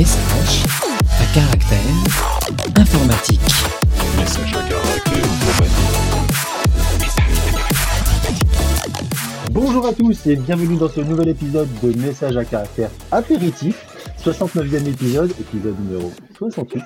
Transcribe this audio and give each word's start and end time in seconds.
Message 0.00 0.64
à 1.04 1.34
caractère 1.34 1.78
informatique. 2.74 3.40
Message 4.16 4.54
à 4.54 4.62
caractère 4.66 5.28
Bonjour 9.50 9.86
à 9.86 9.92
tous 9.92 10.26
et 10.26 10.36
bienvenue 10.36 10.78
dans 10.78 10.88
ce 10.88 11.02
nouvel 11.02 11.28
épisode 11.28 11.68
de 11.82 11.92
Message 11.98 12.38
à 12.38 12.46
caractère 12.46 12.88
apéritif, 13.12 13.84
69e 14.24 14.88
épisode, 14.88 15.32
épisode 15.38 15.78
numéro 15.80 16.10
68. 16.38 16.82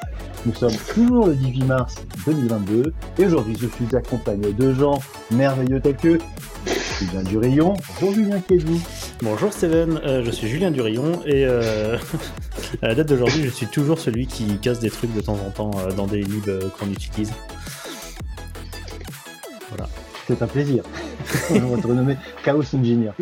Nous 0.47 0.55
sommes 0.55 0.77
toujours 0.93 1.29
le 1.29 1.37
18 1.37 1.65
mars 1.67 1.95
2022 2.27 2.93
et 3.21 3.27
aujourd'hui 3.27 3.57
je 3.57 3.69
suis 3.69 3.97
accompagné 3.97 4.53
de 4.53 4.75
gens 4.75 5.01
merveilleux 5.31 5.81
tels 5.81 5.95
que 5.95 6.19
Julien 7.05 7.23
Durayon. 7.23 7.75
Bonjour 8.01 8.15
Julien, 8.15 8.41
qui 8.41 8.55
êtes-vous? 8.55 8.81
Bonjour 9.23 9.53
Steven, 9.53 10.01
euh, 10.05 10.25
je 10.25 10.31
suis 10.31 10.49
Julien 10.49 10.71
Durillon 10.71 11.21
et 11.27 11.45
euh, 11.45 11.99
à 12.83 12.89
la 12.89 12.95
date 12.95 13.09
d'aujourd'hui 13.09 13.43
je 13.43 13.51
suis 13.51 13.67
toujours 13.67 13.99
celui 13.99 14.27
qui 14.27 14.59
casse 14.59 14.81
des 14.81 14.89
trucs 14.89 15.15
de 15.15 15.21
temps 15.21 15.39
en 15.47 15.51
temps 15.51 15.71
euh, 15.79 15.93
dans 15.93 16.07
des 16.07 16.23
libs 16.23 16.49
euh, 16.49 16.71
qu'on 16.79 16.91
utilise. 16.91 17.31
Voilà. 19.69 19.89
C'est 20.27 20.41
un 20.41 20.47
plaisir. 20.47 20.83
On 21.51 21.77
va 21.77 21.83
te 21.83 21.87
renommer 21.87 22.17
Chaos 22.43 22.63
Engineer. 22.75 23.13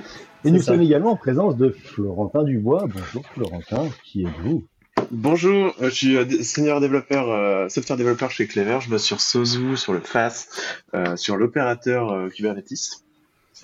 Et 0.45 0.53
nous 0.53 0.61
ça. 0.61 0.73
sommes 0.73 0.83
également 0.83 1.12
en 1.12 1.17
présence 1.17 1.56
de 1.56 1.70
Florentin 1.70 2.45
Dubois. 2.45 2.87
Bonjour 2.87 3.25
Florentin, 3.34 3.89
qui 4.05 4.23
êtes-vous? 4.23 4.62
Bonjour, 5.11 5.75
je 5.80 5.89
suis 5.89 6.45
senior 6.45 6.80
développeur, 6.80 7.30
euh, 7.30 7.69
software 7.69 7.97
développeur 7.97 8.30
chez 8.30 8.47
Clever. 8.47 8.78
Je 8.80 8.89
bosse 8.89 9.03
sur 9.03 9.20
Sozu, 9.20 9.77
sur 9.77 9.92
le 9.92 10.01
FAS, 10.01 10.48
euh, 10.95 11.17
sur 11.17 11.37
l'opérateur 11.37 12.12
euh, 12.12 12.28
Kubernetes. 12.28 13.03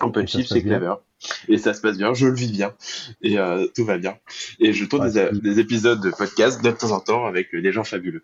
On 0.01 0.11
peut 0.11 0.21
Et 0.23 0.27
ça 0.27 0.37
chip 0.39 0.47
se 0.47 0.53
passe 0.53 0.61
chez 0.63 0.67
Clever. 0.67 0.93
Et 1.49 1.57
ça 1.57 1.73
se 1.73 1.81
passe 1.81 1.97
bien, 1.97 2.13
je 2.13 2.27
le 2.27 2.35
vis 2.35 2.51
bien. 2.51 2.73
Et 3.21 3.37
euh, 3.37 3.67
tout 3.75 3.83
va 3.85 3.97
bien. 3.97 4.15
Et 4.59 4.71
je 4.73 4.85
tourne 4.85 5.03
Ouais, 5.03 5.11
des, 5.11 5.19
c'est- 5.31 5.41
des 5.41 5.59
épisodes 5.59 6.01
de 6.01 6.09
podcast 6.11 6.63
de 6.63 6.71
temps 6.71 6.91
en 6.91 6.99
temps 6.99 7.25
avec 7.25 7.53
des 7.55 7.71
gens 7.71 7.83
fabuleux. 7.83 8.23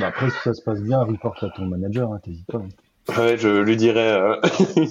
bah 0.00 0.08
Après, 0.08 0.30
si 0.30 0.36
ça 0.42 0.52
se 0.54 0.62
passe 0.62 0.80
bien, 0.80 1.00
reporte 1.02 1.42
à 1.44 1.50
ton 1.50 1.66
manager, 1.66 2.12
hein, 2.12 2.20
t'hésites 2.22 2.46
pas. 2.46 2.62
Ouais, 3.18 3.36
je 3.38 3.48
lui 3.60 3.76
dirais... 3.76 4.12
euh, 4.20 4.36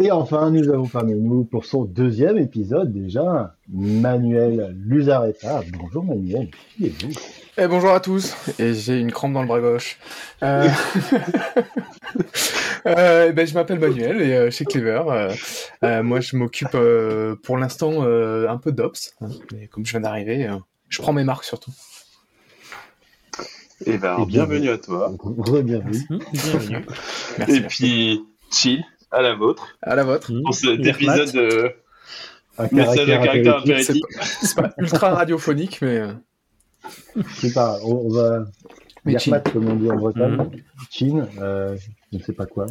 Et 0.00 0.10
enfin, 0.10 0.50
nous 0.50 0.68
avons 0.70 0.88
parmi 0.88 1.14
nous, 1.14 1.44
pour 1.44 1.66
son 1.66 1.84
deuxième 1.84 2.38
épisode 2.38 2.92
déjà, 2.92 3.54
Manuel 3.68 4.74
Luzaretta. 4.84 5.62
Bonjour 5.78 6.04
Manuel, 6.04 6.48
qui 6.76 6.86
êtes-vous? 6.86 7.12
Eh, 7.56 7.68
bonjour 7.68 7.90
à 7.90 8.00
tous, 8.00 8.34
et 8.58 8.74
j'ai 8.74 8.98
une 8.98 9.12
crampe 9.12 9.32
dans 9.32 9.42
le 9.42 9.46
bras 9.46 9.60
gauche. 9.60 9.98
Euh... 10.42 10.68
euh, 12.86 13.30
ben, 13.30 13.46
je 13.46 13.54
m'appelle 13.54 13.78
Manuel 13.78 14.22
et 14.22 14.34
euh, 14.34 14.50
chez 14.50 14.64
Clever, 14.64 15.02
euh, 15.06 15.32
euh, 15.84 16.02
moi 16.02 16.18
je 16.18 16.34
m'occupe 16.36 16.74
euh, 16.74 17.36
pour 17.36 17.56
l'instant 17.56 18.02
euh, 18.02 18.48
un 18.48 18.58
peu 18.58 18.72
d'Ops, 18.72 19.14
hein, 19.20 19.28
mais 19.52 19.68
comme 19.68 19.86
je 19.86 19.92
viens 19.92 20.00
d'arriver, 20.00 20.48
euh, 20.48 20.56
je 20.88 21.00
prends 21.00 21.12
mes 21.12 21.22
marques 21.22 21.44
surtout. 21.44 21.70
Et 23.86 23.98
ben, 23.98 24.18
Et 24.22 24.26
bienvenue 24.26 24.70
à 24.70 24.78
toi. 24.78 25.12
Re-bienvenue. 25.20 26.02
Bienvenue. 26.32 26.84
Merci. 27.38 27.56
Et 27.56 27.60
puis, 27.60 28.24
chill, 28.50 28.84
à 29.12 29.22
la 29.22 29.36
vôtre, 29.36 29.78
À 29.80 29.94
la 29.94 30.02
vôtre. 30.02 30.32
Hmm. 30.32 30.42
pour 30.42 30.54
cet 30.54 30.84
épisode 30.84 31.30
de 31.30 31.72
Un 32.58 32.68
message 32.72 33.08
à 33.10 33.18
caractère. 33.18 33.62
C'est 33.84 34.00
pas, 34.00 34.24
c'est 34.42 34.56
pas 34.56 34.74
ultra 34.78 35.14
radiophonique, 35.14 35.80
mais 35.82 36.02
euh, 37.16 37.22
C'est 37.36 37.52
pas, 37.52 37.78
on, 37.84 38.06
on 38.06 38.08
va 38.10 38.46
Mais 39.04 39.12
dire 39.12 39.20
chin. 39.20 39.30
mat, 39.32 39.52
comme 39.52 39.68
on 39.68 39.76
dit 39.76 39.90
en 39.90 39.96
Bretagne. 39.96 40.36
Mhm. 40.36 40.50
Chin, 40.90 41.28
euh, 41.40 41.76
je 42.12 42.18
ne 42.18 42.22
sais 42.22 42.32
pas 42.32 42.46
quoi. 42.46 42.66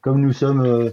Comme 0.00 0.20
nous 0.20 0.32
sommes 0.32 0.62
euh, 0.64 0.90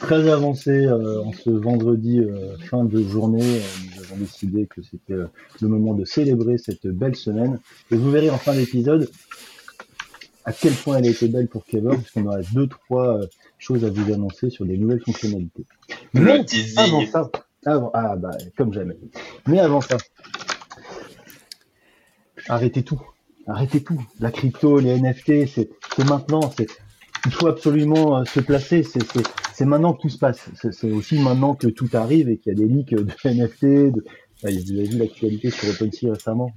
très 0.00 0.28
avancés 0.30 0.86
euh, 0.86 1.22
en 1.22 1.32
ce 1.32 1.50
vendredi 1.50 2.20
euh, 2.20 2.56
fin 2.58 2.84
de 2.84 3.02
journée, 3.02 3.42
euh, 3.42 3.60
nous 3.96 4.02
avons 4.04 4.16
décidé 4.16 4.66
que 4.66 4.82
c'était 4.82 5.12
euh, 5.14 5.26
le 5.60 5.68
moment 5.68 5.94
de 5.94 6.04
célébrer 6.04 6.58
cette 6.58 6.86
belle 6.86 7.16
semaine. 7.16 7.58
Et 7.90 7.96
vous 7.96 8.10
verrez 8.10 8.30
en 8.30 8.38
fin 8.38 8.54
d'épisode 8.54 9.10
à 10.46 10.52
quel 10.54 10.72
point 10.72 10.96
elle 10.96 11.06
a 11.06 11.10
été 11.10 11.28
belle 11.28 11.48
pour 11.48 11.66
Clever, 11.66 11.96
puisqu'on 11.98 12.24
aura 12.26 12.40
deux, 12.54 12.66
trois 12.66 13.18
euh, 13.20 13.26
choses 13.58 13.84
à 13.84 13.90
vous 13.90 14.10
annoncer 14.12 14.48
sur 14.48 14.64
des 14.64 14.78
nouvelles 14.78 15.02
fonctionnalités. 15.04 15.64
Mais 16.14 16.44
avant 16.76 17.04
ça, 17.06 17.30
avant, 17.66 17.90
ah 17.92 18.16
bah, 18.16 18.30
comme 18.56 18.72
jamais. 18.72 18.96
Mais 19.46 19.58
avant 19.60 19.82
ça, 19.82 19.98
arrêtez 22.50 22.82
tout. 22.82 23.00
Arrêtez 23.46 23.82
tout. 23.82 24.00
La 24.20 24.30
crypto, 24.30 24.78
les 24.78 25.00
NFT, 25.00 25.46
c'est 25.46 26.04
maintenant. 26.04 26.52
Il 27.26 27.32
faut 27.32 27.48
absolument 27.48 28.18
euh, 28.18 28.24
se 28.24 28.40
placer. 28.40 28.82
C'est 28.82 29.64
maintenant 29.64 29.92
que 29.92 30.02
tout 30.02 30.08
se 30.08 30.18
passe. 30.18 30.48
C'est 30.54 30.90
aussi 30.90 31.18
maintenant 31.18 31.54
que 31.54 31.66
tout 31.66 31.88
arrive 31.92 32.28
et 32.28 32.38
qu'il 32.38 32.52
y 32.52 32.56
a 32.56 32.58
des 32.58 32.66
leaks 32.66 32.94
de 32.94 33.06
NFT. 33.24 33.92
Vous 33.92 34.02
avez 34.44 34.84
vu 34.84 34.98
l'actualité 34.98 35.50
sur 35.50 35.68
OpenSea 35.68 36.12
récemment. 36.12 36.50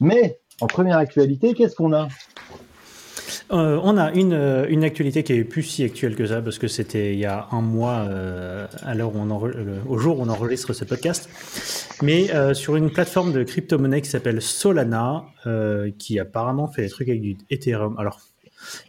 Mais 0.00 0.38
en 0.60 0.66
première 0.66 0.98
actualité, 0.98 1.54
qu'est-ce 1.54 1.74
qu'on 1.74 1.92
a? 1.92 2.08
Euh, 3.50 3.80
on 3.82 3.96
a 3.96 4.12
une, 4.12 4.34
euh, 4.34 4.66
une 4.68 4.84
actualité 4.84 5.22
qui 5.22 5.32
est 5.32 5.44
plus 5.44 5.62
si 5.62 5.82
actuelle 5.82 6.16
que 6.16 6.26
ça 6.26 6.42
parce 6.42 6.58
que 6.58 6.68
c'était 6.68 7.14
il 7.14 7.18
y 7.18 7.24
a 7.24 7.48
un 7.50 7.62
mois 7.62 8.06
euh, 8.08 8.66
à 8.82 8.94
l'heure 8.94 9.14
où 9.14 9.18
on 9.18 9.46
euh, 9.46 9.80
au 9.88 9.96
jour 9.96 10.18
où 10.18 10.22
on 10.22 10.28
enregistre 10.28 10.74
ce 10.74 10.84
podcast, 10.84 11.30
mais 12.02 12.30
euh, 12.34 12.52
sur 12.52 12.76
une 12.76 12.90
plateforme 12.90 13.32
de 13.32 13.42
crypto-monnaie 13.44 14.02
qui 14.02 14.10
s'appelle 14.10 14.42
Solana, 14.42 15.24
qui 15.98 16.18
apparemment 16.18 16.68
fait 16.68 16.82
des 16.82 16.90
trucs 16.90 17.08
avec 17.08 17.22
du 17.22 17.38
Ethereum. 17.48 17.96
Alors 17.98 18.20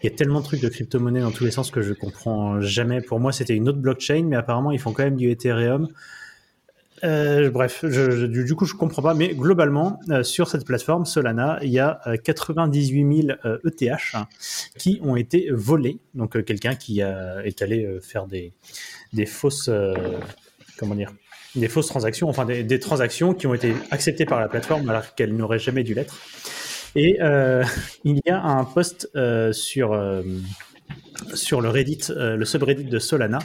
il 0.04 0.10
y 0.10 0.14
a 0.14 0.16
tellement 0.16 0.42
de 0.42 0.46
trucs 0.46 0.62
de 0.62 0.68
crypto-monnaie 0.68 1.22
dans 1.22 1.32
tous 1.32 1.46
les 1.46 1.52
sens 1.52 1.72
que 1.72 1.82
je 1.82 1.94
comprends 1.94 2.60
jamais. 2.60 3.02
Pour 3.02 3.20
moi, 3.20 3.32
c'était 3.32 3.56
une 3.56 3.70
autre 3.70 3.78
blockchain, 3.78 4.26
mais 4.26 4.36
apparemment, 4.36 4.72
ils 4.72 4.80
font 4.80 4.92
quand 4.92 5.04
même 5.04 5.16
du 5.16 5.30
Ethereum. 5.30 5.88
Euh, 7.04 7.50
bref, 7.50 7.86
du, 7.86 8.56
coup, 8.56 8.66
je 8.66 8.76
comprends 8.76 9.02
pas. 9.02 9.14
Mais 9.14 9.34
globalement, 9.34 10.00
euh, 10.10 10.24
sur 10.24 10.48
cette 10.48 10.66
plateforme 10.66 11.06
Solana, 11.06 11.60
il 11.62 11.70
y 11.70 11.80
a 11.80 12.00
euh, 12.08 12.18
98 12.18 13.24
000 13.28 13.38
euh, 13.46 13.58
ETH 13.66 14.16
qui 14.78 15.00
ont 15.04 15.16
été 15.16 15.50
volés. 15.52 16.00
Donc, 16.14 16.36
euh, 16.36 16.42
quelqu'un 16.42 16.76
qui 16.76 17.00
est 17.00 17.62
allé 17.62 18.00
faire 18.02 18.28
des, 18.28 18.54
des 19.14 19.26
fausses, 19.26 19.70
comment 20.78 20.96
dire, 20.96 21.12
des 21.56 21.68
fausses 21.68 21.88
transactions, 21.88 22.30
enfin 22.30 22.46
des, 22.46 22.64
des 22.64 22.80
transactions 22.80 23.34
qui 23.34 23.48
ont 23.48 23.54
été 23.54 23.74
acceptées 23.92 24.26
par 24.26 24.40
la 24.40 24.48
plateforme 24.48 24.90
alors 24.90 25.16
qu'elles 25.16 25.36
n'auraient 25.36 25.60
jamais 25.60 25.84
dû 25.84 25.94
l'être. 25.94 26.18
Et 26.96 27.18
il 28.04 28.22
y 28.26 28.30
a 28.30 28.42
un 28.42 28.66
post 28.66 29.10
sur 29.52 30.24
sur 31.34 31.62
le 31.62 31.70
Reddit, 31.70 32.02
euh, 32.10 32.36
le 32.36 32.46
subreddit 32.46 32.86
de 32.86 33.00
Solana, 33.00 33.40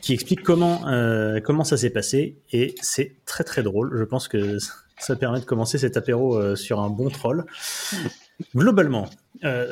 qui 0.00 0.12
explique 0.12 0.42
comment 0.42 0.88
euh, 0.88 1.40
comment 1.40 1.64
ça 1.64 1.76
s'est 1.76 1.90
passé 1.90 2.36
et 2.52 2.74
c'est 2.80 3.16
très 3.24 3.44
très 3.44 3.62
drôle. 3.62 3.96
Je 3.98 4.04
pense 4.04 4.28
que 4.28 4.58
ça 4.98 5.16
permet 5.16 5.40
de 5.40 5.44
commencer 5.44 5.78
cet 5.78 5.96
apéro 5.96 6.36
euh, 6.36 6.56
sur 6.56 6.80
un 6.80 6.88
bon 6.90 7.10
troll. 7.10 7.44
Globalement, 8.54 9.08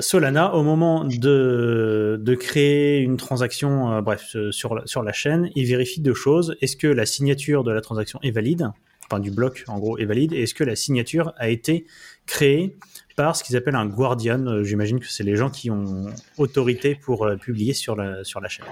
Solana, 0.01 0.55
au 0.55 0.63
moment 0.63 1.05
de, 1.05 2.19
de 2.19 2.35
créer 2.35 2.99
une 3.01 3.19
transaction, 3.19 4.01
bref, 4.01 4.35
sur, 4.51 4.75
la- 4.75 4.87
sur 4.87 5.03
la 5.03 5.13
chaîne, 5.13 5.51
il 5.55 5.67
vérifie 5.67 6.01
deux 6.01 6.15
choses. 6.15 6.57
Est-ce 6.63 6.77
que 6.77 6.87
la 6.87 7.05
signature 7.05 7.63
de 7.63 7.71
la 7.73 7.83
transaction 7.83 8.19
est 8.23 8.31
valide? 8.31 8.71
Enfin, 9.05 9.21
du 9.21 9.31
bloc, 9.31 9.65
en 9.69 9.79
gros, 9.79 9.99
est 9.99 10.07
valide. 10.07 10.33
Et 10.33 10.45
est-ce 10.45 10.55
que 10.55 10.65
la 10.65 10.77
signature 10.77 11.35
a 11.37 11.51
été 11.51 11.85
créée? 12.25 12.75
Par 13.17 13.37
ce 13.37 13.45
qu'ils 13.45 13.57
appellent 13.57 13.77
un 13.77 13.87
guardian. 13.87 14.47
Euh, 14.47 14.63
J'imagine 14.63 15.01
que 15.01 15.09
c'est 15.09 15.25
les 15.25 15.37
gens 15.37 15.51
qui 15.51 15.71
ont 15.71 16.07
autorité 16.39 16.95
pour 16.95 17.25
euh, 17.25 17.37
publier 17.37 17.73
sur 17.73 17.97
la, 17.97 18.23
chaîne. 18.49 18.67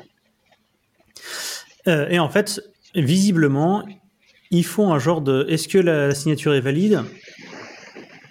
Euh, 1.88 2.08
et 2.08 2.18
en 2.18 2.28
fait, 2.28 2.60
visiblement, 2.94 3.86
ils 4.50 4.64
font 4.64 4.92
un 4.92 4.98
genre 4.98 5.20
de 5.20 5.46
est-ce 5.48 5.68
que 5.68 5.78
la, 5.78 6.14
signature 6.14 6.54
est 6.54 6.60
valide 6.60 7.02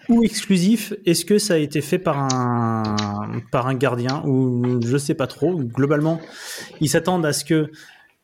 ou 0.10 0.24
exclusif? 0.24 0.94
Est-ce 1.06 1.26
que 1.26 1.38
ça 1.38 1.56
a 1.56 1.58
été 1.58 1.82
fait 1.82 2.00
par 2.00 2.18
un, 2.20 3.42
par 3.52 3.74
gardien 3.76 4.24
ou 4.26 4.80
je 4.86 4.98
sais 4.98 5.14
pas 5.14 5.28
trop. 5.28 5.56
Globalement, 5.56 6.20
ils 6.82 6.90
s'attendent 6.90 7.26
à 7.26 7.34
ce 7.34 7.46
que 7.46 7.72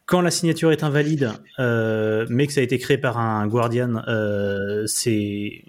quand 0.05 0.21
la 0.21 0.31
signature 0.31 0.71
est 0.71 0.83
invalide, 0.83 1.31
mais 1.57 2.47
que 2.47 2.53
ça 2.53 2.61
a 2.61 2.63
été 2.63 2.77
créé 2.77 2.97
par 2.97 3.17
un 3.17 3.45
guardian, 3.47 4.01
c'est 4.85 5.61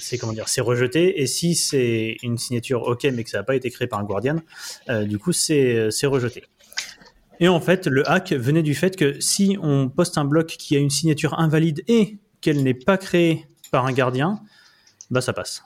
c'est 0.00 0.18
comment 0.18 0.32
dire, 0.32 0.48
c'est 0.48 0.60
rejeté. 0.60 1.20
Et 1.20 1.26
si 1.26 1.54
c'est 1.54 2.16
une 2.22 2.38
signature 2.38 2.82
OK, 2.82 3.04
mais 3.12 3.24
que 3.24 3.30
ça 3.30 3.38
n'a 3.38 3.44
pas 3.44 3.56
été 3.56 3.70
créé 3.70 3.86
par 3.88 3.98
un 3.98 4.04
guardian, 4.04 4.36
euh, 4.88 5.04
du 5.04 5.18
coup 5.18 5.32
c'est 5.32 5.90
c'est 5.90 6.06
rejeté. 6.06 6.44
Et 7.40 7.48
en 7.48 7.60
fait, 7.60 7.86
le 7.86 8.08
hack 8.08 8.32
venait 8.32 8.62
du 8.62 8.74
fait 8.74 8.96
que 8.96 9.20
si 9.20 9.56
on 9.60 9.88
poste 9.88 10.18
un 10.18 10.24
bloc 10.24 10.46
qui 10.46 10.76
a 10.76 10.78
une 10.78 10.90
signature 10.90 11.38
invalide 11.38 11.82
et 11.88 12.18
qu'elle 12.40 12.62
n'est 12.62 12.74
pas 12.74 12.96
créée 12.96 13.46
par 13.70 13.86
un 13.86 13.92
gardien, 13.92 14.40
bah 15.10 15.20
ça 15.20 15.32
passe. 15.32 15.64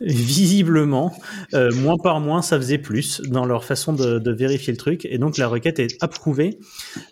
Visiblement, 0.00 1.16
euh, 1.54 1.72
moins 1.74 1.96
par 1.96 2.20
moins, 2.20 2.42
ça 2.42 2.58
faisait 2.58 2.78
plus 2.78 3.22
dans 3.22 3.46
leur 3.46 3.64
façon 3.64 3.92
de, 3.94 4.18
de 4.18 4.30
vérifier 4.30 4.72
le 4.72 4.76
truc. 4.76 5.06
Et 5.06 5.18
donc 5.18 5.38
la 5.38 5.48
requête 5.48 5.78
est 5.78 6.02
approuvée 6.02 6.58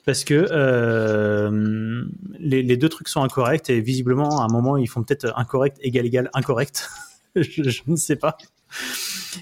parce 0.05 0.25
que 0.25 0.47
euh, 0.51 2.05
les, 2.39 2.63
les 2.63 2.77
deux 2.77 2.91
trucs 2.91 3.09
sont 3.09 3.23
incorrects 3.23 3.71
et 3.71 3.81
visiblement, 3.81 4.41
à 4.41 4.45
un 4.45 4.53
moment, 4.53 4.77
ils 4.77 4.89
font 4.89 5.03
peut-être 5.03 5.33
incorrect, 5.37 5.79
égal, 5.81 6.05
égal, 6.05 6.31
incorrect. 6.35 6.91
je, 7.37 7.63
je 7.63 7.83
ne 7.87 7.97
sais 7.97 8.17
pas. 8.17 8.37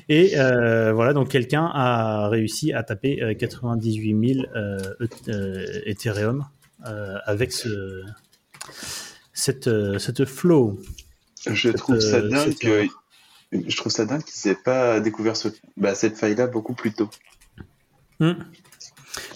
Et 0.09 0.39
euh, 0.39 0.93
voilà, 0.93 1.13
donc 1.13 1.29
quelqu'un 1.29 1.71
a 1.73 2.29
réussi 2.29 2.73
à 2.73 2.83
taper 2.83 3.23
euh, 3.23 3.35
98 3.35 4.35
000 4.35 4.47
euh, 4.55 4.79
euh, 5.29 5.67
Ethereum 5.87 6.47
avec 7.27 7.53
ce, 7.53 8.03
cette, 9.35 9.69
cette 9.99 10.25
flow. 10.25 10.81
Je 11.47 11.69
trouve 11.69 12.01
ça 12.01 12.23
dingue. 12.23 12.89
Je 13.53 13.77
trouve 13.77 13.93
ça 13.93 14.05
dingue 14.05 14.23
qu'ils 14.23 14.51
aient 14.51 14.55
pas 14.55 15.01
découvert 15.01 15.37
ce... 15.37 15.49
bah, 15.77 15.95
cette 15.95 16.17
faille-là 16.17 16.47
beaucoup 16.47 16.75
plus 16.75 16.93
tôt. 16.93 17.11
Hmm. 18.21 18.35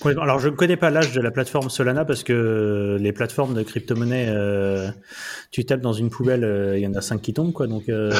Alors, 0.04 0.38
je 0.38 0.48
ne 0.48 0.54
connais 0.54 0.76
pas 0.76 0.90
l'âge 0.90 1.12
de 1.12 1.20
la 1.20 1.30
plateforme 1.30 1.68
Solana 1.68 2.04
parce 2.04 2.22
que 2.22 2.96
les 3.00 3.12
plateformes 3.12 3.54
de 3.54 3.62
crypto-monnaie, 3.62 4.26
euh, 4.28 4.88
tu 5.50 5.64
tapes 5.64 5.80
dans 5.80 5.92
une 5.92 6.10
poubelle, 6.10 6.44
euh, 6.44 6.78
il 6.78 6.82
y 6.82 6.86
en 6.86 6.94
a 6.94 7.00
5 7.00 7.20
qui 7.20 7.32
tombent, 7.32 7.52
quoi. 7.52 7.66
Donc, 7.66 7.88
euh, 7.88 8.12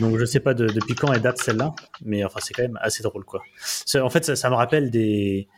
donc 0.00 0.18
je 0.18 0.24
sais 0.24 0.40
pas 0.40 0.52
de- 0.54 0.66
depuis 0.66 0.94
quand 0.94 1.12
elle 1.12 1.22
date 1.22 1.38
celle-là, 1.38 1.74
mais 2.04 2.24
enfin, 2.24 2.40
c'est 2.42 2.52
quand 2.52 2.62
même 2.62 2.78
assez 2.82 3.02
drôle, 3.02 3.24
quoi. 3.24 3.42
En 3.94 4.10
fait, 4.10 4.24
ça, 4.24 4.36
ça 4.36 4.50
me 4.50 4.56
rappelle 4.56 4.90
des, 4.90 5.48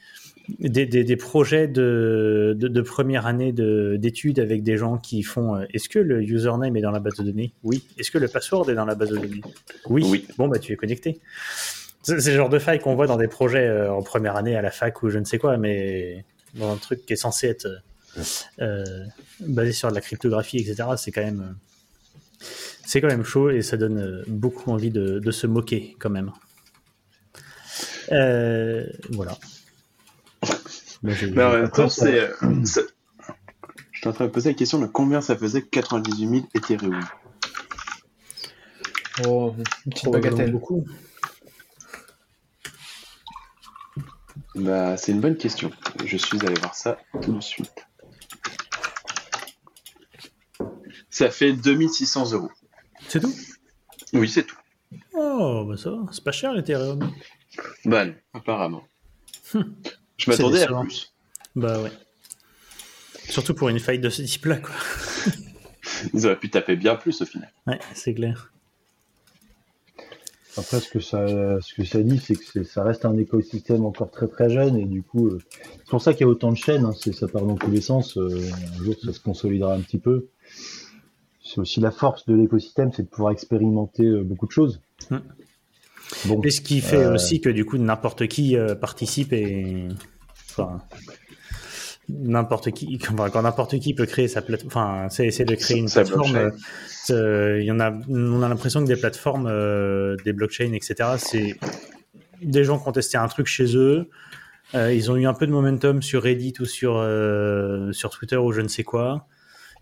des, 0.58 0.86
des- 0.86 1.04
des 1.04 1.16
projets 1.16 1.68
de, 1.68 2.54
de, 2.58 2.68
de 2.68 2.80
première 2.80 3.26
année 3.26 3.52
de- 3.52 3.96
d'études 3.98 4.38
avec 4.40 4.62
des 4.62 4.76
gens 4.76 4.98
qui 4.98 5.22
font 5.22 5.56
euh, 5.56 5.64
est-ce 5.72 5.88
que 5.88 5.98
le 5.98 6.22
username 6.22 6.76
est 6.76 6.80
dans 6.80 6.90
la 6.90 7.00
base 7.00 7.14
de 7.14 7.24
données? 7.24 7.52
Oui. 7.62 7.84
Est-ce 7.98 8.10
que 8.10 8.18
le 8.18 8.28
password 8.28 8.68
est 8.70 8.74
dans 8.74 8.84
la 8.86 8.94
base 8.94 9.10
de 9.10 9.18
données? 9.18 9.40
Oui. 9.88 10.04
Oui. 10.08 10.26
Bon, 10.38 10.48
bah, 10.48 10.58
tu 10.58 10.72
es 10.72 10.76
connecté. 10.76 11.20
C'est 12.02 12.14
le 12.16 12.36
genre 12.36 12.48
de 12.48 12.58
faille 12.58 12.80
qu'on 12.80 12.94
voit 12.94 13.06
dans 13.06 13.18
des 13.18 13.28
projets 13.28 13.66
euh, 13.66 13.92
en 13.92 14.02
première 14.02 14.36
année 14.36 14.56
à 14.56 14.62
la 14.62 14.70
fac 14.70 15.02
ou 15.02 15.10
je 15.10 15.18
ne 15.18 15.24
sais 15.24 15.38
quoi, 15.38 15.56
mais 15.58 16.24
dans 16.54 16.72
un 16.72 16.76
truc 16.76 17.04
qui 17.06 17.12
est 17.12 17.16
censé 17.16 17.46
être 17.48 17.68
euh, 18.60 18.84
basé 19.40 19.72
sur 19.72 19.88
de 19.90 19.94
la 19.94 20.00
cryptographie, 20.00 20.56
etc. 20.58 20.88
C'est 20.96 21.12
quand 21.12 21.22
même 21.22 21.54
c'est 22.86 23.00
quand 23.00 23.08
même 23.08 23.22
chaud 23.24 23.50
et 23.50 23.60
ça 23.62 23.76
donne 23.76 24.24
beaucoup 24.26 24.70
envie 24.72 24.90
de, 24.90 25.30
se 25.30 25.46
moquer 25.46 25.94
quand 25.98 26.10
même. 26.10 26.32
Voilà. 28.08 29.36
Moi, 31.02 31.14
j'ai- 31.14 31.30
Mais 31.30 31.42
en 31.44 31.52
même 31.52 31.64
Après, 31.66 31.82
temps, 31.84 31.88
ça- 31.88 32.06
c'est. 32.06 32.20
euh, 32.20 32.34
Je 33.92 33.98
suis 33.98 34.08
en 34.08 34.12
train 34.12 34.24
de 34.26 34.30
poser 34.30 34.50
la 34.50 34.54
question 34.54 34.78
de 34.78 34.86
combien 34.86 35.20
ça 35.20 35.36
faisait 35.36 35.62
98 35.62 36.28
000 36.28 36.46
Ethereum. 36.54 37.00
Oh, 39.26 39.54
une 39.58 39.62
petite 39.92 40.04
probablement 40.04 40.30
bagatelle. 40.36 40.52
beaucoup. 40.52 40.86
Bah, 44.54 44.96
c'est 44.96 45.12
une 45.12 45.20
bonne 45.20 45.36
question. 45.36 45.70
Je 46.04 46.16
suis 46.16 46.38
allé 46.46 46.54
voir 46.60 46.74
ça 46.74 46.98
tout 47.20 47.34
de 47.34 47.40
suite. 47.42 47.86
Ça 51.10 51.30
fait 51.30 51.52
2600 51.52 52.32
euros. 52.32 52.50
C'est 53.08 53.20
tout? 53.20 53.34
Oui, 54.14 54.28
c'est 54.28 54.44
tout. 54.44 54.56
Oh, 55.14 55.66
bah 55.68 55.76
ça 55.76 55.90
va, 55.90 55.98
c'est 56.12 56.24
pas 56.24 56.32
cher 56.32 56.52
l'Ethereum. 56.52 57.00
Bah 57.84 58.06
non, 58.06 58.14
apparemment. 58.32 58.84
Je 60.20 60.30
m'attendais 60.30 60.62
à 60.62 60.82
plus. 60.82 61.12
Bah 61.56 61.80
ouais. 61.80 61.90
Surtout 63.28 63.54
pour 63.54 63.68
une 63.68 63.78
faille 63.80 63.98
de 63.98 64.10
ce 64.10 64.22
type-là, 64.22 64.56
quoi. 64.58 64.74
Ils 66.14 66.26
auraient 66.26 66.38
pu 66.38 66.50
taper 66.50 66.76
bien 66.76 66.94
plus 66.94 67.20
au 67.22 67.26
final. 67.26 67.50
Ouais, 67.66 67.78
c'est 67.94 68.14
clair. 68.14 68.52
Après, 70.56 70.80
ce 70.80 70.88
que 70.88 71.00
ça, 71.00 71.26
ce 71.60 71.74
que 71.74 71.84
ça 71.84 72.02
dit, 72.02 72.18
c'est 72.18 72.34
que 72.34 72.64
ça 72.64 72.82
reste 72.82 73.04
un 73.04 73.16
écosystème 73.16 73.84
encore 73.84 74.10
très 74.10 74.26
très 74.26 74.50
jeune 74.50 74.76
et 74.76 74.84
du 74.84 75.02
coup, 75.02 75.28
euh, 75.28 75.38
c'est 75.78 75.88
pour 75.88 76.02
ça 76.02 76.12
qu'il 76.12 76.22
y 76.22 76.24
a 76.24 76.28
autant 76.28 76.50
de 76.50 76.56
chaînes. 76.56 76.84
hein, 76.84 76.92
c'est 76.98 77.12
ça 77.14 77.28
part 77.28 77.46
dans 77.46 77.54
tous 77.56 77.70
les 77.70 77.80
sens. 77.80 78.16
euh, 78.18 78.50
un 78.78 78.84
jour, 78.84 78.94
ça 79.02 79.12
se 79.12 79.20
consolidera 79.20 79.74
un 79.74 79.80
petit 79.80 79.98
peu. 79.98 80.26
C'est 81.42 81.60
aussi 81.60 81.80
la 81.80 81.90
force 81.92 82.26
de 82.26 82.34
l'écosystème, 82.34 82.92
c'est 82.92 83.04
de 83.04 83.08
pouvoir 83.08 83.32
expérimenter 83.32 84.04
euh, 84.04 84.22
beaucoup 84.22 84.46
de 84.46 84.52
choses. 84.52 84.80
Hmm. 85.08 85.18
Bon, 86.24 86.40
Et 86.42 86.50
ce 86.50 86.60
qui 86.60 86.80
fait 86.80 87.04
Euh, 87.04 87.14
aussi 87.14 87.40
que 87.40 87.48
du 87.48 87.64
coup 87.64 87.78
n'importe 87.78 88.26
qui 88.26 88.56
euh, 88.56 88.74
participe 88.74 89.32
et 89.32 89.86
enfin 90.50 90.80
n'importe 92.08 92.72
qui 92.72 92.98
enfin, 93.12 93.30
quand 93.30 93.42
n'importe 93.42 93.78
qui 93.78 93.94
peut 93.94 94.06
créer 94.06 94.28
sa 94.28 94.42
plateforme 94.42 94.68
enfin 94.72 95.08
c'est 95.08 95.26
essayer 95.26 95.44
de 95.44 95.54
créer 95.54 95.78
une 95.78 95.90
plateforme 95.90 96.32
blockchain. 96.32 96.56
euh, 97.10 97.60
il 97.60 97.66
y 97.66 97.70
en 97.70 97.80
a 97.80 97.92
on 98.08 98.42
a 98.42 98.48
l'impression 98.48 98.80
que 98.82 98.86
des 98.88 98.96
plateformes 98.96 99.46
euh, 99.48 100.16
des 100.24 100.32
blockchains 100.32 100.72
etc 100.72 101.10
c'est 101.18 101.56
des 102.42 102.64
gens 102.64 102.78
qui 102.78 102.88
ont 102.88 102.92
testé 102.92 103.16
un 103.16 103.28
truc 103.28 103.46
chez 103.46 103.76
eux 103.76 104.08
euh, 104.74 104.92
ils 104.92 105.10
ont 105.10 105.16
eu 105.16 105.26
un 105.26 105.34
peu 105.34 105.46
de 105.46 105.52
momentum 105.52 106.02
sur 106.02 106.22
Reddit 106.22 106.54
ou 106.60 106.64
sur 106.64 106.96
euh, 106.96 107.92
sur 107.92 108.10
Twitter 108.10 108.36
ou 108.36 108.52
je 108.52 108.60
ne 108.60 108.68
sais 108.68 108.84
quoi 108.84 109.26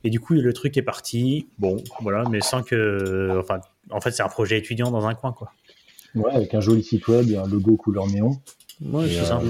et 0.04 0.10
du 0.10 0.20
coup 0.20 0.34
le 0.34 0.52
truc 0.52 0.76
est 0.76 0.82
parti 0.82 1.48
bon 1.58 1.82
voilà 2.00 2.24
mais 2.30 2.40
sans 2.40 2.62
que 2.62 3.38
enfin 3.38 3.60
en 3.90 4.00
fait 4.00 4.10
c'est 4.10 4.22
un 4.22 4.28
projet 4.28 4.58
étudiant 4.58 4.90
dans 4.90 5.06
un 5.06 5.14
coin 5.14 5.32
quoi 5.32 5.52
ouais, 6.14 6.32
avec 6.32 6.54
un 6.54 6.60
joli 6.60 6.82
site 6.82 7.06
web 7.08 7.28
et 7.30 7.36
un 7.36 7.46
logo 7.46 7.76
couleur 7.76 8.06
néon. 8.06 8.40
Ouais, 8.80 9.08
c'est 9.08 9.20
euh, 9.20 9.24
ça. 9.24 9.40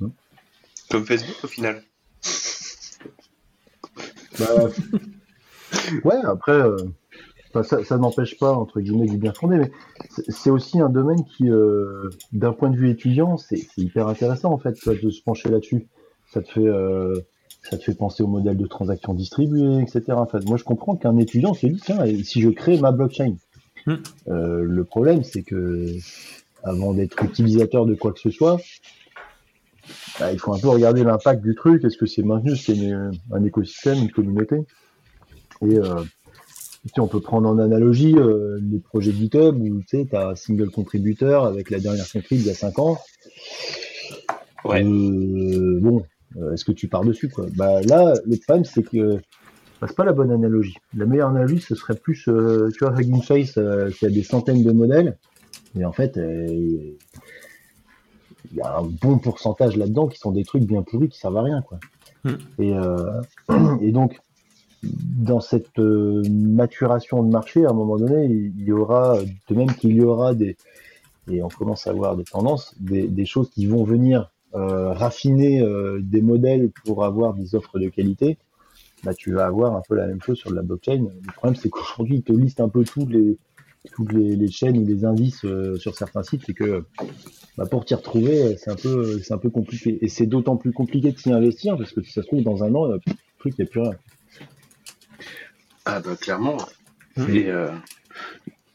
Mm. 0.00 0.08
Comme 0.90 1.04
Facebook 1.04 1.44
au 1.44 1.48
final. 1.48 1.82
Bah, 4.38 4.68
ouais, 6.04 6.16
après, 6.24 6.52
euh, 6.52 6.76
enfin, 7.50 7.62
ça, 7.62 7.84
ça 7.84 7.98
n'empêche 7.98 8.38
pas, 8.38 8.52
entre 8.52 8.80
guillemets, 8.80 9.06
du 9.06 9.18
bien 9.18 9.32
fondé, 9.32 9.56
mais 9.56 9.70
c'est- 10.28 10.50
aussi 10.50 10.80
un 10.80 10.88
domaine 10.90 11.24
qui, 11.24 11.50
euh, 11.50 12.10
d'un 12.32 12.52
point 12.52 12.70
de 12.70 12.76
vue 12.76 12.90
étudiant, 12.90 13.36
c'est 13.36 13.66
hyper 13.76 14.08
intéressant, 14.08 14.52
en 14.52 14.58
fait, 14.58 14.76
de 14.86 15.10
se 15.10 15.22
pencher 15.22 15.48
là-dessus. 15.48 15.88
Ça 16.32 16.42
te 16.42 16.50
fait, 16.50 16.66
euh, 16.66 17.20
ça 17.62 17.78
te 17.78 17.82
fait 17.82 17.94
penser 17.94 18.22
au 18.22 18.26
modèle 18.26 18.56
de 18.56 18.66
transaction 18.66 19.14
distribuée, 19.14 19.80
etc. 19.80 20.02
En 20.12 20.26
fait, 20.26 20.44
moi, 20.46 20.56
je 20.56 20.64
comprends 20.64 20.96
qu'un 20.96 21.16
étudiant 21.16 21.54
se 21.54 21.66
dit, 21.66 21.80
tiens, 21.82 22.04
si 22.22 22.40
je 22.42 22.50
crée 22.50 22.78
ma 22.78 22.92
blockchain? 22.92 23.36
Euh, 23.88 24.62
Le 24.62 24.84
problème, 24.84 25.22
c'est 25.24 25.42
que, 25.42 25.86
avant 26.64 26.92
d'être 26.94 27.22
utilisateur 27.22 27.86
de 27.86 27.94
quoi 27.94 28.12
que 28.12 28.20
ce 28.20 28.30
soit, 28.30 28.58
bah, 30.18 30.32
il 30.32 30.38
faut 30.38 30.52
un 30.54 30.58
peu 30.58 30.68
regarder 30.68 31.04
l'impact 31.04 31.42
du 31.42 31.54
truc. 31.54 31.84
Est-ce 31.84 31.96
que 31.96 32.06
c'est 32.06 32.22
maintenu 32.22 32.52
une- 32.68 33.12
un 33.32 33.44
écosystème, 33.44 33.98
une 33.98 34.10
communauté 34.10 34.56
Et 35.62 35.76
euh, 35.78 36.02
tu 36.82 36.88
sais, 36.94 37.00
on 37.00 37.06
peut 37.08 37.20
prendre 37.20 37.48
en 37.48 37.58
analogie 37.58 38.14
euh, 38.16 38.58
les 38.62 38.78
projets 38.78 39.12
GitHub 39.12 39.56
où 39.60 39.80
tu 39.82 40.04
sais, 40.04 40.16
as 40.16 40.28
un 40.30 40.34
single 40.36 40.70
contributeur 40.70 41.44
avec 41.44 41.70
la 41.70 41.78
dernière 41.78 42.10
contrib 42.10 42.40
il 42.40 42.46
y 42.46 42.50
a 42.50 42.54
5 42.54 42.78
ans. 42.78 42.98
Ouais. 44.64 44.82
Bon, 44.84 46.04
est-ce 46.52 46.64
que 46.64 46.72
tu 46.72 46.88
pars 46.88 47.04
dessus 47.04 47.28
quoi? 47.28 47.46
Bah 47.54 47.80
là, 47.82 48.14
le 48.26 48.36
problème 48.38 48.64
c'est 48.64 48.82
que 48.82 49.20
bah, 49.80 49.86
c'est 49.88 49.96
pas 49.96 50.04
la 50.04 50.12
bonne 50.12 50.30
analogie. 50.30 50.76
La 50.94 51.06
meilleure 51.06 51.28
analogie, 51.28 51.60
ce 51.60 51.74
serait 51.74 51.96
plus, 51.96 52.28
euh, 52.28 52.70
tu 52.76 52.84
vois, 52.84 52.94
Hugging 52.94 53.22
Face, 53.22 53.58
euh, 53.58 53.90
a 54.02 54.08
des 54.08 54.22
centaines 54.22 54.62
de 54.62 54.72
modèles, 54.72 55.16
et 55.78 55.84
en 55.84 55.92
fait, 55.92 56.16
euh, 56.16 56.46
il 56.48 56.96
y 58.56 58.60
a 58.60 58.78
un 58.78 58.84
bon 58.84 59.18
pourcentage 59.18 59.76
là-dedans 59.76 60.06
qui 60.06 60.18
sont 60.18 60.32
des 60.32 60.44
trucs 60.44 60.64
bien 60.64 60.82
pourris 60.82 61.08
qui 61.08 61.18
servent 61.18 61.36
à 61.36 61.42
rien, 61.42 61.62
quoi. 61.62 61.78
Hmm. 62.24 62.36
Et, 62.58 62.74
euh, 62.74 63.20
et 63.80 63.92
donc, 63.92 64.20
dans 64.82 65.40
cette 65.40 65.78
euh, 65.78 66.22
maturation 66.30 67.22
de 67.22 67.30
marché, 67.30 67.64
à 67.64 67.70
un 67.70 67.74
moment 67.74 67.96
donné, 67.96 68.26
il 68.26 68.52
il 68.56 68.64
y 68.64 68.72
aura, 68.72 69.18
de 69.48 69.54
même 69.54 69.72
qu'il 69.74 69.94
y 69.94 70.02
aura 70.02 70.34
des, 70.34 70.56
et 71.30 71.42
on 71.42 71.48
commence 71.48 71.86
à 71.86 71.92
voir 71.92 72.16
des 72.16 72.24
tendances, 72.24 72.74
des, 72.78 73.08
des 73.08 73.24
choses 73.24 73.50
qui 73.50 73.66
vont 73.66 73.84
venir 73.84 74.30
euh, 74.54 74.92
raffiner 74.92 75.60
euh, 75.60 75.98
des 76.00 76.22
modèles 76.22 76.70
pour 76.84 77.04
avoir 77.04 77.34
des 77.34 77.54
offres 77.54 77.78
de 77.78 77.88
qualité, 77.88 78.38
bah, 79.04 79.14
tu 79.14 79.32
vas 79.32 79.46
avoir 79.46 79.76
un 79.76 79.82
peu 79.86 79.94
la 79.94 80.06
même 80.06 80.20
chose 80.22 80.38
sur 80.38 80.50
de 80.50 80.56
la 80.56 80.62
blockchain. 80.62 81.06
Le 81.22 81.32
problème, 81.32 81.56
c'est 81.56 81.68
qu'aujourd'hui, 81.68 82.16
ils 82.16 82.22
te 82.22 82.32
listent 82.32 82.60
un 82.60 82.68
peu 82.68 82.84
tous 82.84 83.06
les, 83.06 83.38
toutes 83.92 84.12
les, 84.12 84.36
les 84.36 84.50
chaînes 84.50 84.78
ou 84.78 84.86
les 84.86 85.04
indices 85.04 85.44
euh, 85.44 85.76
sur 85.76 85.96
certains 85.96 86.22
sites, 86.22 86.48
et 86.48 86.54
que 86.54 86.84
bah, 87.56 87.66
pour 87.66 87.84
t'y 87.84 87.94
retrouver, 87.94 88.56
c'est 88.56 88.70
un 88.70 88.76
peu, 88.76 89.20
c'est 89.20 89.34
un 89.34 89.38
peu 89.38 89.50
compliqué. 89.50 89.98
Et 90.02 90.08
c'est 90.08 90.26
d'autant 90.26 90.56
plus 90.56 90.72
compliqué 90.72 91.12
de 91.12 91.18
s'y 91.18 91.32
investir 91.32 91.76
parce 91.76 91.92
que 91.92 92.02
si 92.02 92.12
ça 92.12 92.22
se 92.22 92.26
trouve 92.26 92.42
dans 92.42 92.64
un 92.64 92.74
an, 92.74 92.90
euh, 92.90 92.98
le 93.06 93.12
truc, 93.38 93.54
il 93.58 93.62
n'y 93.62 93.68
a 93.68 93.70
plus 93.70 93.80
rien. 93.80 93.94
Ah 95.84 96.00
bah 96.00 96.16
clairement. 96.16 96.56
Mhm. 97.16 97.34
Et 97.34 97.48
euh, 97.48 97.70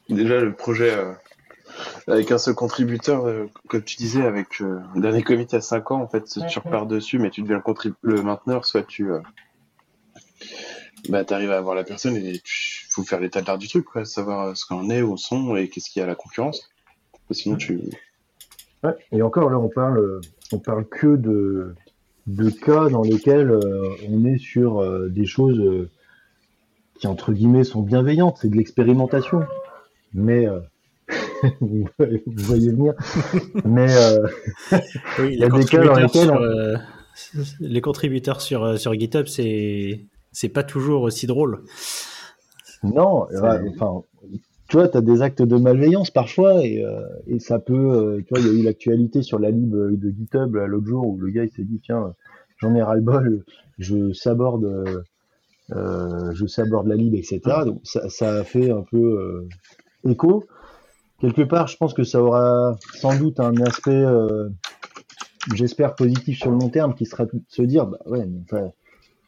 déjà 0.08 0.40
le 0.40 0.54
projet 0.54 0.90
euh, 0.90 1.12
avec 2.06 2.32
un 2.32 2.38
seul 2.38 2.54
contributeur, 2.54 3.26
euh, 3.26 3.46
comme 3.68 3.82
tu 3.82 3.96
disais, 3.96 4.22
avec 4.22 4.60
euh, 4.60 4.80
un 4.94 5.00
dernier 5.00 5.22
commit 5.22 5.46
à 5.52 5.60
5 5.60 5.90
ans, 5.90 6.00
en 6.00 6.08
fait, 6.08 6.24
tu 6.24 6.58
repars 6.58 6.86
dessus, 6.86 7.18
mais 7.18 7.30
tu 7.30 7.42
deviens 7.42 7.62
le, 7.66 7.94
le 8.02 8.22
mainteneur, 8.22 8.64
soit 8.64 8.82
tu 8.82 9.10
bah, 11.08 11.24
arrives 11.30 11.50
à 11.50 11.58
avoir 11.58 11.74
la 11.74 11.84
personne 11.84 12.16
et 12.16 12.32
il 12.34 12.40
faut 12.90 13.02
faire 13.02 13.20
l'état 13.20 13.40
de 13.42 13.46
l'art 13.46 13.58
du 13.58 13.68
truc, 13.68 13.84
quoi, 13.84 14.04
savoir 14.04 14.48
euh, 14.48 14.54
ce 14.54 14.64
qu'on 14.66 14.88
est, 14.90 15.02
où 15.02 15.16
sont 15.16 15.56
et 15.56 15.68
qu'est-ce 15.68 15.90
qu'il 15.90 16.00
y 16.00 16.02
a 16.02 16.04
à 16.04 16.08
la 16.08 16.14
concurrence. 16.14 16.68
Sinon 17.30 17.56
tu... 17.56 17.80
Ouais. 18.84 18.92
Et 19.12 19.22
encore 19.22 19.48
là, 19.50 19.58
on 19.58 19.68
parle, 19.68 20.20
on 20.52 20.58
parle 20.58 20.86
que 20.86 21.16
de, 21.16 21.74
de 22.26 22.50
cas 22.50 22.88
dans 22.88 23.02
lesquels 23.02 23.50
euh, 23.50 23.88
on 24.08 24.24
est 24.24 24.38
sur 24.38 24.80
euh, 24.80 25.08
des 25.08 25.24
choses 25.24 25.58
euh, 25.58 25.88
qui 26.98 27.06
entre 27.06 27.32
guillemets 27.32 27.64
sont 27.64 27.80
bienveillantes, 27.82 28.38
c'est 28.42 28.48
de 28.50 28.56
l'expérimentation. 28.56 29.44
Mais 30.14 30.46
euh, 30.46 30.60
vous 31.60 31.88
voyez 32.26 32.70
venir. 32.70 32.92
Mais 33.64 33.86
euh, 33.96 34.26
Oui, 34.72 34.78
Il 35.32 35.38
y 35.38 35.44
a 35.44 35.48
les 35.48 35.58
des 35.58 35.64
cas 35.64 35.82
dans 35.84 35.94
contributeurs 35.94 35.96
lesquels 35.96 36.22
sur, 36.24 36.32
on- 36.34 36.42
euh, 36.42 36.76
les 37.60 37.80
contributeurs 37.80 38.40
sur, 38.40 38.78
sur 38.78 38.92
GitHub, 38.94 39.26
c'est 39.26 40.00
c'est 40.32 40.48
pas 40.48 40.62
toujours 40.62 41.02
aussi 41.02 41.26
drôle. 41.26 41.62
non, 42.82 43.26
enfin, 43.32 44.02
tu 44.72 44.78
vois, 44.78 44.88
tu 44.88 44.96
as 44.96 45.02
des 45.02 45.20
actes 45.20 45.42
de 45.42 45.56
malveillance 45.56 46.10
parfois 46.10 46.64
et, 46.64 46.82
euh, 46.82 47.02
et 47.26 47.38
ça 47.40 47.58
peut, 47.58 47.74
euh, 47.74 48.22
tu 48.26 48.28
vois, 48.30 48.40
il 48.40 48.46
y 48.46 48.48
a 48.48 48.60
eu 48.60 48.64
l'actualité 48.64 49.22
sur 49.22 49.38
la 49.38 49.50
lib 49.50 49.70
de 49.70 50.10
GitHub 50.10 50.54
l'autre 50.54 50.86
jour 50.86 51.06
où 51.06 51.18
le 51.18 51.30
gars 51.30 51.44
il 51.44 51.50
s'est 51.50 51.64
dit 51.64 51.78
tiens, 51.84 52.14
j'en 52.56 52.74
ai 52.74 52.82
ras 52.82 52.94
le 52.94 53.02
bol, 53.02 53.44
je 53.78 54.14
saborde 54.14 55.04
euh, 55.72 56.32
je 56.32 56.46
saborde 56.46 56.86
la 56.86 56.96
lib, 56.96 57.14
etc. 57.14 57.40
Donc 57.66 57.80
ça, 57.84 58.08
ça 58.08 58.36
a 58.36 58.44
fait 58.44 58.70
un 58.70 58.82
peu 58.82 58.96
euh, 58.96 60.10
écho. 60.10 60.46
Quelque 61.20 61.42
part, 61.42 61.68
je 61.68 61.76
pense 61.76 61.92
que 61.92 62.02
ça 62.02 62.22
aura 62.22 62.76
sans 62.94 63.16
doute 63.16 63.40
un 63.40 63.54
aspect, 63.58 64.04
j'espère, 65.54 65.94
positif 65.94 66.38
sur 66.38 66.50
le 66.50 66.56
long 66.56 66.68
terme, 66.68 66.94
qui 66.94 67.06
sera 67.06 67.26
de 67.26 67.42
se 67.48 67.62
dire, 67.62 67.86
bah 67.86 67.98
ouais, 68.06 68.26
mais 68.26 68.40
enfin, 68.42 68.72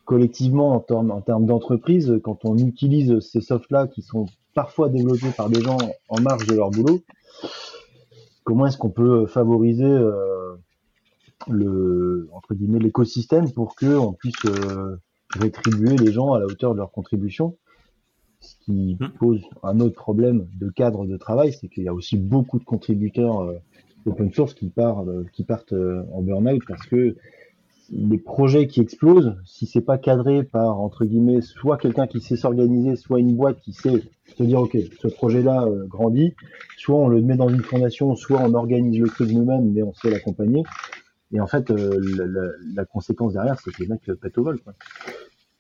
collectivement, 0.05 0.73
en 0.75 0.81
termes, 0.81 1.11
en 1.11 1.21
termes 1.23 1.47
d'entreprise, 1.47 2.21
quand 2.23 2.45
on 2.45 2.61
utilise 2.63 3.21
ces 3.21 3.41
softs-là 3.41 3.89
qui 3.89 4.03
sont 4.03 4.33
parfois 4.55 4.89
développés 4.89 5.33
par 5.33 5.51
des 5.51 5.63
gens 5.63 5.97
en 6.09 6.21
marge 6.21 6.47
de 6.47 6.55
leur 6.55 6.71
boulot, 6.71 7.05
comment 8.45 8.67
est-ce 8.67 8.79
qu'on 8.79 8.91
peut 8.91 9.27
favoriser 9.27 9.85
euh, 9.85 10.57
le 11.49 12.29
entre 12.33 12.55
guillemets 12.55 12.79
l'écosystème 12.79 13.53
pour 13.53 13.75
que 13.77 13.87
on 13.87 14.13
puisse 14.13 14.45
euh, 14.47 14.97
rétribuer 15.35 15.99
les 15.99 16.13
gens 16.13 16.33
à 16.35 16.41
la 16.41 16.49
hauteur 16.49 16.73
de 16.75 16.79
leur 16.79 16.93
contribution? 16.93 17.59
Ce 18.41 18.57
qui 18.65 19.01
Hmm. 19.01 19.19
pose 19.19 19.43
un 19.63 19.81
autre 19.81 19.97
problème 19.97 20.49
de 20.55 20.71
cadre 20.71 21.07
de 21.07 21.17
travail 21.17 21.53
c'est 21.53 21.69
qu'il 21.69 21.85
y 21.85 21.89
a 21.89 21.95
aussi 21.95 22.19
beaucoup 22.19 22.59
de 22.59 22.65
contributeurs 22.65 23.41
euh, 23.43 23.59
open 24.07 24.33
source 24.33 24.55
qui 24.55 24.71
partent 24.71 25.09
qui 25.33 25.45
partent 25.45 25.73
euh, 25.75 26.05
en 26.13 26.23
burn-out 26.23 26.65
parce 26.67 26.87
que 26.87 27.17
les 27.91 28.19
projets 28.19 28.67
qui 28.67 28.81
explosent 28.81 29.37
si 29.45 29.67
c'est 29.67 29.81
pas 29.81 29.99
cadré 29.99 30.43
par 30.43 30.81
entre 30.81 31.05
guillemets 31.05 31.41
soit 31.41 31.77
quelqu'un 31.77 32.07
qui 32.07 32.21
sait 32.21 32.37
s'organiser 32.37 32.97
soit 32.97 33.21
une 33.21 33.35
boîte 33.35 33.61
qui 33.61 33.73
sait 33.73 34.03
se 34.37 34.43
dire 34.43 34.61
ok 34.61 34.77
ce 35.01 35.09
projet 35.09 35.43
là 35.43 35.67
grandit 35.87 36.35
soit 36.85 36.97
on 36.97 37.09
le 37.09 37.23
met 37.23 37.37
dans 37.37 37.49
une 37.49 37.63
fondation, 37.63 38.15
soit 38.15 38.41
on 38.43 38.53
organise 38.53 39.01
le 39.01 39.09
truc 39.09 39.31
nous-mêmes, 39.31 39.73
mais 39.73 39.83
on 39.83 39.95
sait 39.95 40.11
l'accompagner. 40.11 40.63
Et 41.33 41.41
en 41.41 41.47
fait, 41.47 41.71
euh, 41.71 41.99
la, 42.75 42.85
conséquence 42.85 43.33
derrière, 43.33 43.59
c'est 43.59 43.73
que 43.73 43.83
les 43.83 43.89
mecs 43.89 44.07
euh, 44.11 44.17
pètent 44.17 44.37
au 44.37 44.45
vol. 44.45 44.61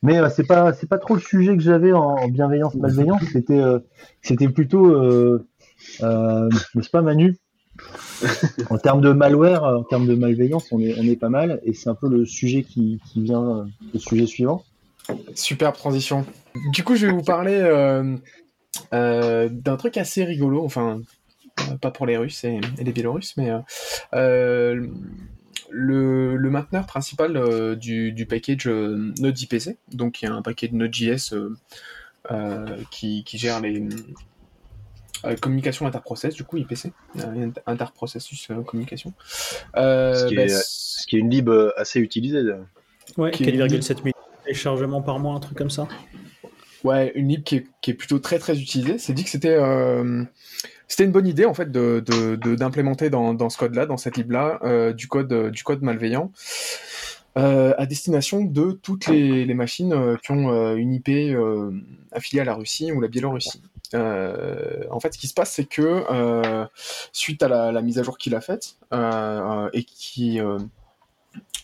Mais 0.02 0.18
euh, 0.18 0.28
c'est 0.28 0.46
pas 0.46 0.74
c'est 0.74 0.86
pas 0.86 0.98
trop 0.98 1.14
le 1.14 1.20
sujet 1.20 1.56
que 1.56 1.62
j'avais 1.62 1.92
en, 1.92 2.16
en 2.16 2.28
bienveillance 2.28 2.74
malveillance. 2.74 3.22
C'était 3.32 3.58
euh, 3.58 4.48
plutôt 4.52 4.86
euh, 4.94 5.48
euh, 6.02 6.48
n'est-ce 6.74 6.90
pas 6.90 7.00
Manu? 7.00 7.36
En 8.70 8.78
termes 8.78 9.00
de 9.00 9.12
malware, 9.12 9.64
euh, 9.64 9.78
en 9.78 9.82
termes 9.82 10.06
de 10.06 10.14
malveillance, 10.14 10.68
on 10.70 10.80
est 10.80 11.18
pas 11.18 11.28
mal. 11.28 11.60
Et 11.64 11.72
c'est 11.72 11.88
un 11.88 11.94
peu 11.94 12.08
le 12.08 12.24
sujet 12.24 12.62
qui 12.62 13.00
vient 13.16 13.58
euh, 13.58 13.64
le 13.92 13.98
sujet 13.98 14.26
suivant. 14.26 14.64
Superbe 15.34 15.74
transition. 15.74 16.24
Du 16.72 16.84
coup, 16.84 16.96
je 16.96 17.06
vais 17.06 17.12
vous 17.12 17.22
parler 17.22 17.56
euh, 17.56 18.16
euh, 18.92 19.48
d'un 19.50 19.76
truc 19.76 19.96
assez 19.96 20.24
rigolo, 20.24 20.64
enfin, 20.64 21.00
euh, 21.60 21.76
pas 21.76 21.90
pour 21.90 22.06
les 22.06 22.16
Russes 22.16 22.44
et, 22.44 22.60
les 22.78 22.92
Biélorusses, 22.92 23.36
mais 23.36 23.50
euh, 23.50 23.58
euh, 24.14 24.86
le, 25.70 26.50
mainteneur 26.50 26.86
principal 26.86 27.36
euh, 27.36 27.74
du, 27.74 28.12
du 28.12 28.26
package 28.26 28.66
euh, 28.66 29.12
Node.jpc, 29.18 29.76
donc 29.92 30.22
il 30.22 30.26
y 30.26 30.28
a 30.28 30.32
un 30.32 30.42
Node.js 30.72 31.32
euh, 31.32 31.56
euh, 32.30 32.76
qui, 32.90 33.24
qui 33.24 33.38
gère 33.38 33.60
les 33.60 33.82
euh, 35.24 35.36
communications 35.36 35.86
interprocess, 35.86 36.34
du 36.34 36.44
coup 36.44 36.56
IPC, 36.56 36.92
euh, 37.18 37.50
interprocessus 37.66 38.36
euh, 38.50 38.62
communication. 38.62 39.12
Euh, 39.76 40.14
Ce 40.14 40.26
qui 40.26 40.34
bah, 40.36 40.42
est- 40.44 40.48
c- 40.48 40.64
Ce 41.00 41.06
qui 41.06 41.16
est 41.16 41.20
une 41.20 41.30
lib 41.30 41.50
assez 41.76 42.00
utilisée. 42.00 42.42
Ouais, 43.18 43.30
Qui 43.30 43.44
est 43.44 43.52
4,7 43.52 43.98
millions 44.04 44.12
de 44.38 44.44
téléchargements 44.44 45.02
par 45.02 45.18
mois, 45.18 45.34
un 45.34 45.40
truc 45.40 45.58
comme 45.58 45.70
ça. 45.70 45.86
Ouais, 46.84 47.12
une 47.14 47.28
lib 47.28 47.42
qui 47.44 47.56
est, 47.56 47.66
qui 47.80 47.90
est 47.90 47.94
plutôt 47.94 48.18
très 48.18 48.38
très 48.38 48.58
utilisée. 48.60 48.98
C'est 48.98 49.12
dit 49.14 49.24
que 49.24 49.30
c'était 49.30 49.56
euh, 49.58 50.22
c'était 50.86 51.04
une 51.04 51.12
bonne 51.12 51.26
idée 51.26 51.46
en 51.46 51.54
fait 51.54 51.70
de 51.72 52.02
de- 52.06 52.36
de- 52.36 52.54
d'implémenter 52.54 53.08
dans, 53.10 53.32
dans 53.34 53.48
ce 53.48 53.56
code-là, 53.56 53.86
dans 53.86 53.96
cette 53.96 54.16
lib-là, 54.18 54.60
euh, 54.64 54.92
du 54.92 55.08
code 55.08 55.50
du 55.50 55.62
code 55.64 55.82
malveillant 55.82 56.30
euh, 57.36 57.74
à 57.78 57.86
destination 57.86 58.42
de 58.42 58.72
toutes 58.72 59.06
les, 59.08 59.44
les 59.44 59.54
machines 59.54 59.92
euh, 59.92 60.16
qui 60.16 60.32
ont 60.32 60.52
euh, 60.52 60.76
une 60.76 60.92
IP 60.92 61.08
euh, 61.08 61.72
affiliée 62.12 62.40
à 62.40 62.44
la 62.44 62.54
Russie 62.54 62.92
ou 62.92 63.00
la 63.00 63.08
Biélorussie. 63.08 63.62
En 63.92 65.00
fait, 65.00 65.14
ce 65.14 65.18
qui 65.18 65.28
se 65.28 65.34
passe, 65.34 65.52
c'est 65.52 65.66
que 65.66 66.04
suite 67.12 67.42
à 67.42 67.48
la, 67.48 67.70
la 67.70 67.80
mise 67.80 67.98
à 67.98 68.02
jour 68.02 68.18
qu'il 68.18 68.34
a 68.34 68.40
faite 68.40 68.76
et 69.72 69.84
qui 69.84 70.40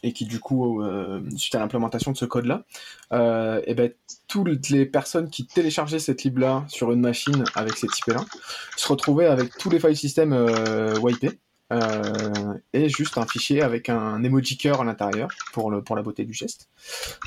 et 0.03 0.13
qui 0.13 0.25
du 0.25 0.41
coup 0.41 0.83
euh, 0.83 1.21
suite 1.37 1.55
à 1.55 1.59
l'implémentation 1.59 2.13
de 2.13 2.17
ce 2.17 2.25
code-là, 2.25 2.65
euh, 3.13 3.61
et 3.67 3.75
ben 3.75 3.93
toutes 4.29 4.71
les 4.71 4.87
personnes 4.87 5.31
qui 5.31 5.47
téléchargeaient 5.47 5.99
cette 5.99 6.23
lib-là 6.23 6.65
sur 6.69 6.93
une 6.93 7.01
machine 7.01 7.45
avec 7.55 7.77
cette 7.77 7.97
IP-là 7.99 8.25
se 8.77 8.89
retrouvaient 8.89 9.27
avec 9.27 9.57
tous 9.59 9.71
les 9.71 9.81
file 9.81 9.97
systems 9.97 10.33
euh, 10.33 10.99
wipés 11.01 11.39
euh, 11.73 12.55
et 12.73 12.89
juste 12.89 13.17
un 13.19 13.27
fichier 13.27 13.63
avec 13.63 13.89
un 13.89 14.23
emoji 14.25 14.57
cœur 14.59 14.81
à 14.81 14.85
l'intérieur 14.85 15.29
pour, 15.53 15.71
le, 15.71 15.83
pour 15.83 15.97
la 15.97 16.03
beauté 16.03 16.25
du 16.25 16.33
geste 16.35 16.69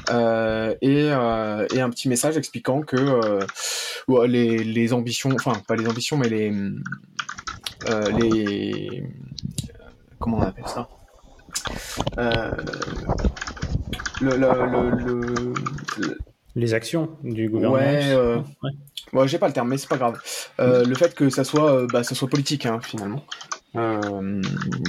Euh, 0.10 0.76
et, 0.82 1.10
euh, 1.12 1.66
et 1.74 1.80
un 1.82 1.90
petit 1.90 2.10
message 2.10 2.36
expliquant 2.38 2.82
que 2.82 2.98
ouais, 4.08 4.28
les, 4.28 4.64
les 4.64 4.94
ambitions, 4.94 5.32
enfin 5.36 5.54
pas 5.68 5.76
les 5.76 5.88
ambitions 5.88 6.18
mais 6.18 6.30
les 6.30 6.52
les 8.12 9.04
comment 10.20 10.38
on 10.38 10.42
appelle 10.42 10.68
ça? 10.68 10.88
Le, 14.22 14.38
le, 14.38 14.38
le, 14.38 14.90
le- 14.92 15.54
le- 15.98 16.18
Les 16.56 16.74
actions 16.74 17.18
du 17.24 17.50
gouvernement. 17.50 17.76
Ouais, 17.82 18.12
euh, 18.12 18.38
Ouais. 18.62 18.72
Bon, 19.12 19.28
j'ai 19.28 19.38
pas 19.38 19.48
le 19.48 19.54
terme, 19.54 19.70
mais 19.70 19.78
c'est 19.78 19.90
pas 19.90 19.98
grave. 19.98 20.22
Euh, 20.60 20.86
le 20.86 20.96
fait 20.96 21.14
que 21.14 21.30
ça 21.30 21.44
soit, 21.44 21.72
euh, 21.74 21.88
bah, 21.92 22.04
ça 22.04 22.16
soit 22.16 22.28
politique, 22.30 22.66
hein, 22.66 22.80
finalement. 22.82 23.24
Euh, 23.76 24.42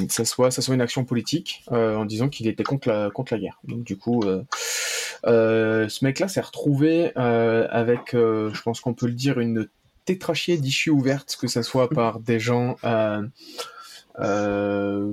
ça 0.09 0.25
soit, 0.25 0.51
ça 0.51 0.63
soit 0.63 0.75
une 0.75 0.81
action 0.81 1.05
politique, 1.05 1.65
euh, 1.73 1.97
en 1.97 2.05
disant 2.05 2.29
qu'il 2.29 2.47
était 2.47 2.65
contre 2.65 2.89
la, 2.89 3.11
contre 3.11 3.35
la 3.35 3.41
guerre. 3.41 3.59
Donc 3.65 3.85
du 3.85 3.97
coup, 3.97 4.23
euh, 4.25 5.89
ce 5.89 6.05
mec-là 6.05 6.29
s'est 6.29 6.41
retrouvé 6.41 7.15
avec, 7.17 8.11
je 8.13 8.63
pense 8.63 8.81
qu'on 8.81 8.95
peut 8.95 9.07
le 9.07 9.13
dire, 9.13 9.41
une 9.41 9.69
tétrachier 10.05 10.59
d'issues 10.59 10.91
ouvertes, 10.91 11.37
que 11.41 11.49
ça 11.49 11.63
soit 11.63 11.89
par 11.89 12.21
des 12.21 12.39
gens 12.39 12.77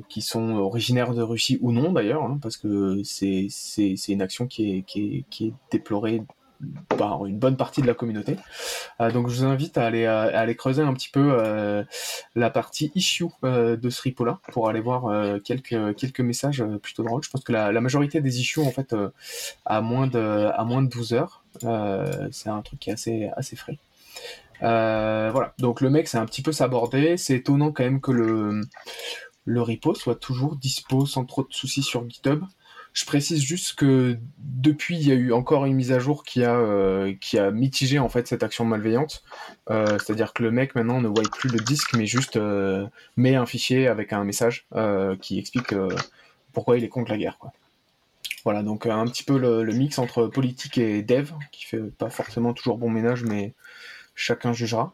qui 0.10 0.22
sont 0.22 0.52
originaires 0.58 1.14
de 1.14 1.22
Russie 1.22 1.58
ou 1.62 1.72
non 1.72 1.94
d'ailleurs, 1.94 2.24
hein, 2.24 2.40
parce 2.42 2.58
que 2.58 3.02
c'est 3.04 3.48
c'est 3.50 3.96
c'est 3.96 4.12
une 4.12 4.22
action 4.22 4.48
qui 4.48 4.78
est 4.78 4.82
qui 4.84 5.18
est 5.18 5.26
qui 5.30 5.48
est 5.48 5.54
déplorée 5.72 6.22
par 6.98 7.26
une 7.26 7.40
bonne 7.40 7.58
partie 7.58 7.82
de 7.82 7.88
la 7.88 7.94
communauté. 7.94 8.38
Euh, 9.00 9.12
donc 9.12 9.30
je 9.30 9.38
vous 9.38 9.46
invite 9.46 9.78
à 9.78 9.86
aller, 9.86 10.06
aller 10.06 10.56
creuser 10.56 10.82
un 10.82 10.94
petit 10.94 11.10
peu 11.10 11.34
euh, 11.34 11.84
la 12.36 12.50
partie 12.50 12.92
issue 12.96 13.26
euh, 13.44 13.76
de 13.76 13.90
ce 13.90 14.02
repo 14.02 14.26
là 14.26 14.40
pour 14.52 14.70
aller 14.70 14.80
voir 14.80 15.06
euh, 15.06 15.40
quelques, 15.40 16.20
messages 16.20 16.62
euh, 16.62 16.78
plutôt 16.78 17.04
drôles. 17.04 17.24
Je 17.24 17.30
pense 17.30 17.44
que 17.44 17.52
la, 17.52 17.82
majorité 17.82 18.22
des 18.22 18.40
issues 18.40 18.62
en 18.62 18.72
fait 18.72 18.94
euh, 18.94 19.10
à 19.66 19.82
moins 19.82 20.08
de 20.08 20.50
à 20.54 20.64
moins 20.64 20.82
de 20.82 20.90
12 20.90 21.14
heures. 21.14 21.44
Euh, 21.64 22.30
c'est 22.32 22.50
un 22.50 22.62
truc 22.62 22.80
qui 22.80 22.90
est 22.90 23.30
assez 23.36 23.56
frais. 23.56 23.78
Euh, 24.64 25.30
voilà, 25.32 25.54
donc 25.58 25.82
le 25.82 25.90
mec 25.90 26.08
c'est 26.08 26.18
un 26.18 26.26
petit 26.26 26.42
peu 26.42 26.52
sabordé. 26.52 27.18
C'est 27.18 27.38
étonnant 27.38 27.72
quand 27.72 27.84
même 27.84 28.02
que 28.02 28.12
le 28.12 29.62
repo 29.62 29.96
soit 29.96 30.16
toujours 30.16 30.56
dispo 30.56 31.06
sans 31.06 31.26
trop 31.26 31.44
de 31.44 31.52
soucis 31.52 31.84
sur 31.84 32.08
GitHub. 32.10 32.44
Je 32.94 33.06
précise 33.06 33.42
juste 33.42 33.76
que 33.76 34.18
depuis, 34.38 34.98
il 34.98 35.08
y 35.08 35.12
a 35.12 35.16
eu 35.16 35.32
encore 35.32 35.66
une 35.66 35.76
mise 35.76 35.94
à 35.94 36.00
jour 36.00 36.24
qui 36.24 36.44
a, 36.44 36.56
euh, 36.56 37.14
qui 37.22 37.40
a 37.40 37.50
mitigé 37.52 38.00
en 38.00 38.10
fait 38.10 38.28
cette 38.28 38.44
action 38.44 38.66
malveillante. 38.66 39.24
Euh, 39.70 39.98
C'est-à-dire 39.98 40.34
que 40.34 40.44
le 40.44 40.52
mec 40.52 40.76
maintenant 40.76 41.00
ne 41.00 41.08
wipe 41.08 41.32
plus 41.32 41.50
le 41.50 41.60
disque, 41.60 41.94
mais 41.96 42.06
juste 42.06 42.36
euh, 42.36 42.86
met 43.16 43.36
un 43.36 43.46
fichier 43.46 43.88
avec 43.88 44.12
un 44.12 44.26
message 44.26 44.66
euh, 44.76 45.16
qui 45.16 45.40
explique 45.40 45.72
euh, 45.74 45.96
pourquoi 46.52 46.78
il 46.78 46.84
est 46.84 46.90
contre 46.90 47.12
la 47.12 47.18
guerre. 47.18 47.38
Quoi. 47.40 47.54
Voilà, 48.44 48.64
donc 48.64 48.86
un 48.86 49.06
petit 49.06 49.24
peu 49.24 49.38
le, 49.38 49.64
le 49.64 49.74
mix 49.74 49.98
entre 49.98 50.28
politique 50.28 50.78
et 50.78 51.02
dev, 51.02 51.32
qui 51.52 51.66
fait 51.66 51.80
pas 51.98 52.10
forcément 52.10 52.54
toujours 52.54 52.78
bon 52.78 52.90
ménage, 52.90 53.24
mais 53.24 53.54
chacun 54.16 54.52
jugera. 54.52 54.94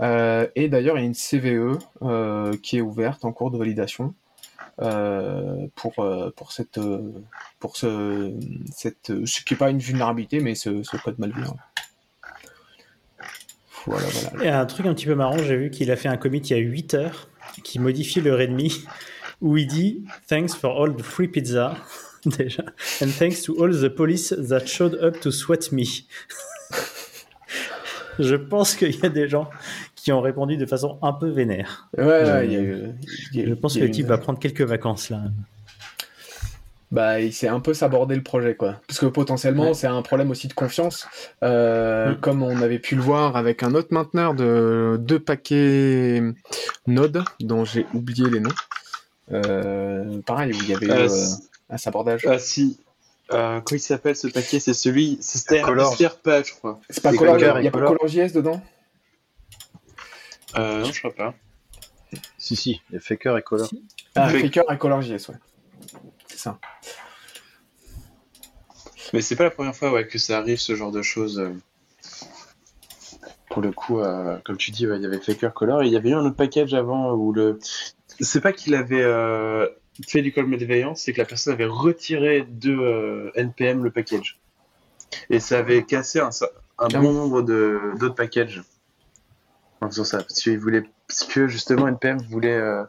Euh, 0.00 0.46
et 0.56 0.68
d'ailleurs, 0.68 0.96
il 0.96 1.00
y 1.00 1.04
a 1.04 1.06
une 1.06 1.14
CVE 1.14 1.78
euh, 2.02 2.56
qui 2.62 2.78
est 2.78 2.80
ouverte 2.80 3.24
en 3.24 3.32
cours 3.32 3.50
de 3.50 3.58
validation 3.58 4.06
euh, 4.06 4.12
pour, 4.78 5.98
euh, 5.98 6.30
pour, 6.36 6.52
cette, 6.52 6.78
euh, 6.78 7.12
pour 7.58 7.76
ce, 7.76 8.32
cette, 8.74 9.12
ce 9.24 9.40
qui 9.42 9.54
n'est 9.54 9.58
pas 9.58 9.70
une 9.70 9.78
vulnérabilité, 9.78 10.40
mais 10.40 10.54
ce, 10.54 10.82
ce 10.82 10.96
code 10.96 11.18
malveillant. 11.18 11.56
Voilà, 13.86 14.06
voilà. 14.08 14.44
Et 14.44 14.48
un 14.48 14.66
truc 14.66 14.86
un 14.86 14.94
petit 14.94 15.06
peu 15.06 15.14
marrant, 15.14 15.38
j'ai 15.38 15.56
vu 15.56 15.70
qu'il 15.70 15.90
a 15.90 15.96
fait 15.96 16.08
un 16.08 16.16
commit 16.16 16.38
il 16.38 16.50
y 16.50 16.54
a 16.54 16.58
8 16.58 16.94
heures 16.94 17.28
qui 17.64 17.78
modifie 17.78 18.20
le 18.20 18.34
README 18.34 18.68
où 19.40 19.56
il 19.56 19.66
dit 19.66 20.04
Thanks 20.28 20.54
for 20.54 20.82
all 20.82 20.94
the 20.94 21.02
free 21.02 21.28
pizza, 21.28 21.76
déjà, 22.26 22.64
and 23.00 23.08
thanks 23.18 23.42
to 23.42 23.54
all 23.62 23.72
the 23.72 23.88
police 23.88 24.34
that 24.36 24.66
showed 24.66 24.94
up 25.02 25.20
to 25.20 25.30
sweat 25.30 25.72
me. 25.72 25.84
Je 28.18 28.36
pense 28.36 28.74
qu'il 28.74 28.94
y 28.94 29.06
a 29.06 29.08
des 29.08 29.28
gens 29.28 29.48
qui 30.02 30.12
ont 30.12 30.20
répondu 30.20 30.56
de 30.56 30.66
façon 30.66 30.98
un 31.02 31.12
peu 31.12 31.28
vénère. 31.28 31.88
Ouais, 31.96 32.04
ouais, 32.04 32.46
il 32.46 32.52
y 32.52 32.56
a 32.56 32.60
eu- 32.60 32.88
il 33.32 33.40
y 33.40 33.42
a- 33.44 33.46
Je 33.48 33.54
pense 33.54 33.74
il 33.74 33.78
y 33.78 33.80
que 33.82 33.86
le 33.86 33.90
type 33.92 34.04
une- 34.04 34.08
va 34.10 34.18
prendre 34.18 34.38
quelques 34.38 34.62
vacances 34.62 35.10
là. 35.10 35.20
Bah, 36.92 37.20
il 37.20 37.32
s'est 37.32 37.46
un 37.46 37.60
peu 37.60 37.72
sabordé 37.72 38.16
le 38.16 38.22
projet, 38.24 38.56
quoi. 38.56 38.80
Parce 38.88 38.98
que 38.98 39.06
potentiellement, 39.06 39.68
Ouais. 39.68 39.74
c'est 39.74 39.86
un 39.86 40.02
problème 40.02 40.30
aussi 40.32 40.48
de 40.48 40.54
confiance. 40.54 41.06
Euh, 41.44 42.10
Mm. 42.12 42.16
Comme 42.16 42.42
on 42.42 42.60
avait 42.62 42.80
pu 42.80 42.96
le 42.96 43.00
voir 43.02 43.36
avec 43.36 43.62
un 43.62 43.74
autre 43.76 43.88
mainteneur 43.92 44.34
de 44.34 44.96
deux 45.00 45.20
paquets 45.20 46.20
Node, 46.88 47.22
dont 47.38 47.64
j'ai 47.64 47.86
oublié 47.94 48.28
les 48.28 48.40
noms. 48.40 48.50
Euh, 49.32 50.20
pareil, 50.26 50.52
où 50.52 50.56
il 50.64 50.68
y 50.68 50.74
avait 50.74 50.90
euh, 50.90 51.08
un 51.70 51.76
sabordage. 51.76 52.26
ah, 52.28 52.40
si. 52.40 52.80
Euh, 53.32 53.60
comment 53.60 53.76
il 53.76 53.80
s'appelle 53.80 54.16
ce 54.16 54.26
paquet? 54.26 54.58
C'est 54.58 54.74
celui. 54.74 55.16
C'était 55.20 55.60
Color. 55.60 55.94
Je 55.96 56.52
crois. 56.58 56.80
C'est 56.90 57.00
pas 57.00 57.12
Color, 57.12 57.38
il 57.60 57.64
y 57.64 57.68
a 57.68 57.70
pas 57.70 57.78
Color. 57.78 57.96
ColorJS 57.98 58.32
dedans? 58.32 58.60
Euh, 60.56 60.82
non, 60.82 60.92
je 60.92 60.98
crois 60.98 61.14
pas. 61.14 61.34
Si, 62.38 62.56
si, 62.56 62.80
il 62.90 62.94
y 62.94 62.96
a 62.96 63.00
Faker 63.00 63.36
et 63.38 63.42
Color. 63.42 63.68
Ah, 64.14 64.28
Fake. 64.28 64.42
Faker 64.42 64.64
et 64.72 64.78
ColorJS, 64.78 65.28
ouais. 65.28 65.36
C'est 66.26 66.38
ça. 66.38 66.58
Mais 69.12 69.20
c'est 69.20 69.36
pas 69.36 69.44
la 69.44 69.50
première 69.50 69.74
fois 69.74 69.92
ouais, 69.92 70.06
que 70.06 70.18
ça 70.18 70.38
arrive, 70.38 70.58
ce 70.58 70.74
genre 70.74 70.92
de 70.92 71.02
choses. 71.02 71.38
euh. 71.38 71.52
Pour 73.48 73.62
le 73.62 73.72
coup, 73.72 74.00
euh, 74.00 74.38
comme 74.44 74.56
tu 74.56 74.70
dis, 74.70 74.86
ouais, 74.86 74.96
il 74.96 75.02
y 75.02 75.06
avait 75.06 75.18
Faker 75.20 75.52
Color 75.52 75.82
et 75.82 75.86
il 75.86 75.92
y 75.92 75.96
avait 75.96 76.10
eu 76.10 76.14
un 76.14 76.24
autre 76.24 76.36
package 76.36 76.74
avant 76.74 77.12
où 77.12 77.32
le. 77.32 77.58
C'est 78.20 78.40
pas 78.40 78.52
qu'il 78.52 78.74
avait 78.74 79.02
euh, 79.02 79.66
fait 80.06 80.22
du 80.22 80.32
call 80.32 80.46
malveillance, 80.46 81.02
c'est 81.02 81.12
que 81.12 81.18
la 81.18 81.24
personne 81.24 81.54
avait 81.54 81.64
retiré 81.64 82.42
de 82.48 82.72
euh, 82.72 83.30
NPM 83.34 83.82
le 83.82 83.90
package. 83.90 84.38
Et 85.30 85.40
ça 85.40 85.58
avait 85.58 85.84
cassé 85.84 86.20
un, 86.20 86.28
un 86.28 86.88
Ah 86.94 86.98
bon 87.00 87.12
nombre 87.12 87.42
d'autres 87.42 88.14
packages 88.14 88.62
en 89.80 89.88
faisant 89.88 90.04
ça. 90.04 90.18
Parce, 90.18 90.40
qu'il 90.40 90.58
voulait, 90.58 90.84
parce 91.08 91.24
que 91.24 91.48
justement, 91.48 91.88
NPM 91.88 92.18
voulait. 92.30 92.54
euh, 92.56 92.84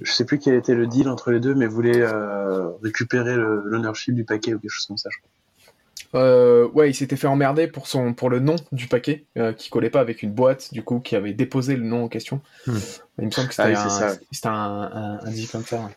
je 0.00 0.10
sais 0.12 0.24
plus 0.24 0.38
quel 0.38 0.54
était 0.54 0.74
le 0.74 0.86
deal 0.86 1.08
entre 1.08 1.30
les 1.32 1.40
deux, 1.40 1.54
mais 1.54 1.66
voulait 1.66 2.00
euh, 2.00 2.68
récupérer 2.82 3.34
l'ownership 3.36 4.14
du 4.14 4.24
paquet 4.24 4.54
ou 4.54 4.58
quelque 4.60 4.70
chose 4.70 4.86
comme 4.86 4.96
ça, 4.96 5.08
je 5.12 5.18
crois. 5.18 5.30
Euh, 6.14 6.68
ouais, 6.70 6.90
il 6.90 6.94
s'était 6.94 7.16
fait 7.16 7.26
emmerder 7.26 7.66
pour, 7.68 7.86
son, 7.86 8.14
pour 8.14 8.30
le 8.30 8.40
nom 8.40 8.56
du 8.72 8.86
paquet, 8.88 9.26
euh, 9.36 9.52
qui 9.52 9.68
collait 9.70 9.90
pas 9.90 10.00
avec 10.00 10.22
une 10.22 10.32
boîte, 10.32 10.72
du 10.72 10.82
coup, 10.82 11.00
qui 11.00 11.14
avait 11.16 11.32
déposé 11.32 11.76
le 11.76 11.84
nom 11.84 12.04
en 12.04 12.08
question. 12.08 12.40
Hmm. 12.66 12.78
Il 13.18 13.26
me 13.26 13.30
semble 13.30 13.48
que 13.48 13.54
Ah 13.58 14.18
c'était 14.32 14.48
un, 14.48 14.52
un, 14.52 14.82
un, 14.92 15.20
un 15.24 15.30
deal 15.30 15.48
comme 15.48 15.64
ça. 15.64 15.76
ouais. 15.80 15.96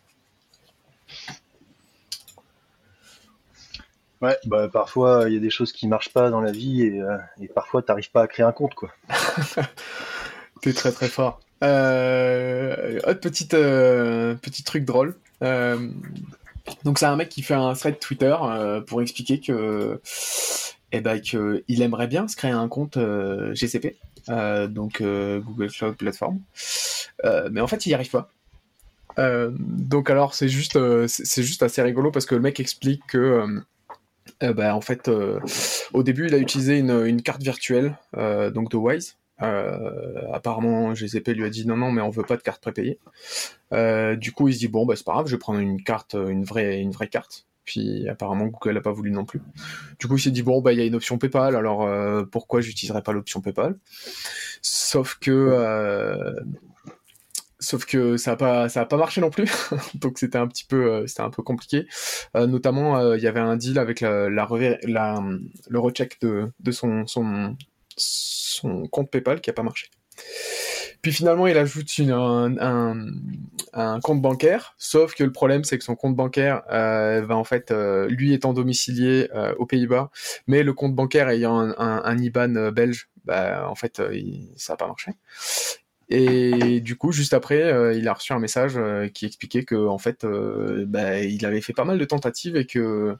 Ouais, 4.24 4.38
bah 4.46 4.70
parfois 4.72 5.26
il 5.28 5.34
y 5.34 5.38
a 5.38 5.42
des 5.42 5.50
choses 5.50 5.74
qui 5.74 5.86
marchent 5.86 6.14
pas 6.14 6.30
dans 6.30 6.40
la 6.40 6.54
vie 6.54 6.84
et, 6.84 7.02
euh, 7.02 7.18
et 7.42 7.50
parfois 7.50 7.82
t'arrives 7.82 8.10
pas 8.10 8.22
à 8.22 8.28
créer 8.28 8.46
un 8.46 8.54
compte 8.54 8.74
quoi. 8.74 8.90
T'es 10.62 10.72
très 10.72 10.94
très 10.94 11.10
fort. 11.10 11.42
Euh, 11.62 13.00
autre 13.06 13.30
euh, 13.54 14.36
petit 14.36 14.64
truc 14.64 14.86
drôle. 14.86 15.18
Euh, 15.42 15.90
donc 16.86 17.00
c'est 17.00 17.06
un 17.06 17.18
mec 17.18 17.28
qui 17.28 17.42
fait 17.42 17.54
un 17.54 17.74
thread 17.74 18.00
Twitter 18.00 18.34
euh, 18.42 18.80
pour 18.80 19.02
expliquer 19.02 19.42
que, 19.42 20.00
eh 20.94 21.02
ben, 21.02 21.20
que 21.20 21.66
il 21.68 21.82
aimerait 21.82 22.08
bien 22.08 22.30
se 22.30 22.38
créer 22.38 22.52
un 22.52 22.70
compte 22.70 22.96
euh, 22.96 23.54
GCP, 23.54 23.98
euh, 24.30 24.68
donc 24.68 25.02
euh, 25.02 25.42
Google 25.42 25.70
Cloud 25.70 25.98
Platform, 25.98 26.40
Euh, 27.26 27.50
mais 27.52 27.60
en 27.60 27.68
fait 27.68 27.86
il 27.86 27.90
y 27.90 27.94
arrive 27.94 28.10
pas. 28.10 28.30
Euh, 29.20 29.52
donc 29.60 30.10
alors 30.10 30.34
c'est 30.34 30.48
juste, 30.48 30.78
euh, 30.78 31.08
c'est 31.10 31.44
juste 31.44 31.62
assez 31.62 31.82
rigolo 31.82 32.10
parce 32.10 32.26
que 32.26 32.36
le 32.36 32.42
mec 32.42 32.62
explique 32.62 33.02
que 33.08 33.62
euh, 34.42 34.54
bah, 34.54 34.76
en 34.76 34.82
fait, 34.82 35.08
euh, 35.08 35.40
au 35.94 36.04
début, 36.04 36.28
il 36.28 36.36
a 36.36 36.38
utilisé 36.38 36.78
une, 36.80 37.22
carte 37.22 37.42
virtuelle, 37.42 37.98
euh, 38.18 38.52
donc 38.52 38.72
de 38.72 38.78
Wise. 38.78 39.18
Apparemment, 40.32 40.96
GCP 40.96 41.34
lui 41.34 41.44
a 41.44 41.50
dit 41.50 41.68
non, 41.68 41.76
non, 41.76 41.92
mais 41.92 42.02
on 42.02 42.10
veut 42.10 42.24
pas 42.24 42.38
de 42.38 42.42
carte 42.42 42.62
prépayée. 42.62 43.00
Du 44.18 44.32
coup, 44.32 44.48
il 44.48 44.54
se 44.54 44.60
dit 44.60 44.68
bon, 44.70 44.86
bah, 44.86 44.96
c'est 44.96 45.06
pas 45.06 45.14
grave, 45.14 45.28
je 45.28 45.36
vais 45.36 45.40
prendre 45.40 45.60
une 45.60 45.84
carte, 45.84 46.14
une 46.14 46.46
vraie, 46.46 46.80
une 46.80 46.92
vraie 46.92 47.08
carte. 47.08 47.46
Puis 47.66 48.08
apparemment, 48.10 48.46
Google 48.46 48.76
n'a 48.76 48.82
pas 48.82 48.92
voulu 48.92 49.12
non 49.12 49.26
plus. 49.26 49.42
Du 50.00 50.08
coup, 50.08 50.18
il 50.18 50.22
s'est 50.22 50.32
dit 50.32 50.44
bon, 50.44 50.62
bah, 50.62 50.72
il 50.72 50.80
y 50.80 50.82
a 50.82 50.86
une 50.86 50.96
option 50.96 51.18
PayPal, 51.18 51.58
alors 51.58 51.90
pourquoi 52.30 52.62
j'utiliserais 52.62 53.04
pas 53.04 53.12
l'option 53.12 53.42
PayPal? 53.42 53.76
Sauf 54.62 55.18
que 55.20 56.40
Sauf 57.64 57.86
que 57.86 58.18
ça 58.18 58.34
a 58.34 58.36
pas, 58.36 58.68
ça 58.68 58.82
a 58.82 58.86
pas 58.86 58.98
marché 58.98 59.22
non 59.22 59.30
plus. 59.30 59.50
Donc 59.96 60.20
c'était 60.20 60.38
un 60.38 60.48
petit 60.48 60.66
peu, 60.66 60.92
euh, 60.92 61.08
c'était 61.08 61.22
un 61.22 61.30
peu 61.30 61.44
compliqué. 61.44 61.88
Euh, 62.36 62.46
notamment, 62.46 62.98
euh, 62.98 63.18
il 63.18 63.24
y 63.24 63.28
avait 63.28 63.40
un 63.40 63.56
deal 63.56 63.80
avec 63.80 64.02
la, 64.02 64.28
le 64.28 65.80
recheck 65.80 66.20
de, 66.22 66.52
de 66.60 66.72
son, 66.72 67.08
son, 67.08 67.56
son 67.96 68.88
compte 68.88 69.10
PayPal 69.10 69.40
qui 69.40 69.50
a 69.50 69.54
pas 69.54 69.64
marché. 69.64 69.88
Puis 71.02 71.12
finalement, 71.12 71.48
il 71.48 71.58
ajoute 71.58 71.98
une- 71.98 72.12
un, 72.12 74.00
compte 74.02 74.22
bancaire, 74.22 74.76
sauf 74.78 75.16
que 75.16 75.24
le 75.24 75.32
problème, 75.32 75.64
c'est 75.64 75.78
que 75.78 75.84
son 75.84 75.96
compte 75.96 76.16
bancaire 76.16 76.62
va 76.70 77.36
en 77.36 77.44
fait, 77.44 77.74
lui 78.08 78.34
étant 78.34 78.54
domicilié 78.54 79.28
aux 79.58 79.66
Pays-Bas, 79.66 80.12
mais 80.48 80.64
le 80.64 80.74
compte 80.74 80.96
bancaire 80.96 81.28
ayant 81.30 81.60
un, 81.78 82.18
IBAN 82.18 82.72
belge, 82.72 83.10
bah, 83.26 83.68
en 83.68 83.76
fait, 83.76 84.02
ça 84.56 84.74
n'a 84.74 84.78
pas 84.78 84.88
marché. 84.88 85.12
Et 86.16 86.80
du 86.80 86.96
coup, 86.96 87.12
juste 87.12 87.34
après, 87.34 87.60
euh, 87.64 87.92
il 87.96 88.08
a 88.08 88.14
reçu 88.14 88.34
un 88.34 88.40
message 88.40 88.74
euh, 88.76 89.08
qui 89.08 89.26
expliquait 89.26 89.64
que 89.64 89.74
en 89.74 89.98
fait, 89.98 90.26
euh, 90.26 90.86
bah, 90.88 91.18
il 91.22 91.44
avait 91.44 91.60
fait 91.60 91.74
pas 91.74 91.86
mal 91.86 91.98
de 91.98 92.06
tentatives 92.06 92.56
et 92.56 92.68
que 92.68 93.18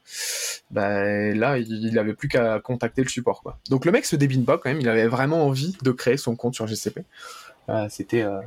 bah, 0.70 1.04
là, 1.34 1.58
il 1.58 1.88
il 1.88 1.98
avait 1.98 2.14
plus 2.14 2.28
qu'à 2.28 2.60
contacter 2.60 3.02
le 3.02 3.10
support. 3.10 3.42
Quoi. 3.42 3.58
Donc 3.72 3.86
le 3.86 3.92
mec 3.92 4.06
se 4.06 4.16
débine 4.16 4.46
pas 4.46 4.60
quand 4.60 4.70
même. 4.70 4.80
Il 4.80 4.88
avait 4.88 5.08
vraiment 5.08 5.44
envie 5.48 5.76
de 5.82 5.90
créer 5.90 6.18
son 6.18 6.36
compte 6.36 6.54
sur 6.54 6.68
GCP. 6.68 7.04
Euh, 7.70 7.88
c'était, 7.90 8.24
euh, 8.24 8.42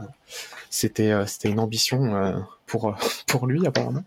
c'était, 0.70 1.10
euh, 1.10 1.26
c'était 1.26 1.48
une 1.48 1.60
ambition 1.60 2.44
pour 2.66 2.94
pour 3.26 3.46
lui 3.46 3.66
apparemment. 3.66 4.04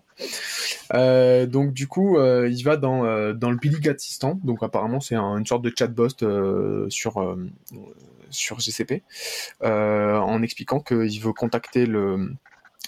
Donc 0.94 1.74
du 1.74 1.88
coup, 1.88 2.20
il 2.22 2.64
va 2.64 2.78
dans 2.78 3.34
dans 3.34 3.52
le 3.52 3.58
Billing 3.58 3.90
Assistant. 3.90 4.40
Donc 4.44 4.64
apparemment, 4.64 5.00
c'est 5.00 5.16
un- 5.16 5.38
une 5.38 5.46
sorte 5.46 5.62
de 5.62 5.74
chatbot 5.78 6.10
sur 6.90 7.38
sur 8.30 8.60
GCP 8.60 9.04
en 9.62 10.42
expliquant 10.44 10.80
qu'il 10.80 11.20
veut 11.22 11.34
contacter 11.34 11.86
le, 11.86 12.32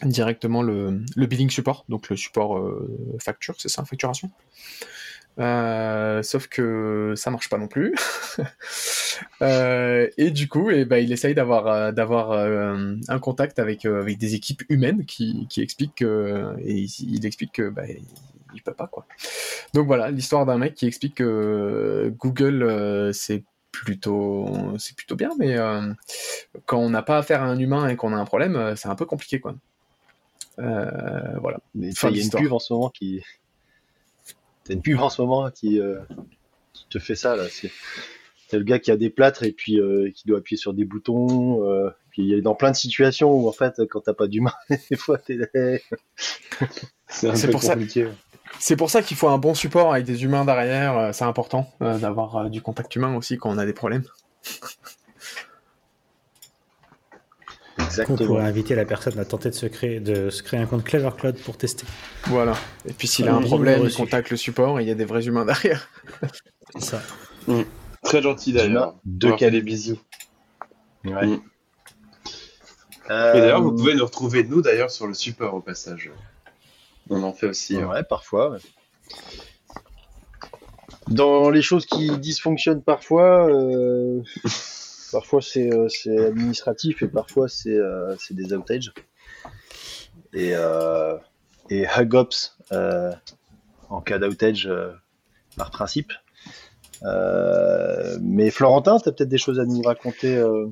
directement 0.03 0.61
le, 0.61 1.01
le 1.15 1.25
billing 1.25 1.49
support, 1.49 1.85
donc 1.89 2.09
le 2.09 2.15
support 2.15 2.59
facture, 3.19 3.55
c'est 3.57 3.69
ça, 3.69 3.83
facturation. 3.85 4.29
Euh, 5.39 6.21
sauf 6.23 6.47
que 6.47 7.13
ça 7.15 7.31
marche 7.31 7.49
pas 7.49 7.57
non 7.57 7.67
plus. 7.67 7.95
Euh, 9.41 10.07
et 10.17 10.31
du 10.31 10.47
coup, 10.47 10.71
eh 10.71 10.83
ben, 10.83 10.97
il 10.97 11.11
essaye 11.11 11.35
d'avoir 11.35 11.67
euh, 11.67 11.91
d'avoir 11.91 12.31
euh, 12.31 12.95
un 13.07 13.19
contact 13.19 13.59
avec 13.59 13.85
avec 13.85 14.17
des 14.17 14.33
équipes 14.33 14.63
humaines 14.69 15.05
qui, 15.05 15.45
qui 15.47 15.61
expliquent 15.61 15.95
que, 15.95 16.55
et 16.59 16.73
il, 16.73 17.15
il 17.17 17.25
explique 17.25 17.51
que 17.51 17.73
il 18.55 18.63
peut 18.63 18.73
pas 18.73 18.87
quoi. 18.87 19.05
Donc 19.73 19.85
voilà, 19.85 20.09
l'histoire 20.09 20.45
d'un 20.45 20.57
mec 20.57 20.73
qui 20.73 20.87
explique 20.87 21.15
que 21.15 22.11
Google 22.17 23.11
c'est 23.13 23.43
plutôt 23.71 24.73
c'est 24.79 24.95
plutôt 24.95 25.15
bien, 25.15 25.31
mais 25.37 25.57
quand 26.65 26.79
on 26.79 26.89
n'a 26.89 27.03
pas 27.03 27.19
affaire 27.19 27.43
à 27.43 27.45
un 27.45 27.59
humain 27.59 27.87
et 27.89 27.95
qu'on 27.95 28.13
a 28.13 28.17
un 28.17 28.25
problème, 28.25 28.73
c'est 28.75 28.89
un 28.89 28.95
peu 28.95 29.05
compliqué 29.05 29.39
quoi. 29.39 29.55
Voilà. 30.57 31.59
Il 31.75 31.91
y 31.91 32.05
a 32.05 32.09
une 32.09 32.29
pub 32.31 32.53
en 32.53 32.59
ce 32.59 32.73
moment 32.73 32.89
qui. 32.89 33.21
T'as 34.71 34.75
une 34.75 34.81
pub 34.81 35.01
en 35.01 35.09
ce 35.09 35.21
moment 35.21 35.51
qui, 35.51 35.81
euh, 35.81 35.99
qui 36.71 36.87
te 36.87 36.97
fait 36.97 37.15
ça 37.15 37.35
là. 37.35 37.43
C'est 37.49 38.57
le 38.57 38.63
gars 38.63 38.79
qui 38.79 38.89
a 38.89 38.95
des 38.95 39.09
plâtres 39.09 39.43
et 39.43 39.51
puis 39.51 39.81
euh, 39.81 40.09
qui 40.15 40.25
doit 40.29 40.37
appuyer 40.37 40.57
sur 40.57 40.73
des 40.73 40.85
boutons. 40.85 41.69
euh, 41.69 41.89
puis 42.09 42.23
il 42.23 42.33
est 42.33 42.41
dans 42.41 42.55
plein 42.55 42.71
de 42.71 42.75
situations 42.77 43.33
où 43.33 43.49
en 43.49 43.51
fait 43.51 43.81
quand 43.89 43.99
t'as 43.99 44.13
pas 44.13 44.27
d'humain, 44.27 44.53
des 44.89 44.95
fois 44.95 45.17
t'es. 45.17 45.39
C'est 47.09 47.35
ça. 47.35 47.47
compliqué. 47.49 48.07
C'est 48.59 48.77
pour 48.77 48.89
ça 48.89 49.01
qu'il 49.01 49.17
faut 49.17 49.27
un 49.27 49.37
bon 49.37 49.53
support 49.53 49.91
avec 49.91 50.05
des 50.05 50.23
humains 50.23 50.45
derrière. 50.45 51.13
C'est 51.13 51.25
important 51.25 51.69
d'avoir 51.81 52.49
du 52.49 52.61
contact 52.61 52.95
humain 52.95 53.13
aussi 53.17 53.37
quand 53.37 53.49
on 53.49 53.57
a 53.57 53.65
des 53.65 53.73
problèmes. 53.73 54.05
On 57.91 58.01
Exactement. 58.03 58.27
pourrait 58.27 58.43
inviter 58.45 58.75
la 58.75 58.85
personne 58.85 59.19
à 59.19 59.25
tenter 59.25 59.49
de 59.49 59.55
se 59.55 59.65
créer, 59.65 59.99
de 59.99 60.29
se 60.29 60.43
créer 60.43 60.59
un 60.59 60.65
compte 60.65 60.83
Clever 60.83 61.09
Cloud 61.17 61.37
pour 61.43 61.57
tester. 61.57 61.85
Voilà. 62.27 62.53
Et 62.85 62.93
puis 62.93 63.07
s'il 63.07 63.27
Ah, 63.27 63.33
a 63.33 63.35
un 63.35 63.39
bien 63.39 63.47
problème, 63.47 63.81
il 63.83 63.93
contacte 63.93 64.29
le 64.29 64.37
support 64.37 64.79
et 64.79 64.83
il 64.83 64.87
y 64.87 64.91
a 64.91 64.95
des 64.95 65.03
vrais 65.05 65.25
humains 65.27 65.45
derrière. 65.45 65.89
Ça. 66.79 67.01
Très 68.03 68.21
gentil 68.21 68.53
d'ailleurs. 68.53 68.95
De 69.05 69.27
On 69.27 69.29
va 69.31 69.37
faire 69.37 69.49
quel- 69.49 69.53
des 69.53 69.61
bisous. 69.61 69.99
Ouais. 71.05 71.27
Mm. 71.27 71.41
Euh, 73.09 73.33
Et 73.33 73.39
d'ailleurs, 73.41 73.61
vous 73.61 73.73
pouvez 73.75 73.93
nous 73.95 74.05
retrouver, 74.05 74.43
nous, 74.43 74.61
d'ailleurs, 74.61 74.89
sur 74.91 75.05
le 75.07 75.13
support 75.13 75.53
au 75.53 75.59
passage. 75.59 76.11
On 77.09 77.23
en 77.23 77.33
fait 77.33 77.47
aussi. 77.47 77.75
hein. 77.77 77.87
Ouais, 77.89 78.03
parfois. 78.03 78.51
ouais. 78.51 78.59
Dans 81.07 81.49
les 81.49 81.61
choses 81.61 81.85
qui 81.85 82.09
dysfonctionnent 82.19 82.83
parfois, 82.83 83.49
euh, 83.49 84.21
parfois 85.11 85.41
c'est 85.41 85.71
euh, 85.73 85.87
c'est 85.89 86.17
administratif 86.25 87.01
et 87.03 87.07
parfois 87.07 87.47
c'est 87.47 87.75
euh, 87.75 88.15
des 88.31 88.53
outages. 88.53 88.93
Et, 90.33 90.51
euh, 90.55 91.17
et 91.69 91.85
HugOps 91.97 92.55
en 93.89 94.01
cas 94.01 94.19
d'outage 94.19 94.69
par 95.57 95.71
principe. 95.71 96.11
Mais 98.21 98.49
Florentin, 98.51 98.99
tu 98.99 99.09
as 99.09 99.11
peut-être 99.11 99.29
des 99.29 99.37
choses 99.37 99.59
à 99.59 99.65
nous 99.65 99.81
raconter 99.81 100.35
euh, 100.37 100.67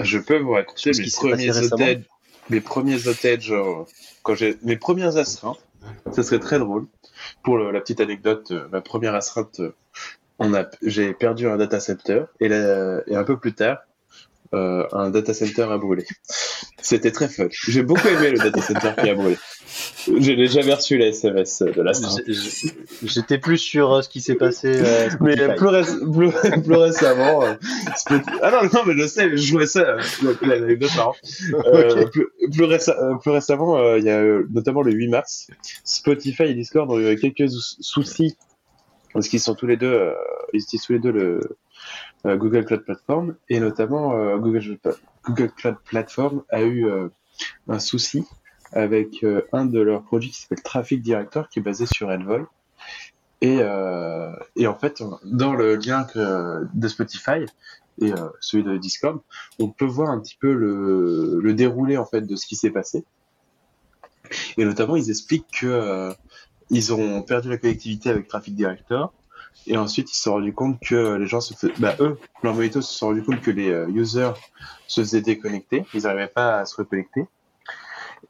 Je 0.00 0.18
peux 0.18 0.38
vous 0.38 0.52
raconter 0.52 0.90
mes 0.92 1.04
premiers 1.10 1.50
otages. 1.72 2.02
Mes 2.50 2.60
premiers 2.60 3.08
quand 4.22 4.34
j'ai 4.34 4.56
mes 4.62 4.76
premières 4.76 5.16
astreintes. 5.16 5.60
Ça 6.12 6.22
serait 6.22 6.38
très 6.38 6.58
drôle. 6.58 6.86
Pour 7.42 7.56
le- 7.56 7.70
la 7.72 7.80
petite 7.80 8.00
anecdote, 8.00 8.52
ma 8.70 8.80
première 8.80 9.14
astreinte, 9.14 9.60
on 10.42 10.54
a, 10.54 10.66
j'ai 10.82 11.12
perdu 11.14 11.46
un 11.48 11.56
datacepteur 11.56 12.28
et, 12.40 12.48
la- 12.48 13.02
et 13.06 13.16
un 13.16 13.24
peu 13.24 13.38
plus 13.38 13.52
tard, 13.54 13.78
euh, 14.54 14.84
un 14.92 15.08
data 15.10 15.32
center 15.32 15.62
a 15.70 15.78
brûlé. 15.78 16.04
C'était 16.82 17.10
très 17.12 17.28
fun. 17.28 17.46
J'ai 17.50 17.82
beaucoup 17.82 18.06
aimé 18.08 18.30
le 18.32 18.38
data 18.38 18.60
center 18.60 18.90
qui 19.00 19.08
a 19.08 19.14
brûlé. 19.14 19.38
Je 20.06 20.32
n'ai 20.32 20.46
jamais 20.48 20.74
reçu 20.74 20.98
la 20.98 21.06
SMS 21.06 21.60
de 21.62 21.80
la 21.80 21.92
J'étais 23.02 23.38
plus 23.38 23.56
sur 23.56 23.92
euh, 23.94 24.02
ce 24.02 24.08
qui 24.10 24.20
s'est 24.20 24.34
passé. 24.34 24.68
euh, 24.76 25.08
Mais 25.20 25.36
plus, 25.56 25.66
ré- 25.68 25.82
plus- 26.12 26.62
plus 26.62 26.74
récemment, 26.74 27.44
ah 28.42 28.50
non, 28.50 28.68
non, 28.74 28.80
mais 28.86 28.94
je 29.00 29.06
sais, 29.06 29.30
je 29.30 29.36
jouais 29.36 29.66
ça, 29.66 29.96
l'anecdote. 30.42 30.90
Euh, 31.54 32.06
plus, 32.08 32.26
plus, 32.52 32.64
réce- 32.64 32.90
plus 33.22 33.30
récemment, 33.30 33.94
il 33.96 34.04
y 34.04 34.10
a 34.10 34.22
notamment 34.50 34.82
le 34.82 34.92
8 34.92 35.08
mars, 35.08 35.46
Spotify 35.84 36.42
et 36.44 36.54
Discord 36.54 36.90
ont 36.90 36.98
eu 37.00 37.16
quelques 37.16 37.48
sou- 37.50 37.76
soucis 37.80 38.36
parce 39.14 39.28
qu'ils 39.28 39.40
sont 39.40 39.54
tous 39.54 39.66
les 39.66 39.76
deux, 39.76 40.12
ils 40.52 40.62
utilisent 40.62 40.84
tous 40.84 40.92
les 40.92 40.98
deux 40.98 41.12
le 41.12 41.56
euh, 42.26 42.36
Google 42.36 42.64
Cloud 42.64 42.84
Platform 42.84 43.34
et 43.48 43.58
notamment 43.58 44.14
euh, 44.14 44.38
Google, 44.38 44.78
Google 45.24 45.50
Cloud 45.50 45.76
Platform 45.84 46.42
a 46.50 46.62
eu 46.62 46.86
euh, 46.86 47.08
un 47.68 47.80
souci 47.80 48.24
avec 48.72 49.22
un 49.52 49.66
de 49.66 49.80
leurs 49.80 50.02
produits 50.02 50.30
qui 50.30 50.40
s'appelle 50.40 50.62
Traffic 50.62 51.02
Director 51.02 51.50
qui 51.50 51.58
est 51.58 51.62
basé 51.62 51.84
sur 51.84 52.08
Envoy. 52.08 52.46
Et, 53.42 53.58
et 54.56 54.66
en 54.66 54.78
fait, 54.78 55.02
dans 55.24 55.52
le 55.52 55.76
lien 55.76 56.06
de 56.14 56.88
Spotify 56.88 57.44
et 58.00 58.12
celui 58.40 58.64
de 58.64 58.78
Discord, 58.78 59.20
on 59.58 59.68
peut 59.68 59.84
voir 59.84 60.08
un 60.08 60.20
petit 60.20 60.38
peu 60.40 60.54
le, 60.54 61.38
le 61.42 61.52
déroulé 61.52 61.98
en 61.98 62.06
fait 62.06 62.22
de 62.22 62.34
ce 62.34 62.46
qui 62.46 62.56
s'est 62.56 62.70
passé. 62.70 63.04
Et 64.56 64.64
notamment, 64.64 64.96
ils 64.96 65.10
expliquent 65.10 65.50
que 65.60 66.14
ils 66.70 66.94
ont 66.94 67.20
perdu 67.20 67.50
la 67.50 67.58
connectivité 67.58 68.08
avec 68.08 68.26
Traffic 68.26 68.54
Director. 68.54 69.12
Et 69.66 69.76
ensuite, 69.76 70.10
ils 70.10 70.14
se 70.14 70.22
sont 70.22 70.32
rendus 70.32 70.52
compte 70.52 70.80
que 70.80 71.14
les 71.14 71.26
gens 71.26 71.40
se 71.40 71.54
faisaient, 71.54 71.72
bah, 71.78 71.94
eux, 72.00 72.18
leurs 72.42 72.56
se 72.56 72.80
sont 72.80 73.08
rendus 73.08 73.22
compte 73.22 73.40
que 73.40 73.50
les 73.50 73.70
euh, 73.70 73.88
users 73.88 74.32
se 74.88 75.00
faisaient 75.02 75.20
déconnecter. 75.20 75.86
Ils 75.94 76.02
n'arrivaient 76.02 76.26
pas 76.26 76.58
à 76.58 76.64
se 76.66 76.76
reconnecter. 76.76 77.26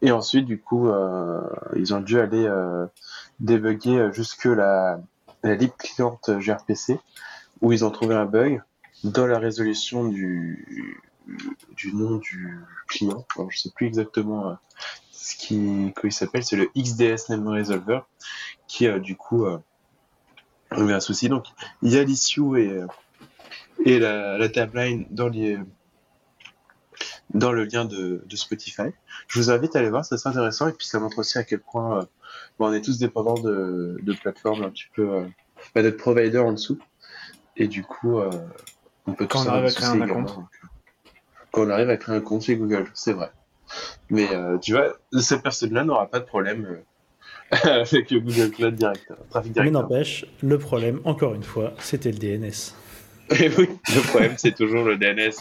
Et 0.03 0.11
ensuite, 0.11 0.47
du 0.47 0.59
coup, 0.59 0.89
euh, 0.89 1.41
ils 1.77 1.95
ont 1.95 2.01
dû 2.01 2.19
aller 2.19 2.45
euh, 2.45 2.87
débugger 3.39 3.99
euh, 3.99 4.13
jusque 4.13 4.47
la, 4.47 5.01
la 5.45 5.55
lib 5.55 5.71
cliente 5.79 6.29
gRPC, 6.29 6.99
où 7.61 7.73
ils 7.73 7.85
ont 7.85 7.91
trouvé 7.91 8.17
un 8.17 8.25
bug 8.25 8.63
dans 9.05 9.27
la 9.27 9.39
résolution 9.39 10.05
du, 10.09 11.01
du 11.77 11.95
nom 11.95 12.17
du 12.17 12.59
client. 12.89 13.25
Alors, 13.37 13.51
je 13.51 13.59
sais 13.59 13.71
plus 13.71 13.87
exactement 13.87 14.57
ce 15.13 15.37
qui, 15.37 15.93
il 16.03 16.13
s'appelle, 16.13 16.45
c'est 16.45 16.57
le 16.57 16.71
XDS 16.77 17.31
Name 17.31 17.47
Resolver, 17.47 18.01
qui 18.67 18.89
du 19.01 19.17
coup 19.17 19.47
a 20.81 20.81
eu 20.81 20.93
un 20.93 21.01
souci. 21.01 21.29
Donc, 21.29 21.47
il 21.83 21.93
y 21.93 21.99
a 21.99 22.05
l'issue 22.05 22.59
et, 22.61 22.71
euh, 22.71 22.87
et 23.85 23.99
la, 23.99 24.39
la 24.39 24.49
timeline 24.49 25.07
dans 25.11 25.29
les 25.29 25.59
dans 27.35 27.53
le 27.53 27.65
lien 27.65 27.85
de, 27.85 28.23
de 28.27 28.37
Spotify. 28.37 28.91
Je 29.29 29.39
vous 29.39 29.51
invite 29.51 29.75
à 29.77 29.81
aller 29.81 29.91
voir, 29.91 30.05
c'est 30.05 30.15
assez 30.15 30.29
intéressant 30.29 30.69
et 30.69 30.73
puis 30.73 30.87
ça 30.87 31.01
montre 31.01 31.19
aussi 31.19 31.39
à 31.39 31.45
quel 31.45 31.61
point 31.61 31.99
euh, 31.99 32.05
bon, 32.59 32.69
on 32.69 32.73
est 32.73 32.83
tous 32.83 32.99
dépendants 32.99 33.35
de, 33.41 33.99
de 34.03 34.13
plateformes 34.13 34.63
un 34.63 34.71
petit 34.71 34.87
peu, 34.95 35.11
euh, 35.11 35.25
bah, 35.75 35.83
de 35.83 35.91
providers 35.91 36.45
en 36.45 36.53
dessous. 36.53 36.79
Et 37.57 37.69
du 37.69 37.83
coup, 37.83 38.19
euh, 38.19 38.31
on 39.07 39.13
peut 39.13 39.27
Quand 39.27 39.43
tous 39.43 39.49
on 39.49 39.53
arrive 39.53 39.67
à 39.67 39.71
créer 39.71 40.03
un 40.03 40.07
compte. 40.07 40.37
donc, 40.37 40.47
Quand 41.51 41.63
on 41.67 41.71
arrive 41.71 41.91
à 41.91 41.97
créer 41.97 42.17
un 42.17 42.21
compte 42.21 42.43
chez 42.43 42.57
Google, 42.57 42.91
c'est 42.95 43.13
vrai. 43.13 43.31
Mais 44.11 44.29
tu 44.61 44.73
vois, 44.73 44.93
cette 45.19 45.43
personne-là 45.43 45.85
n'aura 45.85 46.07
pas 46.07 46.21
de 46.21 46.27
problème 46.27 46.83
avec 47.65 48.11
le 48.11 48.21
Google 48.21 48.51
Cloud 48.51 48.75
Director, 48.75 49.17
Traffic 49.31 49.53
Mais 49.57 49.63
Director. 49.65 49.83
n'empêche, 49.83 50.25
le 50.43 50.59
problème, 50.59 51.01
encore 51.05 51.35
une 51.35 51.43
fois, 51.43 51.75
c'était 51.79 52.11
le 52.11 52.19
DNS. 52.19 52.75
Et 53.39 53.49
oui, 53.57 53.69
le 53.95 54.09
problème, 54.09 54.35
c'est 54.39 54.55
toujours 54.55 54.85
le 54.85 54.97
DNS. 54.97 55.33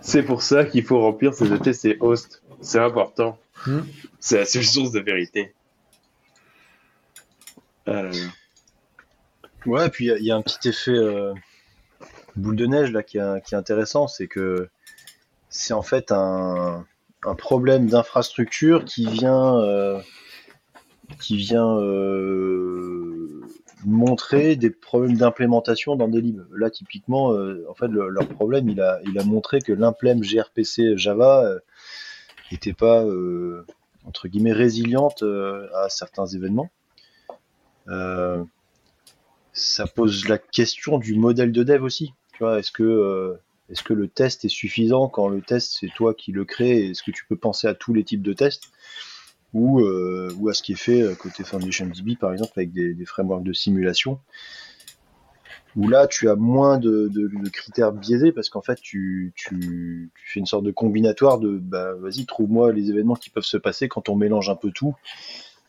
C'est 0.00 0.22
pour 0.22 0.42
ça 0.42 0.64
qu'il 0.64 0.84
faut 0.84 1.00
remplir 1.00 1.34
ses 1.34 1.52
ETC 1.52 1.96
host. 2.00 2.42
C'est 2.60 2.78
important. 2.78 3.38
Hmm. 3.66 3.80
C'est 4.18 4.38
la 4.38 4.44
seule 4.46 4.64
source 4.64 4.92
de 4.92 5.00
vérité. 5.00 5.54
Ah 7.86 8.02
là 8.02 8.10
là. 8.10 8.16
Ouais, 9.66 9.86
et 9.86 9.90
puis 9.90 10.06
il 10.06 10.08
y 10.08 10.12
a- 10.12 10.18
y, 10.18 10.30
a 10.30 10.36
un 10.36 10.42
petit 10.42 10.68
effet 10.68 10.90
euh, 10.92 11.34
boule 12.36 12.56
de 12.56 12.66
neige 12.66 12.92
là 12.92 13.02
qui 13.02 13.18
est, 13.18 13.44
qui 13.44 13.54
est 13.54 13.58
intéressant, 13.58 14.06
c'est 14.08 14.26
que 14.26 14.68
c'est 15.50 15.74
en 15.74 15.82
fait 15.82 16.12
un, 16.12 16.86
un 17.24 17.34
problème 17.34 17.86
d'infrastructure 17.88 18.84
qui 18.84 19.06
vient 19.06 19.58
euh, 19.58 20.00
qui 21.20 21.36
vient 21.36 21.76
euh, 21.78 23.40
montrer 23.84 24.56
des 24.56 24.70
problèmes 24.70 25.16
d'implémentation 25.16 25.96
dans 25.96 26.08
des 26.08 26.20
libs. 26.20 26.46
Là, 26.54 26.70
typiquement, 26.70 27.32
euh, 27.32 27.64
en 27.68 27.74
fait, 27.74 27.88
le- 27.88 28.08
leur 28.08 28.26
problème, 28.28 28.68
il 28.68 28.80
a, 28.80 29.00
il 29.04 29.18
a 29.18 29.24
montré 29.24 29.60
que 29.60 29.72
l'implème 29.72 30.20
gRPC 30.20 30.96
Java 30.96 31.50
n'était 32.52 32.72
pas 32.72 33.04
entre 34.04 34.28
guillemets 34.28 34.52
résiliente 34.52 35.22
à 35.74 35.88
certains 35.88 36.26
événements. 36.26 36.70
Ça 39.52 39.86
pose 39.86 40.28
la 40.28 40.38
question 40.38 40.98
du 40.98 41.14
modèle 41.16 41.52
de 41.52 41.62
dev 41.62 41.82
aussi. 41.82 42.14
Tu 42.32 42.44
vois, 42.44 42.58
est-ce 42.58 42.70
que 42.72 43.38
est-ce 43.70 43.82
que 43.82 43.92
le 43.92 44.08
test 44.08 44.44
est 44.44 44.48
suffisant 44.48 45.08
quand 45.08 45.28
le 45.28 45.42
test 45.42 45.76
c'est 45.80 45.90
toi 45.94 46.14
qui 46.14 46.32
le 46.32 46.44
crée 46.44 46.90
Est-ce 46.90 47.02
que 47.02 47.10
tu 47.10 47.24
peux 47.26 47.36
penser 47.36 47.66
à 47.66 47.74
tous 47.74 47.92
les 47.92 48.04
types 48.04 48.22
de 48.22 48.32
tests 48.32 48.64
ou 49.52 49.80
euh, 49.80 50.32
à 50.48 50.54
ce 50.54 50.62
qui 50.62 50.72
est 50.72 50.80
fait 50.80 51.02
euh, 51.02 51.14
côté 51.14 51.44
FoundationDB 51.44 52.16
par 52.18 52.32
exemple 52.32 52.52
avec 52.56 52.72
des, 52.72 53.04
frameworks 53.04 53.42
de 53.42 53.52
simulation 53.52 54.20
où 55.76 55.88
là 55.88 56.06
tu 56.06 56.28
as 56.28 56.36
moins 56.36 56.78
de, 56.78 57.10
critères 57.52 57.92
biaisés 57.92 58.32
parce 58.32 58.48
qu'en 58.48 58.62
fait 58.62 58.80
tu, 58.80 59.32
fais 60.24 60.40
une 60.40 60.46
sorte 60.46 60.64
de 60.64 60.72
combinatoire 60.72 61.38
de 61.38 61.58
bah 61.58 61.94
vas-y 61.94 62.26
trouve-moi 62.26 62.72
les 62.72 62.90
événements 62.90 63.14
qui 63.14 63.30
peuvent 63.30 63.44
se 63.44 63.56
passer 63.56 63.88
quand 63.88 64.08
on 64.08 64.16
mélange 64.16 64.50
un 64.50 64.56
peu 64.56 64.70
tout 64.72 64.96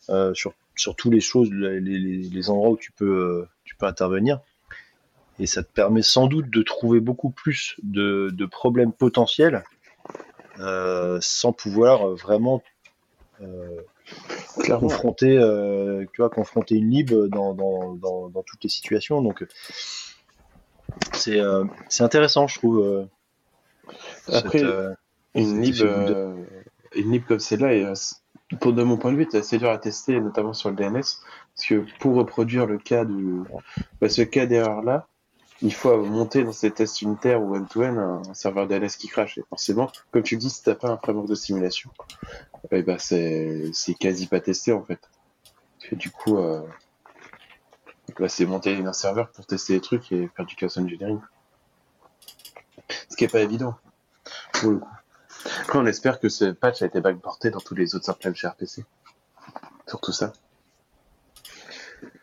euh, 0.10 0.34
sur, 0.34 0.54
sur 0.76 0.96
tous 0.96 1.12
les 1.12 1.22
choses 1.22 1.52
les, 1.52 2.50
endroits 2.50 2.72
où 2.72 2.78
tu 2.78 2.92
peux 2.92 3.46
tu 3.64 3.76
peux 3.76 3.86
intervenir 3.86 4.40
et 5.40 5.48
ça 5.48 5.64
te 5.64 5.72
permet 5.72 6.02
sans 6.02 6.28
doute 6.28 6.50
de 6.50 6.62
trouver 6.62 7.00
beaucoup 7.00 7.30
plus 7.30 7.76
de, 7.84 8.30
de 8.32 8.46
problèmes 8.46 8.94
potentiels 8.94 9.64
euh, 10.60 11.18
sans 11.22 11.54
pouvoir 11.54 12.08
euh, 12.08 12.16
vraiment 12.16 12.62
euh, 13.42 13.82
confronter, 14.80 15.38
euh, 15.38 16.06
tu 16.14 16.22
vois, 16.22 16.30
confronter 16.30 16.76
une 16.76 16.90
lib 16.90 17.12
dans, 17.12 17.54
dans, 17.54 17.96
dans, 17.96 18.30
dans 18.30 18.44
toutes 18.44 18.64
les 18.64 18.70
situations. 18.70 19.22
Donc, 19.22 19.46
c'est 21.14 21.40
euh, 21.40 21.64
c'est 21.90 22.04
intéressant, 22.04 22.48
je 22.48 22.58
trouve. 22.60 23.08
Après, 24.28 24.60
cette, 24.60 24.98
Une 25.36 25.62
lib, 25.62 25.74
c'est 25.74 25.84
de- 25.86 26.36
une 26.96 27.12
lib 27.12 27.26
comme 27.26 27.40
celle-là, 27.40 27.74
est, 27.74 27.86
pour 28.60 28.74
de 28.74 28.84
mon 28.84 28.98
point 28.98 29.12
de 29.12 29.18
vue, 29.18 29.24
est 29.24 29.36
assez 29.36 29.58
dur 29.58 29.70
à 29.70 29.78
tester, 29.78 30.20
notamment 30.20 30.54
sur 30.54 30.70
le 30.70 30.76
DNS, 30.76 30.92
parce 30.94 31.68
que 31.68 31.86
pour 32.00 32.16
reproduire 32.16 32.66
le 32.66 32.78
cas 32.78 33.06
de, 33.06 33.42
bah, 34.02 34.10
ce 34.10 34.22
cas 34.22 34.46
d'erreur-là, 34.46 35.08
il 35.62 35.74
faut 35.74 35.96
monter 36.04 36.44
dans 36.44 36.52
ces 36.52 36.72
tests 36.72 37.02
unitaires 37.02 37.42
ou 37.42 37.56
end-to-end 37.56 37.98
un, 37.98 38.34
serveur 38.34 38.68
DNS 38.68 38.90
qui 38.98 39.08
crache. 39.08 39.38
Et 39.38 39.44
forcément, 39.50 39.92
comme 40.12 40.24
tu 40.24 40.36
le 40.36 40.42
dis, 40.42 40.50
si 40.50 40.64
t'as 40.64 40.76
pas 40.76 40.90
un 40.90 40.98
framework 40.98 41.28
de 41.28 41.36
simulation, 41.36 41.92
eh 42.72 42.82
ben 42.82 42.98
c'est 43.00 43.72
quasi 44.00 44.28
pas 44.28 44.40
testé 44.40 44.72
en 44.72 44.84
fait. 44.84 45.00
Que 45.80 45.96
du 45.96 46.10
coup, 46.10 46.38
euh, 46.38 46.62
bah, 48.20 48.30
c'est 48.30 48.46
monter 48.46 48.76
un 48.76 48.94
serveur 48.94 49.30
pour 49.32 49.46
tester 49.46 49.74
les 49.74 49.82
trucs 49.82 50.12
et 50.12 50.30
faire 50.36 50.46
du 50.46 50.56
chaos 50.56 50.80
engineering. 50.80 51.20
Ce 53.10 53.16
qui 53.16 53.26
est 53.26 53.32
pas 53.32 53.42
évident 53.42 53.76
pour 54.54 54.72
le 54.72 54.78
coup. 54.80 54.90
Après, 55.62 55.80
on 55.80 55.86
espère 55.86 56.20
que 56.20 56.30
ce 56.30 56.46
patch 56.46 56.82
a 56.82 56.86
été 56.86 57.02
backporté 57.02 57.50
dans 57.50 57.60
tous 57.60 57.76
les 57.76 57.96
autres 57.96 58.10
implants 58.10 58.34
chez 58.34 58.48
RPC. 58.48 58.86
Surtout 59.88 60.12
ça. 60.12 60.34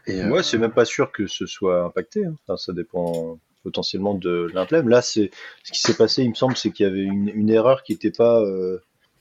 Et, 0.09 0.23
euh, 0.23 0.31
Ouais, 0.31 0.42
c'est 0.42 0.59
même 0.59 0.73
pas 0.73 0.85
sûr 0.85 1.12
que 1.12 1.27
ce 1.27 1.47
soit 1.47 1.85
impacté. 1.85 2.25
hein. 2.25 2.35
Enfin, 2.47 2.57
ça 2.57 2.73
dépend 2.73 3.38
potentiellement 3.62 4.14
de 4.14 4.49
l'implème. 4.55 4.88
Là, 4.88 5.03
c'est 5.03 5.31
ce 5.62 5.73
qui 5.73 5.81
s'est 5.81 5.94
passé, 5.97 6.23
il 6.23 6.31
me 6.31 6.35
semble, 6.35 6.57
c'est 6.57 6.71
qu'il 6.71 6.87
y 6.87 6.88
avait 6.88 7.03
une, 7.03 7.29
une 7.29 7.51
erreur 7.51 7.83
qui 7.83 7.92
n'était 7.92 8.11
pas 8.11 8.40
euh, 8.40 8.79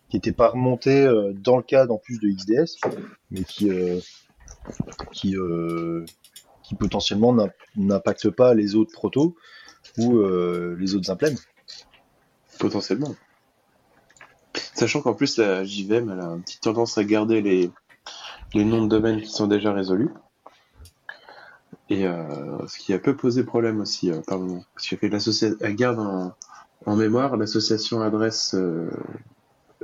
qui 0.10 0.18
était 0.18 0.32
pas 0.32 0.48
remontée 0.50 1.04
euh, 1.06 1.34
dans 1.34 1.58
le 1.58 1.64
cadre 1.64 1.94
en 1.94 1.98
plus 1.98 2.20
de 2.20 2.30
XDS, 2.30 2.78
mais 3.32 3.44
qui 3.44 3.70
euh, 3.70 4.00
qui 5.12 5.36
euh, 5.36 6.06
qui 6.64 6.76
potentiellement 6.76 7.34
n'im- 7.34 7.52
n'impacte 7.76 8.30
pas 8.30 8.54
les 8.54 8.76
autres 8.76 8.94
protos 8.94 9.36
ou 9.98 10.18
euh, 10.20 10.76
les 10.80 10.96
autres 10.96 11.10
implèmes. 11.12 11.36
Potentiellement. 12.60 13.16
Sachant 14.74 15.02
qu'en 15.02 15.14
plus, 15.14 15.38
la 15.38 15.64
JVM, 15.64 16.10
elle 16.12 16.20
a 16.20 16.26
une 16.26 16.42
petite 16.44 16.62
tendance 16.62 16.98
à 16.98 17.04
garder 17.04 17.42
les, 17.42 17.70
les 18.54 18.64
noms 18.64 18.84
de 18.84 18.90
domaine 18.90 19.22
qui 19.22 19.30
sont 19.30 19.48
déjà 19.48 19.74
résolus. 19.74 20.10
Et 21.90 22.06
euh, 22.06 22.66
ce 22.68 22.78
qui 22.80 22.94
a 22.94 23.00
peu 23.00 23.16
posé 23.16 23.44
problème 23.44 23.80
aussi, 23.80 24.12
euh, 24.12 24.22
par 24.28 24.40
moment. 24.40 24.64
Parce 24.76 24.88
que 24.88 25.06
l'associa- 25.06 25.56
elle 25.62 25.76
garde 25.76 26.00
en, 26.00 26.34
en 26.86 26.96
mémoire 26.96 27.38
l'association 27.38 28.02
adresse, 28.02 28.56
euh, 28.56 28.90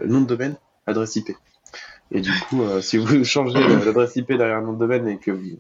nom 0.04 0.22
de 0.22 0.26
domaine, 0.28 0.56
adresse 0.86 1.16
IP. 1.16 1.32
Et 2.12 2.22
du 2.22 2.32
coup, 2.50 2.62
euh, 2.62 2.82
si 2.82 2.98
vous 2.98 3.06
changez 3.24 3.60
l'adresse 3.86 4.16
IP 4.18 4.34
derrière 4.34 4.58
un 4.58 4.62
nom 4.62 4.74
de 4.74 4.80
domaine 4.80 5.08
et 5.08 5.18
que 5.18 5.32
vous, 5.32 5.60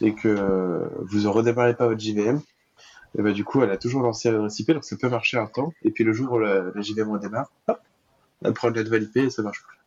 et 0.00 0.14
que 0.14 0.28
euh, 0.28 0.88
vous 1.10 1.30
redémarrez 1.30 1.74
pas 1.76 1.86
votre 1.88 2.00
JVM, 2.00 2.40
bah, 3.18 3.32
du 3.32 3.44
coup, 3.44 3.62
elle 3.62 3.70
a 3.70 3.76
toujours 3.78 4.02
lancé 4.02 4.30
l'adresse 4.30 4.58
IP, 4.60 4.72
donc 4.72 4.84
ça 4.84 4.96
peut 4.96 5.08
marcher 5.08 5.38
un 5.38 5.46
temps. 5.46 5.72
Et 5.82 5.90
puis 5.90 6.04
le 6.04 6.12
jour 6.12 6.32
où 6.32 6.38
la, 6.38 6.64
la 6.74 6.80
JVM 6.82 7.10
redémarre, 7.10 7.50
hop, 7.68 7.80
elle 8.44 8.52
prend 8.52 8.70
la 8.70 8.82
nouvelle 8.82 9.04
IP 9.04 9.16
et 9.18 9.30
ça 9.30 9.42
marche 9.42 9.62
plus. 9.62 9.78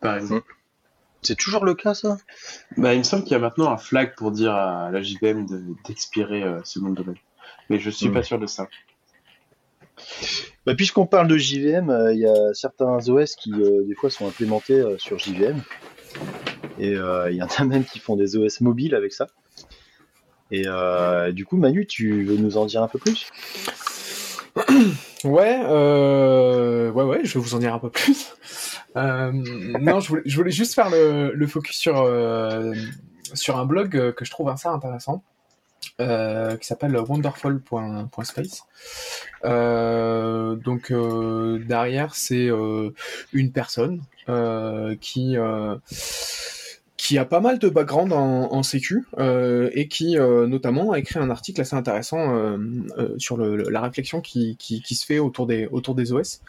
Par 0.00 0.16
exemple. 0.16 0.56
C'est 1.22 1.36
toujours 1.36 1.64
le 1.64 1.74
cas, 1.74 1.94
ça? 1.94 2.16
Bah, 2.76 2.94
il 2.94 2.98
me 2.98 3.04
semble 3.04 3.24
qu'il 3.24 3.32
y 3.32 3.34
a 3.34 3.38
maintenant 3.38 3.70
un 3.70 3.76
flag 3.76 4.14
pour 4.16 4.30
dire 4.32 4.52
à 4.54 4.90
la 4.90 5.02
JVM 5.02 5.46
de- 5.46 5.62
d'expirer 5.86 6.42
euh, 6.42 6.60
ce 6.64 6.78
nom 6.80 6.90
de 6.90 6.96
domaine. 6.96 7.16
Mais 7.68 7.78
je 7.78 7.90
suis 7.90 8.08
Hmm. 8.08 8.14
pas 8.14 8.22
sûr 8.22 8.38
de 8.38 8.46
ça. 8.46 8.68
bah, 10.66 10.74
Puisqu'on 10.74 11.06
parle 11.06 11.28
de 11.28 11.36
JVM, 11.36 11.90
euh, 11.90 12.12
il 12.14 12.20
y 12.20 12.26
a 12.26 12.54
certains 12.54 12.96
OS 13.08 13.34
qui, 13.36 13.52
euh, 13.52 13.82
des 13.86 13.94
fois, 13.94 14.08
sont 14.10 14.26
implémentés 14.26 14.74
euh, 14.80 14.96
sur 14.98 15.18
JVM. 15.18 15.60
Et 16.78 16.94
euh, 16.96 17.30
il 17.30 17.36
y 17.36 17.42
en 17.42 17.48
a 17.58 17.64
même 17.64 17.84
qui 17.84 17.98
font 17.98 18.16
des 18.16 18.36
OS 18.36 18.62
mobiles 18.62 18.94
avec 18.94 19.12
ça. 19.12 19.26
Et 20.50 20.64
euh, 20.66 21.32
du 21.32 21.44
coup, 21.44 21.56
Manu, 21.58 21.86
tu 21.86 22.24
veux 22.24 22.36
nous 22.36 22.56
en 22.56 22.64
dire 22.66 22.82
un 22.82 22.88
peu 22.88 22.98
plus? 22.98 23.28
Ouais, 25.22 25.60
euh... 25.64 26.90
ouais, 26.90 27.04
ouais, 27.04 27.20
je 27.24 27.34
vais 27.34 27.40
vous 27.40 27.54
en 27.54 27.58
dire 27.58 27.74
un 27.74 27.78
peu 27.78 27.90
plus. 27.90 28.26
Euh, 28.96 29.30
non, 29.32 30.00
je 30.00 30.08
voulais, 30.08 30.22
je 30.26 30.36
voulais 30.36 30.50
juste 30.50 30.74
faire 30.74 30.90
le, 30.90 31.32
le 31.32 31.46
focus 31.46 31.76
sur, 31.76 32.00
euh, 32.00 32.74
sur 33.34 33.58
un 33.58 33.66
blog 33.66 33.96
euh, 33.96 34.12
que 34.12 34.24
je 34.24 34.30
trouve 34.30 34.48
assez 34.48 34.68
intéressant, 34.68 35.22
euh, 36.00 36.56
qui 36.56 36.66
s'appelle 36.66 36.96
wonderful.space. 36.96 38.64
Euh, 39.44 40.56
donc 40.56 40.92
derrière, 40.92 42.14
c'est 42.14 42.50
une 43.32 43.52
personne 43.52 44.02
qui 45.00 45.36
qui 47.10 47.18
a 47.18 47.24
pas 47.24 47.40
mal 47.40 47.58
de 47.58 47.68
background 47.68 48.12
en, 48.12 48.62
sécu 48.62 49.04
euh, 49.18 49.68
et 49.72 49.88
qui 49.88 50.16
euh, 50.16 50.46
notamment 50.46 50.92
a 50.92 51.00
écrit 51.00 51.18
un 51.18 51.28
article 51.28 51.60
assez 51.60 51.74
intéressant 51.74 52.36
euh, 52.36 52.56
sur 53.18 53.36
le, 53.36 53.68
la 53.68 53.80
réflexion 53.80 54.20
qui, 54.20 54.56
qui, 54.56 54.94
se 54.94 55.04
fait 55.04 55.18
autour 55.18 55.48
des, 55.48 55.66
autour 55.72 55.96
des 55.96 56.12
OS 56.12 56.40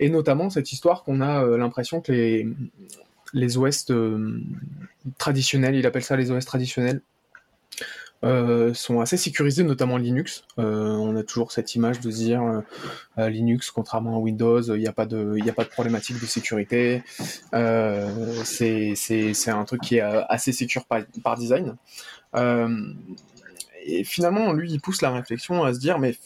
et 0.00 0.10
notamment 0.10 0.50
cette 0.50 0.72
histoire 0.72 1.04
qu'on 1.04 1.20
a 1.20 1.44
l'impression 1.56 2.00
que 2.00 2.10
les, 2.10 2.48
les 3.32 3.58
OS 3.58 3.86
traditionnels, 5.18 5.76
il 5.76 5.86
appelle 5.86 6.02
ça 6.02 6.16
les 6.16 6.32
OS 6.32 6.44
traditionnels, 6.44 7.00
euh, 8.24 8.74
sont 8.74 9.00
assez 9.00 9.16
sécurisés, 9.16 9.62
notamment 9.62 9.96
Linux. 9.96 10.44
Euh, 10.58 10.88
on 10.88 11.14
a 11.16 11.22
toujours 11.22 11.52
cette 11.52 11.74
image 11.74 12.00
de 12.00 12.10
dire 12.10 12.62
euh, 13.18 13.28
Linux, 13.28 13.70
contrairement 13.70 14.16
à 14.16 14.18
Windows, 14.18 14.60
il 14.62 14.80
n'y 14.80 14.88
a 14.88 14.92
pas 14.92 15.06
de, 15.06 15.36
n'y 15.36 15.48
a 15.48 15.52
pas 15.52 15.64
de 15.64 15.68
problématique 15.68 16.20
de 16.20 16.26
sécurité. 16.26 17.02
C'est, 18.44 19.50
un 19.50 19.64
truc 19.64 19.82
qui 19.82 19.96
est 19.96 20.00
assez 20.00 20.52
secure 20.52 20.84
par, 20.86 21.36
design. 21.36 21.76
Et 23.84 24.04
finalement, 24.04 24.52
lui, 24.52 24.70
il 24.72 24.80
pousse 24.80 25.00
la 25.00 25.10
réflexion 25.10 25.64
à 25.64 25.72
se 25.72 25.78
dire, 25.78 25.98
mais 25.98 26.16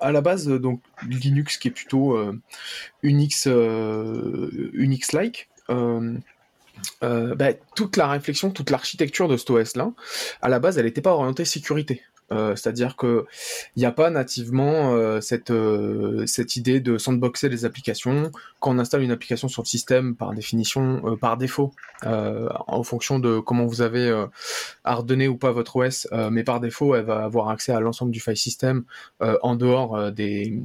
à 0.00 0.12
la 0.12 0.20
base, 0.20 0.46
donc 0.48 0.80
Linux 1.02 1.56
qui 1.56 1.68
est 1.68 1.72
plutôt 1.72 2.16
euh, 2.16 2.40
Unix, 3.02 3.48
euh, 7.02 7.34
bah, 7.34 7.52
toute 7.74 7.96
la 7.96 8.08
réflexion, 8.08 8.50
toute 8.50 8.70
l'architecture 8.70 9.28
de 9.28 9.36
cet 9.36 9.50
OS-là, 9.50 9.92
à 10.42 10.48
la 10.48 10.58
base, 10.58 10.78
elle 10.78 10.86
n'était 10.86 11.02
pas 11.02 11.12
orientée 11.12 11.44
sécurité. 11.44 12.02
Euh, 12.32 12.56
C'est-à-dire 12.56 12.96
que 12.96 13.24
il 13.76 13.80
n'y 13.80 13.86
a 13.86 13.92
pas 13.92 14.10
nativement 14.10 14.92
euh, 14.94 15.20
cette 15.20 16.56
idée 16.56 16.80
de 16.80 16.98
sandboxer 16.98 17.48
les 17.48 17.64
applications. 17.64 18.32
Quand 18.58 18.72
on 18.72 18.80
installe 18.80 19.02
une 19.02 19.12
application 19.12 19.46
sur 19.46 19.62
le 19.62 19.68
système, 19.68 20.16
par 20.16 20.32
définition, 20.32 21.16
par 21.20 21.36
défaut, 21.36 21.72
en 22.02 22.82
fonction 22.82 23.20
de 23.20 23.38
comment 23.38 23.66
vous 23.66 23.80
avez 23.80 24.26
ordonné 24.84 25.28
ou 25.28 25.36
pas 25.36 25.52
votre 25.52 25.76
OS, 25.76 26.08
mais 26.32 26.42
par 26.42 26.58
défaut, 26.58 26.96
elle 26.96 27.04
va 27.04 27.22
avoir 27.24 27.48
accès 27.48 27.70
à 27.72 27.78
l'ensemble 27.78 28.10
du 28.10 28.18
file 28.18 28.36
system 28.36 28.84
en 29.20 29.54
dehors 29.54 30.10
des 30.10 30.58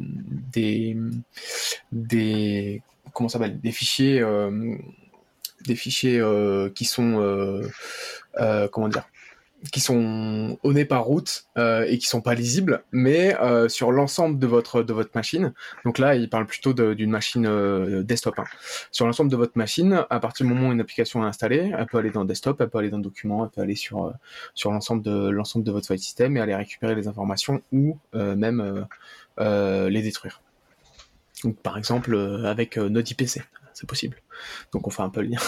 des 1.91 2.81
fichiers 3.71 4.23
des 5.65 5.75
fichiers 5.75 6.19
euh, 6.19 6.69
qui 6.69 6.85
sont 6.85 7.19
euh, 7.19 7.61
euh, 8.39 8.67
comment 8.67 8.87
dire 8.87 9.07
qui 9.71 9.79
sont 9.79 10.57
par 10.89 11.03
route 11.03 11.45
et 11.55 11.99
qui 11.99 12.07
sont 12.07 12.21
pas 12.21 12.33
lisibles, 12.33 12.83
mais 12.91 13.35
sur 13.67 13.91
l'ensemble 13.91 14.39
de 14.39 14.47
votre 14.47 14.81
de 14.81 14.91
votre 14.91 15.11
machine. 15.13 15.53
Donc 15.85 15.99
là, 15.99 16.15
il 16.15 16.31
parle 16.31 16.47
plutôt 16.47 16.73
d'une 16.73 17.11
machine 17.11 18.01
desktop. 18.01 18.39
hein. 18.39 18.45
Sur 18.89 19.05
l'ensemble 19.05 19.29
de 19.29 19.35
votre 19.35 19.55
machine, 19.59 20.03
à 20.09 20.19
partir 20.19 20.47
du 20.47 20.51
moment 20.51 20.69
où 20.69 20.71
une 20.71 20.81
application 20.81 21.23
est 21.23 21.27
installée, 21.27 21.71
elle 21.77 21.85
peut 21.85 21.99
aller 21.99 22.09
dans 22.09 22.25
desktop, 22.25 22.59
elle 22.59 22.71
peut 22.71 22.79
aller 22.79 22.89
dans 22.89 22.97
document, 22.97 23.45
elle 23.45 23.51
peut 23.51 23.61
aller 23.61 23.75
sur 23.75 24.11
l'ensemble 24.65 25.03
de 25.03 25.29
l'ensemble 25.29 25.63
de 25.63 25.71
votre 25.71 25.85
file 25.85 25.99
system 25.99 26.37
et 26.37 26.39
aller 26.39 26.55
récupérer 26.55 26.95
les 26.95 27.07
informations 27.07 27.61
ou 27.71 27.99
même 28.15 28.87
les 29.37 30.01
détruire. 30.01 30.41
Par 31.61 31.77
exemple, 31.77 32.17
avec 32.45 32.77
Node 32.77 33.07
IPC, 33.07 33.43
c'est 33.73 33.87
possible. 33.87 34.17
Donc 34.73 34.87
on 34.87 34.89
fait 34.89 35.03
un 35.03 35.09
peu 35.09 35.21
le 35.21 35.27
lien. 35.27 35.39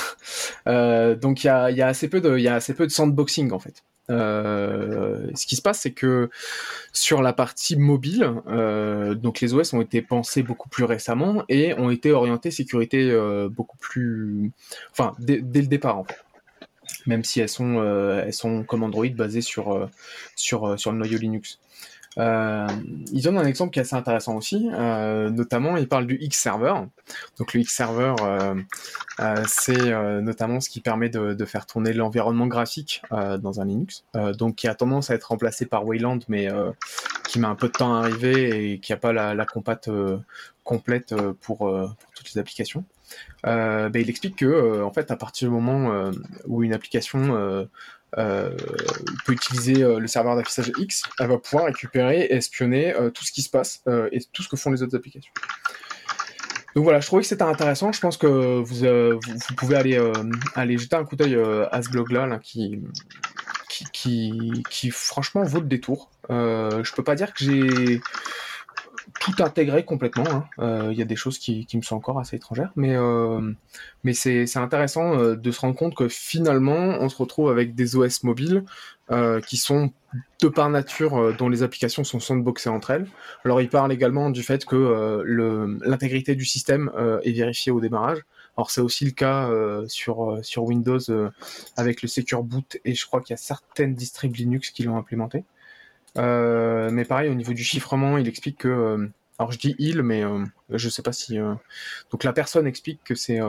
Euh, 0.66 1.16
donc 1.16 1.44
il 1.44 1.48
y 1.48 1.50
a, 1.50 1.88
assez 1.88 2.08
peu 2.08 2.22
de 2.22 2.38
il 2.38 2.42
y 2.42 2.48
a 2.48 2.56
assez 2.56 2.74
peu 2.74 2.88
de 2.88 2.92
sandboxing 2.92 3.52
en 3.52 3.60
fait. 3.60 3.84
Euh, 4.10 5.30
ce 5.36 5.46
qui 5.46 5.58
se 5.58 5.62
passe, 5.62 5.82
c'est 5.82 5.92
que 5.92 6.30
sur 6.94 7.22
la 7.22 7.34
partie 7.34 7.76
mobile, 7.76 8.32
euh, 8.48 9.14
donc 9.14 9.42
les 9.42 9.54
OS 9.54 9.74
ont 9.74 9.82
été 9.82 10.02
pensés 10.02 10.42
beaucoup 10.42 10.70
plus 10.70 10.86
récemment 10.86 11.44
et 11.50 11.74
ont 11.74 11.90
été 11.90 12.14
orientés 12.14 12.50
sécurité 12.50 13.14
beaucoup 13.52 13.76
plus, 13.76 14.54
enfin 14.92 15.12
dès, 15.20 15.40
le 15.40 15.68
départ 15.68 15.98
en 15.98 16.06
fait. 16.06 16.24
Même 17.08 17.26
si 17.26 17.42
elles 17.42 17.50
sont 17.50 17.84
elles 17.84 18.34
sont 18.34 18.64
comme 18.64 18.84
Android 18.84 19.10
basées 19.10 19.42
sur 19.42 19.90
sur 20.38 20.80
sur 20.80 20.94
le 20.94 20.98
noyau 20.98 21.18
Linux. 21.18 21.60
Euh, 22.20 22.68
ils 23.12 23.24
donnent 23.24 23.40
un 23.40 23.46
exemple 23.46 23.72
qui 23.72 23.80
est 23.80 23.82
assez 23.82 23.96
intéressant 23.96 24.36
aussi, 24.36 24.70
euh, 24.72 25.30
notamment 25.30 25.78
ils 25.78 25.88
parlent 25.88 26.06
du 26.06 26.18
X-Server. 26.22 26.76
Donc 27.40 27.54
le 27.54 27.62
X-Server, 27.62 28.16
euh, 28.22 28.56
euh, 29.20 29.44
c'est 29.48 29.92
euh, 29.92 30.22
notamment 30.22 30.60
ce 30.60 30.70
qui 30.70 30.80
permet 30.80 31.10
de, 31.10 31.34
de 31.34 31.46
faire 31.46 31.66
tourner 31.66 31.92
l'environnement 31.92 32.48
graphique 32.48 33.02
euh, 33.12 33.38
dans 33.38 33.62
un 33.62 33.66
Linux, 33.66 34.04
donc 34.38 34.56
qui 34.56 34.68
a 34.68 34.76
tendance 34.76 35.10
à 35.10 35.16
être 35.16 35.26
remplacé 35.26 35.66
par 35.66 35.86
Wayland, 35.86 36.20
mais 36.28 36.50
qui 37.28 37.40
met 37.40 37.48
un 37.48 37.56
peu 37.56 37.68
de 37.68 37.74
temps 37.74 37.96
à 37.96 38.00
arriver 38.00 38.74
et 38.74 38.80
qui 38.80 38.92
n'a 38.92 38.98
pas 38.98 39.14
la, 39.14 39.34
la 39.34 39.46
compat 39.46 39.80
euh, 39.88 40.18
complète 40.64 41.16
pour, 41.42 41.58
pour 41.58 41.96
toutes 42.16 42.34
les 42.34 42.40
applications. 42.40 42.84
Ben, 43.44 43.92
il 43.96 44.10
explique 44.10 44.38
que 44.38 44.82
en 44.84 44.92
fait 44.92 45.10
à 45.12 45.16
partir 45.16 45.50
du 45.50 45.54
moment 45.54 46.12
où 46.46 46.64
une 46.64 46.74
application 46.74 47.68
euh, 48.18 48.56
peut 49.26 49.34
utiliser 49.34 49.84
euh, 49.84 50.00
le 50.00 50.08
serveur 50.08 50.36
d'affichage 50.36 50.72
X, 50.78 51.04
elle 51.20 51.28
va 51.28 51.38
pouvoir 51.38 51.66
récupérer 51.66 52.22
et 52.22 52.34
espionner 52.36 52.94
euh, 52.96 53.10
tout 53.10 53.24
ce 53.26 53.32
qui 53.32 53.42
se 53.42 53.50
passe 53.50 53.82
euh, 53.88 54.10
et 54.12 54.20
tout 54.32 54.44
ce 54.44 54.50
que 54.50 54.56
font 54.56 54.72
les 54.72 54.84
autres 54.84 54.96
applications. 54.96 55.32
Donc 56.76 56.86
voilà, 56.86 57.00
je 57.00 57.06
trouvais 57.06 57.22
que 57.22 57.28
c'était 57.28 57.44
intéressant. 57.44 57.92
Je 57.92 58.00
pense 58.00 58.18
que 58.18 58.60
vous, 58.60 58.84
euh, 58.84 59.20
vous, 59.24 59.34
vous 59.34 59.56
pouvez 59.56 59.76
aller, 59.76 59.98
euh, 59.98 60.12
aller 60.56 60.78
jeter 60.78 60.96
un 60.96 61.06
coup 61.06 61.16
d'œil 61.16 61.36
euh, 61.36 61.68
à 61.72 61.84
ce 61.84 61.90
blog-là 61.90 62.26
là, 62.26 62.40
qui, 62.40 62.82
qui, 63.70 63.86
qui, 63.94 64.64
qui, 64.70 64.90
franchement 64.90 65.44
vaut 65.44 65.60
le 65.60 65.68
détour. 65.68 66.10
Je 66.30 66.94
peux 66.94 67.04
pas 67.04 67.16
dire 67.16 67.34
que 67.34 67.44
j'ai 67.44 68.02
tout 69.24 69.44
intégré 69.44 69.86
complètement. 69.86 70.26
hein. 70.30 70.46
Euh, 70.60 70.90
Il 70.92 70.98
y 70.98 71.02
a 71.02 71.06
des 71.06 71.16
choses 71.16 71.38
qui, 71.38 71.68
me 71.74 71.82
sont 71.82 71.96
encore 71.96 72.20
assez 72.20 72.36
étrangères, 72.36 72.72
mais, 72.76 72.96
euh, 72.96 73.54
mais 74.04 74.14
c'est 74.14 74.58
intéressant 74.58 75.18
euh, 75.18 75.36
de 75.36 75.52
se 75.52 75.60
rendre 75.62 75.76
compte 75.76 75.96
que 75.96 76.08
finalement, 76.08 76.98
on 77.00 77.10
se 77.10 77.16
retrouve 77.16 77.50
avec 77.50 77.76
des 77.76 77.96
OS 77.96 78.24
mobiles 78.24 78.64
qui 79.46 79.58
sont 79.58 79.92
de 80.42 80.48
par 80.48 80.72
nature 80.72 81.36
dont 81.38 81.48
les 81.48 81.62
applications 81.62 82.04
sont 82.04 82.20
sandboxées 82.20 82.70
entre 82.70 82.90
elles. 82.90 83.06
Alors 83.46 83.62
il 83.62 83.70
parle 83.70 83.92
également 83.92 84.32
du 84.32 84.42
fait 84.42 84.66
que 84.66 85.22
l'intégrité 85.86 86.34
du 86.36 86.46
système 86.46 86.90
est 87.24 87.32
vérifiée 87.32 87.72
au 87.72 87.80
démarrage. 87.80 88.24
Alors 88.58 88.72
c'est 88.72 88.82
aussi 88.82 89.06
le 89.06 89.12
cas 89.12 89.50
sur, 89.88 90.40
sur 90.44 90.64
Windows 90.64 91.00
euh, 91.10 91.30
avec 91.76 92.02
le 92.02 92.08
Secure 92.08 92.44
Boot 92.44 92.78
et 92.86 92.94
je 92.94 93.06
crois 93.06 93.22
qu'il 93.22 93.32
y 93.32 93.34
a 93.34 93.38
certaines 93.38 93.96
distribs 93.96 94.36
Linux 94.36 94.70
qui 94.70 94.84
l'ont 94.84 94.98
implémenté. 94.98 95.44
Euh, 96.18 96.90
mais 96.92 97.06
pareil 97.06 97.30
au 97.30 97.34
niveau 97.34 97.54
du 97.54 97.64
chiffrement, 97.64 98.18
il 98.18 98.28
explique 98.28 98.60
que 98.60 98.68
euh, 98.68 99.08
alors 99.40 99.52
je 99.52 99.58
dis 99.58 99.76
il, 99.80 100.04
mais 100.04 100.24
euh, 100.24 100.46
je 100.70 100.90
sais 100.90 101.02
pas 101.02 101.12
si 101.14 101.38
donc 102.12 102.24
la 102.24 102.34
personne 102.34 102.68
explique 102.68 103.04
que 103.04 103.16
c'est 103.16 103.40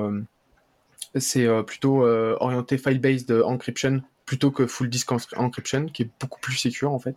c'est 1.16 1.46
plutôt 1.64 2.06
orienté 2.06 2.78
file-based 2.78 3.30
encryption 3.44 4.02
plutôt 4.26 4.50
que 4.50 4.66
full 4.66 4.88
disk 4.88 5.12
en- 5.12 5.18
encryption, 5.36 5.86
qui 5.86 6.02
est 6.02 6.10
beaucoup 6.18 6.40
plus 6.40 6.56
secure 6.56 6.92
en 6.92 6.98
fait 6.98 7.16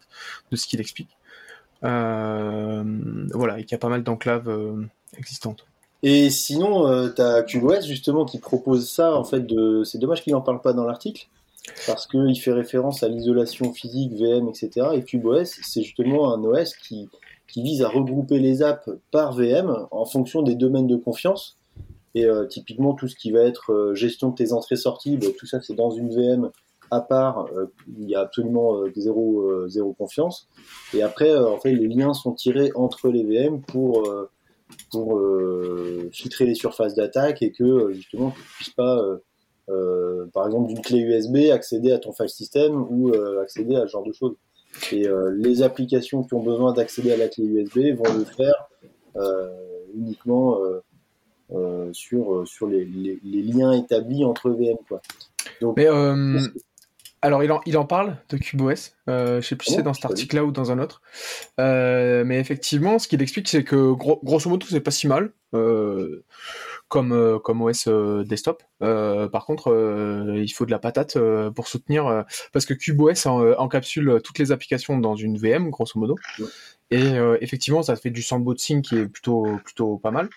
de 0.51 0.57
ce 0.57 0.67
qu'il 0.67 0.81
explique. 0.81 1.17
Voilà, 1.81 3.59
et 3.59 3.63
qu'il 3.63 3.71
y 3.71 3.75
a 3.75 3.79
pas 3.79 3.89
mal 3.89 4.03
d'enclaves 4.03 4.51
existantes. 5.17 5.65
Et 6.03 6.29
sinon, 6.29 6.87
euh, 6.87 7.09
t'as 7.09 7.41
CubeOS 7.41 7.81
justement 7.81 8.25
qui 8.25 8.39
propose 8.39 8.89
ça. 8.89 9.15
En 9.15 9.23
fait, 9.23 9.45
de... 9.45 9.83
c'est 9.83 9.97
dommage 9.97 10.21
qu'il 10.21 10.33
n'en 10.33 10.41
parle 10.41 10.61
pas 10.61 10.73
dans 10.73 10.83
l'article 10.83 11.27
parce 11.85 12.07
qu'il 12.07 12.39
fait 12.39 12.53
référence 12.53 13.03
à 13.03 13.09
l'isolation 13.09 13.73
physique, 13.73 14.13
VM, 14.13 14.47
etc. 14.49 14.87
Et 14.93 15.03
CubeOS, 15.03 15.45
c'est 15.45 15.81
justement 15.81 16.33
un 16.33 16.43
OS 16.43 16.75
qui, 16.75 17.09
vise 17.55 17.81
à 17.81 17.89
regrouper 17.89 18.37
les 18.37 18.61
apps 18.61 18.87
par 19.09 19.33
VM 19.33 19.87
en 19.89 20.05
fonction 20.05 20.43
des 20.43 20.53
domaines 20.53 20.85
de 20.85 20.95
confiance. 20.95 21.57
Et 22.13 22.25
euh, 22.25 22.45
typiquement, 22.45 22.93
tout 22.93 23.07
ce 23.07 23.15
qui 23.15 23.31
va 23.31 23.41
être 23.41 23.73
euh, 23.73 23.95
gestion 23.95 24.29
de 24.29 24.35
tes 24.35 24.53
entrées-sorties, 24.53 25.17
bah, 25.17 25.27
tout 25.37 25.47
ça 25.47 25.59
c'est 25.59 25.73
dans 25.73 25.89
une 25.89 26.09
VM 26.09 26.51
à 26.91 27.01
part, 27.01 27.47
euh, 27.55 27.65
il 27.97 28.09
y 28.09 28.15
a 28.15 28.21
absolument 28.21 28.83
zéro, 28.95 29.93
confiance. 29.97 30.47
Et 30.93 31.01
après, 31.01 31.35
en 31.35 31.57
fait, 31.57 31.73
les 31.73 31.87
liens 31.87 32.13
sont 32.13 32.31
tirés 32.31 32.71
entre 32.75 33.09
les 33.09 33.23
VM 33.23 33.61
pour, 33.61 34.07
pour 34.91 35.19
filtrer 36.11 36.45
les 36.45 36.55
surfaces 36.55 36.93
d'attaque 36.93 37.41
et 37.41 37.51
que 37.51 37.91
justement 37.91 38.31
tu 38.31 38.41
puisses 38.55 38.69
pas, 38.69 39.01
par 40.33 40.45
exemple, 40.45 40.67
d'une 40.67 40.81
clé 40.81 40.99
USB 40.99 41.51
accéder 41.51 41.91
à 41.91 41.99
ton 41.99 42.13
file 42.13 42.29
system 42.29 42.85
ou 42.89 43.09
euh, 43.09 43.41
accéder 43.41 43.75
à 43.75 43.81
ce 43.81 43.87
genre 43.87 44.03
de 44.03 44.13
choses. 44.13 44.35
Et 44.91 45.07
euh, 45.07 45.33
les 45.35 45.63
applications 45.63 46.23
qui 46.23 46.33
ont 46.33 46.43
besoin 46.43 46.73
d'accéder 46.73 47.11
à 47.11 47.17
la 47.17 47.27
clé 47.27 47.45
USB 47.45 47.95
vont 47.95 48.13
le 48.13 48.25
faire 48.25 48.67
euh, 49.15 49.47
uniquement 49.95 50.61
euh, 50.61 50.81
euh, 51.53 51.89
sur, 51.93 52.47
sur 52.47 52.67
les, 52.67 52.85
les, 52.85 53.19
les 53.23 53.41
liens 53.41 53.71
établis 53.71 54.23
entre 54.23 54.49
VM. 54.49 54.77
Quoi. 54.87 55.01
Donc, 55.61 55.77
Mais 55.77 55.87
euh, 55.87 56.39
alors, 57.21 57.43
il 57.43 57.51
en, 57.51 57.61
il 57.65 57.77
en 57.77 57.85
parle 57.85 58.17
de 58.29 58.37
CubeOS. 58.37 58.91
Euh, 59.09 59.41
je 59.41 59.47
sais 59.47 59.55
plus 59.55 59.67
si 59.67 59.73
Ah 59.73 59.77
c'est 59.77 59.83
dans 59.83 59.93
cet 59.93 60.05
article-là 60.05 60.45
ou 60.45 60.51
dans 60.51 60.71
un 60.71 60.79
autre. 60.79 61.01
Euh, 61.59 62.23
mais 62.23 62.39
effectivement, 62.39 62.99
ce 62.99 63.07
qu'il 63.07 63.21
explique, 63.21 63.47
c'est 63.47 63.63
que 63.63 63.93
gros, 63.93 64.19
grosso 64.23 64.49
modo, 64.49 64.67
c'est 64.69 64.81
pas 64.81 64.91
si 64.91 65.07
mal 65.07 65.31
euh, 65.55 66.23
comme, 66.87 67.11
euh, 67.11 67.39
comme 67.39 67.61
OS 67.61 67.87
euh, 67.87 68.23
desktop. 68.23 68.63
Euh, 68.81 69.27
par 69.27 69.45
contre, 69.45 69.67
il 70.35 70.49
faut 70.49 70.65
de 70.65 70.71
la 70.71 70.79
patate 70.79 71.17
pour 71.55 71.67
soutenir, 71.67 72.25
parce 72.53 72.65
que 72.65 72.73
CubeOS 72.73 73.27
en- 73.27 73.53
encapsule 73.59 74.21
toutes 74.23 74.39
les 74.39 74.51
applications 74.51 74.97
dans 74.97 75.15
une 75.15 75.37
VM, 75.37 75.69
grosso 75.69 75.99
modo. 75.99 76.15
Ouais. 76.39 76.45
Et 76.89 77.15
effectivement, 77.41 77.83
ça 77.83 77.95
fait 77.95 78.11
du 78.11 78.21
sandboxing 78.21 78.81
qui 78.81 78.97
est 78.97 79.07
plutôt, 79.07 79.45
plutôt 79.65 79.97
pas 79.97 80.11
mal. 80.11 80.29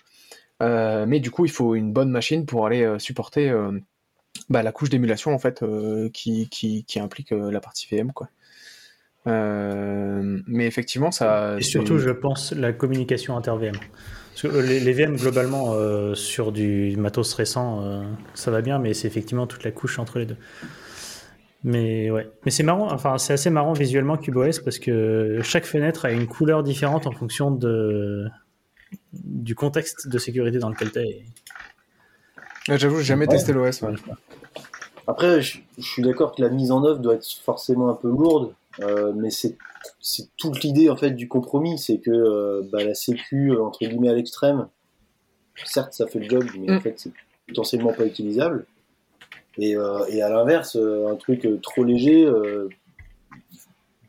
Mais 0.60 1.20
du 1.20 1.30
coup, 1.30 1.44
il 1.44 1.50
faut 1.50 1.74
une 1.74 1.92
bonne 1.92 2.10
machine 2.10 2.44
pour 2.46 2.66
aller 2.66 2.96
supporter 2.98 3.52
bah, 4.48 4.62
la 4.62 4.72
couche 4.72 4.90
d'émulation 4.90 5.32
en 5.32 5.38
fait 5.38 5.62
euh, 5.62 6.08
qui, 6.10 6.48
qui, 6.48 6.84
qui 6.84 6.98
implique 6.98 7.32
euh, 7.32 7.50
la 7.50 7.60
partie 7.60 7.86
VM 7.90 8.12
quoi. 8.12 8.28
Euh, 9.26 10.40
mais 10.46 10.66
effectivement 10.66 11.10
ça 11.10 11.56
Et 11.58 11.62
surtout, 11.62 11.98
je 11.98 12.10
pense, 12.10 12.52
la 12.52 12.72
communication 12.72 13.40
que 13.40 13.50
euh, 13.50 13.72
les, 14.48 14.80
les 14.80 14.92
VM, 14.92 15.16
globalement, 15.16 15.72
euh, 15.74 16.14
sur 16.14 16.52
du 16.52 16.96
matos 16.96 17.32
récent, 17.34 17.82
euh, 17.82 18.02
ça 18.34 18.50
va 18.50 18.60
bien, 18.62 18.78
mais 18.78 18.94
c'est 18.94 19.06
effectivement 19.08 19.46
toute 19.46 19.64
la 19.64 19.70
couche 19.70 19.98
entre 19.98 20.18
les 20.18 20.26
deux. 20.26 20.36
Mais 21.62 22.10
ouais, 22.10 22.30
mais 22.44 22.50
c'est 22.50 22.62
marrant, 22.62 22.90
enfin, 22.90 23.18
c'est 23.18 23.34
assez 23.34 23.50
marrant 23.50 23.74
visuellement 23.74 24.16
CubeOS 24.16 24.60
parce 24.64 24.78
que 24.78 25.40
chaque 25.42 25.66
fenêtre 25.66 26.06
a 26.06 26.10
une 26.12 26.26
couleur 26.26 26.62
différente 26.62 27.06
en 27.06 27.12
fonction 27.12 27.50
de, 27.50 28.26
du 29.12 29.54
contexte 29.54 30.08
de 30.08 30.16
sécurité 30.18 30.58
dans 30.58 30.70
lequel 30.70 30.90
tu 30.90 30.98
es. 31.00 31.24
Ouais, 32.68 32.78
j'avoue 32.78 32.98
j'ai 32.98 33.04
jamais 33.04 33.26
Ouais. 33.26 33.32
testé 33.36 33.52
l'OS 33.52 33.82
ouais. 33.82 33.92
Après, 35.06 35.42
je, 35.42 35.58
je 35.76 35.82
suis 35.84 36.02
d'accord 36.02 36.34
que 36.34 36.40
la 36.40 36.48
mise 36.48 36.70
en 36.70 36.82
œuvre 36.84 37.00
doit 37.00 37.14
être 37.14 37.26
forcément 37.44 37.90
un 37.90 37.94
peu 37.94 38.08
lourde, 38.08 38.54
euh, 38.82 39.12
mais 39.14 39.30
c'est 39.30 39.56
toute 40.36 40.62
l'idée 40.62 40.90
en 40.90 40.96
fait 40.96 41.10
du 41.12 41.28
compromis, 41.28 41.78
c'est 41.78 41.98
que 41.98 42.10
euh, 42.10 42.62
bah, 42.72 42.82
la 42.84 42.94
sécu 42.94 43.50
euh, 43.52 43.62
entre 43.62 43.80
guillemets 43.86 44.08
à 44.10 44.14
l'extrême, 44.14 44.68
certes 45.64 45.92
ça 45.94 46.06
fait 46.06 46.18
le 46.20 46.28
job, 46.28 46.44
mais 46.58 46.70
en 46.72 46.76
Mm. 46.76 46.80
fait 46.80 46.94
c'est 46.98 47.12
potentiellement 47.48 47.92
pas 47.92 48.06
utilisable. 48.06 48.66
Et, 49.58 49.76
euh, 49.76 50.04
et 50.08 50.22
à 50.22 50.28
l'inverse, 50.30 50.76
un 50.76 51.16
truc 51.16 51.46
trop 51.62 51.84
léger 51.84 52.24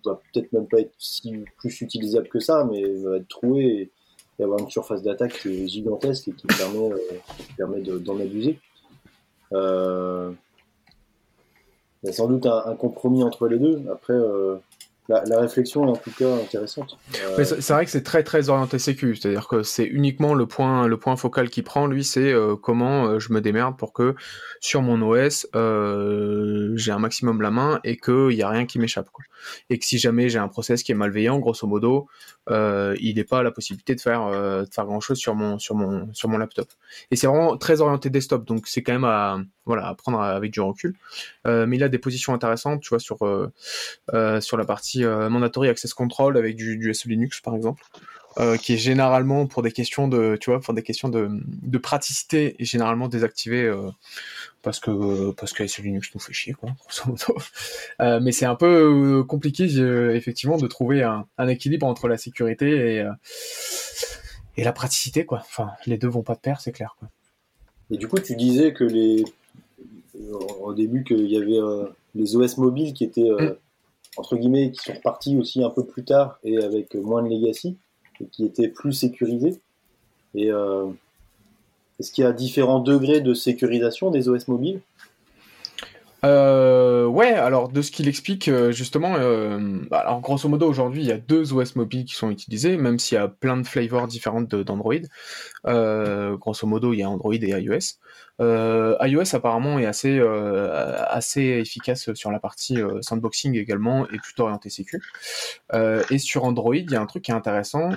va 0.05 0.19
peut-être 0.33 0.51
même 0.53 0.67
pas 0.67 0.79
être 0.79 0.93
si 0.97 1.43
plus 1.57 1.81
utilisable 1.81 2.27
que 2.27 2.39
ça, 2.39 2.67
mais 2.69 2.81
va 3.01 3.17
être 3.17 3.27
troué 3.27 3.63
et, 3.65 3.91
et 4.39 4.43
avoir 4.43 4.59
une 4.59 4.69
surface 4.69 5.03
d'attaque 5.03 5.33
qui 5.33 5.49
est 5.49 5.67
gigantesque 5.67 6.27
et 6.29 6.31
qui 6.33 6.47
permet, 6.47 6.89
qui 7.37 7.53
permet 7.53 7.81
de- 7.81 7.97
d'en 7.99 8.19
abuser. 8.19 8.59
Il 12.03 12.07
y 12.07 12.09
a 12.09 12.13
sans 12.13 12.27
doute 12.27 12.45
un, 12.45 12.63
un 12.65 12.75
compromis 12.75 13.23
entre 13.23 13.47
les 13.47 13.59
deux. 13.59 13.83
Après, 13.91 14.13
euh, 14.13 14.57
la, 15.25 15.39
réflexion 15.39 15.85
est 15.87 15.91
en 15.91 15.95
tout 15.95 16.11
cas 16.11 16.33
intéressante. 16.35 16.97
Euh, 17.15 17.43
c'est 17.43 17.73
vrai 17.73 17.85
que 17.85 17.91
c'est 17.91 18.03
très 18.03 18.23
très 18.23 18.49
orienté 18.49 18.79
sécu, 18.79 19.15
c'est-à-dire 19.15 19.47
que 19.47 19.63
c'est 19.63 19.85
uniquement 19.85 20.33
le 20.33 20.45
point 20.45 20.87
le 20.87 20.97
point 20.97 21.15
focal 21.15 21.49
qu'il 21.49 21.63
prend 21.63 21.87
lui, 21.87 22.03
c'est 22.03 22.31
euh, 22.31 22.55
comment 22.55 23.05
euh, 23.05 23.19
je 23.19 23.33
me 23.33 23.41
démerde 23.41 23.77
pour 23.77 23.93
que 23.93 24.15
sur 24.59 24.81
mon 24.81 25.01
OS 25.01 25.47
j'ai 25.53 26.91
un 26.91 26.99
maximum 26.99 27.41
la 27.41 27.51
main 27.51 27.79
et 27.83 27.97
qu'il 27.97 28.31
y 28.31 28.43
a 28.43 28.49
rien 28.49 28.65
qui 28.65 28.79
m'échappe. 28.79 29.09
Et 29.69 29.79
que 29.79 29.85
si 29.85 29.97
jamais 29.97 30.29
j'ai 30.29 30.37
un 30.37 30.47
process 30.47 30.83
qui 30.83 30.91
est 30.91 30.95
malveillant, 30.95 31.39
grosso 31.39 31.67
modo, 31.67 32.07
il 32.49 33.13
n'est 33.15 33.23
pas 33.23 33.43
la 33.43 33.51
possibilité 33.51 33.95
de 33.95 34.01
faire 34.01 34.29
faire 34.71 34.85
grand 34.85 34.99
chose 34.99 35.17
sur 35.17 35.35
mon 35.35 35.59
sur 35.59 35.75
mon 35.75 36.13
sur 36.13 36.29
mon 36.29 36.37
laptop. 36.37 36.67
Et 37.09 37.15
c'est 37.15 37.27
vraiment 37.27 37.57
très 37.57 37.81
orienté 37.81 38.09
desktop, 38.09 38.45
donc 38.45 38.67
c'est 38.67 38.83
quand 38.83 38.93
même 38.93 39.03
à 39.03 39.39
voilà 39.65 39.87
à 39.87 39.95
prendre 39.95 40.21
avec 40.21 40.51
du 40.51 40.61
recul. 40.61 40.95
Mais 41.45 41.75
il 41.75 41.83
a 41.83 41.89
des 41.89 41.99
positions 41.99 42.33
intéressantes, 42.33 42.81
tu 42.81 42.89
vois 42.89 42.99
sur 42.99 43.17
sur 44.41 44.57
la 44.57 44.65
partie 44.65 45.00
euh, 45.03 45.29
mandatory 45.29 45.69
access 45.69 45.93
control 45.93 46.37
avec 46.37 46.55
du, 46.55 46.77
du 46.77 46.93
SE 46.93 47.07
Linux 47.07 47.41
par 47.41 47.55
exemple, 47.55 47.83
euh, 48.39 48.55
qui 48.55 48.73
est 48.73 48.77
généralement 48.77 49.45
pour 49.45 49.61
des 49.61 49.73
questions 49.73 50.07
de, 50.07 50.37
tu 50.39 50.51
vois, 50.51 50.61
pour 50.61 50.73
des 50.73 50.83
questions 50.83 51.09
de, 51.09 51.27
de 51.43 51.77
praticité 51.77 52.55
et 52.59 52.63
généralement 52.63 53.09
désactivé 53.09 53.63
euh, 53.63 53.89
parce 54.61 54.79
que 54.79 55.31
parce 55.31 55.51
que 55.51 55.67
SE 55.67 55.81
Linux 55.81 56.11
nous 56.15 56.21
fait 56.21 56.31
chier 56.31 56.53
quoi. 56.53 56.69
Euh, 57.99 58.19
mais 58.21 58.31
c'est 58.31 58.45
un 58.45 58.55
peu 58.55 59.23
compliqué 59.25 59.65
effectivement 60.15 60.57
de 60.57 60.65
trouver 60.67 61.03
un, 61.03 61.25
un 61.37 61.47
équilibre 61.49 61.85
entre 61.85 62.07
la 62.07 62.17
sécurité 62.17 62.95
et 62.95 63.05
et 64.55 64.63
la 64.63 64.71
praticité 64.71 65.25
quoi. 65.25 65.39
Enfin, 65.39 65.71
les 65.85 65.97
deux 65.97 66.07
vont 66.07 66.23
pas 66.23 66.35
de 66.35 66.39
pair, 66.39 66.61
c'est 66.61 66.71
clair 66.71 66.95
quoi. 66.97 67.09
Et 67.91 67.97
du 67.97 68.07
coup, 68.07 68.17
tu 68.17 68.35
disais 68.35 68.73
que 68.73 68.85
les 68.85 69.25
au 70.61 70.73
début 70.73 71.03
qu'il 71.03 71.29
y 71.29 71.35
avait 71.35 71.59
les 72.15 72.35
OS 72.37 72.57
mobiles 72.57 72.93
qui 72.93 73.03
étaient 73.03 73.29
Mm. 73.29 73.55
Entre 74.17 74.35
guillemets 74.35 74.71
qui 74.71 74.83
sont 74.83 74.93
repartis 74.93 75.37
aussi 75.37 75.63
un 75.63 75.69
peu 75.69 75.85
plus 75.85 76.03
tard 76.03 76.39
et 76.43 76.57
avec 76.57 76.95
moins 76.95 77.23
de 77.23 77.29
legacy 77.29 77.77
et 78.19 78.25
qui 78.25 78.45
étaient 78.45 78.67
plus 78.67 78.93
sécurisés. 78.93 79.59
Et 80.35 80.51
euh, 80.51 80.87
est-ce 81.99 82.11
qu'il 82.11 82.23
y 82.23 82.27
a 82.27 82.33
différents 82.33 82.79
degrés 82.79 83.21
de 83.21 83.33
sécurisation 83.33 84.11
des 84.11 84.29
OS 84.29 84.47
mobiles 84.47 84.81
Euh, 86.23 87.07
ouais, 87.07 87.33
alors 87.33 87.69
de 87.69 87.81
ce 87.81 87.89
qu'il 87.89 88.07
explique 88.07 88.47
euh, 88.47 88.71
justement, 88.71 89.15
euh, 89.15 89.79
bah, 89.89 89.99
alors 90.01 90.21
grosso 90.21 90.47
modo 90.47 90.67
aujourd'hui 90.69 91.01
il 91.01 91.07
y 91.07 91.11
a 91.11 91.17
deux 91.17 91.51
OS 91.51 91.75
mobiles 91.75 92.05
qui 92.05 92.13
sont 92.13 92.29
utilisés, 92.29 92.77
même 92.77 92.99
s'il 92.99 93.15
y 93.15 93.17
a 93.17 93.27
plein 93.27 93.57
de 93.57 93.65
flavors 93.65 94.05
différentes 94.07 94.53
d'Android. 94.53 94.93
Euh, 95.65 96.37
grosso 96.37 96.67
modo 96.67 96.93
il 96.93 96.99
y 96.99 97.03
a 97.03 97.09
Android 97.09 97.33
et 97.33 97.49
iOS. 97.49 97.97
Euh, 98.39 98.95
iOS 99.01 99.35
apparemment 99.35 99.79
est 99.79 99.87
assez 99.87 100.19
euh, 100.19 101.03
assez 101.07 101.41
efficace 101.41 102.13
sur 102.13 102.31
la 102.31 102.39
partie 102.39 102.77
sandboxing 103.01 103.55
également 103.57 104.07
et 104.09 104.17
plutôt 104.19 104.43
orienté 104.43 104.69
sécu. 104.69 105.01
Et 105.73 106.17
sur 106.19 106.43
Android 106.43 106.75
il 106.75 106.91
y 106.91 106.95
a 106.95 107.01
un 107.01 107.07
truc 107.07 107.23
qui 107.23 107.31
est 107.31 107.35
intéressant, 107.35 107.89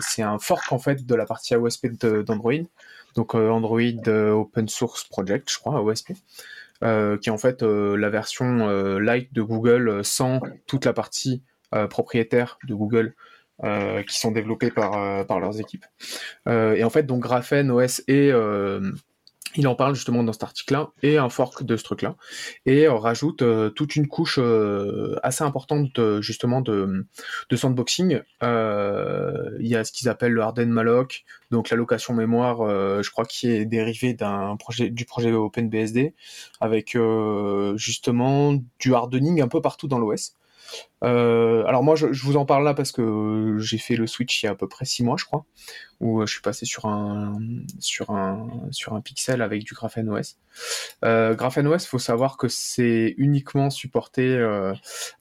c'est 0.00 0.22
un 0.22 0.38
fork 0.38 0.70
en 0.70 0.78
fait 0.78 1.06
de 1.06 1.14
la 1.14 1.24
partie 1.24 1.54
AOSP 1.54 1.86
d'Android, 2.26 2.52
donc 3.14 3.34
Android 3.34 4.08
Open 4.08 4.68
Source 4.68 5.04
Project 5.04 5.50
je 5.50 5.58
crois 5.58 5.76
AOSP 5.78 6.12
euh, 6.84 7.16
qui 7.16 7.30
est 7.30 7.32
en 7.32 7.38
fait 7.38 7.62
euh, 7.62 7.96
la 7.96 8.10
version 8.10 8.68
euh, 8.68 8.98
light 8.98 9.32
de 9.32 9.40
Google 9.40 10.04
sans 10.04 10.40
toute 10.66 10.84
la 10.84 10.92
partie 10.92 11.42
propriétaire 11.90 12.58
de 12.68 12.74
Google 12.74 13.16
qui 14.06 14.16
sont 14.16 14.30
développés 14.30 14.70
par, 14.70 15.26
par 15.26 15.40
leurs 15.40 15.58
équipes. 15.58 15.84
Et 16.46 16.84
en 16.84 16.90
fait, 16.90 17.02
donc 17.02 17.22
Graphene 17.22 17.72
OS 17.72 18.00
et 18.06 18.30
il 19.56 19.68
en 19.68 19.74
parle 19.74 19.94
justement 19.94 20.22
dans 20.22 20.32
cet 20.32 20.42
article-là, 20.42 20.90
et 21.02 21.18
un 21.18 21.28
fork 21.28 21.62
de 21.62 21.76
ce 21.76 21.84
truc-là, 21.84 22.16
et 22.66 22.86
euh, 22.86 22.94
rajoute 22.94 23.42
euh, 23.42 23.70
toute 23.70 23.96
une 23.96 24.08
couche 24.08 24.38
euh, 24.40 25.16
assez 25.22 25.44
importante 25.44 26.00
justement 26.20 26.60
de, 26.60 27.06
de 27.50 27.56
sandboxing. 27.56 28.20
Il 28.42 29.66
y 29.68 29.76
a 29.76 29.84
ce 29.84 29.92
qu'ils 29.92 30.08
appellent 30.08 30.32
le 30.32 30.42
harden 30.42 30.68
malloc, 30.70 31.24
donc 31.50 31.70
l'allocation 31.70 32.14
mémoire, 32.14 32.58
je 33.02 33.10
crois 33.10 33.24
qui 33.24 33.50
est 33.50 33.64
dérivé 33.64 34.14
d'un 34.14 34.56
projet 34.56 34.90
du 34.90 35.04
projet 35.04 35.32
OpenBSD, 35.32 36.14
avec 36.60 36.96
justement 37.76 38.58
du 38.78 38.94
hardening 38.94 39.40
un 39.40 39.48
peu 39.48 39.60
partout 39.60 39.88
dans 39.88 39.98
l'OS. 39.98 40.34
Euh, 41.04 41.64
alors 41.66 41.82
moi, 41.82 41.96
je, 41.96 42.06
vous 42.06 42.36
en 42.36 42.46
parle 42.46 42.64
là 42.64 42.72
parce 42.74 42.90
que 42.92 43.56
j'ai 43.58 43.78
fait 43.78 43.96
le 43.96 44.06
switch 44.06 44.42
il 44.42 44.46
y 44.46 44.48
a 44.48 44.52
à 44.52 44.54
peu 44.54 44.68
près 44.68 44.84
six 44.84 45.04
mois, 45.04 45.16
je 45.18 45.24
crois, 45.26 45.44
où 46.00 46.20
euh, 46.22 46.26
je 46.26 46.32
suis 46.32 46.40
passé 46.40 46.64
sur 46.64 46.86
un 46.86 47.38
sur 47.78 48.10
un 48.10 48.48
sur 48.70 48.94
un 48.94 49.00
pixel 49.02 49.42
avec 49.42 49.64
du 49.64 49.74
Graphene 49.74 50.08
OS. 50.08 50.38
Euh, 51.04 51.34
Graphene 51.34 51.66
OS, 51.66 51.86
faut 51.86 51.98
savoir 51.98 52.36
que 52.38 52.48
c'est 52.48 53.14
uniquement 53.18 53.70
supporté. 53.70 54.22
euh, 54.28 54.72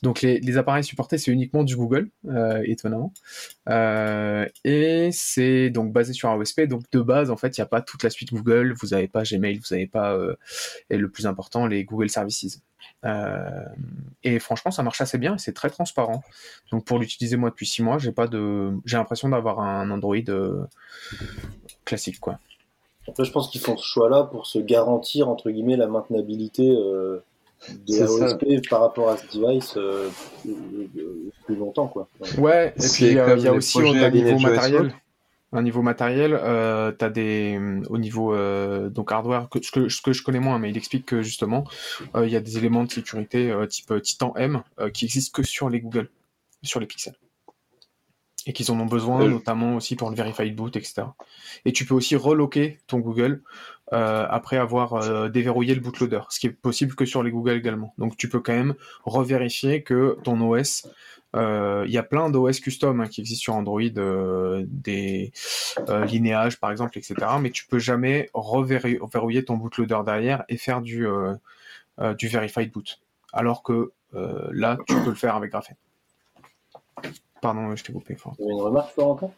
donc 0.03 0.21
les, 0.21 0.39
les 0.39 0.57
appareils 0.57 0.83
supportés, 0.83 1.17
c'est 1.17 1.31
uniquement 1.31 1.63
du 1.63 1.75
Google, 1.75 2.09
euh, 2.27 2.61
étonnamment. 2.65 3.13
Euh, 3.69 4.47
et 4.63 5.09
c'est 5.11 5.69
donc 5.69 5.91
basé 5.91 6.13
sur 6.13 6.29
AOSP. 6.29 6.61
Donc 6.61 6.83
de 6.91 7.01
base, 7.01 7.29
en 7.29 7.37
fait, 7.37 7.57
il 7.57 7.61
n'y 7.61 7.63
a 7.63 7.67
pas 7.67 7.81
toute 7.81 8.03
la 8.03 8.09
suite 8.09 8.31
Google. 8.33 8.73
Vous 8.79 8.89
n'avez 8.89 9.07
pas 9.07 9.23
Gmail, 9.23 9.57
vous 9.57 9.75
n'avez 9.75 9.87
pas 9.87 10.13
euh, 10.13 10.35
et 10.89 10.97
le 10.97 11.09
plus 11.09 11.27
important, 11.27 11.67
les 11.67 11.83
Google 11.83 12.09
Services. 12.09 12.61
Euh, 13.05 13.65
et 14.23 14.39
franchement, 14.39 14.71
ça 14.71 14.83
marche 14.83 15.01
assez 15.01 15.17
bien. 15.17 15.35
et 15.35 15.37
C'est 15.37 15.53
très 15.53 15.69
transparent. 15.69 16.23
Donc 16.71 16.85
pour 16.85 16.99
l'utiliser 16.99 17.37
moi 17.37 17.49
depuis 17.49 17.65
six 17.65 17.83
mois, 17.83 17.97
j'ai 17.97 18.11
pas 18.11 18.27
de, 18.27 18.71
j'ai 18.85 18.97
l'impression 18.97 19.29
d'avoir 19.29 19.59
un 19.59 19.89
Android 19.91 20.15
euh, 20.29 20.65
classique, 21.85 22.19
quoi. 22.19 22.39
Après, 23.07 23.25
je 23.25 23.31
pense 23.31 23.49
qu'ils 23.49 23.59
font 23.59 23.75
ce 23.75 23.85
choix-là 23.85 24.23
pour 24.23 24.45
se 24.47 24.59
garantir 24.59 25.27
entre 25.27 25.51
guillemets 25.51 25.75
la 25.75 25.87
maintenabilité 25.87 26.71
euh, 26.71 27.21
de 27.69 27.93
C'est 27.93 28.07
ça. 28.07 28.25
AOSP 28.25 28.69
par 28.69 28.79
rapport 28.79 29.09
à 29.09 29.17
ce 29.17 29.37
device 29.37 29.73
euh, 29.75 30.09
plus, 31.45 31.55
longtemps, 31.55 31.87
quoi. 31.87 32.07
Ouais, 32.37 32.73
et 32.77 32.89
puis 32.93 33.05
il 33.07 33.13
y 33.13 33.47
a 33.47 33.53
aussi 33.53 33.79
au 33.79 33.93
niveau 33.93 34.39
matériel. 34.39 34.93
Un 35.55 35.61
niveau 35.61 35.83
matériel, 35.83 36.33
euh, 36.33 36.91
t'as 36.91 37.09
des 37.09 37.59
au 37.89 37.99
niveau 37.99 38.33
euh, 38.33 38.89
donc 38.89 39.11
hardware 39.11 39.49
que, 39.49 39.61
ce 39.61 39.71
que 39.71 39.87
ce 39.87 40.01
que 40.01 40.11
je 40.11 40.23
connais 40.23 40.39
moins, 40.39 40.57
mais 40.57 40.71
il 40.71 40.77
explique 40.77 41.05
que 41.05 41.21
justement 41.21 41.63
euh, 42.15 42.25
il 42.25 42.33
y 42.33 42.35
a 42.35 42.39
des 42.41 42.57
éléments 42.57 42.83
de 42.83 42.91
sécurité 42.91 43.51
euh, 43.51 43.67
type 43.67 43.91
euh, 43.91 43.99
Titan 43.99 44.33
M 44.35 44.63
euh, 44.79 44.89
qui 44.89 45.05
existent 45.05 45.39
que 45.39 45.47
sur 45.47 45.69
les 45.69 45.79
Google, 45.79 46.09
sur 46.63 46.79
les 46.79 46.87
pixels, 46.87 47.15
et 48.47 48.53
qu'ils 48.53 48.71
en 48.71 48.79
ont 48.79 48.87
besoin 48.87 49.21
Euh. 49.21 49.29
notamment 49.29 49.75
aussi 49.75 49.95
pour 49.95 50.09
le 50.09 50.15
verified 50.15 50.55
boot, 50.55 50.75
etc. 50.75 51.03
Et 51.65 51.71
tu 51.71 51.85
peux 51.85 51.93
aussi 51.93 52.15
reloquer 52.15 52.79
ton 52.87 52.99
Google 52.99 53.41
euh, 53.93 54.25
après 54.29 54.57
avoir 54.57 54.93
euh, 54.93 55.29
déverrouillé 55.29 55.75
le 55.75 55.81
bootloader, 55.81 56.21
ce 56.29 56.39
qui 56.39 56.47
est 56.47 56.51
possible 56.51 56.95
que 56.95 57.05
sur 57.05 57.21
les 57.21 57.29
Google 57.31 57.57
également. 57.57 57.93
Donc 57.99 58.17
tu 58.17 58.27
peux 58.27 58.39
quand 58.39 58.53
même 58.53 58.73
revérifier 59.05 59.83
que 59.83 60.17
ton 60.23 60.41
OS 60.41 60.87
euh, 60.87 60.89
il 61.35 61.91
y 61.91 61.97
a 61.97 62.03
plein 62.03 62.29
d'OS 62.29 62.59
custom 62.59 63.01
hein, 63.01 63.07
qui 63.07 63.21
existent 63.21 63.43
sur 63.43 63.55
Android, 63.55 63.81
euh, 63.81 64.65
des 64.67 65.31
euh, 65.89 66.05
linéages 66.05 66.59
par 66.59 66.71
exemple, 66.71 66.97
etc. 66.97 67.15
Mais 67.41 67.51
tu 67.51 67.65
peux 67.65 67.79
jamais 67.79 68.29
reverrouiller 68.33 69.45
ton 69.45 69.57
bootloader 69.57 70.01
derrière 70.05 70.43
et 70.49 70.57
faire 70.57 70.81
du, 70.81 71.07
euh, 71.07 71.33
euh, 71.99 72.13
du 72.13 72.27
verified 72.27 72.71
boot. 72.71 72.99
Alors 73.31 73.63
que 73.63 73.91
euh, 74.15 74.49
là, 74.51 74.77
tu 74.87 74.95
peux 74.95 75.09
le 75.09 75.15
faire 75.15 75.35
avec 75.35 75.51
Graphene. 75.51 75.75
Pardon, 77.41 77.75
je 77.75 77.83
t'ai 77.83 77.93
coupé. 77.93 78.15
Avez 78.25 78.51
une 78.51 78.61
remarque, 78.61 78.93
Florentin 78.93 79.31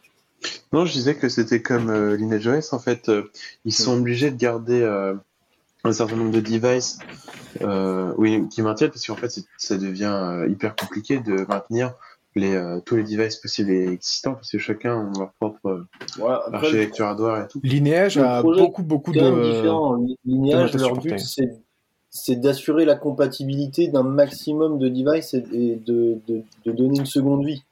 Non, 0.72 0.84
je 0.84 0.92
disais 0.92 1.16
que 1.16 1.28
c'était 1.28 1.62
comme 1.62 1.90
euh, 1.90 2.16
Lineage 2.16 2.46
OS, 2.46 2.72
en 2.72 2.78
fait, 2.78 3.08
euh, 3.08 3.30
ils 3.64 3.72
sont 3.72 3.98
obligés 3.98 4.30
de 4.30 4.36
garder 4.36 4.80
euh, 4.80 5.14
un 5.86 5.92
certain 5.92 6.16
nombre 6.16 6.32
de 6.32 6.40
devices 6.40 6.98
euh, 7.62 8.12
oui, 8.18 8.46
qui 8.48 8.62
maintiennent, 8.62 8.90
parce 8.90 9.06
qu'en 9.06 9.16
fait, 9.16 9.30
ça 9.56 9.76
devient 9.78 10.12
euh, 10.12 10.48
hyper 10.48 10.76
compliqué 10.76 11.18
de 11.18 11.46
maintenir 11.48 11.94
les, 12.34 12.54
euh, 12.54 12.80
tous 12.84 12.96
les 12.96 13.02
devices 13.02 13.36
possibles 13.36 13.70
et 13.70 13.88
existants, 13.88 14.34
parce 14.34 14.50
que 14.50 14.58
chacun 14.58 15.10
a 15.14 15.18
leur 15.18 15.32
propre 15.40 15.66
euh, 15.66 15.86
Voilà, 16.18 16.36
après, 16.46 16.50
le 16.50 16.56
architecture 16.56 17.06
hardware 17.06 17.44
et 17.44 17.48
tout. 17.48 17.60
Linéage 17.62 18.18
Le 18.18 18.24
a 18.24 18.42
beaucoup, 18.42 18.82
beaucoup 18.82 19.12
de. 19.12 19.18
de 19.20 20.78
leur 20.78 20.96
but, 20.96 21.18
c'est 22.10 22.36
d'assurer 22.36 22.84
la 22.86 22.94
compatibilité 22.94 23.88
d'un 23.88 24.02
maximum 24.02 24.78
de 24.78 24.88
devices 24.88 25.34
et, 25.34 25.44
et 25.52 25.76
de, 25.76 26.18
de, 26.26 26.42
de 26.64 26.72
donner 26.72 26.98
une 26.98 27.06
seconde 27.06 27.44
vie 27.44 27.62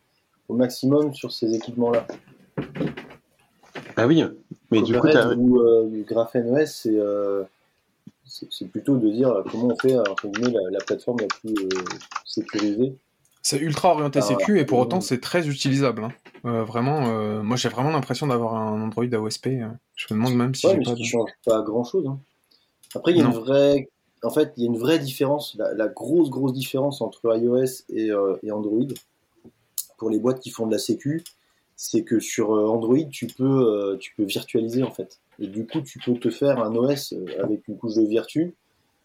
au 0.48 0.54
maximum 0.54 1.14
sur 1.14 1.32
ces 1.32 1.54
équipements-là. 1.54 2.06
Ah 3.96 4.06
oui, 4.06 4.22
mais 4.70 4.82
du 4.82 4.98
coup, 4.98 5.08
t'as- 5.08 5.34
ou 5.34 5.60
euh, 5.60 5.86
du 5.88 6.02
Graphene 6.02 6.50
OS, 6.56 6.70
c'est 6.82 6.98
euh, 6.98 7.44
c'est 8.50 8.68
plutôt 8.68 8.96
de 8.96 9.08
dire 9.10 9.28
euh, 9.30 9.42
comment 9.50 9.68
on 9.68 9.76
fait 9.76 9.96
entre 9.98 10.28
guillemets, 10.28 10.52
la, 10.52 10.70
la 10.78 10.84
plateforme 10.84 11.18
la 11.20 11.26
plus 11.28 11.54
euh, 11.66 11.68
sécurisée. 12.24 12.96
C'est 13.42 13.58
ultra 13.58 13.90
orienté 13.92 14.20
Ah, 14.20 14.22
sécu 14.22 14.58
et 14.58 14.64
pour 14.64 14.78
ouais. 14.78 14.84
autant 14.84 15.00
c'est 15.00 15.20
très 15.20 15.48
utilisable. 15.48 16.04
hein. 16.04 16.12
Euh, 16.46 16.64
vraiment, 16.64 17.08
euh, 17.08 17.42
moi 17.42 17.56
j'ai 17.56 17.68
vraiment 17.68 17.90
l'impression 17.90 18.26
d'avoir 18.26 18.54
un 18.56 18.80
Android 18.82 19.04
AOSP. 19.04 19.46
euh. 19.48 19.68
Je 19.96 20.12
me 20.12 20.18
demande 20.18 20.34
même 20.36 20.54
si 20.54 20.66
Ouais, 20.66 20.72
j'ai 20.72 20.78
mais 20.78 20.84
pas 20.84 20.90
ça 20.90 20.96
de... 20.96 21.00
ne 21.00 21.06
change 21.06 21.30
pas 21.44 21.62
grand-chose. 21.62 22.06
hein. 22.06 22.18
Après, 22.94 23.12
il 23.12 23.18
y 23.18 23.22
a 23.22 23.24
une 23.26 23.32
vraie, 23.32 23.88
en 24.22 24.30
fait, 24.30 24.52
il 24.56 24.62
y 24.62 24.66
a 24.66 24.70
une 24.70 24.78
vraie 24.78 24.98
différence, 24.98 25.54
la, 25.56 25.74
la 25.74 25.88
grosse 25.88 26.30
grosse 26.30 26.52
différence 26.52 27.00
entre 27.00 27.36
iOS 27.36 27.82
et, 27.90 28.10
euh, 28.10 28.36
et 28.42 28.50
Android 28.52 28.86
pour 29.98 30.10
les 30.10 30.18
boîtes 30.18 30.40
qui 30.40 30.50
font 30.50 30.66
de 30.66 30.72
la 30.72 30.78
sécu, 30.78 31.22
c'est 31.76 32.02
que 32.04 32.20
sur 32.20 32.54
euh, 32.54 32.66
Android, 32.66 33.04
tu 33.10 33.26
peux, 33.26 33.44
euh, 33.44 33.96
tu 33.98 34.14
peux 34.16 34.24
virtualiser 34.24 34.82
en 34.82 34.90
fait. 34.90 35.20
Et 35.38 35.48
du 35.48 35.66
coup, 35.66 35.80
tu 35.80 35.98
peux 35.98 36.14
te 36.14 36.30
faire 36.30 36.58
un 36.62 36.74
OS 36.74 37.12
euh, 37.12 37.42
avec 37.42 37.66
une 37.68 37.76
couche 37.76 37.94
de 37.94 38.06
virtu 38.06 38.54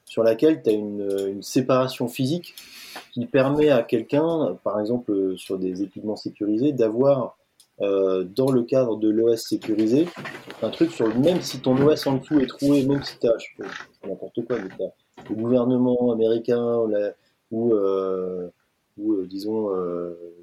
sur 0.10 0.24
laquelle 0.24 0.62
tu 0.64 0.70
as 0.70 0.74
une, 0.74 1.02
euh, 1.02 1.28
une 1.30 1.44
séparation 1.44 2.08
physique 2.08 2.56
qui 3.12 3.26
permet 3.28 3.70
à 3.70 3.84
quelqu'un, 3.84 4.58
par 4.64 4.80
exemple 4.80 5.12
euh, 5.12 5.38
sur 5.38 5.60
des 5.60 5.84
équipements 5.84 6.16
sécurisés, 6.16 6.74
d'avoir 6.74 7.38
euh, 7.82 8.24
dans 8.24 8.52
le 8.52 8.64
cadre 8.64 8.98
de 8.98 9.10
l'OS 9.10 9.48
sécurisé 9.48 10.08
un 10.62 10.70
truc 10.70 10.92
sur 10.92 11.16
même 11.18 11.42
si 11.42 11.62
ton 11.62 11.78
OS 11.78 12.08
en 12.08 12.18
dessous 12.18 12.40
est 12.40 12.48
troué, 12.48 12.86
même 12.86 13.04
si 13.04 13.18
t'as 13.20 13.38
je 13.38 13.46
sais 13.46 13.70
pas, 14.02 14.08
n'importe 14.08 14.46
quoi, 14.46 14.58
mais 14.60 14.70
t'as 14.78 15.24
le 15.30 15.36
gouvernement 15.36 16.12
américain 16.12 16.80
ou 17.52 17.74
euh, 17.74 18.50
ou 18.98 19.14
euh, 19.14 19.26
disons 19.28 19.70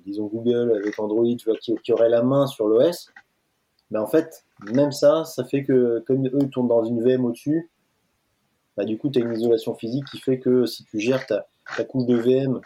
disons 0.06 0.26
Google 0.26 0.78
avec 0.80 0.98
Android, 0.98 1.26
tu 1.36 1.50
vois, 1.50 1.58
qui, 1.58 1.74
qui 1.82 1.92
aurait 1.92 2.08
la 2.08 2.22
main 2.22 2.46
sur 2.46 2.68
l'OS, 2.68 3.10
mais 3.90 3.98
en 3.98 4.06
fait 4.06 4.45
même 4.72 4.92
ça, 4.92 5.24
ça 5.24 5.44
fait 5.44 5.64
que 5.64 6.02
comme 6.06 6.26
eux 6.26 6.38
ils 6.40 6.66
dans 6.66 6.84
une 6.84 7.02
VM 7.02 7.24
au-dessus, 7.24 7.70
bah, 8.76 8.84
du 8.84 8.98
coup 8.98 9.10
tu 9.10 9.18
as 9.18 9.22
une 9.24 9.32
isolation 9.32 9.74
physique 9.74 10.04
qui 10.10 10.18
fait 10.18 10.38
que 10.38 10.66
si 10.66 10.84
tu 10.84 10.98
gères 10.98 11.26
ta, 11.26 11.46
couche 11.84 12.06
de 12.06 12.16
VM 12.16 12.60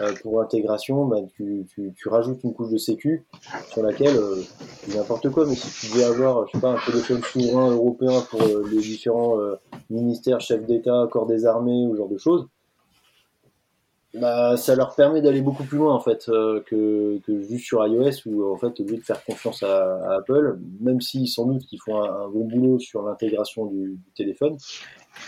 euh, 0.00 0.12
pour 0.22 0.40
intégration, 0.40 1.04
bah, 1.06 1.18
tu, 1.34 1.66
rajoutes 2.06 2.42
une 2.44 2.54
couche 2.54 2.70
de 2.70 2.78
sécu 2.78 3.24
sur 3.70 3.82
laquelle 3.82 4.16
euh, 4.16 4.42
n'importe 4.94 5.30
quoi, 5.30 5.46
mais 5.46 5.54
si 5.54 5.70
tu 5.70 5.92
devais 5.92 6.04
avoir, 6.04 6.46
je 6.48 6.58
sais 6.58 6.66
un 6.66 6.76
téléphone 6.86 7.22
souverain 7.22 7.70
européen 7.70 8.20
pour 8.30 8.42
euh, 8.42 8.64
les 8.70 8.78
différents 8.78 9.38
euh, 9.38 9.56
ministères, 9.90 10.40
chefs 10.40 10.64
d'État, 10.66 11.06
corps 11.10 11.26
des 11.26 11.46
armées 11.46 11.86
ou 11.86 11.96
genre 11.96 12.08
de 12.08 12.18
choses, 12.18 12.46
bah, 14.14 14.56
ça 14.58 14.74
leur 14.76 14.94
permet 14.94 15.22
d'aller 15.22 15.40
beaucoup 15.40 15.64
plus 15.64 15.78
loin 15.78 15.94
en 15.94 16.00
fait 16.00 16.28
euh, 16.28 16.60
que, 16.66 17.18
que 17.26 17.40
juste 17.42 17.64
sur 17.64 17.86
iOS 17.86 18.26
où 18.26 18.52
en 18.52 18.58
fait 18.58 18.78
au 18.80 18.84
lieu 18.84 18.96
de 18.96 19.02
faire 19.02 19.24
confiance 19.24 19.62
à, 19.62 19.96
à 20.06 20.16
Apple, 20.18 20.58
même 20.80 21.00
si 21.00 21.26
sans 21.26 21.46
doute 21.46 21.62
qu'ils 21.62 21.80
font 21.80 22.02
un, 22.02 22.24
un 22.24 22.28
bon 22.28 22.44
boulot 22.46 22.78
sur 22.78 23.02
l'intégration 23.02 23.66
du, 23.66 23.92
du 23.92 24.12
téléphone, 24.14 24.56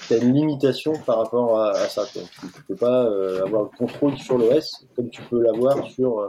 tu 0.07 0.15
as 0.15 0.19
une 0.19 0.35
limitation 0.35 0.93
par 1.07 1.19
rapport 1.19 1.61
à, 1.61 1.71
à 1.71 1.89
ça. 1.89 2.05
Quoi. 2.13 2.23
Tu, 2.41 2.47
tu 2.53 2.63
peux 2.65 2.77
pas 2.77 3.07
euh, 3.07 3.45
avoir 3.45 3.63
le 3.63 3.71
contrôle 3.77 4.19
sur 4.19 4.37
l'OS 4.37 4.87
comme 4.97 5.09
tu 5.09 5.23
peux 5.23 5.41
l'avoir 5.41 5.87
sur, 5.89 6.19
euh, 6.19 6.29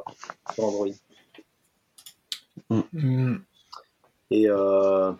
sur 0.53 0.63
Android. 0.63 0.87
Hmm. 2.69 3.35
Et 4.31 4.49
euh, 4.49 5.11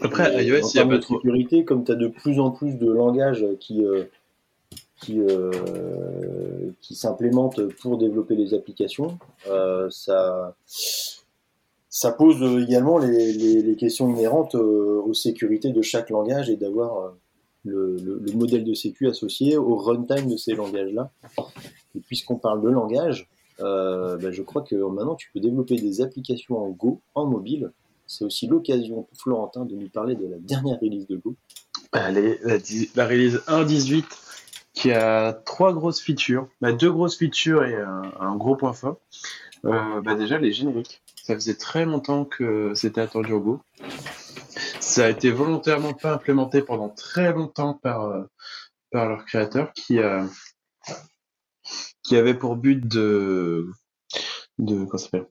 Après, 0.00 0.42
et 0.42 0.46
iOS, 0.46 0.70
il 0.72 0.76
y 0.76 0.80
a 0.80 0.84
de 0.84 0.96
trop. 0.98 1.16
sécurité, 1.16 1.64
comme 1.64 1.84
tu 1.84 1.92
as 1.92 1.96
de 1.96 2.08
plus 2.08 2.38
en 2.40 2.50
plus 2.50 2.74
de 2.76 2.90
langages 2.90 3.44
qui, 3.60 3.84
euh, 3.84 4.04
qui, 5.00 5.20
euh, 5.20 6.70
qui 6.80 6.94
s'implémentent 6.94 7.66
pour 7.80 7.98
développer 7.98 8.34
les 8.34 8.54
applications, 8.54 9.18
euh, 9.48 9.88
ça, 9.90 10.54
ça 11.88 12.12
pose 12.12 12.42
également 12.62 12.98
les, 12.98 13.76
questions 13.78 14.08
inhérentes 14.08 14.54
euh, 14.54 15.02
aux 15.04 15.14
sécurités 15.14 15.70
de 15.70 15.82
chaque 15.82 16.10
langage 16.10 16.48
et 16.48 16.56
d'avoir 16.56 17.14
le, 17.64 17.96
le, 17.96 18.18
le 18.18 18.32
modèle 18.32 18.64
de 18.64 18.74
sécu 18.74 19.06
associé 19.08 19.56
au 19.56 19.76
runtime 19.76 20.30
de 20.30 20.36
ces 20.36 20.52
langages-là. 20.52 21.10
Et 21.94 22.00
puisqu'on 22.00 22.36
parle 22.36 22.62
de 22.62 22.68
langage, 22.68 23.28
bah, 23.58 24.30
je 24.30 24.42
crois 24.42 24.62
que 24.62 24.76
maintenant 24.76 25.14
tu 25.14 25.30
peux 25.32 25.40
développer 25.40 25.76
des 25.76 26.00
applications 26.00 26.58
en 26.58 26.68
Go, 26.70 27.00
en 27.14 27.26
mobile. 27.26 27.70
C'est 28.06 28.24
aussi 28.24 28.46
l'occasion 28.46 29.02
pour 29.02 29.18
Florentin 29.18 29.64
de 29.64 29.74
nous 29.74 29.88
parler 29.88 30.14
de 30.14 30.26
la 30.26 30.38
dernière 30.38 30.78
release 30.80 31.08
de 31.08 31.16
Go. 31.16 31.34
Allez, 31.92 32.38
la, 32.44 32.58
la 32.94 33.06
release 33.06 33.36
1.18 33.48 34.04
qui 34.76 34.92
a 34.92 35.32
trois 35.32 35.72
grosses 35.72 36.00
features, 36.00 36.48
bah, 36.60 36.70
deux 36.72 36.92
grosses 36.92 37.16
features 37.16 37.64
et 37.64 37.74
un, 37.74 38.12
un 38.20 38.36
gros 38.36 38.54
point 38.54 38.74
fort. 38.74 39.00
Euh, 39.64 40.00
bah, 40.02 40.14
déjà 40.14 40.38
les 40.38 40.52
génériques. 40.52 41.02
Ça 41.24 41.34
faisait 41.34 41.56
très 41.56 41.86
longtemps 41.86 42.24
que 42.24 42.72
c'était 42.74 43.00
attendu 43.00 43.32
au 43.32 43.40
Go. 43.40 43.62
Ça 44.78 45.06
a 45.06 45.08
été 45.08 45.30
volontairement 45.32 45.94
pas 45.94 46.12
implémenté 46.12 46.62
pendant 46.62 46.90
très 46.90 47.32
longtemps 47.32 47.74
par, 47.74 48.04
euh, 48.04 48.22
par 48.92 49.08
leur 49.08 49.24
créateur 49.24 49.72
qui, 49.72 49.98
a 49.98 50.26
qui 52.04 52.16
avait 52.16 52.34
pour 52.34 52.54
but 52.54 52.86
de, 52.86 53.68
de, 54.58 54.84
comment 54.84 55.26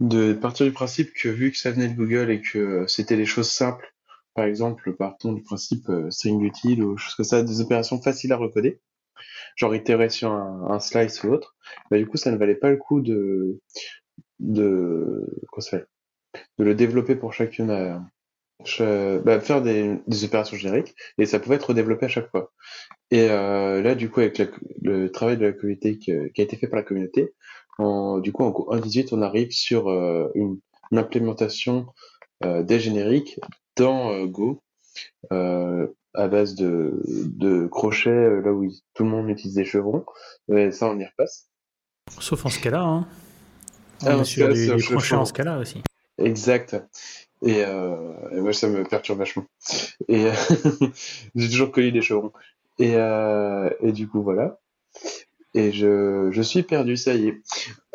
de 0.00 0.32
partir 0.32 0.66
du 0.66 0.72
principe 0.72 1.12
que 1.12 1.28
vu 1.28 1.52
que 1.52 1.58
ça 1.58 1.70
venait 1.70 1.88
de 1.88 1.94
Google 1.94 2.30
et 2.30 2.40
que 2.40 2.86
c'était 2.88 3.16
des 3.16 3.26
choses 3.26 3.50
simples, 3.50 3.94
par 4.38 4.46
exemple, 4.46 4.94
partons 4.94 5.32
du 5.32 5.42
principe 5.42 5.88
euh, 5.88 6.12
string 6.12 6.40
util 6.44 6.80
ou 6.80 6.96
choses 6.96 7.16
comme 7.16 7.24
ça, 7.24 7.42
des 7.42 7.60
opérations 7.60 8.00
faciles 8.00 8.32
à 8.32 8.36
recoder, 8.36 8.78
genre 9.56 9.74
itérer 9.74 10.10
sur 10.10 10.30
un, 10.30 10.78
slice 10.78 11.24
ou 11.24 11.30
autre, 11.32 11.56
bah, 11.90 11.98
du 11.98 12.06
coup, 12.06 12.18
ça 12.18 12.30
ne 12.30 12.36
valait 12.36 12.54
pas 12.54 12.70
le 12.70 12.76
coup 12.76 13.00
de, 13.00 13.58
de, 14.38 15.26
de 16.58 16.64
le 16.64 16.74
développer 16.76 17.16
pour 17.16 17.32
chacune 17.32 17.70
à, 17.72 18.00
cha- 18.64 19.18
bah, 19.18 19.40
faire 19.40 19.60
des, 19.60 19.96
des 20.06 20.24
opérations 20.24 20.56
génériques 20.56 20.94
et 21.18 21.26
ça 21.26 21.40
pouvait 21.40 21.56
être 21.56 21.74
développé 21.74 22.06
à 22.06 22.08
chaque 22.08 22.30
fois. 22.30 22.52
Et 23.10 23.28
euh, 23.28 23.82
là, 23.82 23.96
du 23.96 24.08
coup, 24.08 24.20
avec 24.20 24.40
le 24.82 25.10
travail 25.10 25.36
de 25.36 25.46
la 25.46 25.52
communauté 25.52 25.98
qui, 25.98 26.12
a 26.12 26.26
été 26.36 26.56
fait 26.56 26.68
par 26.68 26.76
la 26.76 26.84
communauté, 26.84 27.34
en, 27.78 28.18
du 28.18 28.30
coup, 28.30 28.44
en 28.44 28.50
Go 28.50 28.68
1.18, 28.72 29.08
on 29.10 29.20
arrive 29.20 29.50
sur 29.50 29.88
euh, 29.88 30.28
une, 30.36 30.60
implémentation 30.92 31.88
euh, 32.44 32.62
des 32.62 32.78
génériques 32.78 33.40
dans 33.78 34.12
euh, 34.12 34.26
Go 34.26 34.60
euh, 35.32 35.86
à 36.14 36.28
base 36.28 36.54
de, 36.54 37.00
de 37.06 37.66
crochets, 37.66 38.10
euh, 38.10 38.40
là 38.42 38.52
où 38.52 38.68
tout 38.94 39.04
le 39.04 39.10
monde 39.10 39.28
utilise 39.30 39.54
des 39.54 39.64
chevrons. 39.64 40.04
Mais 40.48 40.70
ça, 40.72 40.86
on 40.88 40.98
y 40.98 41.04
repasse. 41.06 41.48
Sauf 42.20 42.44
en 42.46 42.48
Scala. 42.48 42.82
Hein. 42.82 43.06
On 44.02 44.06
Ah, 44.06 44.16
en 44.18 44.20
est 44.22 44.24
sur 44.24 44.42
Scala, 44.44 44.54
du, 44.54 44.64
c'est 44.66 44.72
un 44.72 44.76
du 44.76 44.82
chevron. 44.82 44.98
crochet 45.00 45.14
en 45.14 45.24
Scala 45.24 45.58
aussi. 45.58 45.82
Exact. 46.18 46.76
Et, 47.42 47.62
euh, 47.64 48.12
et 48.32 48.40
moi, 48.40 48.52
ça 48.52 48.68
me 48.68 48.82
perturbe 48.82 49.18
vachement. 49.18 49.44
Et 50.08 50.26
euh, 50.26 50.32
j'ai 51.36 51.48
toujours 51.48 51.70
connu 51.70 51.92
des 51.92 52.02
chevrons. 52.02 52.32
Et, 52.80 52.94
euh, 52.96 53.70
et 53.80 53.92
du 53.92 54.08
coup, 54.08 54.22
voilà. 54.22 54.58
Et 55.54 55.72
je, 55.72 56.28
je 56.30 56.42
suis 56.42 56.62
perdu, 56.62 56.96
ça 56.96 57.14
y 57.14 57.28
est. 57.28 57.40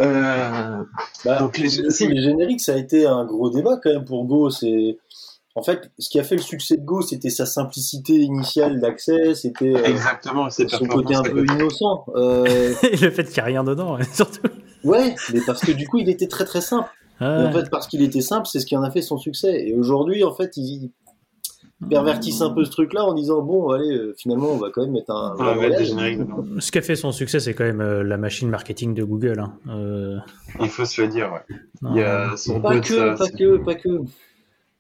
Euh, 0.01 0.84
Bah, 1.25 1.39
Donc, 1.39 1.57
les- 1.57 1.63
les, 1.69 1.89
si. 1.91 2.07
les 2.07 2.21
génériques, 2.21 2.61
ça 2.61 2.73
a 2.73 2.77
été 2.77 3.05
un 3.05 3.25
gros 3.25 3.49
débat 3.49 3.79
quand 3.84 3.91
même 3.91 4.05
pour 4.05 4.25
Go. 4.25 4.49
C'est 4.49 4.97
en 5.55 5.63
fait 5.63 5.91
ce 5.99 6.09
qui 6.09 6.19
a 6.19 6.23
fait 6.23 6.35
le 6.35 6.41
succès 6.41 6.77
de 6.77 6.83
Go, 6.83 7.01
c'était 7.01 7.29
sa 7.29 7.45
simplicité 7.45 8.13
initiale 8.13 8.79
d'accès, 8.81 9.35
c'était 9.35 9.75
euh, 9.75 9.83
exactement, 9.85 10.49
son 10.49 10.85
côté 10.87 11.15
un 11.15 11.21
peu 11.23 11.45
innocent. 11.45 12.05
Euh, 12.15 12.73
Et 12.83 12.97
le 12.97 13.11
fait 13.11 13.23
qu'il 13.25 13.33
n'y 13.35 13.39
a 13.41 13.45
rien 13.45 13.63
dedans, 13.63 13.97
ouais, 13.97 14.03
surtout. 14.13 14.47
ouais, 14.83 15.15
mais 15.33 15.41
parce 15.45 15.61
que 15.61 15.71
du 15.71 15.87
coup, 15.87 15.99
il 15.99 16.09
était 16.09 16.27
très 16.27 16.45
très 16.45 16.61
simple. 16.61 16.89
Ah, 17.19 17.45
en 17.47 17.51
fait, 17.51 17.69
parce 17.69 17.87
qu'il 17.87 18.01
était 18.01 18.21
simple, 18.21 18.47
c'est 18.51 18.59
ce 18.59 18.65
qui 18.65 18.75
en 18.75 18.83
a 18.83 18.89
fait 18.91 19.01
son 19.03 19.17
succès. 19.17 19.67
Et 19.67 19.73
aujourd'hui, 19.75 20.23
en 20.23 20.33
fait, 20.33 20.57
ils 20.57 20.89
pervertissent 21.89 22.41
un 22.41 22.49
peu 22.49 22.63
ce 22.65 22.71
truc-là 22.71 23.03
en 23.05 23.13
disant 23.13 23.41
bon, 23.41 23.69
allez, 23.69 23.91
euh, 23.95 24.15
finalement, 24.17 24.47
on 24.49 24.57
va 24.57 24.69
quand 24.71 24.81
même 24.81 24.91
mettre 24.93 25.11
un. 25.11 25.35
On 25.37 25.43
va 25.43 25.51
mettre 25.55 25.61
des 25.61 25.67
voyage. 25.69 25.87
génériques 25.87 26.19
dedans. 26.19 26.45
Ce 26.59 26.71
qui 26.71 26.77
a 26.77 26.81
fait 26.81 26.95
son 26.95 27.11
succès, 27.11 27.39
c'est 27.39 27.53
quand 27.53 27.63
même 27.65 27.81
euh, 27.81 28.03
la 28.03 28.17
machine 28.17 28.49
marketing 28.49 28.93
de 28.93 29.03
Google. 29.03 29.39
hein. 29.39 29.53
Euh, 29.69 30.17
Il 30.61 30.69
faut 30.69 30.85
se 30.85 31.01
le 31.01 31.07
dire, 31.09 31.31
ouais. 31.31 31.55
Il 31.91 31.97
y 31.97 32.01
a 32.03 32.35
son 32.35 32.59
Pas 32.61 32.79
que, 32.79 32.87
ça, 32.87 33.13
pas 33.17 33.25
c'est- 33.25 33.37
que, 33.37 33.57
pas 33.57 33.75
que. 33.75 33.89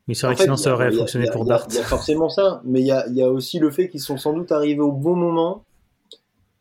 Oui, 0.07 0.15
c'est 0.15 0.25
vrai 0.27 0.33
En 0.33 0.35
que 0.35 0.37
fait, 0.39 0.43
sinon 0.45 0.57
ça 0.57 0.71
a- 0.71 0.73
aurait 0.73 0.87
a- 0.87 0.91
fonctionné 0.91 1.29
a- 1.29 1.31
pour 1.31 1.45
Dart. 1.45 1.65
Il 1.69 1.75
y 1.75 1.79
a 1.79 1.83
forcément 1.83 2.29
ça, 2.29 2.61
mais 2.65 2.81
il 2.81 2.85
y 2.87 2.91
a, 2.91 3.07
il 3.07 3.15
y 3.15 3.21
a 3.23 3.29
aussi 3.31 3.59
le 3.59 3.71
fait 3.71 3.87
qu'ils 3.89 4.01
sont 4.01 4.17
sans 4.17 4.33
doute 4.33 4.51
arrivés 4.51 4.81
au 4.81 4.91
bon 4.91 5.15
moment 5.15 5.63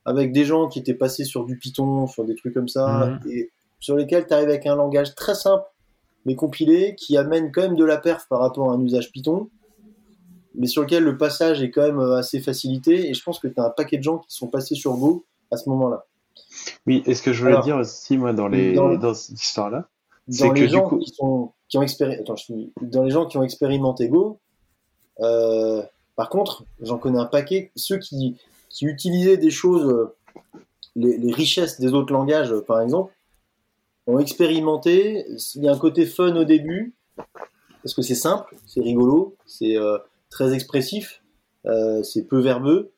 avec 0.05 0.33
des 0.33 0.45
gens 0.45 0.69
qui 0.69 0.79
étaient 0.79 0.95
passés 0.95 1.25
sur 1.25 1.45
du 1.45 1.57
Python, 1.59 2.07
sur 2.07 2.25
des 2.25 2.35
trucs 2.35 2.55
comme 2.55 2.69
ça, 2.69 3.07
Mhm. 3.25 3.31
et 3.31 3.51
sur 3.81 3.97
lesquels 3.97 4.27
tu 4.27 4.35
arrives 4.35 4.49
avec 4.49 4.67
un 4.67 4.77
langage 4.77 5.15
très 5.15 5.35
simple, 5.35 5.65
mais 6.25 6.35
compilé, 6.37 6.95
qui 6.97 7.17
amène 7.17 7.51
quand 7.53 7.63
même 7.63 7.77
de 7.77 7.85
la 7.85 7.99
perf 7.99 8.27
par 8.29 8.41
rapport 8.41 8.71
à 8.71 8.75
un 8.75 8.81
usage 8.81 9.11
Python, 9.13 9.49
mais 10.55 10.67
sur 10.67 10.83
lequel 10.83 11.03
le 11.05 11.17
passage 11.17 11.63
est 11.63 11.71
quand 11.71 11.83
même 11.83 11.99
euh, 11.99 12.17
assez 12.17 12.41
facilité, 12.41 13.09
et 13.09 13.15
je 13.15 13.23
pense 13.25 13.39
que 13.41 13.49
tu 13.49 13.59
as 13.61 13.65
un 13.67 13.71
paquet 13.71 13.97
de 13.99 14.03
gens 14.03 14.19
qui 14.19 14.35
sont 14.35 14.49
passés 14.49 14.75
sur 14.75 14.95
Go 14.97 15.25
à 15.51 15.57
ce 15.57 15.69
moment-là. 15.71 16.05
Oui, 16.87 17.03
et 17.07 17.15
ce 17.15 17.23
que 17.23 17.33
je 17.33 17.41
voulais 17.41 17.53
Alors, 17.55 17.65
dire 17.65 17.77
aussi, 17.77 18.17
moi, 18.19 18.33
dans, 18.33 18.49
les, 18.49 18.75
dans- 18.75 18.95
dans 18.95 19.15
cette 19.15 19.41
histoire-là, 19.43 19.89
C'est 20.29 20.49
que 20.51 20.55
les 20.55 20.61
du 20.63 20.69
gens 20.69 20.83
coup- 20.89 20.99
qui 20.99 21.11
sont 21.13 21.53
qui 21.73 21.79
ont 21.79 21.83
expéri- 21.83 22.21
Attends, 22.21 22.37
je 22.37 22.53
dans 22.83 23.03
les 23.03 23.11
gens 23.11 23.25
qui 23.25 23.39
ont 23.39 23.43
expérimenté 23.43 24.11
Go, 24.11 24.39
euh, 25.21 25.83
par 26.17 26.29
contre, 26.29 26.67
j'en 26.83 26.99
connais 26.99 27.19
un 27.19 27.25
paquet, 27.25 27.73
ceux 27.77 27.97
qui, 27.97 28.37
qui 28.69 28.85
utilisaient 28.85 29.39
des 29.39 29.51
choses, 29.51 29.91
euh, 29.91 30.15
les, 30.95 31.33
richesses 31.33 31.81
des 31.81 31.95
autres 31.95 32.13
langages, 32.13 32.55
par 32.67 32.83
exemple, 32.83 33.15
ont 34.07 34.19
expérimenté. 34.19 35.25
Il 35.55 35.65
y 35.65 35.69
a 35.69 35.73
un 35.73 35.79
côté 35.79 36.05
fun 36.05 36.37
au 36.37 36.45
début, 36.45 36.93
parce 37.83 37.95
que 37.95 38.03
c'est 38.03 38.15
simple, 38.15 38.55
c'est 38.67 38.83
rigolo, 38.83 39.35
c'est 39.47 39.79
euh, 39.79 39.97
très 40.29 40.53
expressif, 40.53 41.23
c'est 42.03 42.29
peu 42.29 42.41
verbeux. 42.41 42.93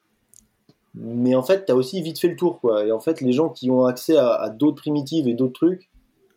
Mais 0.97 1.37
en 1.37 1.45
fait, 1.45 1.67
tu 1.67 1.71
as 1.71 1.77
aussi 1.77 2.03
vite 2.03 2.19
fait 2.19 2.29
le 2.29 2.37
tour. 2.37 2.59
Quoi. 2.61 2.87
Et 2.87 2.91
en 2.91 3.01
fait, 3.01 3.21
les 3.21 3.33
gens 3.33 3.51
qui 3.51 3.71
ont 3.71 3.85
accès 3.85 4.17
à, 4.17 4.33
à 4.35 4.49
d'autres 4.49 4.81
primitives 4.83 5.29
et 5.29 5.35
d'autres 5.35 5.53
trucs, 5.53 5.91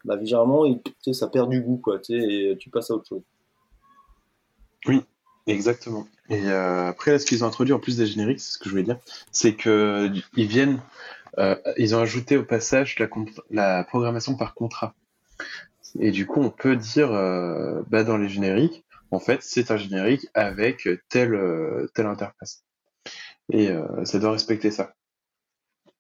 bah, 0.07 0.17
généralement, 0.23 0.63
ça 1.11 1.27
perd 1.27 1.49
du 1.49 1.61
goût. 1.61 1.77
Quoi, 1.77 1.99
et 2.09 2.55
tu 2.59 2.69
passes 2.69 2.89
à 2.89 2.95
autre 2.95 3.07
chose. 3.07 3.21
Exactement. 5.47 6.07
Et 6.29 6.49
euh, 6.49 6.89
après, 6.89 7.11
là, 7.11 7.19
ce 7.19 7.25
qu'ils 7.25 7.43
ont 7.43 7.47
introduit 7.47 7.73
en 7.73 7.79
plus 7.79 7.97
des 7.97 8.05
génériques, 8.05 8.41
c'est 8.41 8.53
ce 8.53 8.57
que 8.57 8.65
je 8.65 8.71
voulais 8.71 8.83
dire, 8.83 8.99
c'est 9.31 9.53
que 9.55 10.11
ils 10.35 10.47
viennent, 10.47 10.81
euh, 11.39 11.55
ils 11.77 11.95
ont 11.95 11.99
ajouté 11.99 12.35
au 12.35 12.43
passage 12.43 12.97
la, 13.49 13.83
programmation 13.85 14.35
par 14.35 14.53
contrat. 14.53 14.93
Et 15.99 16.11
du 16.11 16.25
coup, 16.25 16.41
on 16.41 16.49
peut 16.49 16.75
dire, 16.75 17.13
euh, 17.13 17.81
bah, 17.87 18.03
dans 18.03 18.17
les 18.17 18.27
génériques, 18.27 18.83
en 19.11 19.19
fait, 19.19 19.41
c'est 19.41 19.71
un 19.71 19.77
générique 19.77 20.27
avec 20.33 20.87
telle 21.07 21.87
telle 21.93 22.07
interface. 22.07 22.65
Et 23.53 23.69
ça 24.03 24.19
doit 24.19 24.31
respecter 24.31 24.69
ça. 24.69 24.93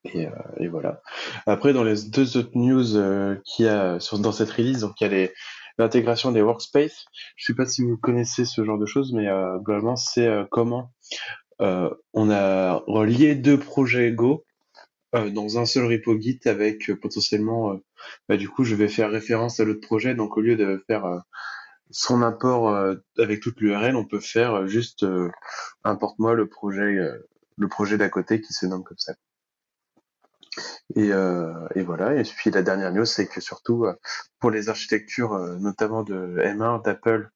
Et, 0.03 0.27
euh, 0.27 0.31
et 0.59 0.67
voilà. 0.67 1.01
Après, 1.45 1.73
dans 1.73 1.83
les 1.83 2.03
deux 2.03 2.37
autres 2.37 2.55
news 2.55 2.95
euh, 2.95 3.35
qu'il 3.45 3.65
y 3.65 3.69
a 3.69 3.99
sur, 3.99 4.19
dans 4.19 4.31
cette 4.31 4.51
release, 4.51 4.81
donc 4.81 4.99
il 5.01 5.03
y 5.03 5.07
a 5.07 5.09
les 5.09 5.33
l'intégration 5.77 6.31
des 6.31 6.41
workspaces. 6.41 7.05
Je 7.35 7.45
sais 7.45 7.55
pas 7.55 7.65
si 7.65 7.83
vous 7.83 7.97
connaissez 7.97 8.45
ce 8.45 8.63
genre 8.63 8.77
de 8.77 8.85
choses, 8.85 9.13
mais 9.13 9.27
euh, 9.27 9.57
globalement, 9.59 9.95
c'est 9.95 10.27
euh, 10.27 10.45
comment 10.49 10.91
euh, 11.61 11.89
on 12.13 12.29
a 12.29 12.83
relié 12.87 13.35
deux 13.35 13.59
projets 13.59 14.11
Go 14.11 14.45
euh, 15.15 15.29
dans 15.29 15.57
un 15.57 15.65
seul 15.65 15.85
repo 15.85 16.19
Git 16.19 16.39
avec 16.45 16.91
potentiellement, 16.99 17.79
bah, 18.29 18.37
du 18.37 18.49
coup, 18.49 18.63
je 18.63 18.75
vais 18.75 18.87
faire 18.87 19.11
référence 19.11 19.59
à 19.59 19.65
l'autre 19.65 19.85
projet. 19.85 20.15
Donc, 20.15 20.37
au 20.37 20.41
lieu 20.41 20.55
de 20.55 20.83
faire 20.87 21.05
son 21.89 22.21
import 22.21 22.75
avec 23.17 23.41
toute 23.41 23.61
l'URL, 23.61 23.95
on 23.95 24.05
peut 24.05 24.19
faire 24.19 24.67
juste 24.67 25.05
importe-moi 25.83 26.33
le 26.33 26.47
projet, 26.47 26.97
le 27.57 27.67
projet 27.67 27.97
d'à 27.97 28.09
côté 28.09 28.41
qui 28.41 28.53
se 28.53 28.65
nomme 28.65 28.83
comme 28.83 28.97
ça. 28.97 29.13
Et, 30.95 31.11
euh, 31.11 31.53
et 31.75 31.83
voilà. 31.83 32.15
Et 32.15 32.23
puis 32.23 32.51
la 32.51 32.61
dernière 32.61 32.91
news, 32.91 33.05
c'est 33.05 33.27
que 33.27 33.41
surtout 33.41 33.85
euh, 33.85 33.93
pour 34.39 34.51
les 34.51 34.69
architectures, 34.69 35.33
euh, 35.33 35.57
notamment 35.57 36.03
de 36.03 36.37
M1, 36.39 36.83
d'Apple, 36.83 37.29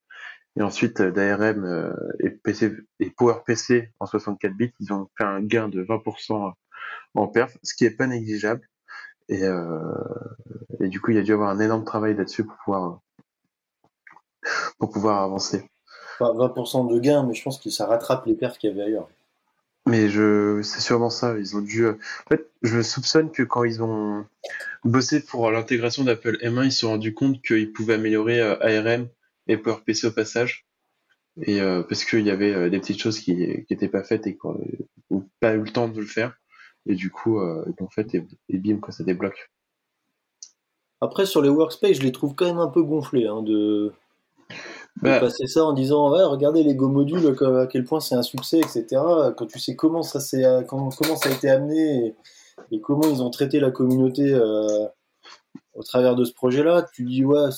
et 0.58 0.62
ensuite 0.64 1.02
d'ARM 1.02 1.96
et 2.20 2.30
PC 2.30 2.76
et 3.00 3.10
PowerPC 3.12 3.94
en 4.02 4.06
64 4.06 4.54
bits, 4.54 4.74
ils 4.82 4.92
ont 4.92 5.08
fait 5.18 5.24
un 5.24 5.42
gain 5.42 5.70
de 5.70 5.82
20% 5.82 6.52
en 7.16 7.28
perf, 7.28 7.58
ce 7.64 7.74
qui 7.74 7.86
est 7.86 7.96
pas 7.96 8.08
négligeable. 8.08 8.68
Et, 9.30 9.48
du 10.82 11.00
coup, 11.00 11.12
il 11.12 11.16
y 11.16 11.20
a 11.20 11.24
dû 11.24 11.32
avoir 11.32 11.52
un 11.52 11.60
énorme 11.60 11.86
travail 11.86 12.16
là-dessus 12.16 12.44
pour 12.44 12.58
pouvoir 12.66 13.00
pour 14.78 14.90
pouvoir 14.90 15.22
avancer. 15.22 15.70
Enfin, 16.20 16.34
20% 16.34 16.94
de 16.94 17.00
gain, 17.00 17.24
mais 17.24 17.34
je 17.34 17.44
pense 17.44 17.58
que 17.58 17.70
ça 17.70 17.86
rattrape 17.86 18.26
les 18.26 18.34
perfs 18.34 18.58
qu'il 18.58 18.72
y 18.72 18.74
avait 18.74 18.84
ailleurs. 18.84 19.08
Mais 19.88 20.10
je, 20.10 20.62
c'est 20.62 20.80
sûrement 20.82 21.10
ça. 21.10 21.38
Ils 21.38 21.56
ont 21.58 21.62
dû. 21.62 21.86
euh, 21.86 21.94
En 22.28 22.30
fait, 22.30 22.50
je 22.62 22.82
soupçonne 22.82 23.32
que 23.32 23.44
quand 23.44 23.64
ils 23.64 23.82
ont 23.82 24.26
bossé 24.84 25.24
pour 25.24 25.50
l'intégration 25.52 26.04
d'Apple 26.04 26.38
M1, 26.42 26.66
ils 26.66 26.72
se 26.72 26.82
sont 26.82 26.90
rendus 26.90 27.14
compte 27.14 27.42
qu'ils 27.42 27.74
pouvaient 27.74 27.96
améliorer 27.96 28.40
euh, 28.40 28.58
ARM 28.62 29.08
et 29.48 29.58
PowerPC 29.58 30.06
au 30.06 30.12
passage. 30.12 30.66
Et 31.42 31.62
euh, 31.62 31.82
parce 31.82 32.04
qu'il 32.06 32.26
y 32.26 32.30
avait 32.30 32.54
euh, 32.54 32.70
des 32.70 32.80
petites 32.80 33.02
choses 33.02 33.20
qui 33.20 33.66
qui 33.66 33.74
étaient 33.74 33.88
pas 33.88 34.04
faites 34.04 34.28
et 34.28 34.36
qu'on 34.36 34.60
n'ont 35.10 35.30
pas 35.40 35.54
eu 35.54 35.62
le 35.62 35.72
temps 35.72 35.88
de 35.88 36.00
le 36.00 36.06
faire. 36.06 36.36
Et 36.86 36.96
du 36.96 37.10
coup, 37.10 37.40
euh, 37.40 37.66
fait 37.92 38.14
et, 38.16 38.28
et 38.50 38.58
bim, 38.58 38.78
quoi, 38.78 38.92
ça 38.92 39.04
débloque. 39.04 39.52
Après, 41.00 41.26
sur 41.26 41.42
les 41.42 41.50
workspaces, 41.50 41.98
je 41.98 42.04
les 42.04 42.12
trouve 42.12 42.36
quand 42.36 42.46
même 42.46 42.60
un 42.60 42.68
peu 42.68 42.84
gonflés 42.84 43.26
hein, 43.28 43.42
de 43.42 43.92
Bah, 45.02 45.20
passer 45.20 45.48
ça 45.48 45.66
en 45.66 45.74
disant 45.74 46.12
ouais, 46.12 46.24
regardez 46.24 46.64
les 46.64 46.76
Go 46.76 46.90
modules, 46.90 47.36
à 47.60 47.68
quel 47.68 47.84
point 47.86 48.00
c'est 48.00 48.16
un 48.16 48.24
succès, 48.24 48.60
etc. 48.60 49.32
Quand 49.38 49.48
tu 49.48 49.60
sais 49.60 49.76
comment 49.76 50.04
ça, 50.04 50.20
s'est- 50.20 50.66
comment, 50.68 50.90
comment 50.90 51.16
ça 51.16 51.30
a 51.30 51.32
été 51.34 51.50
amené 51.50 52.08
et, 52.08 52.16
et 52.72 52.82
comment 52.82 53.08
ils 53.10 53.22
ont 53.24 53.30
traité 53.32 53.60
la 53.60 53.72
communauté 53.72 54.34
euh, 54.34 54.88
au 55.76 55.84
travers 55.84 56.16
de 56.16 56.24
ce 56.26 56.34
projet-là, 56.34 56.86
tu 56.94 57.04
dis 57.06 57.26
ouais, 57.26 57.50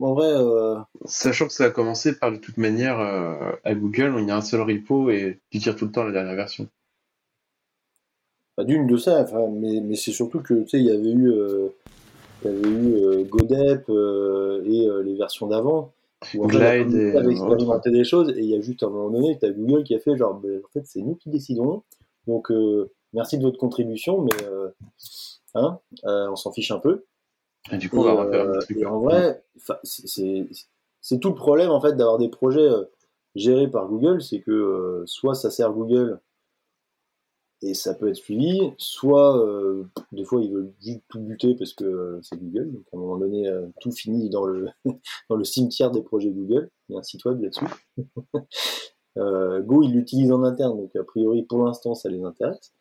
en 0.00 0.14
vrai, 0.14 0.28
euh, 0.28 0.76
Sachant 1.06 1.48
que 1.48 1.52
ça 1.52 1.64
a 1.64 1.70
commencé 1.70 2.16
par 2.16 2.30
de 2.30 2.36
toute 2.36 2.56
manière 2.56 3.00
euh, 3.00 3.50
à 3.64 3.74
Google, 3.74 4.14
où 4.14 4.20
il 4.20 4.28
y 4.28 4.30
a 4.30 4.36
un 4.36 4.40
seul 4.42 4.60
repo 4.60 5.10
et 5.10 5.40
tu 5.50 5.58
tires 5.58 5.74
tout 5.74 5.86
le 5.86 5.90
temps 5.90 6.04
la 6.04 6.12
dernière 6.12 6.36
version. 6.36 6.68
pas 8.56 8.64
d'une 8.64 8.86
de 8.86 8.96
ça, 8.96 9.24
mais, 9.52 9.80
mais 9.80 9.96
c'est 9.96 10.12
surtout 10.12 10.40
que 10.40 10.54
tu 10.62 10.68
sais, 10.68 10.80
il 10.80 10.86
y 10.86 10.90
avait 10.90 11.12
eu, 11.12 11.30
euh, 11.30 11.68
il 12.44 12.50
y 12.50 12.54
avait 12.54 12.68
eu 12.68 12.94
euh, 13.04 13.24
Godep 13.24 13.88
euh, 13.90 14.62
et 14.66 14.86
euh, 14.88 15.02
les 15.02 15.16
versions 15.16 15.46
d'avant. 15.48 15.92
En 16.38 16.48
fait, 16.48 16.58
la 16.58 16.82
Glide 16.84 16.94
et 16.96 17.10
avait 17.10 17.18
autres. 17.18 17.30
expérimenté 17.30 17.90
des 17.90 18.04
choses 18.04 18.30
et 18.30 18.40
il 18.40 18.46
y 18.48 18.54
a 18.56 18.60
juste 18.60 18.82
un 18.82 18.90
moment 18.90 19.10
donné, 19.10 19.38
tu 19.38 19.46
as 19.46 19.50
Google 19.50 19.84
qui 19.84 19.94
a 19.94 19.98
fait 19.98 20.16
genre, 20.16 20.34
ben, 20.34 20.60
en 20.64 20.68
fait, 20.72 20.84
c'est 20.86 21.00
nous 21.00 21.14
qui 21.14 21.30
décidons. 21.30 21.82
Donc, 22.26 22.50
euh, 22.50 22.90
merci 23.12 23.38
de 23.38 23.42
votre 23.42 23.58
contribution, 23.58 24.20
mais 24.22 24.44
euh, 24.44 24.68
hein, 25.54 25.78
euh, 26.04 26.28
on 26.30 26.36
s'en 26.36 26.52
fiche 26.52 26.70
un 26.70 26.78
peu. 26.78 27.04
Et 27.72 27.76
du 27.78 27.88
coup, 27.90 27.98
on 27.98 28.02
va 28.04 28.24
refaire 28.24 28.58
truc. 28.60 28.84
en 28.86 29.00
vrai, 29.00 29.42
enfin, 29.56 29.76
c'est- 29.82 30.48
tout 31.20 31.28
le 31.28 31.34
problème 31.34 31.70
en 31.70 31.80
fait 31.80 31.94
d'avoir 31.96 32.18
des 32.18 32.28
projets 32.28 32.68
gérés 33.34 33.68
par 33.68 33.88
Google, 33.88 34.20
c'est 34.22 34.40
que 34.40 35.02
soit 35.06 35.34
ça 35.34 35.50
sert 35.50 35.72
Google 35.72 36.20
et 37.62 37.74
ça 37.74 37.94
peut 37.94 38.08
être 38.08 38.16
suivi, 38.16 38.72
soit 38.78 39.38
euh, 39.44 39.84
des 40.12 40.24
fois 40.24 40.40
ils 40.42 40.52
veulent 40.52 40.72
juste 40.80 41.02
tout 41.08 41.20
buter 41.20 41.54
parce 41.56 41.72
que 41.74 41.84
euh, 41.84 42.20
c'est 42.22 42.38
Google, 42.38 42.72
donc 42.72 42.82
à 42.92 42.96
un 42.96 43.00
moment 43.00 43.18
donné 43.18 43.48
euh, 43.48 43.66
tout 43.80 43.90
finit 43.92 44.30
dans 44.30 44.44
le 44.44 44.68
dans 45.30 45.36
le 45.36 45.44
cimetière 45.44 45.90
des 45.90 46.02
projets 46.02 46.30
Google. 46.30 46.70
Il 46.88 46.92
y 46.94 46.96
a 46.96 47.00
un 47.00 47.02
site 47.02 47.24
web 47.24 47.40
là-dessus. 47.42 47.66
Euh, 49.16 49.62
Go 49.62 49.82
ils 49.82 49.92
l'utilisent 49.92 50.30
en 50.30 50.44
interne, 50.44 50.76
donc 50.76 50.94
a 50.94 51.02
priori 51.02 51.42
pour 51.42 51.64
l'instant 51.64 51.94
ça 51.94 52.08
les 52.08 52.22
intéresse, 52.22 52.72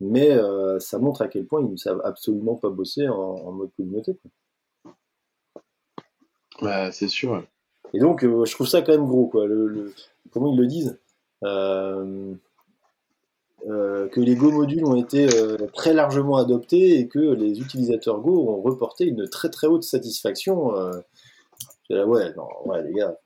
mais 0.00 0.30
euh, 0.32 0.78
ça 0.78 0.98
montre 0.98 1.22
à 1.22 1.28
quel 1.28 1.46
point 1.46 1.62
ils 1.62 1.70
ne 1.70 1.76
savent 1.76 2.02
absolument 2.04 2.56
pas 2.56 2.68
bosser 2.68 3.08
en, 3.08 3.14
en 3.16 3.52
mode 3.52 3.70
communauté. 3.76 4.18
Bah, 6.60 6.90
c'est 6.92 7.08
sûr. 7.08 7.44
Et 7.92 7.98
donc, 7.98 8.22
je 8.22 8.52
trouve 8.52 8.66
ça 8.66 8.82
quand 8.82 8.92
même 8.92 9.06
gros, 9.06 9.26
quoi. 9.26 9.46
Le, 9.46 9.68
le- 9.68 9.94
comment 10.30 10.52
ils 10.52 10.58
le 10.58 10.66
disent 10.66 10.98
Euh, 13.66 13.70
euh, 14.04 14.08
Que 14.08 14.20
les 14.20 14.36
Go 14.36 14.50
modules 14.50 14.84
ont 14.84 14.96
été 14.96 15.26
euh, 15.34 15.56
très 15.74 15.92
largement 15.92 16.36
adoptés 16.36 16.98
et 16.98 17.08
que 17.08 17.18
les 17.18 17.60
utilisateurs 17.60 18.20
Go 18.20 18.48
ont 18.48 18.62
reporté 18.62 19.04
une 19.06 19.28
très 19.28 19.48
très 19.50 19.66
haute 19.66 19.82
satisfaction. 19.82 20.76
Euh, 20.76 20.90
là, 21.90 22.06
ouais, 22.06 22.32
non, 22.36 22.46
ouais, 22.66 22.82
les 22.84 22.92
gars, 22.94 23.16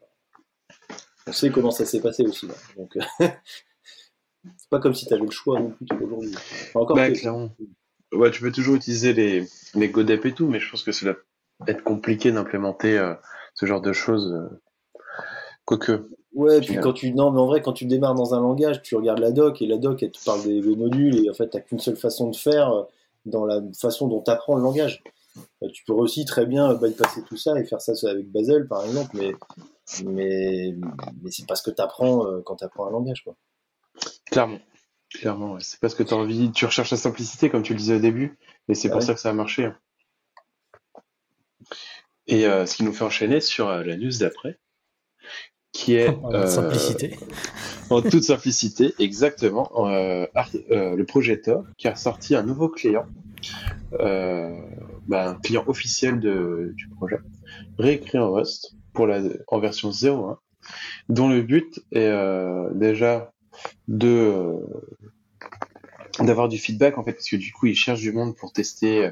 on 1.27 1.33
sait 1.33 1.51
comment 1.51 1.71
ça 1.71 1.85
s'est 1.85 2.01
passé 2.01 2.25
aussi. 2.25 2.47
là. 2.47 2.55
Donc, 2.77 2.97
C'est 4.57 4.71
pas 4.71 4.79
comme 4.79 4.95
si 4.95 5.05
tu 5.07 5.13
avais 5.13 5.25
le 5.25 5.31
choix 5.31 5.61
non 5.61 5.71
plus 5.73 5.87
aujourd'hui. 6.03 6.33
Enfin, 6.35 6.81
encore 6.81 6.97
Bah, 6.97 7.11
que-. 7.11 8.17
Ouais, 8.17 8.31
tu 8.31 8.41
peux 8.41 8.51
toujours 8.51 8.75
utiliser 8.77 9.13
les, 9.13 9.47
les 9.75 9.89
Godep 9.91 10.25
et 10.25 10.33
tout, 10.33 10.47
mais 10.49 10.59
je 10.59 10.71
pense 10.71 10.83
que 10.83 10.93
ça 10.93 11.07
va 11.07 11.15
être 11.69 11.85
compliqué 11.85 12.33
d'implémenter 12.33 12.99
euh, 12.99 13.15
ce 13.55 13.67
genre 13.67 13.83
de 13.83 13.93
choses. 13.93 14.49
Euh, 15.73 15.77
Quoique, 15.77 16.09
Ouais, 16.33 16.61
puis 16.61 16.77
quand 16.81 16.93
tu 16.93 17.13
non, 17.13 17.31
mais 17.33 17.41
en 17.41 17.47
vrai, 17.47 17.61
quand 17.61 17.73
tu 17.73 17.87
démarres 17.87 18.15
dans 18.15 18.35
un 18.35 18.41
langage, 18.41 18.83
tu 18.83 18.95
regardes 18.97 19.19
la 19.19 19.33
doc 19.33 19.61
et 19.63 19.67
la 19.67 19.79
doc, 19.79 20.03
elle 20.03 20.13
te 20.13 20.25
parle 20.25 20.43
des, 20.45 20.61
des 20.61 20.77
modules 20.77 21.25
et 21.25 21.31
en 21.31 21.35
fait, 21.35 21.49
t'as 21.49 21.61
qu'une 21.61 21.81
seule 21.81 21.97
façon 21.97 22.31
de 22.31 22.37
faire 22.37 22.71
euh, 22.71 22.83
dans 23.27 23.45
la 23.47 23.61
façon 23.79 24.07
dont 24.09 24.23
tu 24.23 24.31
apprends 24.31 24.57
le 24.57 24.63
langage. 24.63 25.03
Euh, 25.63 25.69
Tu 25.73 25.85
peux 25.85 25.93
aussi 25.93 26.25
très 26.25 26.47
bien 26.47 26.75
bypasser 26.75 27.23
tout 27.25 27.37
ça 27.37 27.59
et 27.59 27.65
faire 27.65 27.81
ça 27.81 27.93
avec 28.09 28.31
Basel, 28.31 28.69
par 28.69 28.85
exemple, 28.85 29.17
mais 29.17 29.33
mais 30.05 30.75
mais 31.23 31.31
c'est 31.31 31.47
pas 31.47 31.57
ce 31.57 31.63
que 31.65 31.71
tu 31.73 31.83
apprends 31.83 32.25
quand 32.45 32.57
tu 32.57 32.65
apprends 32.65 32.87
un 32.87 32.91
langage, 32.91 33.25
quoi. 33.25 33.35
clairement. 34.27 34.59
Clairement, 35.13 35.55
ouais. 35.55 35.61
c'est 35.61 35.81
parce 35.81 35.97
que 35.97 36.05
tu 36.05 36.15
as 36.15 36.17
envie, 36.17 36.53
tu 36.53 36.65
recherches 36.67 36.93
la 36.93 36.97
simplicité, 36.97 37.51
comme 37.51 37.65
tu 37.65 37.73
le 37.73 37.79
disais 37.81 37.97
au 37.97 37.99
début, 37.99 38.39
et 38.69 38.75
c'est 38.77 38.89
Ah 38.89 38.93
pour 38.93 39.03
ça 39.03 39.13
que 39.15 39.19
ça 39.21 39.31
a 39.31 39.33
marché. 39.33 39.65
hein. 39.65 39.77
Et 42.29 42.47
euh, 42.47 42.65
ce 42.67 42.77
qui 42.77 42.85
nous 42.85 42.93
fait 42.93 43.05
enchaîner 43.05 43.41
sur 43.41 43.69
euh, 43.69 43.83
la 43.83 43.97
news 43.97 44.13
d'après, 44.21 44.59
qui 45.73 45.95
est 45.95 46.09
En 46.23 46.33
euh, 46.33 46.47
simplicité. 46.47 47.17
en 47.91 48.03
toute 48.03 48.23
simplicité, 48.23 48.95
exactement, 48.99 49.71
euh, 49.89 50.27
euh, 50.71 50.97
le 50.97 51.05
projet 51.05 51.41
Tor 51.41 51.65
qui 51.77 51.89
a 51.89 51.97
sorti 51.97 52.35
un 52.35 52.43
nouveau 52.43 52.69
client, 52.69 53.07
bah, 53.93 55.31
un 55.31 55.35
client 55.35 55.65
officiel 55.67 56.21
de, 56.21 56.73
du 56.77 56.89
projet, 56.89 57.19
réécrit 57.79 58.19
en 58.19 58.33
Rust 58.33 58.77
pour 58.93 59.07
la, 59.07 59.21
en 59.49 59.59
version 59.59 59.91
0.1, 59.91 60.37
dont 61.09 61.29
le 61.29 61.43
but 61.43 61.81
est 61.93 62.13
déjà 62.75 63.33
de 63.89 64.57
d'avoir 66.19 66.49
du 66.49 66.59
feedback 66.59 66.99
en 66.99 67.05
fait, 67.05 67.15
parce 67.15 67.29
que 67.29 67.37
du 67.37 67.53
coup 67.53 67.67
ils 67.67 67.77
cherchent 67.77 68.01
du 68.01 68.13
monde 68.13 68.37
pour 68.37 68.53
tester, 68.53 69.11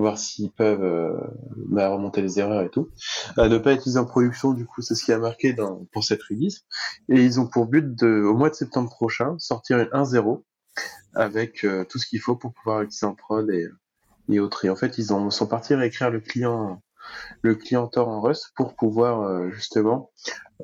voir 0.00 0.18
s'ils 0.18 0.50
peuvent 0.50 0.82
euh, 0.82 1.20
bah, 1.56 1.88
remonter 1.88 2.22
les 2.22 2.38
erreurs 2.38 2.62
et 2.62 2.70
tout. 2.70 2.90
Euh, 3.38 3.48
ne 3.48 3.58
pas 3.58 3.74
utiliser 3.74 3.98
en 3.98 4.06
production, 4.06 4.52
du 4.52 4.66
coup 4.66 4.82
c'est 4.82 4.94
ce 4.94 5.04
qui 5.04 5.12
a 5.12 5.18
marqué 5.18 5.54
pour 5.92 6.04
cette 6.04 6.22
release. 6.22 6.64
Et 7.08 7.22
ils 7.22 7.38
ont 7.40 7.46
pour 7.46 7.66
but 7.66 7.94
de, 7.94 8.22
au 8.22 8.34
mois 8.34 8.50
de 8.50 8.54
septembre 8.54 8.90
prochain, 8.90 9.36
sortir 9.38 9.78
une 9.78 9.88
1.0 9.88 10.42
avec 11.14 11.64
euh, 11.64 11.84
tout 11.84 11.98
ce 11.98 12.06
qu'il 12.06 12.20
faut 12.20 12.36
pour 12.36 12.52
pouvoir 12.52 12.82
utiliser 12.82 13.06
en 13.06 13.14
prod 13.14 13.48
et, 13.50 13.68
autres. 14.38 14.64
Et 14.64 14.70
en 14.70 14.76
fait, 14.76 14.98
ils 14.98 15.12
ont, 15.12 15.30
sont 15.30 15.46
partis 15.46 15.74
réécrire 15.74 16.10
le 16.10 16.20
client, 16.20 16.82
le 17.42 17.54
client 17.56 17.88
Tor 17.88 18.08
en 18.08 18.20
Rust 18.20 18.52
pour 18.54 18.76
pouvoir 18.76 19.50
justement 19.50 20.12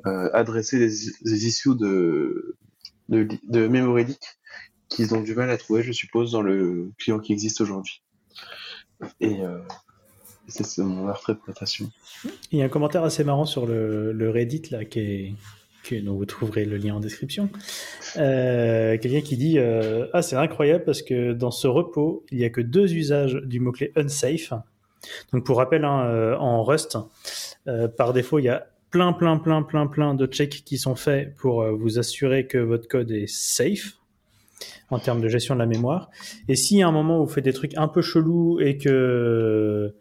adresser 0.05 0.79
les, 0.79 1.45
issues 1.45 1.75
de, 1.75 2.55
de, 3.09 3.27
de 3.49 3.67
qu'ils 4.89 5.13
ont 5.13 5.21
du 5.21 5.35
mal 5.35 5.49
à 5.49 5.57
trouver, 5.57 5.83
je 5.83 5.91
suppose, 5.91 6.31
dans 6.31 6.41
le 6.41 6.91
client 6.97 7.19
qui 7.19 7.33
existe 7.33 7.59
aujourd'hui. 7.59 8.03
Et 9.19 9.41
euh, 9.41 9.59
c'est 10.47 10.65
c'est 10.65 10.83
mon 10.83 11.07
interprétation. 11.07 11.89
Il 12.51 12.59
y 12.59 12.61
a 12.61 12.65
un 12.65 12.69
commentaire 12.69 13.03
assez 13.03 13.23
marrant 13.23 13.45
sur 13.45 13.65
le, 13.65 14.29
Reddit 14.29 14.63
là, 14.71 14.85
qui 14.85 14.99
est, 14.99 15.33
vous 16.05 16.25
trouverez 16.25 16.65
le 16.65 16.77
lien 16.77 16.95
en 16.95 16.99
description. 16.99 17.49
Euh, 18.17 18.97
Quelqu'un 18.97 19.21
qui 19.21 19.37
dit 19.37 19.57
euh, 19.57 20.07
Ah, 20.13 20.21
c'est 20.21 20.35
incroyable 20.35 20.83
parce 20.83 21.01
que 21.01 21.33
dans 21.33 21.51
ce 21.51 21.67
repos, 21.67 22.25
il 22.31 22.39
n'y 22.39 22.45
a 22.45 22.49
que 22.49 22.61
deux 22.61 22.93
usages 22.93 23.35
du 23.45 23.59
mot-clé 23.59 23.91
unsafe. 23.95 24.53
Donc, 25.31 25.45
pour 25.45 25.57
rappel, 25.57 25.85
hein, 25.85 26.35
en 26.39 26.63
Rust, 26.63 26.97
par 27.97 28.13
défaut, 28.13 28.39
il 28.39 28.45
y 28.45 28.49
a 28.49 28.67
plein, 28.89 29.13
plein, 29.13 29.37
plein, 29.37 29.61
plein, 29.63 29.87
plein 29.87 30.15
de 30.15 30.25
checks 30.25 30.63
qui 30.65 30.77
sont 30.77 30.95
faits 30.95 31.35
pour 31.35 31.63
vous 31.63 31.99
assurer 31.99 32.47
que 32.47 32.57
votre 32.57 32.87
code 32.87 33.11
est 33.11 33.27
safe 33.27 33.97
en 34.89 34.99
termes 34.99 35.21
de 35.21 35.27
gestion 35.27 35.53
de 35.55 35.59
la 35.59 35.65
mémoire. 35.65 36.09
Et 36.47 36.55
si 36.55 36.81
à 36.81 36.87
un 36.87 36.91
moment 36.91 37.19
vous 37.19 37.27
faites 37.27 37.43
des 37.43 37.53
trucs 37.53 37.75
un 37.77 37.87
peu 37.87 38.01
chelous 38.01 38.59
et 38.59 38.77
que 38.77 39.93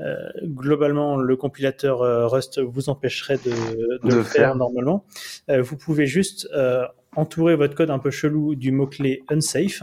euh, 0.00 0.28
globalement 0.44 1.16
le 1.16 1.36
compilateur 1.36 2.02
euh, 2.02 2.26
Rust 2.28 2.60
vous 2.60 2.88
empêcherait 2.88 3.38
de, 3.38 3.50
de 3.50 4.08
De 4.08 4.14
le 4.14 4.22
faire 4.22 4.32
faire. 4.32 4.56
normalement, 4.56 5.04
euh, 5.50 5.60
vous 5.60 5.76
pouvez 5.76 6.06
juste 6.06 6.48
euh, 6.54 6.84
entourer 7.16 7.56
votre 7.56 7.74
code 7.74 7.90
un 7.90 7.98
peu 7.98 8.10
chelou 8.10 8.54
du 8.54 8.70
mot-clé 8.70 9.24
unsafe 9.28 9.82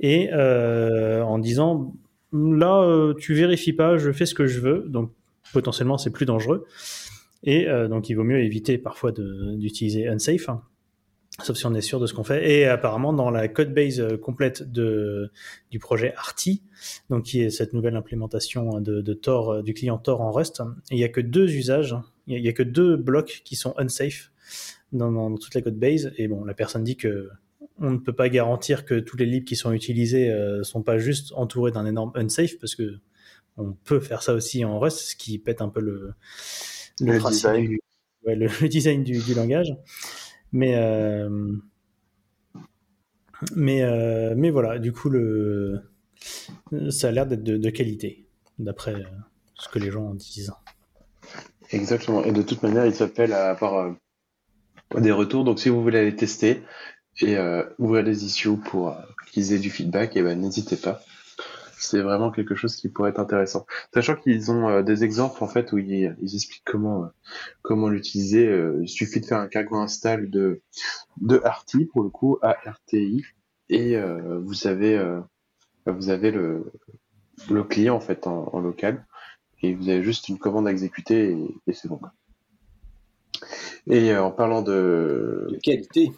et 0.00 0.30
euh, 0.32 1.22
en 1.22 1.38
disant 1.38 1.92
là 2.32 2.82
euh, 2.82 3.14
tu 3.14 3.34
vérifies 3.34 3.72
pas, 3.74 3.98
je 3.98 4.12
fais 4.12 4.26
ce 4.26 4.34
que 4.34 4.46
je 4.46 4.60
veux, 4.60 4.84
donc 4.88 5.10
potentiellement 5.52 5.98
c'est 5.98 6.10
plus 6.10 6.26
dangereux. 6.26 6.64
Et 7.44 7.68
euh, 7.68 7.88
donc 7.88 8.08
il 8.08 8.14
vaut 8.14 8.24
mieux 8.24 8.40
éviter 8.40 8.78
parfois 8.78 9.12
d'utiliser 9.12 10.08
unsafe. 10.08 10.48
Hein, 11.38 11.42
Sauf 11.44 11.56
si 11.56 11.66
on 11.66 11.74
est 11.74 11.80
sûr 11.80 12.00
de 12.00 12.06
ce 12.06 12.14
qu'on 12.14 12.24
fait. 12.24 12.50
Et 12.50 12.66
apparemment, 12.66 13.12
dans 13.12 13.30
la 13.30 13.48
code 13.48 13.72
base 13.74 14.00
euh, 14.00 14.16
complète 14.16 14.70
de, 14.70 15.30
du 15.70 15.78
projet 15.78 16.14
Arty, 16.16 16.62
donc 17.10 17.24
qui 17.24 17.40
est 17.40 17.50
cette 17.50 17.72
nouvelle 17.72 17.96
implémentation 17.96 18.80
de, 18.80 19.00
de 19.00 19.14
Tor, 19.14 19.50
euh, 19.52 19.62
du 19.62 19.74
client 19.74 19.98
Tor 19.98 20.20
en 20.20 20.32
Rust, 20.32 20.62
il 20.90 20.96
n'y 20.96 21.04
a 21.04 21.08
que 21.08 21.20
deux 21.20 21.52
usages, 21.54 21.96
il 22.26 22.40
n'y 22.40 22.48
a, 22.48 22.52
que 22.52 22.62
deux 22.62 22.96
blocs 22.96 23.42
qui 23.44 23.56
sont 23.56 23.74
unsafe 23.78 24.32
dans, 24.92 25.12
dans 25.12 25.34
toute 25.36 25.54
la 25.54 25.62
code 25.62 25.78
base. 25.78 26.12
Et 26.16 26.28
bon, 26.28 26.44
la 26.44 26.54
personne 26.54 26.84
dit 26.84 26.96
que 26.96 27.28
on 27.78 27.90
ne 27.90 27.98
peut 27.98 28.14
pas 28.14 28.30
garantir 28.30 28.86
que 28.86 28.98
tous 28.98 29.18
les 29.18 29.26
libs 29.26 29.44
qui 29.44 29.54
sont 29.54 29.70
utilisés 29.72 30.30
euh, 30.30 30.62
sont 30.62 30.82
pas 30.82 30.96
juste 30.98 31.32
entourés 31.34 31.72
d'un 31.72 31.84
énorme 31.84 32.10
unsafe, 32.14 32.58
parce 32.58 32.74
que 32.74 32.98
on 33.58 33.72
peut 33.72 34.00
faire 34.00 34.22
ça 34.22 34.32
aussi 34.34 34.64
en 34.64 34.78
Rust, 34.78 34.98
ce 34.98 35.16
qui 35.16 35.38
pète 35.38 35.60
un 35.62 35.68
peu 35.68 35.80
le, 35.80 36.12
Le 37.00 37.18
design. 37.18 37.68
du- 37.68 37.80
ouais, 38.26 38.34
le, 38.34 38.46
le 38.62 38.68
design 38.68 39.02
du, 39.04 39.18
du 39.18 39.34
langage. 39.34 39.74
Mais, 40.56 40.74
euh, 40.74 41.28
mais, 43.54 43.82
euh, 43.82 44.32
mais 44.34 44.48
voilà, 44.48 44.78
du 44.78 44.90
coup, 44.90 45.10
le, 45.10 45.82
ça 46.88 47.08
a 47.08 47.10
l'air 47.10 47.26
d'être 47.26 47.42
de, 47.44 47.70
qualité, 47.70 48.26
d'après 48.58 48.94
euh, 48.94 49.04
ce 49.52 49.68
que 49.68 49.78
les 49.78 49.90
gens 49.90 50.06
en 50.06 50.14
disent. 50.14 50.54
Exactement. 51.72 52.24
Et 52.24 52.32
de 52.32 52.40
toute 52.40 52.62
manière, 52.62 52.86
il 52.86 52.94
s'appelle 52.94 53.34
à 53.34 53.50
avoir 53.50 53.94
des 54.98 55.12
retours. 55.12 55.44
Donc, 55.44 55.60
si 55.60 55.68
vous 55.68 55.82
voulez 55.82 55.98
aller 55.98 56.16
tester 56.16 56.62
et 57.20 57.36
ouvrir 57.78 58.02
les 58.02 58.24
issues 58.24 58.56
pour 58.56 58.96
qu'ils 59.32 59.52
aient 59.52 59.58
du 59.58 59.68
feedback, 59.68 60.16
et 60.16 60.22
ben 60.22 60.40
n'hésitez 60.40 60.76
pas. 60.76 61.02
C'est 61.78 62.00
vraiment 62.00 62.30
quelque 62.30 62.54
chose 62.54 62.74
qui 62.74 62.88
pourrait 62.88 63.10
être 63.10 63.20
intéressant. 63.20 63.66
Sachant 63.92 64.16
qu'ils 64.16 64.50
ont 64.50 64.68
euh, 64.68 64.82
des 64.82 65.04
exemples 65.04 65.44
en 65.44 65.46
fait 65.48 65.72
où 65.72 65.78
ils, 65.78 66.16
ils 66.22 66.34
expliquent 66.34 66.64
comment 66.64 67.04
euh, 67.04 67.08
comment 67.62 67.88
l'utiliser. 67.88 68.46
Euh, 68.48 68.78
il 68.82 68.88
suffit 68.88 69.20
de 69.20 69.26
faire 69.26 69.38
un 69.38 69.46
cargo 69.48 69.76
install 69.76 70.30
de 70.30 70.62
de 71.20 71.42
pour 71.92 72.02
le 72.02 72.08
coup, 72.08 72.38
ARTI, 72.42 73.24
et 73.68 73.96
euh, 73.96 74.38
vous 74.42 74.66
avez 74.66 74.96
euh, 74.96 75.20
vous 75.86 76.08
avez 76.08 76.30
le 76.30 76.72
le 77.50 77.62
client 77.62 77.94
en 77.96 78.00
fait 78.00 78.26
en, 78.26 78.48
en 78.52 78.60
local 78.60 79.04
et 79.62 79.74
vous 79.74 79.88
avez 79.88 80.02
juste 80.02 80.28
une 80.28 80.38
commande 80.38 80.66
à 80.68 80.70
exécuter 80.70 81.32
et, 81.32 81.54
et 81.66 81.72
c'est 81.74 81.88
bon. 81.88 82.00
Et 83.86 84.12
euh, 84.12 84.22
en 84.24 84.30
parlant 84.30 84.62
de 84.62 85.48
De 85.50 85.58
qualité. 85.62 86.10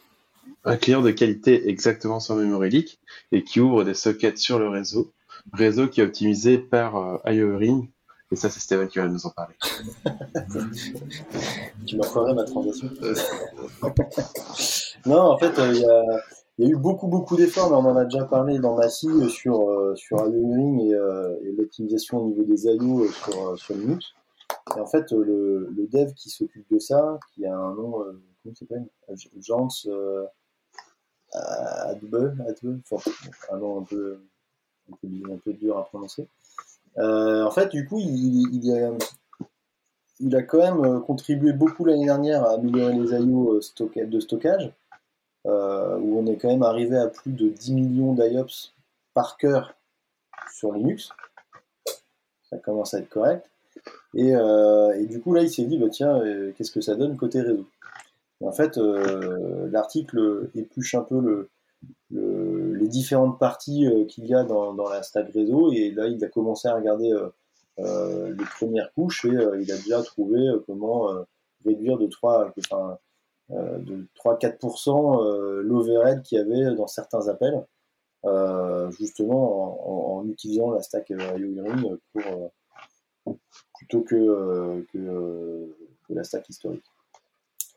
un 0.65 0.77
client 0.77 1.03
de 1.03 1.11
qualité 1.11 1.69
exactement 1.69 2.21
sur 2.21 2.37
Memory 2.37 2.71
Leak 2.71 3.01
et 3.33 3.43
qui 3.43 3.61
ouvre 3.61 3.85
des 3.85 3.95
sockets 3.95 4.39
sur 4.39 4.59
le 4.59 4.69
réseau, 4.69 5.13
réseau 5.53 5.89
qui 5.89 6.01
est 6.01 6.05
optimisé 6.05 6.59
par 6.59 6.97
euh, 6.97 7.33
IO 7.33 7.57
Ring. 7.57 7.91
Et 8.31 8.37
ça, 8.37 8.51
c'est 8.51 8.61
Steven 8.61 8.89
qui 8.89 8.99
va 8.99 9.09
nous 9.09 9.27
en 9.27 9.31
parler. 9.31 9.55
Tu 11.87 11.97
m'as 11.97 12.07
ferais 12.07 12.35
ma 12.35 12.45
transition. 12.45 12.91
non, 15.07 15.21
en 15.21 15.39
fait, 15.39 15.59
euh, 15.59 15.73
il 16.59 16.67
y, 16.67 16.69
a, 16.69 16.71
eu 16.71 16.77
beaucoup, 16.77 17.07
beaucoup 17.07 17.37
d'efforts, 17.37 17.71
mais 17.71 17.77
on 17.77 17.91
en 17.91 17.97
a 17.97 18.05
déjà 18.05 18.25
parlé 18.25 18.59
dans 18.59 18.77
Massy 18.77 19.09
euh, 19.09 19.29
sur, 19.29 19.71
euh, 19.71 19.95
sur 19.97 20.23
Ring 20.23 20.83
et, 20.83 20.95
euh, 20.95 21.35
l'optimisation 21.57 22.19
au 22.19 22.29
niveau 22.29 22.43
des 22.43 22.67
IO 22.67 23.05
euh, 23.05 23.09
sur, 23.09 23.49
euh, 23.49 23.79
Linux. 23.79 24.13
Et 24.77 24.81
en 24.81 24.87
fait, 24.87 25.13
euh, 25.13 25.71
le, 25.75 25.87
dev 25.87 26.13
qui 26.15 26.29
s'occupe 26.29 26.67
de 26.71 26.79
ça, 26.79 27.19
qui 27.33 27.47
a 27.47 27.57
un 27.57 27.75
nom, 27.75 28.03
euh, 28.03 28.21
comment 28.43 28.55
s'appelle? 28.55 28.87
Jans 29.41 29.69
euh, 29.87 30.27
Adbe, 31.33 32.35
Adbe 32.47 32.81
un 33.51 33.57
nom 33.57 33.81
un 33.81 33.85
peu, 33.85 34.21
un 34.93 34.97
peu, 35.01 35.33
un 35.33 35.37
peu 35.39 35.53
dur 35.53 35.79
à 35.79 35.85
prononcer. 35.85 36.27
Euh, 36.99 37.45
en 37.45 37.51
fait, 37.51 37.69
du 37.71 37.87
coup, 37.87 37.99
il, 37.99 38.55
il, 38.55 38.73
a, 38.73 38.91
il 40.21 40.35
a 40.37 40.43
quand 40.43 40.59
même 40.59 40.85
euh, 40.85 41.01
contribué 41.01 41.53
beaucoup 41.53 41.85
l'année 41.85 42.07
dernière 42.07 42.45
à 42.45 42.55
améliorer 42.55 42.95
les 42.95 43.13
IO 43.13 43.55
euh, 43.61 44.05
de 44.07 44.21
stockage, 44.21 44.73
où 45.45 46.19
on 46.19 46.27
est 46.27 46.37
quand 46.37 46.49
même 46.49 46.63
arrivé 46.63 46.97
à 46.97 47.07
plus 47.09 47.33
de 47.33 47.49
10 47.49 47.73
millions 47.73 48.15
d'IOPS 48.15 48.75
par 49.15 49.37
cœur 49.37 49.75
sur 50.53 50.73
Linux. 50.73 51.11
Ça 52.51 52.59
commence 52.59 52.95
à 52.95 52.99
être 52.99 53.09
correct. 53.09 53.49
Et, 54.15 54.31
et 54.31 55.07
du 55.07 55.21
coup, 55.21 55.33
là, 55.35 55.43
il 55.43 55.51
s'est 55.51 55.65
dit, 55.65 55.79
bah, 55.79 55.89
tiens, 55.91 56.21
qu'est-ce 56.57 56.73
que 56.73 56.81
ça 56.81 56.97
donne 56.97 57.17
côté 57.17 57.41
réseau? 57.41 57.67
En 58.41 58.53
fait, 58.53 58.77
l'article 58.77 60.51
épluche 60.55 60.95
un 60.95 61.03
peu 61.03 61.21
le- 61.21 61.49
les 62.89 62.91
différentes 62.91 63.39
parties 63.39 63.87
euh, 63.87 64.05
qu'il 64.07 64.27
y 64.27 64.35
a 64.35 64.45
dans, 64.45 64.89
la 64.89 65.03
stack 65.03 65.31
réseau, 65.33 65.73
et 65.73 65.91
là, 65.91 66.07
il 66.07 66.25
a 66.25 66.29
commencé 66.29 66.69
à 66.69 66.75
regarder 66.75 67.13
euh, 67.13 67.29
euh, 67.81 68.35
les 68.35 68.45
premières 68.45 68.93
couches, 68.95 69.27
et 69.27 69.29
il 69.29 69.71
a 69.71 69.77
déjà 69.77 70.03
trouvé 70.03 70.41
comment 70.67 71.11
réduire 71.65 71.99
de 71.99 72.07
3, 72.07 72.53
enfin, 72.59 72.99
de 73.51 74.07
3-4% 74.25 75.23
euh, 75.23 75.63
l'overhead 75.63 76.23
qu'il 76.23 76.39
y 76.39 76.41
avait 76.41 76.75
dans 76.75 76.87
certains 76.87 77.29
appels, 77.29 77.65
justement 78.99 80.19
en, 80.19 80.29
utilisant 80.29 80.71
la 80.71 80.83
stack 80.83 81.11
IO 81.11 81.99
pour 82.13 82.51
plutôt 83.77 84.01
que, 84.03 84.85
que, 84.93 85.75
la 86.09 86.25
stack 86.25 86.49
historique. 86.49 86.85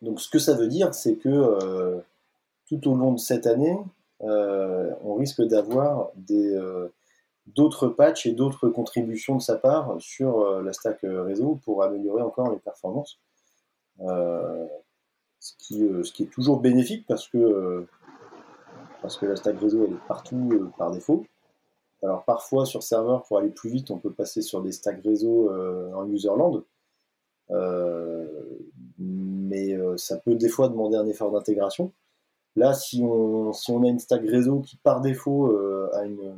Donc 0.02 0.20
ce 0.22 0.30
que 0.30 0.40
ça 0.40 0.54
veut 0.56 0.68
dire, 0.68 0.94
c'est 0.94 1.16
que 1.16 2.02
tout 2.68 2.88
au 2.90 2.96
long 2.96 3.14
de 3.14 3.20
cette 3.20 3.46
année, 3.46 3.78
on 4.22 5.16
risque 5.16 5.42
d'avoir 5.42 6.12
des 6.16 6.60
d'autres 7.48 7.88
patchs 7.88 8.28
et 8.28 8.34
d'autres 8.34 8.70
contributions 8.70 9.36
de 9.36 9.42
sa 9.42 9.58
part 9.58 9.96
sur 10.00 10.62
la 10.62 10.74
stack 10.74 11.00
réseau 11.02 11.60
pour 11.66 11.84
améliorer 11.84 12.22
encore 12.22 12.52
les 12.52 12.60
performances. 12.60 13.20
Euh, 14.02 14.68
ce 15.42 15.54
qui, 15.58 15.84
euh, 15.84 16.04
est 16.20 16.32
toujours 16.32 16.62
bénéfique 16.62 17.06
parce 17.08 17.28
que, 17.28 17.38
euh, 17.38 17.88
la 19.04 19.36
stack 19.36 19.60
réseau 19.60 19.86
est 19.86 20.08
partout 20.08 20.50
euh, 20.54 20.72
par 20.78 20.92
défaut. 20.92 21.26
Alors 22.04 22.24
parfois 22.24 22.66
sur 22.66 22.84
serveur, 22.84 23.24
pour 23.24 23.40
aller 23.40 23.50
plus 23.50 23.70
vite, 23.70 23.90
on 23.92 23.98
peut 23.98 24.12
passer 24.12 24.42
sur 24.42 24.62
des 24.62 24.72
stacks 24.72 25.02
réseau 25.04 25.52
en 25.94 26.10
userland. 26.10 26.64
mais 28.98 29.78
ça 29.98 30.18
peut 30.18 30.36
des 30.36 30.50
fois 30.50 30.68
demander 30.70 30.98
un 30.98 31.08
effort 31.08 31.32
d'intégration. 31.32 31.92
Là, 32.56 32.74
si 32.74 33.02
on, 33.04 33.54
si 33.54 33.72
on 33.72 33.84
a 33.84 33.88
une 33.88 34.00
stack 34.00 34.24
réseau 34.24 34.60
qui 34.60 34.78
par 34.78 35.02
défaut 35.02 35.56
a 35.94 36.06
une, 36.06 36.36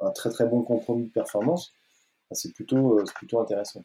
un 0.00 0.10
très 0.10 0.30
très 0.30 0.46
bon 0.46 0.62
compromis 0.62 1.04
de 1.04 1.12
performance, 1.12 1.72
bah, 2.30 2.36
c'est 2.36 2.52
plutôt, 2.52 3.00
plutôt 3.14 3.40
intéressant 3.40 3.82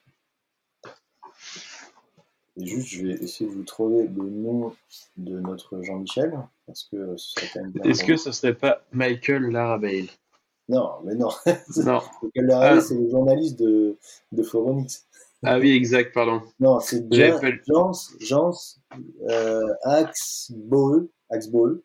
juste, 2.65 2.87
je 2.87 3.07
vais 3.07 3.13
essayer 3.13 3.49
de 3.49 3.55
vous 3.55 3.63
trouver 3.63 4.07
le 4.07 4.29
nom 4.29 4.73
de 5.17 5.39
notre 5.39 5.81
Jean-Michel, 5.81 6.37
parce 6.65 6.83
que 6.91 7.15
Est-ce 7.83 8.03
que 8.03 8.15
ce 8.17 8.31
serait 8.31 8.53
pas 8.53 8.81
Michael 8.91 9.51
Larabale 9.51 10.07
Non, 10.67 10.95
mais 11.03 11.15
non. 11.15 11.29
non. 11.77 12.01
Michael 12.23 12.45
Larabale, 12.45 12.77
ah. 12.77 12.81
c'est 12.81 12.95
le 12.95 13.09
journaliste 13.09 13.59
de, 13.59 13.97
de 14.31 14.43
Foronix. 14.43 15.05
Ah 15.43 15.57
oui, 15.57 15.71
exact, 15.71 16.13
pardon. 16.13 16.41
Non, 16.59 16.79
c'est 16.81 17.05
Jans, 17.13 17.93
Jans 18.19 18.51
euh, 19.29 19.73
Axboe, 19.83 21.07
Axboe, 21.29 21.81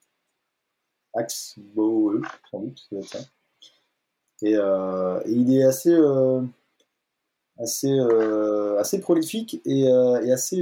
Axboe, 1.14 2.22
sans 2.50 2.60
doute, 2.60 2.80
c'est 2.90 3.02
ça. 3.02 3.18
Et, 4.42 4.56
euh, 4.56 5.20
et, 5.24 5.32
il 5.32 5.56
est 5.56 5.64
assez, 5.64 5.92
euh, 5.92 6.42
assez, 7.58 7.92
euh, 7.92 8.78
assez 8.78 9.00
prolifique 9.00 9.60
et, 9.64 9.90
assez. 10.30 10.56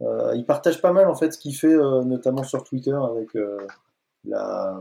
Il 0.00 0.44
partage 0.46 0.80
pas 0.80 0.92
mal 0.92 1.08
en 1.08 1.14
fait 1.14 1.32
ce 1.32 1.38
qu'il 1.38 1.56
fait, 1.56 1.74
notamment 2.04 2.44
sur 2.44 2.62
Twitter 2.64 2.96
avec 3.10 3.30
la. 4.24 4.80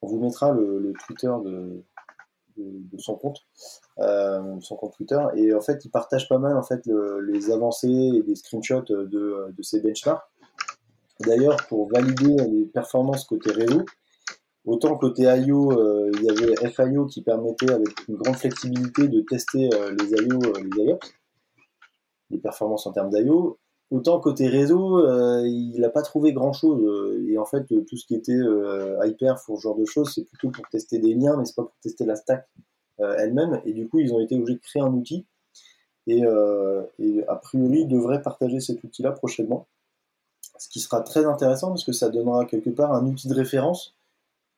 On 0.00 0.06
vous 0.06 0.20
mettra 0.20 0.52
le, 0.52 0.92
Twitter 1.06 1.32
de, 1.44 1.82
son 2.98 3.16
compte, 3.16 3.40
son 3.96 4.76
compte 4.76 4.94
Twitter. 4.96 5.20
Et 5.34 5.52
en 5.54 5.60
fait, 5.60 5.84
il 5.84 5.90
partage 5.90 6.28
pas 6.28 6.38
mal 6.38 6.56
en 6.56 6.62
fait 6.62 6.86
le, 6.86 7.20
les 7.20 7.50
avancées 7.50 8.12
et 8.14 8.22
des 8.22 8.36
screenshots 8.36 8.82
de, 8.82 9.06
de 9.50 9.62
ses 9.62 9.80
benchmarks. 9.80 10.22
D'ailleurs, 11.20 11.56
pour 11.68 11.88
valider 11.88 12.36
les 12.50 12.64
performances 12.66 13.24
côté 13.24 13.50
réseau, 13.50 13.84
Autant 14.68 14.98
côté 14.98 15.22
IO, 15.22 15.72
euh, 15.72 16.10
il 16.12 16.24
y 16.24 16.30
avait 16.30 16.70
FIO 16.70 17.06
qui 17.06 17.22
permettait 17.22 17.72
avec 17.72 17.88
une 18.06 18.16
grande 18.16 18.36
flexibilité 18.36 19.08
de 19.08 19.22
tester 19.22 19.70
euh, 19.72 19.96
les 19.98 20.10
IO, 20.10 20.38
euh, 20.44 20.62
les 20.62 20.84
IOPS, 20.84 21.14
les 22.28 22.36
performances 22.36 22.86
en 22.86 22.92
termes 22.92 23.08
d'IO. 23.08 23.58
Autant 23.90 24.20
côté 24.20 24.46
réseau, 24.46 25.00
il 25.46 25.80
n'a 25.80 25.88
pas 25.88 26.02
trouvé 26.02 26.34
grand 26.34 26.52
chose. 26.52 26.84
Et 27.26 27.38
en 27.38 27.46
fait, 27.46 27.64
tout 27.86 27.96
ce 27.96 28.04
qui 28.04 28.14
était 28.14 28.38
hyper 29.06 29.36
pour 29.46 29.56
ce 29.56 29.62
genre 29.62 29.76
de 29.76 29.86
choses, 29.86 30.12
c'est 30.14 30.24
plutôt 30.24 30.50
pour 30.50 30.68
tester 30.68 30.98
des 30.98 31.14
liens, 31.14 31.38
mais 31.38 31.46
c'est 31.46 31.56
pas 31.56 31.62
pour 31.62 31.78
tester 31.80 32.04
la 32.04 32.14
stack 32.14 32.46
elle-même. 32.98 33.62
Et 33.64 33.72
du 33.72 33.88
coup, 33.88 34.00
ils 34.00 34.12
ont 34.12 34.20
été 34.20 34.34
obligés 34.34 34.56
de 34.56 34.60
créer 34.60 34.82
un 34.82 34.92
outil. 34.92 35.24
Et, 36.06 36.22
et 36.98 37.24
a 37.28 37.36
priori, 37.36 37.80
ils 37.80 37.88
devraient 37.88 38.20
partager 38.20 38.60
cet 38.60 38.84
outil-là 38.84 39.12
prochainement. 39.12 39.66
Ce 40.58 40.68
qui 40.68 40.80
sera 40.80 41.00
très 41.02 41.24
intéressant 41.24 41.68
parce 41.68 41.84
que 41.84 41.92
ça 41.92 42.08
donnera 42.08 42.44
quelque 42.44 42.70
part 42.70 42.92
un 42.92 43.06
outil 43.06 43.28
de 43.28 43.34
référence 43.34 43.94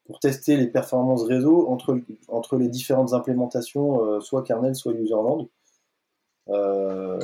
pour 0.06 0.18
tester 0.18 0.56
les 0.56 0.66
performances 0.66 1.22
réseau 1.22 1.68
entre, 1.68 2.00
entre 2.28 2.56
les 2.56 2.68
différentes 2.68 3.12
implémentations, 3.12 4.04
euh, 4.04 4.20
soit 4.20 4.42
kernel, 4.42 4.74
soit 4.74 4.92
userland 4.92 5.48
euh, 6.48 7.18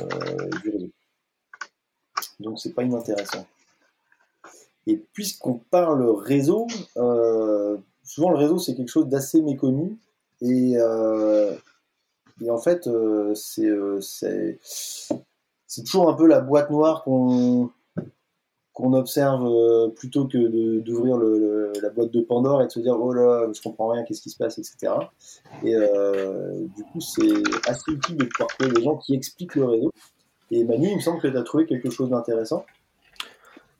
du 0.61 0.69
réseau. 0.69 0.91
Donc 2.39 2.59
c'est 2.59 2.73
pas 2.73 2.83
inintéressant. 2.83 3.45
Et 4.85 4.95
puisqu'on 4.95 5.55
parle 5.55 6.07
réseau, 6.09 6.67
euh, 6.95 7.77
souvent 8.03 8.29
le 8.29 8.37
réseau 8.37 8.57
c'est 8.57 8.75
quelque 8.75 8.87
chose 8.87 9.07
d'assez 9.07 9.41
méconnu 9.41 9.97
et, 10.39 10.75
et, 12.41 12.49
en 12.49 12.59
fait 12.59 12.87
c'est 13.33 13.67
toujours 15.83 16.09
un 16.09 16.13
peu 16.13 16.27
la 16.27 16.39
boîte 16.39 16.69
noire 16.69 17.03
qu'on 17.03 17.71
qu'on 18.77 18.93
observe 18.93 19.43
euh, 19.43 19.87
plutôt 19.89 20.27
que 20.27 20.37
d'ouvrir 20.77 21.17
la 21.17 21.89
boîte 21.89 22.11
de 22.11 22.21
Pandore 22.21 22.61
et 22.61 22.67
de 22.67 22.71
se 22.71 22.79
dire 22.79 22.95
oh 22.99 23.11
là 23.11 23.47
je 23.51 23.59
comprends 23.59 23.87
rien 23.87 24.03
qu'est-ce 24.03 24.21
qui 24.21 24.29
se 24.29 24.37
passe 24.37 24.59
etc 24.59 24.93
et 25.63 25.73
euh, 25.73 26.63
du 26.75 26.83
coup 26.83 27.01
c'est 27.01 27.41
assez 27.67 27.91
utile 27.91 28.17
de 28.17 28.25
pouvoir 28.25 28.49
trouver 28.49 28.71
des 28.71 28.83
gens 28.83 28.95
qui 28.97 29.15
expliquent 29.15 29.55
le 29.55 29.65
réseau 29.65 29.91
et 30.51 30.63
Manu 30.63 30.89
il 30.89 30.97
me 30.97 31.01
semble 31.01 31.19
que 31.19 31.27
tu 31.27 31.35
as 31.35 31.41
trouvé 31.41 31.65
quelque 31.65 31.89
chose 31.89 32.11
d'intéressant 32.11 32.65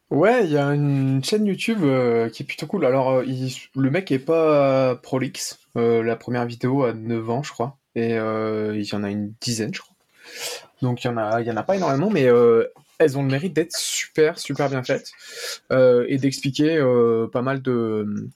Ouais, 0.10 0.46
il 0.46 0.52
y 0.52 0.58
a 0.58 0.74
une 0.74 1.22
chaîne 1.22 1.46
YouTube 1.46 1.80
euh, 1.84 2.30
qui 2.30 2.42
est 2.42 2.46
plutôt 2.46 2.66
cool. 2.66 2.86
Alors, 2.86 3.22
le 3.22 3.92
mec 3.92 4.10
est 4.10 4.20
pas 4.20 4.96
prolix. 4.96 5.60
la 5.76 6.16
première 6.16 6.46
vidéo 6.46 6.84
a 6.84 6.94
9 6.94 7.30
ans, 7.30 7.44
je 7.44 7.52
crois. 7.52 7.76
Et 7.94 8.12
il 8.12 8.84
y 8.84 8.96
en 8.96 9.04
a 9.04 9.10
une 9.10 9.34
dizaine, 9.42 9.74
je 9.74 9.82
crois. 9.82 9.94
Donc, 10.82 11.04
il 11.04 11.08
y 11.08 11.10
en 11.10 11.18
a, 11.18 11.42
il 11.42 11.48
y 11.48 11.52
en 11.52 11.58
a 11.58 11.64
pas 11.64 11.76
énormément, 11.76 12.10
mais 12.10 12.30
elles 13.00 13.18
ont 13.18 13.24
le 13.24 13.30
mérite 13.30 13.54
d'être 13.54 13.76
super, 13.76 14.40
super 14.40 14.70
bien 14.70 14.84
faites 14.84 15.12
euh, 15.72 16.06
et 16.08 16.18
d'expliquer 16.18 16.78
euh, 16.78 17.28
pas 17.28 17.42
mal 17.42 17.62
de 17.62 18.30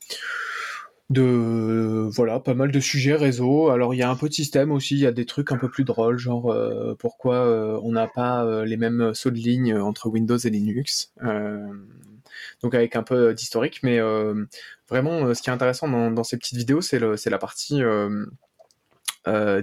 de 1.10 2.08
voilà 2.14 2.40
pas 2.40 2.54
mal 2.54 2.72
de 2.72 2.80
sujets 2.80 3.16
réseau. 3.16 3.70
Alors 3.70 3.94
il 3.94 3.98
y 3.98 4.04
a 4.04 4.10
un 4.10 4.16
peu 4.16 4.30
de 4.30 4.34
système 4.34 4.72
aussi 4.72 4.96
il 4.96 5.02
y 5.02 5.06
a 5.06 5.12
des 5.12 5.26
trucs 5.26 5.52
un 5.52 5.58
peu 5.58 5.70
plus 5.70 5.84
drôles 5.84 6.18
genre 6.18 6.52
euh, 6.52 6.96
pourquoi 6.98 7.80
on 7.84 7.92
n'a 7.92 8.08
pas 8.08 8.64
les 8.66 8.78
mêmes 8.78 9.14
sauts 9.14 9.32
de 9.32 9.36
ligne 9.36 9.76
entre 9.76 10.08
Windows 10.08 10.38
et 10.38 10.50
Linux 10.50 11.14
donc 12.64 12.76
avec 12.76 12.96
un 12.96 13.04
peu 13.04 13.34
d'historique. 13.34 13.82
Mais 13.84 14.00
vraiment 14.90 15.34
ce 15.34 15.42
qui 15.42 15.50
est 15.50 15.54
intéressant 15.54 15.90
dans, 16.12 16.24
ces 16.24 16.38
petites 16.38 16.58
vidéos 16.58 16.82
c'est 16.82 17.00
la 17.00 17.38
partie 17.38 17.82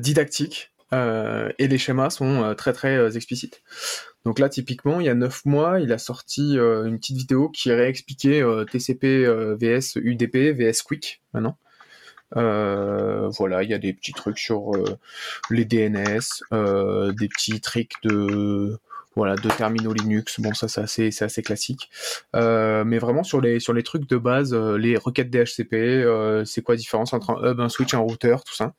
didactique 0.00 0.70
et 0.92 1.68
les 1.68 1.78
schémas 1.78 2.10
sont 2.10 2.54
très 2.56 2.72
très 2.72 3.16
explicites 3.16 3.62
donc 4.28 4.38
là, 4.40 4.50
typiquement, 4.50 5.00
il 5.00 5.06
y 5.06 5.08
a 5.08 5.14
9 5.14 5.46
mois, 5.46 5.80
il 5.80 5.90
a 5.90 5.96
sorti 5.96 6.58
euh, 6.58 6.84
une 6.84 6.98
petite 6.98 7.16
vidéo 7.16 7.48
qui 7.48 7.72
réexpliquait 7.72 8.42
euh, 8.42 8.66
TCP 8.66 9.24
euh, 9.24 9.56
VS 9.58 9.96
UDP, 9.96 10.52
VS 10.54 10.82
Quick 10.84 11.22
maintenant. 11.32 11.56
voilà, 12.34 13.62
il 13.62 13.70
y 13.70 13.74
a 13.74 13.78
des 13.78 13.94
petits 13.94 14.12
trucs 14.12 14.38
sur 14.38 14.72
les 15.48 15.64
DNS, 15.64 16.42
des 16.52 17.28
petits 17.28 17.60
tricks 17.62 17.94
de 18.02 18.78
voilà, 19.18 19.34
de 19.34 19.48
terminaux 19.50 19.92
Linux. 19.92 20.38
Bon, 20.38 20.54
ça, 20.54 20.68
c'est 20.68 20.80
assez, 20.80 21.10
c'est 21.10 21.24
assez 21.24 21.42
classique. 21.42 21.90
Euh, 22.36 22.84
mais 22.84 22.98
vraiment 22.98 23.24
sur 23.24 23.40
les, 23.40 23.58
trucs 23.82 24.08
de 24.08 24.16
base, 24.16 24.54
euh, 24.54 24.78
les 24.78 24.96
requêtes 24.96 25.28
DHCP, 25.28 25.74
euh, 25.74 26.44
c'est 26.44 26.62
quoi 26.62 26.76
la 26.76 26.78
différence 26.78 27.12
entre 27.12 27.30
un 27.30 27.50
hub, 27.50 27.60
un 27.60 27.68
switch, 27.68 27.94
un 27.94 27.98
routeur, 27.98 28.44
tout 28.44 28.54
ça? 28.54 28.74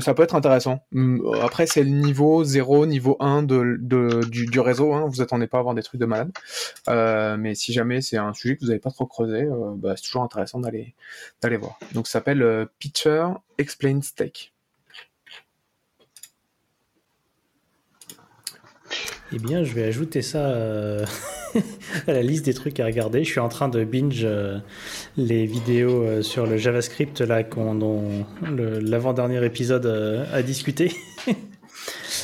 ça 0.00 0.14
peut 0.14 0.22
être 0.22 0.34
intéressant. 0.34 0.80
Hum, 0.94 1.22
après, 1.42 1.66
c'est 1.66 1.82
le 1.82 1.90
niveau 1.90 2.42
0, 2.42 2.86
niveau 2.86 3.18
1 3.20 3.42
de, 3.42 3.76
de 3.80 4.24
du, 4.24 4.60
réseau. 4.60 4.94
Hein. 4.94 5.06
Vous 5.10 5.20
attendez 5.20 5.46
pas 5.46 5.58
à 5.58 5.60
avoir 5.60 5.74
des 5.74 5.82
trucs 5.82 6.00
de 6.00 6.06
malade. 6.06 6.30
mais 7.38 7.54
si 7.54 7.72
jamais 7.74 8.00
c'est 8.00 8.16
un 8.16 8.32
sujet 8.32 8.56
que 8.56 8.60
vous 8.60 8.68
n'avez 8.68 8.80
pas 8.80 8.90
trop 8.90 9.06
creusé, 9.06 9.46
bah, 9.76 9.94
c'est 9.96 10.04
toujours 10.04 10.22
intéressant 10.22 10.60
d'aller, 10.60 10.94
voir. 11.42 11.78
Donc, 11.92 12.06
ça 12.06 12.14
s'appelle 12.14 12.66
Pitcher 12.78 13.26
Explain 13.58 14.00
Steak. 14.00 14.53
Eh 19.32 19.38
bien, 19.38 19.64
je 19.64 19.72
vais 19.72 19.84
ajouter 19.84 20.22
ça 20.22 20.46
euh, 20.50 21.04
à 22.06 22.12
la 22.12 22.22
liste 22.22 22.44
des 22.44 22.54
trucs 22.54 22.78
à 22.80 22.84
regarder. 22.84 23.24
Je 23.24 23.30
suis 23.30 23.40
en 23.40 23.48
train 23.48 23.68
de 23.68 23.84
binge 23.84 24.22
euh, 24.24 24.58
les 25.16 25.46
vidéos 25.46 26.02
euh, 26.02 26.22
sur 26.22 26.46
le 26.46 26.56
JavaScript 26.56 27.20
là, 27.20 27.42
dont 27.42 28.26
l'avant-dernier 28.42 29.44
épisode 29.44 29.86
a 30.32 30.42
discuté. 30.42 30.92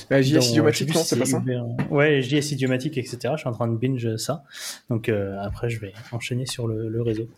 Bah, 0.09 0.23
JS 0.23 0.51
idiomatique, 0.51 0.93
non, 0.93 1.05
c'est 1.05 1.17
pas 1.17 1.25
ça? 1.25 1.41
Ouais, 1.89 2.21
JS 2.21 2.51
idiomatique, 2.51 2.99
etc. 2.99 3.19
Je 3.35 3.41
suis 3.41 3.49
en 3.49 3.53
train 3.53 3.69
de 3.69 3.77
binge 3.77 4.17
ça. 4.17 4.43
Donc 4.89 5.09
après, 5.09 5.71
je 5.71 5.79
vais 5.79 5.93
enchaîner 6.11 6.47
sur 6.47 6.67
le, 6.67 7.01
réseau. 7.01 7.29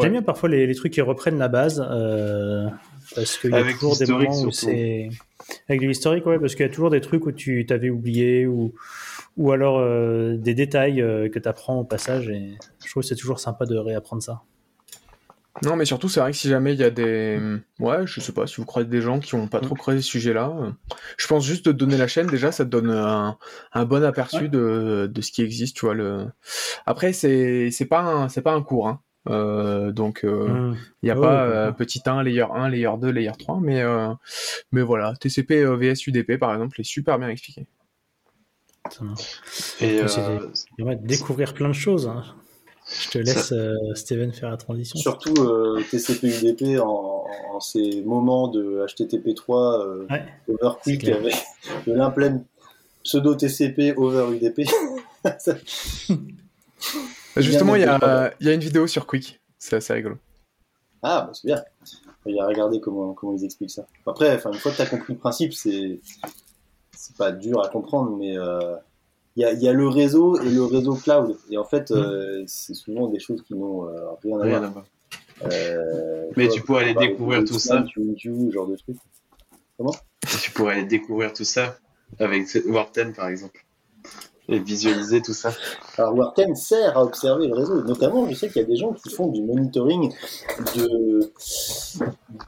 J'aime 0.00 0.12
bien 0.12 0.22
parfois 0.22 0.48
les, 0.48 0.72
trucs 0.76 0.92
qui 0.92 1.00
reprennent 1.00 1.38
la 1.38 1.48
base. 1.48 1.78
parce 3.16 3.36
qu'il 3.38 3.50
y 3.50 3.54
a 3.54 3.72
toujours 3.72 3.96
des 3.96 4.06
moments 4.06 4.42
où 4.42 4.52
c'est. 4.52 5.08
Avec 5.68 5.80
l'historique, 5.80 6.24
ouais, 6.26 6.38
parce 6.38 6.54
qu'il 6.54 6.64
y 6.64 6.68
a 6.68 6.72
toujours 6.72 6.90
des 6.90 7.00
trucs 7.00 7.26
où 7.26 7.32
tu 7.32 7.66
t'avais 7.66 7.90
oublié 7.90 8.46
ou 8.46 8.74
ou 9.40 9.52
alors 9.52 9.78
euh, 9.78 10.36
des 10.36 10.54
détails 10.54 11.00
euh, 11.00 11.28
que 11.30 11.38
tu 11.38 11.48
apprends 11.48 11.78
au 11.80 11.84
passage. 11.84 12.28
Et 12.28 12.58
je 12.84 12.90
trouve 12.90 13.02
que 13.02 13.08
c'est 13.08 13.16
toujours 13.16 13.40
sympa 13.40 13.64
de 13.64 13.76
réapprendre 13.76 14.22
ça. 14.22 14.42
Non, 15.62 15.76
mais 15.76 15.84
surtout, 15.84 16.08
c'est 16.08 16.20
vrai 16.20 16.30
que 16.30 16.36
si 16.36 16.48
jamais 16.48 16.74
il 16.74 16.80
y 16.80 16.84
a 16.84 16.90
des. 16.90 17.38
Ouais, 17.80 18.06
je 18.06 18.20
sais 18.20 18.32
pas, 18.32 18.46
si 18.46 18.56
vous 18.56 18.64
croisez 18.66 18.88
des 18.88 19.00
gens 19.00 19.18
qui 19.18 19.34
ont 19.34 19.46
pas 19.48 19.60
trop 19.60 19.74
creusé 19.74 20.00
ce 20.00 20.08
sujet-là, 20.08 20.52
euh, 20.58 20.70
je 21.18 21.26
pense 21.26 21.44
juste 21.44 21.66
de 21.66 21.72
donner 21.72 21.96
la 21.96 22.06
chaîne, 22.06 22.28
déjà, 22.28 22.52
ça 22.52 22.64
te 22.64 22.70
donne 22.70 22.90
un, 22.90 23.36
un 23.72 23.84
bon 23.84 24.04
aperçu 24.04 24.48
de, 24.48 25.10
de 25.12 25.20
ce 25.22 25.32
qui 25.32 25.42
existe, 25.42 25.76
tu 25.76 25.86
vois. 25.86 25.94
Le... 25.94 26.26
Après, 26.86 27.12
c'est 27.12 27.70
pas, 27.90 28.00
un- 28.02 28.28
pas 28.28 28.52
un 28.52 28.62
cours, 28.62 28.88
hein. 28.88 29.00
Euh, 29.28 29.92
donc, 29.92 30.24
euh, 30.24 30.46
il 31.02 31.06
n'y 31.06 31.10
a 31.10 31.14
pas 31.22 31.44
euh, 31.44 31.72
petit 31.72 32.00
1, 32.06 32.22
layer 32.22 32.46
1, 32.54 32.68
layer 32.70 32.90
2, 32.98 33.10
layer 33.10 33.32
3, 33.38 33.58
mais, 33.60 33.82
euh, 33.82 34.08
mais 34.72 34.80
voilà, 34.82 35.14
TCP 35.20 35.62
euh, 35.62 35.76
VS 35.76 36.06
UDP, 36.06 36.38
par 36.38 36.52
exemple, 36.54 36.80
est 36.80 36.84
super 36.84 37.18
bien 37.18 37.28
expliqué. 37.28 37.66
Et 39.80 40.02
Ouais, 40.02 40.06
euh, 40.18 40.94
découvrir 41.00 41.54
plein 41.54 41.68
de 41.68 41.74
choses. 41.74 42.06
hein. 42.08 42.24
Je 43.02 43.08
te 43.10 43.18
laisse, 43.18 43.52
euh, 43.52 43.74
Steven, 43.94 44.32
faire 44.32 44.50
la 44.50 44.56
transition. 44.56 44.98
Surtout 44.98 45.34
euh, 45.44 45.80
TCP/UDP 45.90 46.80
en, 46.80 47.24
en 47.52 47.60
ces 47.60 48.02
moments 48.02 48.48
de 48.48 48.84
HTTP3 48.86 49.80
euh, 49.80 50.06
Ouais, 50.10 50.24
over 50.48 50.74
c'est 50.82 50.90
quick 50.92 51.00
clair. 51.02 51.16
avec 51.18 51.34
de 51.86 51.92
l'implème 51.92 52.44
pseudo 53.04 53.34
TCP 53.36 53.94
over 53.96 54.34
UDP. 54.34 54.68
Ça- 55.38 55.54
Justement, 57.36 57.76
il 57.76 57.82
y 57.82 57.84
a, 57.84 58.34
il 58.40 58.46
y 58.46 58.50
a 58.50 58.54
une 58.54 58.60
vidéo 58.60 58.86
sur 58.86 59.06
Quick, 59.06 59.40
c'est 59.58 59.76
assez 59.76 59.92
rigolo. 59.92 60.16
ah, 61.02 61.22
bah, 61.26 61.30
c'est 61.32 61.46
bien. 61.46 61.62
Il 62.26 62.34
y 62.34 62.40
a 62.40 62.46
regardé 62.46 62.80
comment, 62.80 63.14
comment 63.14 63.34
ils 63.36 63.44
expliquent 63.44 63.70
ça. 63.70 63.86
Après, 64.06 64.34
enfin, 64.34 64.50
une 64.52 64.58
fois 64.58 64.72
que 64.72 64.76
tu 64.76 64.82
as 64.82 64.86
compris 64.86 65.12
le 65.14 65.18
principe, 65.18 65.52
c'est 65.54 66.00
c'est 67.00 67.16
pas 67.16 67.32
dur 67.32 67.62
à 67.62 67.68
comprendre, 67.68 68.16
mais 68.16 68.36
euh, 68.36 68.76
il 69.36 69.42
y, 69.42 69.44
a, 69.44 69.52
il 69.52 69.62
y 69.62 69.68
a 69.68 69.72
le 69.72 69.88
réseau 69.88 70.38
et 70.40 70.50
le 70.50 70.64
réseau 70.64 70.94
cloud. 70.94 71.36
Et 71.50 71.56
en 71.56 71.64
fait, 71.64 71.90
euh, 71.90 72.44
c'est 72.46 72.74
souvent 72.74 73.08
des 73.08 73.18
choses 73.18 73.42
qui 73.42 73.54
n'ont 73.54 73.88
euh, 73.88 74.12
rien 74.22 74.38
à 74.38 74.42
rien 74.42 74.60
voir. 74.68 74.84
Euh, 75.50 76.26
Mais 76.36 76.48
tu 76.48 76.60
pourrais 76.60 76.84
aller 76.84 76.94
découvrir 76.94 77.44
tout 77.44 77.58
ça. 77.58 77.84
YouTube, 77.96 78.52
genre 78.52 78.66
de 78.66 78.76
trucs. 78.76 78.98
Tu 80.42 80.50
pourrais 80.50 80.74
aller 80.74 80.84
découvrir 80.84 81.32
tout 81.32 81.44
ça 81.44 81.78
avec 82.18 82.46
Warten, 82.66 83.14
par 83.14 83.28
exemple. 83.28 83.64
Et 84.50 84.58
visualiser 84.58 85.22
tout 85.22 85.32
ça. 85.32 85.52
Alors 85.96 86.14
Warten 86.14 86.54
sert 86.56 86.98
à 86.98 87.04
observer 87.04 87.46
le 87.46 87.54
réseau. 87.54 87.82
Notamment, 87.82 88.28
je 88.28 88.34
sais 88.34 88.48
qu'il 88.48 88.60
y 88.60 88.64
a 88.64 88.68
des 88.68 88.76
gens 88.76 88.92
qui 88.92 89.08
font 89.10 89.28
du 89.28 89.42
monitoring 89.42 90.12
de 90.76 91.20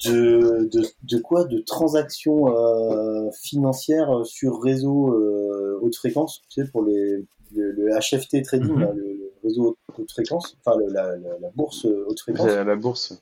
de, 0.04 0.68
de, 0.72 0.82
de 1.04 1.18
quoi? 1.18 1.44
De 1.44 1.60
transactions 1.60 2.54
euh, 2.56 3.30
financières 3.40 4.10
sur 4.24 4.60
réseau 4.62 5.14
euh, 5.14 5.78
haute 5.82 5.96
fréquence, 5.96 6.42
tu 6.48 6.62
sais, 6.62 6.68
pour 6.70 6.82
les, 6.84 7.24
le, 7.54 7.72
le 7.72 7.90
HFT 7.98 8.42
trading, 8.44 8.72
Mhm. 8.72 8.80
le, 8.96 9.02
le 9.02 9.32
réseau 9.44 9.76
haute 9.98 10.10
fréquence, 10.10 10.56
enfin 10.64 10.76
le- 10.78 10.92
la, 10.92 11.16
la, 11.16 11.38
la 11.40 11.48
bourse 11.54 11.84
haute 11.86 12.20
fréquence. 12.20 12.46
La 12.48 12.76
bourse. 12.76 13.20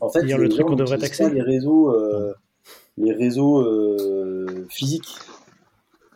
En 0.00 0.08
fait, 0.10 0.24
Dire 0.24 0.38
les 0.38 0.44
le 0.44 0.48
truc 0.48 0.62
gens 0.62 0.66
qu'on 0.68 0.76
devrait 0.76 0.98
taxer 0.98 1.30
les 1.30 1.42
réseaux, 1.42 1.94
euh, 1.94 2.34
les 2.96 3.12
réseaux 3.12 3.60
euh, 3.62 4.66
physiques, 4.68 5.18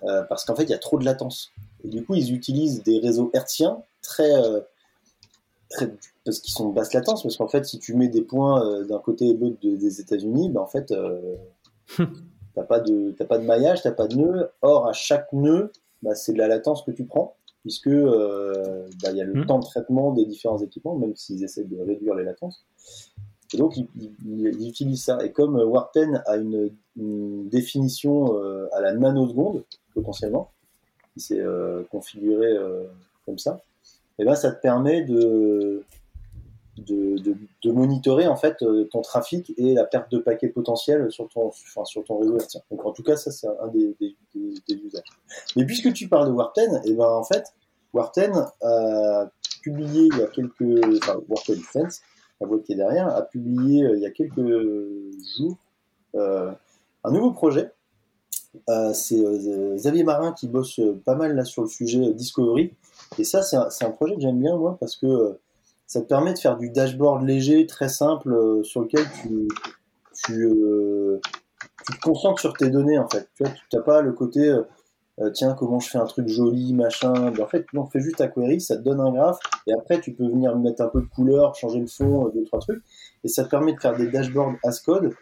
Euh, 0.04 0.22
parce 0.24 0.44
qu'en 0.44 0.54
fait, 0.56 0.64
il 0.64 0.70
y 0.70 0.74
a 0.74 0.78
trop 0.78 0.98
de 0.98 1.04
latence. 1.04 1.50
Et 1.84 1.88
du 1.88 2.04
coup, 2.04 2.14
ils 2.14 2.32
utilisent 2.34 2.82
des 2.82 2.98
réseaux 2.98 3.30
hertziens 3.34 3.82
très, 4.02 4.32
euh, 4.34 4.60
très 5.70 5.90
parce 6.24 6.40
qu'ils 6.40 6.52
sont 6.52 6.68
de 6.68 6.74
basse 6.74 6.92
latence. 6.92 7.22
Parce 7.22 7.36
qu'en 7.36 7.48
fait, 7.48 7.64
si 7.64 7.78
tu 7.78 7.94
mets 7.94 8.08
des 8.08 8.22
points 8.22 8.64
euh, 8.66 8.84
d'un 8.84 8.98
côté 8.98 9.26
et 9.28 9.34
de 9.34 9.40
l'autre 9.40 9.56
de- 9.62 9.76
des 9.76 10.00
États-Unis, 10.00 10.50
ben 10.50 10.60
en 10.60 10.66
fait, 10.66 10.92
t'as 12.54 12.62
pas 12.64 12.80
de 12.80 13.12
t'as 13.12 13.24
pas 13.24 13.38
de 13.38 13.44
maillage, 13.44 13.82
t'as 13.82 13.92
pas 13.92 14.08
de 14.08 14.16
nœud. 14.16 14.50
Or, 14.62 14.86
à 14.88 14.92
chaque 14.92 15.32
nœud, 15.32 15.72
bah, 16.02 16.14
c'est 16.14 16.32
de 16.32 16.38
la 16.38 16.48
latence 16.48 16.82
que 16.82 16.90
tu 16.90 17.04
prends, 17.04 17.36
puisque 17.62 17.88
bah, 17.88 19.10
il 19.10 19.16
y 19.16 19.20
a 19.20 19.24
le 19.24 19.34
Mhm. 19.34 19.46
temps 19.46 19.58
de 19.58 19.64
traitement 19.64 20.12
des 20.12 20.24
différents 20.26 20.58
équipements, 20.58 20.96
même 20.96 21.14
s'ils 21.16 21.42
essaient 21.44 21.64
de 21.64 21.78
réduire 21.80 22.14
les 22.14 22.24
latences. 22.24 22.64
Et 23.54 23.56
donc, 23.56 23.76
ils- 23.76 23.88
ils 24.24 24.68
utilisent 24.68 25.04
ça. 25.04 25.18
Et 25.24 25.32
comme 25.32 25.56
euh, 25.58 25.64
Warten 25.64 26.22
a 26.26 26.36
une, 26.36 26.70
définition 26.94 28.36
euh, 28.36 28.68
à 28.72 28.80
la 28.82 28.92
nanoseconde, 28.92 29.64
potentiellement, 29.94 30.50
qui 31.14 31.20
s'est 31.20 31.40
euh, 31.40 31.82
configuré 31.90 32.46
euh, 32.46 32.84
comme 33.24 33.38
ça, 33.38 33.60
et 34.18 34.24
ben, 34.24 34.34
ça 34.34 34.52
te 34.52 34.60
permet 34.60 35.02
de, 35.02 35.82
de, 36.76 37.16
de, 37.62 37.72
monitorer 37.72 38.26
en 38.26 38.36
fait 38.36 38.62
ton 38.90 39.00
trafic 39.00 39.54
et 39.56 39.72
la 39.72 39.84
perte 39.84 40.12
de 40.12 40.18
paquets 40.18 40.48
potentiels 40.48 41.10
sur 41.10 41.28
ton, 41.28 41.50
sur 41.84 42.04
ton 42.04 42.18
réseau. 42.18 42.36
Donc, 42.70 42.84
en 42.84 42.92
tout 42.92 43.02
cas, 43.02 43.16
ça, 43.16 43.30
c'est 43.30 43.46
un 43.46 43.68
des, 43.68 43.96
usages. 44.68 45.02
Mais 45.56 45.64
puisque 45.64 45.92
tu 45.94 46.08
parles 46.08 46.28
de 46.28 46.32
Warten, 46.32 46.82
et 46.84 46.92
ben, 46.92 47.08
en 47.08 47.24
fait, 47.24 47.54
a 48.62 49.30
publié 49.62 50.08
il 50.12 50.18
y 50.18 50.22
a 50.22 50.26
quelques, 50.26 50.98
enfin, 51.02 51.18
Warten 51.28 51.56
Defense, 51.56 52.02
la 52.46 52.58
qui 52.58 52.72
est 52.72 52.76
derrière, 52.76 53.08
a 53.08 53.22
publié 53.22 53.84
euh, 53.84 53.96
il 53.96 54.02
y 54.02 54.06
a 54.06 54.10
quelques 54.10 54.44
jours 55.38 55.56
euh, 56.14 56.52
un 57.04 57.10
nouveau 57.10 57.32
projet. 57.32 57.72
Euh, 58.68 58.92
c'est 58.92 59.22
Xavier 59.76 60.04
Marin 60.04 60.32
qui 60.32 60.46
bosse 60.46 60.80
pas 61.04 61.14
mal 61.14 61.34
là 61.34 61.44
sur 61.44 61.62
le 61.62 61.68
sujet 61.68 62.12
Discovery. 62.12 62.74
Et 63.18 63.24
ça, 63.24 63.42
c'est 63.42 63.56
un, 63.56 63.68
un 63.80 63.90
projet 63.90 64.14
que 64.14 64.20
j'aime 64.20 64.40
bien 64.40 64.56
moi 64.56 64.76
parce 64.78 64.96
que 64.96 65.38
ça 65.86 66.00
te 66.00 66.06
permet 66.06 66.34
de 66.34 66.38
faire 66.38 66.56
du 66.56 66.70
dashboard 66.70 67.24
léger, 67.24 67.66
très 67.66 67.88
simple, 67.88 68.60
sur 68.62 68.82
lequel 68.82 69.04
tu, 69.22 69.48
tu, 70.24 70.48
te 70.48 72.00
concentres 72.02 72.40
sur 72.40 72.52
tes 72.54 72.70
données 72.70 72.98
en 72.98 73.08
fait. 73.08 73.28
Tu 73.36 73.44
n'as 73.72 73.82
pas 73.82 74.00
le 74.00 74.12
côté 74.12 74.54
euh, 75.22 75.30
tiens 75.30 75.54
comment 75.54 75.78
je 75.78 75.88
fais 75.88 75.98
un 75.98 76.06
truc 76.06 76.28
joli 76.28 76.74
machin. 76.74 77.32
En 77.38 77.46
fait, 77.46 77.66
non, 77.72 77.86
fais 77.86 78.00
juste 78.00 78.16
ta 78.16 78.28
query, 78.28 78.60
ça 78.60 78.76
te 78.76 78.82
donne 78.82 79.00
un 79.00 79.12
graphe 79.12 79.38
et 79.66 79.72
après 79.72 80.00
tu 80.00 80.12
peux 80.12 80.26
venir 80.26 80.56
mettre 80.58 80.82
un 80.82 80.88
peu 80.88 81.00
de 81.00 81.06
couleur, 81.06 81.54
changer 81.54 81.80
le 81.80 81.86
fond, 81.86 82.26
euh, 82.26 82.30
deux 82.30 82.44
trois 82.44 82.60
trucs 82.60 82.82
et 83.24 83.28
ça 83.28 83.44
te 83.44 83.50
permet 83.50 83.72
de 83.72 83.80
faire 83.80 83.96
des 83.96 84.08
dashboards 84.08 84.54
as 84.64 84.80
code 84.80 85.14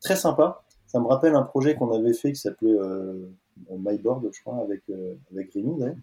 très 0.00 0.16
sympa. 0.16 0.62
Ça 0.86 1.00
me 1.00 1.06
rappelle 1.06 1.34
un 1.34 1.42
projet 1.42 1.74
qu'on 1.74 1.92
avait 1.92 2.12
fait 2.12 2.32
qui 2.32 2.40
s'appelait 2.40 2.78
euh, 2.78 3.28
MyBoard, 3.70 4.28
je 4.32 4.40
crois, 4.40 4.62
avec 4.62 4.82
euh, 4.90 5.14
avec 5.32 5.52
Rémi 5.52 5.78
d'ailleurs. 5.78 5.96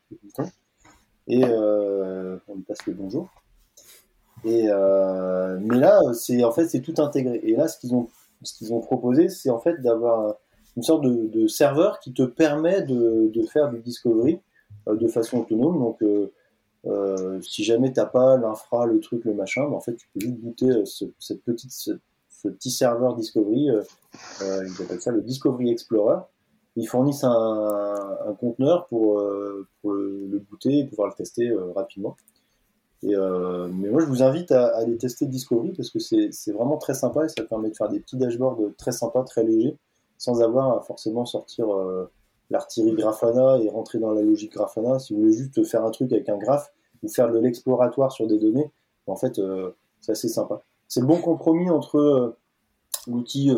Et 1.27 1.45
on 1.45 2.55
lui 2.55 2.63
passe 2.63 2.85
le 2.85 2.93
bonjour. 2.93 3.29
Mais 4.43 4.67
là, 4.67 5.99
c'est 6.13 6.43
en 6.43 6.51
fait 6.51 6.67
c'est 6.67 6.81
tout 6.81 6.95
intégré. 6.97 7.39
Et 7.43 7.55
là, 7.55 7.67
ce 7.67 7.77
qu'ils 7.77 7.95
ont 7.95 8.07
ce 8.41 8.71
ont 8.71 8.81
proposé, 8.81 9.29
c'est 9.29 9.49
en 9.49 9.59
fait 9.59 9.81
d'avoir 9.81 10.35
une 10.75 10.83
sorte 10.83 11.03
de, 11.03 11.47
serveur 11.47 11.99
qui 11.99 12.13
te 12.13 12.23
permet 12.23 12.81
de, 12.81 13.31
faire 13.51 13.69
du 13.69 13.79
discovery 13.79 14.39
euh, 14.87 14.95
de 14.95 15.07
façon 15.07 15.39
autonome. 15.39 15.79
Donc, 15.79 16.01
euh, 16.01 16.31
euh, 16.85 17.41
si 17.41 17.63
jamais 17.63 17.93
t'as 17.93 18.05
pas 18.05 18.37
l'infra, 18.37 18.85
le 18.85 18.99
truc, 18.99 19.23
le 19.25 19.33
machin, 19.33 19.63
ben, 19.65 19.75
en 19.75 19.79
fait, 19.79 19.95
tu 19.95 20.07
peux 20.13 20.19
juste 20.19 20.63
euh, 20.63 20.85
ce, 20.85 21.05
cette 21.19 21.43
petite, 21.43 21.71
ce, 21.71 21.91
petit 22.43 22.71
serveur 22.71 23.15
discovery. 23.15 23.69
Ils 24.41 24.83
appellent 24.83 25.01
ça 25.01 25.11
le 25.11 25.21
Discovery 25.21 25.71
Explorer. 25.71 26.19
Ils 26.75 26.87
fournissent 26.87 27.23
un, 27.23 28.35
conteneur 28.39 28.87
pour, 28.87 29.19
le, 29.19 30.39
booter 30.49 30.79
et 30.79 30.85
pouvoir 30.85 31.07
le 31.07 31.13
tester 31.13 31.49
rapidement. 31.73 32.17
Et 33.01 33.15
mais 33.15 33.89
moi, 33.89 34.01
je 34.01 34.07
vous 34.07 34.23
invite 34.23 34.51
à, 34.51 34.75
à 34.75 34.81
aller 34.81 34.97
tester 34.97 35.25
Discovery 35.25 35.71
parce 35.71 35.89
que 35.89 35.99
c'est 35.99 36.51
vraiment 36.51 36.77
très 36.77 36.95
sympa 36.95 37.23
et 37.23 37.29
ça 37.29 37.43
permet 37.45 37.69
de 37.69 37.77
faire 37.77 37.87
des 37.87 38.01
petits 38.01 38.17
dashboards 38.17 38.59
très 38.77 38.91
sympas, 38.91 39.23
très 39.23 39.45
légers, 39.45 39.77
sans 40.23 40.41
avoir 40.41 40.77
à 40.77 40.81
forcément 40.81 41.25
sortir 41.25 41.69
euh, 41.69 42.09
l'artillerie 42.49 42.95
Grafana 42.95 43.57
et 43.57 43.67
rentrer 43.67 43.99
dans 43.99 44.13
la 44.13 44.21
logique 44.21 44.53
Grafana. 44.53 44.97
Si 44.97 45.13
vous 45.13 45.19
voulez 45.19 45.33
juste 45.33 45.61
faire 45.65 45.83
un 45.83 45.91
truc 45.91 46.13
avec 46.13 46.29
un 46.29 46.37
graphe 46.37 46.71
ou 47.03 47.09
faire 47.09 47.29
de 47.29 47.39
l'exploratoire 47.39 48.09
sur 48.13 48.25
des 48.25 48.39
données, 48.39 48.71
en 49.05 49.17
fait, 49.17 49.37
euh, 49.37 49.71
c'est 49.99 50.13
assez 50.13 50.29
sympa. 50.29 50.61
C'est 50.87 51.01
le 51.01 51.07
bon 51.07 51.19
compromis 51.19 51.69
entre 51.69 51.97
euh, 51.97 52.37
l'outil, 53.05 53.51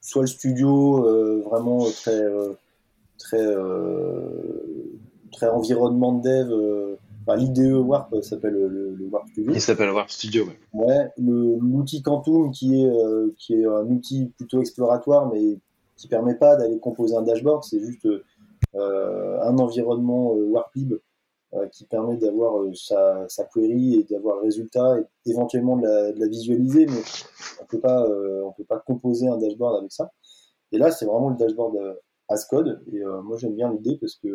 soit 0.00 0.22
le 0.22 0.26
studio 0.26 1.42
vraiment 1.44 1.84
très, 1.84 2.20
très, 3.16 3.46
très 5.30 5.48
environnement 5.50 6.14
de 6.14 6.22
dev. 6.28 6.98
Enfin, 7.28 7.36
L'IDE 7.36 7.74
Warp 7.74 8.22
s'appelle 8.22 8.54
le, 8.54 8.94
le 8.94 9.06
Warp 9.06 9.28
Studio. 9.28 9.52
Il 9.52 9.60
s'appelle 9.60 9.90
Warp 9.90 10.08
Studio, 10.08 10.44
ouais. 10.44 10.58
Ouais, 10.72 11.12
l'outil 11.18 12.02
Quantum 12.02 12.50
qui 12.50 12.82
est, 12.82 12.88
euh, 12.88 13.34
qui 13.36 13.54
est 13.54 13.66
un 13.66 13.86
outil 13.86 14.32
plutôt 14.36 14.60
exploratoire, 14.60 15.30
mais 15.30 15.58
qui 15.96 16.08
permet 16.08 16.34
pas 16.34 16.56
d'aller 16.56 16.78
composer 16.78 17.16
un 17.16 17.22
dashboard, 17.22 17.64
c'est 17.64 17.80
juste 17.80 18.06
euh, 18.06 19.40
un 19.42 19.58
environnement 19.58 20.34
euh, 20.36 20.44
Warplib 20.44 20.94
qui 21.72 21.86
permet 21.86 22.18
d'avoir 22.18 22.62
sa, 22.74 23.26
sa 23.28 23.44
query 23.44 23.94
et 23.94 24.04
d'avoir 24.04 24.36
le 24.36 24.42
résultat 24.42 24.98
et 24.98 25.30
éventuellement 25.30 25.78
de 25.78 25.86
la, 25.86 26.12
de 26.12 26.20
la 26.20 26.28
visualiser, 26.28 26.84
mais 26.84 27.00
on 27.62 27.64
peut 27.64 27.80
pas, 27.80 28.06
on 28.44 28.52
peut 28.52 28.64
pas 28.64 28.78
composer 28.78 29.28
un 29.28 29.38
dashboard 29.38 29.78
avec 29.78 29.90
ça. 29.90 30.12
Et 30.72 30.78
là, 30.78 30.90
c'est 30.90 31.06
vraiment 31.06 31.30
le 31.30 31.36
dashboard 31.36 31.96
as 32.28 32.44
code, 32.44 32.82
et 32.92 33.02
moi 33.24 33.38
j'aime 33.38 33.54
bien 33.54 33.72
l'idée 33.72 33.96
parce 33.98 34.16
que, 34.16 34.28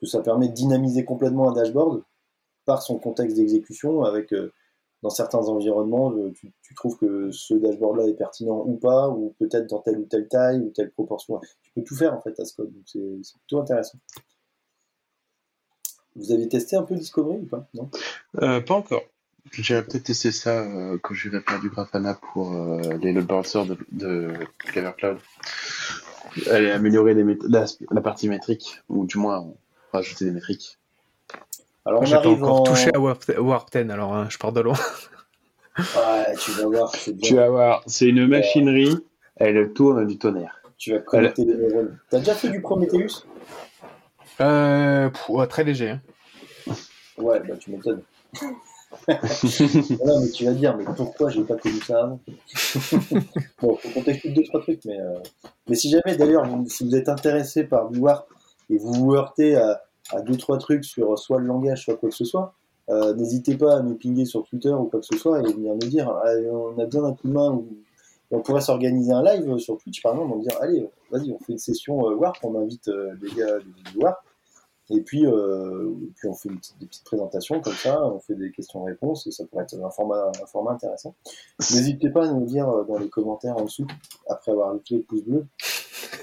parce 0.00 0.12
que 0.12 0.18
ça 0.18 0.22
permet 0.22 0.48
de 0.48 0.54
dynamiser 0.54 1.04
complètement 1.04 1.50
un 1.50 1.52
dashboard 1.52 2.02
par 2.64 2.82
son 2.82 2.98
contexte 2.98 3.36
d'exécution 3.36 4.04
avec 4.04 4.32
euh, 4.32 4.52
dans 5.02 5.10
certains 5.10 5.46
environnements, 5.48 6.12
euh, 6.12 6.32
tu, 6.32 6.52
tu 6.62 6.74
trouves 6.74 6.96
que 6.98 7.30
ce 7.30 7.54
dashboard-là 7.54 8.08
est 8.08 8.14
pertinent 8.14 8.64
ou 8.66 8.76
pas, 8.76 9.08
ou 9.08 9.34
peut-être 9.38 9.68
dans 9.68 9.80
telle 9.80 9.98
ou 9.98 10.04
telle 10.04 10.26
taille 10.26 10.60
ou 10.60 10.70
telle 10.70 10.90
proportion. 10.90 11.40
Tu 11.62 11.70
peux 11.74 11.82
tout 11.82 11.94
faire 11.94 12.14
en 12.14 12.20
fait 12.20 12.38
à 12.40 12.44
ce 12.44 12.54
code, 12.56 12.72
donc 12.72 12.82
c'est 12.86 13.36
plutôt 13.38 13.60
intéressant. 13.60 13.98
Vous 16.16 16.32
avez 16.32 16.48
testé 16.48 16.76
un 16.76 16.82
peu 16.82 16.96
Discovery 16.96 17.40
ou 17.40 17.46
pas? 17.46 17.68
Non? 17.74 17.90
Euh, 18.42 18.60
pas 18.60 18.74
encore. 18.74 19.02
J'ai 19.52 19.80
peut-être 19.82 20.04
testé 20.04 20.32
ça 20.32 20.62
euh, 20.64 20.98
quand 21.00 21.14
je 21.14 21.28
vais 21.28 21.40
faire 21.40 21.60
du 21.60 21.70
Grafana 21.70 22.18
pour 22.32 22.52
euh, 22.52 22.96
les 23.00 23.12
load 23.12 23.26
balancers 23.26 23.66
de, 23.66 23.76
de 23.92 24.32
Clever 24.58 24.92
Cloud. 24.96 25.18
Aller 26.50 26.70
améliorer 26.70 27.14
les 27.14 27.22
mét- 27.22 27.46
la, 27.48 27.66
la 27.90 28.00
partie 28.00 28.28
métrique, 28.28 28.82
ou 28.88 29.06
du 29.06 29.18
moins 29.18 29.46
rajouter 29.96 30.24
des 30.24 30.30
métriques. 30.30 30.78
Alors 31.84 32.04
j'ai 32.04 32.16
pas 32.16 32.28
encore 32.28 32.60
en... 32.60 32.64
touché 32.64 32.90
à 32.94 32.98
Warp, 32.98 33.24
Warp 33.38 33.70
10, 33.72 33.90
alors 33.90 34.14
hein, 34.14 34.26
je 34.28 34.38
pars 34.38 34.52
de 34.52 34.60
loin. 34.60 34.76
Ouais, 35.78 36.34
tu 36.40 36.52
vas 36.52 36.66
voir, 36.66 36.96
c'est 36.96 37.12
bien. 37.12 37.28
Tu 37.28 37.34
vas 37.34 37.50
voir, 37.50 37.82
c'est 37.86 38.06
une 38.06 38.26
machinerie, 38.26 38.96
elle 39.36 39.74
tourne 39.74 40.06
du 40.06 40.16
tonnerre. 40.16 40.62
Tu 40.78 40.92
vas 40.92 41.00
connecter 41.00 41.44
les 41.44 41.54
neurones. 41.54 41.98
T'as 42.08 42.18
déjà 42.20 42.34
fait 42.34 42.48
du 42.48 42.62
Prometheus? 42.62 43.26
Euh, 44.40 45.10
pff, 45.10 45.28
ouais, 45.28 45.46
très 45.46 45.64
léger. 45.64 45.90
hein. 45.90 46.00
Ouais, 47.18 47.40
bah 47.40 47.56
tu 47.58 47.70
m'étonnes. 47.70 48.00
non, 49.08 50.20
mais 50.20 50.30
tu 50.30 50.44
vas 50.46 50.52
dire, 50.52 50.76
mais 50.76 50.84
pourquoi 50.96 51.28
j'ai 51.30 51.42
pas 51.42 51.56
connu 51.56 51.80
ça 51.80 52.04
avant? 52.04 52.20
Bon, 53.60 53.76
faut 53.76 53.88
qu'on 53.90 54.02
t'explique 54.02 54.34
deux, 54.34 54.44
trois 54.44 54.60
trucs, 54.62 54.84
mais, 54.84 54.98
euh, 54.98 55.18
mais 55.68 55.76
si 55.76 55.90
jamais 55.90 56.16
d'ailleurs, 56.16 56.46
si 56.68 56.84
vous 56.86 56.94
êtes 56.96 57.08
intéressé 57.08 57.64
par 57.64 57.90
du 57.90 57.98
Warp 57.98 58.28
et 58.70 58.78
vous 58.78 58.92
vous 58.92 59.14
heurtez 59.14 59.56
à, 59.56 59.82
à 60.10 60.20
deux, 60.20 60.36
trois 60.36 60.58
trucs 60.58 60.84
sur 60.84 61.18
soit 61.18 61.38
le 61.38 61.46
langage, 61.46 61.84
soit 61.84 61.96
quoi 61.96 62.08
que 62.08 62.14
ce 62.14 62.24
soit, 62.24 62.54
euh, 62.88 63.14
n'hésitez 63.14 63.56
pas 63.56 63.78
à 63.78 63.80
nous 63.82 63.96
pinguer 63.96 64.24
sur 64.24 64.44
Twitter 64.44 64.70
ou 64.70 64.84
quoi 64.84 65.00
que 65.00 65.06
ce 65.06 65.16
soit 65.16 65.40
et 65.40 65.52
venir 65.52 65.72
nous 65.74 65.88
dire, 65.88 66.08
Ah, 66.24 66.30
on 66.50 66.78
a 66.78 66.84
besoin 66.84 67.08
d'un 67.08 67.14
coup 67.14 67.28
de 67.28 67.32
main 67.32 67.50
ou 67.50 67.66
on 68.30 68.40
pourrait 68.40 68.60
s'organiser 68.60 69.12
un 69.12 69.22
live 69.22 69.58
sur 69.58 69.78
Twitch 69.78 70.02
par 70.02 70.12
exemple, 70.12 70.32
on 70.34 70.38
dire, 70.38 70.56
allez, 70.60 70.88
vas-y, 71.10 71.32
on 71.32 71.38
fait 71.38 71.52
une 71.52 71.58
session 71.58 72.08
euh, 72.08 72.14
Warp, 72.14 72.38
on 72.42 72.58
invite 72.60 72.88
euh, 72.88 73.14
des 73.16 73.28
gars 73.34 73.58
du 73.58 73.98
Warp. 73.98 74.18
Et 74.88 75.00
puis, 75.00 75.26
euh, 75.26 75.90
et 76.00 76.12
puis 76.16 76.28
on 76.28 76.34
fait 76.34 76.48
des 76.78 76.86
petites 76.86 77.04
présentations 77.04 77.60
comme 77.60 77.74
ça, 77.74 78.06
on 78.06 78.20
fait 78.20 78.36
des 78.36 78.52
questions-réponses 78.52 79.26
et 79.26 79.32
ça 79.32 79.44
pourrait 79.44 79.64
être 79.64 79.74
un 79.82 79.90
format, 79.90 80.30
un 80.40 80.46
format 80.46 80.72
intéressant. 80.72 81.16
N'hésitez 81.58 82.08
pas 82.08 82.28
à 82.28 82.32
nous 82.32 82.44
dire 82.44 82.68
dans 82.84 82.96
les 82.96 83.08
commentaires 83.08 83.56
en 83.56 83.64
dessous, 83.64 83.88
après 84.28 84.52
avoir 84.52 84.72
cliqué 84.74 84.98
le 84.98 85.02
pouce 85.02 85.24
bleu. 85.24 85.46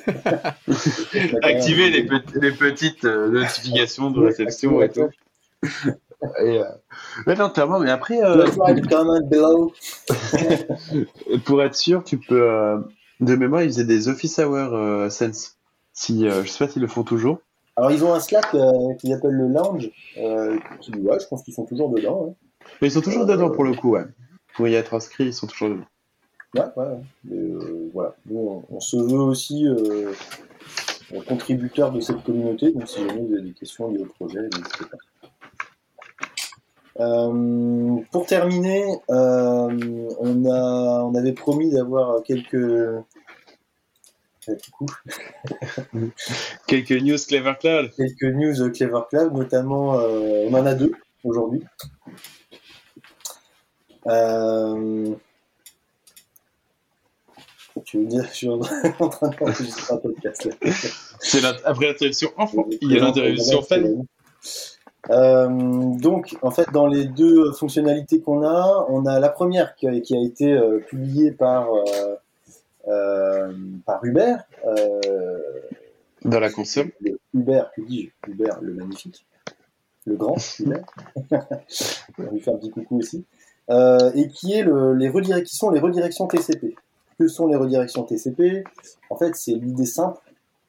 Activer 1.43 1.89
les, 1.89 2.03
pe- 2.05 2.39
les 2.39 2.51
petites 2.51 3.05
euh, 3.05 3.29
notifications 3.29 4.11
de 4.11 4.19
réception 4.21 4.81
et 4.81 4.89
tout. 4.89 5.09
Et, 6.41 6.59
euh, 6.59 6.63
ouais, 7.27 7.35
non, 7.35 7.49
clairement, 7.49 7.79
mais 7.79 7.89
après, 7.89 8.23
euh, 8.23 8.45
Like, 8.65 8.87
comment, 8.89 9.19
below. 9.21 9.73
pour 11.45 11.61
être 11.63 11.75
sûr, 11.75 12.03
tu 12.03 12.17
peux. 12.17 12.41
euh, 12.49 12.77
de 13.19 13.35
mémoire, 13.35 13.61
ils 13.63 13.69
faisaient 13.69 13.85
des 13.85 14.07
office 14.09 14.39
hours 14.39 14.73
euh, 14.73 15.09
Sense. 15.09 15.57
Si, 15.93 16.27
je 16.27 16.47
sais 16.47 16.65
pas 16.65 16.71
s'ils 16.71 16.81
le 16.81 16.87
font 16.87 17.03
toujours. 17.03 17.39
Alors 17.75 17.91
ils 17.91 18.03
ont 18.03 18.13
un 18.13 18.19
Slack 18.19 18.51
qu'ils 18.99 19.13
appellent 19.13 19.31
le 19.31 19.47
Lounge, 19.47 19.89
qui, 20.81 20.91
ouais, 20.99 21.19
je 21.19 21.27
pense 21.27 21.43
qu'ils 21.43 21.53
sont 21.53 21.65
toujours 21.65 21.89
dedans. 21.89 22.21
Ouais, 22.25 22.33
Mais 22.81 22.87
ils 22.87 22.91
sont 22.91 23.01
toujours 23.01 23.25
dedans 23.25 23.49
pour 23.51 23.63
le 23.63 23.73
coup, 23.73 23.91
ouais. 23.91 24.03
Pour 24.55 24.67
y 24.67 24.75
être 24.75 24.93
inscrits, 24.95 25.25
ils 25.25 25.33
sont 25.33 25.47
toujours 25.47 25.69
dedans. 25.69 25.85
Ouais, 26.55 26.61
ouais. 26.61 26.85
ouais. 26.85 26.97
Mais, 27.25 27.37
euh, 27.37 27.89
voilà. 27.93 28.15
Nous, 28.25 28.37
on, 28.37 28.63
on 28.69 28.79
se 28.79 28.97
veut 28.97 29.19
aussi 29.19 29.67
euh, 29.67 30.13
contributeur 31.27 31.91
de 31.91 31.99
cette 31.99 32.23
communauté, 32.23 32.71
donc 32.71 32.87
si 32.87 32.99
jamais 33.05 33.21
vous 33.21 33.33
avez 33.33 33.43
des 33.43 33.53
questions 33.53 33.91
liées 33.91 34.03
au 34.03 34.05
projet, 34.05 34.41
n'hésitez 34.41 34.85
pas. 34.85 34.97
Euh, 36.99 37.97
pour 38.11 38.27
terminer, 38.27 38.85
on, 39.07 40.45
a, 40.45 41.03
on 41.03 41.15
avait 41.15 41.33
promis 41.33 41.71
d'avoir 41.71 42.21
quelques. 42.23 42.55
Quelques 46.67 46.91
news 46.91 47.17
Clever 47.25 47.53
Cloud. 47.61 47.91
quelques 47.95 48.35
news 48.35 48.69
Clever 48.71 48.99
Cloud, 49.09 49.33
notamment, 49.33 49.93
on 49.93 50.53
en 50.53 50.65
a 50.65 50.73
deux 50.75 50.91
aujourd'hui. 51.23 51.63
Euh... 54.07 55.15
Tu 57.93 57.99
veux 57.99 58.05
dire, 58.07 58.25
je 58.25 58.33
suis 58.33 58.49
en 58.49 58.57
train 58.57 58.89
d'enregistrer 59.39 59.93
un 59.93 59.97
podcast. 59.97 60.45
là. 60.45 60.71
C'est 61.19 61.41
la... 61.41 61.53
après 61.63 61.85
l'interruption 61.85 62.31
enfant, 62.37 62.65
il 62.81 62.91
y 62.91 62.97
a 62.97 63.01
l'interruption 63.01 63.61
famille. 63.61 64.01
Euh, 65.11 65.47
donc, 65.99 66.35
en 66.41 66.49
fait, 66.49 66.71
dans 66.73 66.87
les 66.87 67.05
deux 67.05 67.51
fonctionnalités 67.51 68.19
qu'on 68.19 68.41
a, 68.41 68.87
on 68.89 69.05
a 69.05 69.19
la 69.19 69.29
première 69.29 69.75
qui 69.75 69.87
a, 69.87 69.99
qui 69.99 70.15
a 70.15 70.19
été 70.23 70.53
euh, 70.53 70.79
publiée 70.79 71.29
par, 71.33 71.71
euh, 71.71 72.15
euh, 72.87 73.53
par 73.85 74.03
Uber. 74.03 74.37
Euh, 74.65 75.39
Dans 76.25 76.39
la 76.39 76.49
console. 76.49 76.93
le 76.99 77.19
Uber, 77.35 77.61
que 77.75 77.81
dis-je 77.81 78.31
Uber, 78.31 78.53
le 78.59 78.73
magnifique, 78.73 79.23
le 80.07 80.15
grand 80.15 80.37
Uber. 80.59 80.81
On 82.17 82.31
lui 82.31 82.39
fait 82.39 82.49
un 82.49 82.57
petit 82.57 82.71
coucou 82.71 82.97
aussi. 82.97 83.23
Euh, 83.69 84.11
et 84.15 84.29
qui, 84.29 84.53
est 84.53 84.63
le, 84.63 84.95
les 84.95 85.11
qui 85.43 85.55
sont 85.55 85.69
les 85.69 85.79
redirections 85.79 86.25
TCP. 86.25 86.73
Que 87.23 87.29
sont 87.29 87.47
les 87.47 87.55
redirections 87.55 88.03
TCP 88.03 88.65
En 89.09 89.15
fait, 89.15 89.33
c'est 89.33 89.53
l'idée 89.53 89.85
simple 89.85 90.19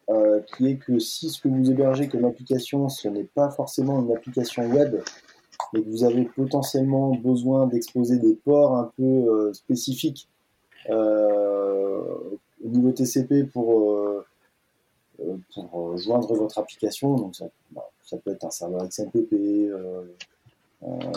euh, 0.09 0.40
qui 0.57 0.68
est 0.68 0.76
que 0.76 1.00
si 1.00 1.28
ce 1.28 1.40
que 1.40 1.48
vous 1.48 1.68
hébergez 1.68 2.07
comme 2.07 2.24
application, 2.26 2.88
ce 2.88 3.09
n'est 3.09 3.24
pas 3.24 3.50
forcément 3.50 4.00
une 4.00 4.12
application 4.12 4.64
web, 4.70 4.94
et 5.74 5.82
que 5.82 5.88
vous 5.88 6.05
avez 6.05 6.26
potentiellement 6.26 7.12
besoin 7.16 7.66
d'exposer 7.66 8.18
des 8.18 8.34
ports 8.34 8.76
un 8.76 8.92
peu 8.96 9.02
euh, 9.02 9.52
spécifiques 9.52 10.28
euh, 10.90 12.05
au 12.64 12.68
niveau 12.68 12.92
TCP 12.92 13.50
pour, 13.52 13.98
pour 15.55 15.98
joindre 15.98 16.34
votre 16.36 16.59
application, 16.59 17.16
donc 17.16 17.34
ça, 17.34 17.46
bah, 17.72 17.90
ça 18.05 18.16
peut 18.18 18.30
être 18.30 18.44
un 18.44 18.50
serveur 18.50 18.86
XMPP, 18.88 19.72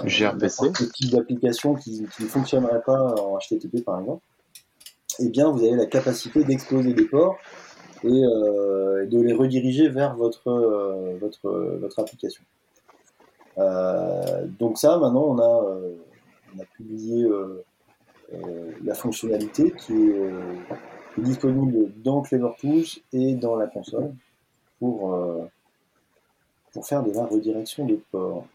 gRPC. 0.03 0.71
quel 0.75 0.91
type 0.93 1.11
d'application 1.11 1.75
qui, 1.75 2.07
qui 2.15 2.23
ne 2.23 2.27
fonctionnerait 2.27 2.81
pas 2.81 3.13
en 3.21 3.38
HTTP 3.38 3.83
par 3.85 3.99
exemple, 3.99 4.23
eh 5.20 5.30
bien 5.30 5.49
vous 5.49 5.63
avez 5.63 5.76
la 5.76 5.86
capacité 5.86 6.43
d'exposer 6.43 6.93
des 6.93 7.05
ports 7.05 7.38
et 8.03 8.07
euh, 8.07 9.05
de 9.05 9.20
les 9.22 9.34
rediriger 9.34 9.89
vers 9.89 10.15
votre, 10.15 10.47
euh, 10.47 11.18
votre, 11.20 11.99
application. 11.99 12.43
Euh, 13.57 14.45
donc 14.59 14.78
ça, 14.78 14.97
maintenant, 14.97 15.26
on 15.26 15.39
a, 15.39 16.65
publié 16.76 17.28
la 18.84 18.93
fonctionnalité 18.95 19.72
qui 19.72 20.09
est, 20.09 21.22
disponible 21.22 21.91
dans 22.03 22.22
Clever 22.22 22.51
et 23.11 23.34
dans 23.34 23.55
la 23.55 23.65
console 23.65 24.13
pour, 24.80 25.18
pour 26.72 26.86
faire 26.86 27.03
de 27.03 27.11
la 27.11 27.26
redirection 27.26 27.86
de 27.86 27.99
ports. 28.11 28.45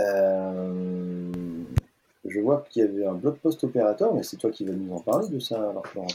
Euh, 0.00 1.29
je 2.30 2.40
vois 2.40 2.64
qu'il 2.70 2.82
y 2.82 2.86
avait 2.86 3.06
un 3.06 3.14
blog 3.14 3.36
post 3.38 3.62
opérateur, 3.64 4.14
mais 4.14 4.22
c'est 4.22 4.36
toi 4.36 4.50
qui 4.50 4.64
vas 4.64 4.72
nous 4.72 4.94
en 4.94 5.00
parler 5.00 5.28
de 5.28 5.38
ça, 5.38 5.56
alors 5.56 5.86
Florent. 5.86 6.08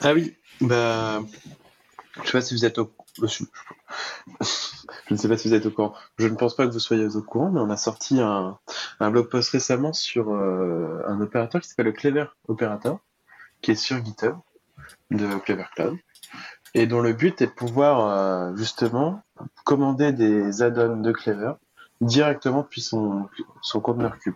Ah 0.00 0.12
oui, 0.14 0.34
bah. 0.60 1.22
Je 2.20 2.26
sais 2.26 2.32
pas 2.32 2.40
si 2.42 2.54
vous 2.54 2.64
êtes 2.64 2.78
au. 2.78 2.90
Je 5.06 5.14
ne 5.14 5.16
sais 5.16 5.28
pas 5.28 5.36
si 5.36 5.48
vous 5.48 5.54
êtes 5.54 5.66
au 5.66 5.70
courant. 5.70 5.94
Je 6.18 6.26
ne 6.26 6.36
pense 6.36 6.56
pas 6.56 6.66
que 6.66 6.72
vous 6.72 6.78
soyez 6.78 7.04
au 7.04 7.22
courant, 7.22 7.50
mais 7.50 7.60
on 7.60 7.70
a 7.70 7.76
sorti 7.76 8.20
un, 8.20 8.58
un 9.00 9.10
blog 9.10 9.28
post 9.28 9.50
récemment 9.50 9.92
sur 9.92 10.32
euh, 10.32 11.02
un 11.06 11.20
opérateur 11.20 11.60
qui 11.60 11.68
s'appelle 11.68 11.86
le 11.86 11.92
Clever 11.92 12.26
Operator, 12.48 13.00
qui 13.60 13.72
est 13.72 13.76
sur 13.76 14.02
GitHub 14.04 14.36
de 15.10 15.38
Clever 15.38 15.66
Cloud, 15.74 15.98
et 16.74 16.86
dont 16.86 17.00
le 17.00 17.12
but 17.12 17.42
est 17.42 17.46
de 17.46 17.52
pouvoir 17.52 18.06
euh, 18.06 18.56
justement 18.56 19.22
commander 19.64 20.12
des 20.12 20.62
add-ons 20.62 20.96
de 20.96 21.12
Clever 21.12 21.52
directement 22.00 22.62
depuis 22.62 22.80
son, 22.80 23.28
son 23.60 23.80
conteneur 23.80 24.18
cube, 24.18 24.34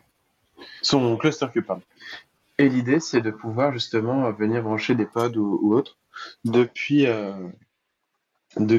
son 0.82 1.16
cluster 1.16 1.46
cube. 1.52 1.70
Et 2.58 2.68
l'idée, 2.68 3.00
c'est 3.00 3.20
de 3.20 3.30
pouvoir 3.30 3.72
justement 3.72 4.30
venir 4.32 4.62
brancher 4.62 4.94
des 4.94 5.06
pods 5.06 5.36
ou, 5.36 5.74
autres 5.74 5.98
depuis, 6.44 7.06
euh, 7.06 7.34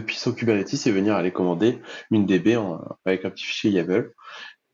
son 0.09 0.33
Kubernetes 0.33 0.87
et 0.87 0.91
venir 0.91 1.15
aller 1.15 1.31
commander 1.31 1.79
une 2.09 2.25
DB 2.25 2.57
avec 3.05 3.25
un 3.25 3.29
petit 3.29 3.45
fichier 3.45 3.71
YAML. 3.71 4.11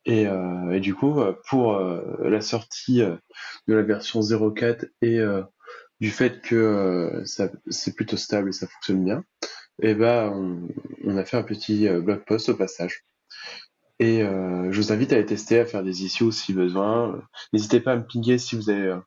Et, 0.05 0.27
euh, 0.27 0.71
et 0.71 0.79
du 0.79 0.95
coup, 0.95 1.19
euh, 1.19 1.33
pour 1.49 1.73
euh, 1.73 2.01
la 2.23 2.41
sortie 2.41 3.01
euh, 3.01 3.15
de 3.67 3.73
la 3.73 3.83
version 3.83 4.19
0.4 4.19 4.89
et 5.01 5.19
euh, 5.19 5.43
du 6.01 6.11
fait 6.11 6.41
que 6.41 6.55
euh, 6.55 7.23
c'est 7.69 7.95
plutôt 7.95 8.17
stable 8.17 8.49
et 8.49 8.51
ça 8.51 8.67
fonctionne 8.67 9.05
bien, 9.05 9.23
et 9.81 9.95
ben 9.95 10.29
on, 10.35 10.67
on 11.05 11.17
a 11.17 11.23
fait 11.23 11.37
un 11.37 11.43
petit 11.43 11.87
euh, 11.87 12.01
blog 12.01 12.25
post 12.25 12.49
au 12.49 12.55
passage. 12.55 13.05
Et 13.99 14.21
euh, 14.21 14.71
je 14.71 14.81
vous 14.81 14.91
invite 14.91 15.13
à 15.13 15.17
les 15.17 15.25
tester, 15.25 15.59
à 15.59 15.65
faire 15.65 15.83
des 15.83 16.03
issues 16.03 16.31
si 16.31 16.53
besoin. 16.53 17.21
N'hésitez 17.53 17.79
pas 17.79 17.93
à 17.93 17.95
me 17.97 18.05
pinguer 18.05 18.37
si 18.37 18.55
vous 18.55 18.69
avez, 18.69 18.87
euh, 18.87 18.99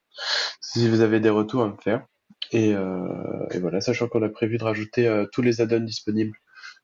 si 0.61 0.89
vous 0.89 1.01
avez 1.01 1.21
des 1.21 1.31
retours 1.31 1.63
à 1.63 1.69
me 1.69 1.77
faire. 1.77 2.07
Et, 2.53 2.75
euh, 2.75 3.49
voilà, 3.61 3.81
sachant 3.81 4.09
qu'on 4.09 4.23
a 4.23 4.29
prévu 4.29 4.59
de 4.59 4.65
rajouter 4.65 5.25
tous 5.33 5.43
les 5.43 5.61
add-ons 5.61 5.81
disponibles 5.81 6.37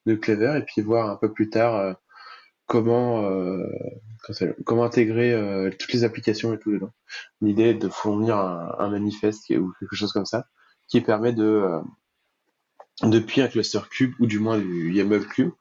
de 0.07 0.15
Clever 0.15 0.59
et 0.59 0.63
puis 0.63 0.83
voir 0.83 1.09
un 1.09 1.17
peu 1.17 1.33
plus 1.33 1.51
tard 1.51 1.97
comment, 2.67 3.25
comment 4.65 4.85
intégrer 4.85 5.71
toutes 5.79 5.93
les 5.93 6.03
applications 6.03 6.53
et 6.53 6.59
tout 6.59 6.73
dedans. 6.73 6.91
L'idée 7.41 7.71
est 7.71 7.75
de 7.75 7.89
fournir 7.89 8.37
un, 8.39 8.89
manifeste 8.91 9.51
ou 9.51 9.73
quelque 9.79 9.95
chose 9.95 10.13
comme 10.13 10.27
ça, 10.27 10.47
qui 10.89 11.01
permet 11.01 11.33
de, 11.33 11.81
depuis 13.03 13.41
un 13.41 13.49
cluster 13.49 13.81
cube 13.91 14.15
ou 14.21 14.27
du 14.27 14.39
moins 14.39 14.59
du 14.59 14.93
YAML 14.93 15.27
cube, 15.27 15.53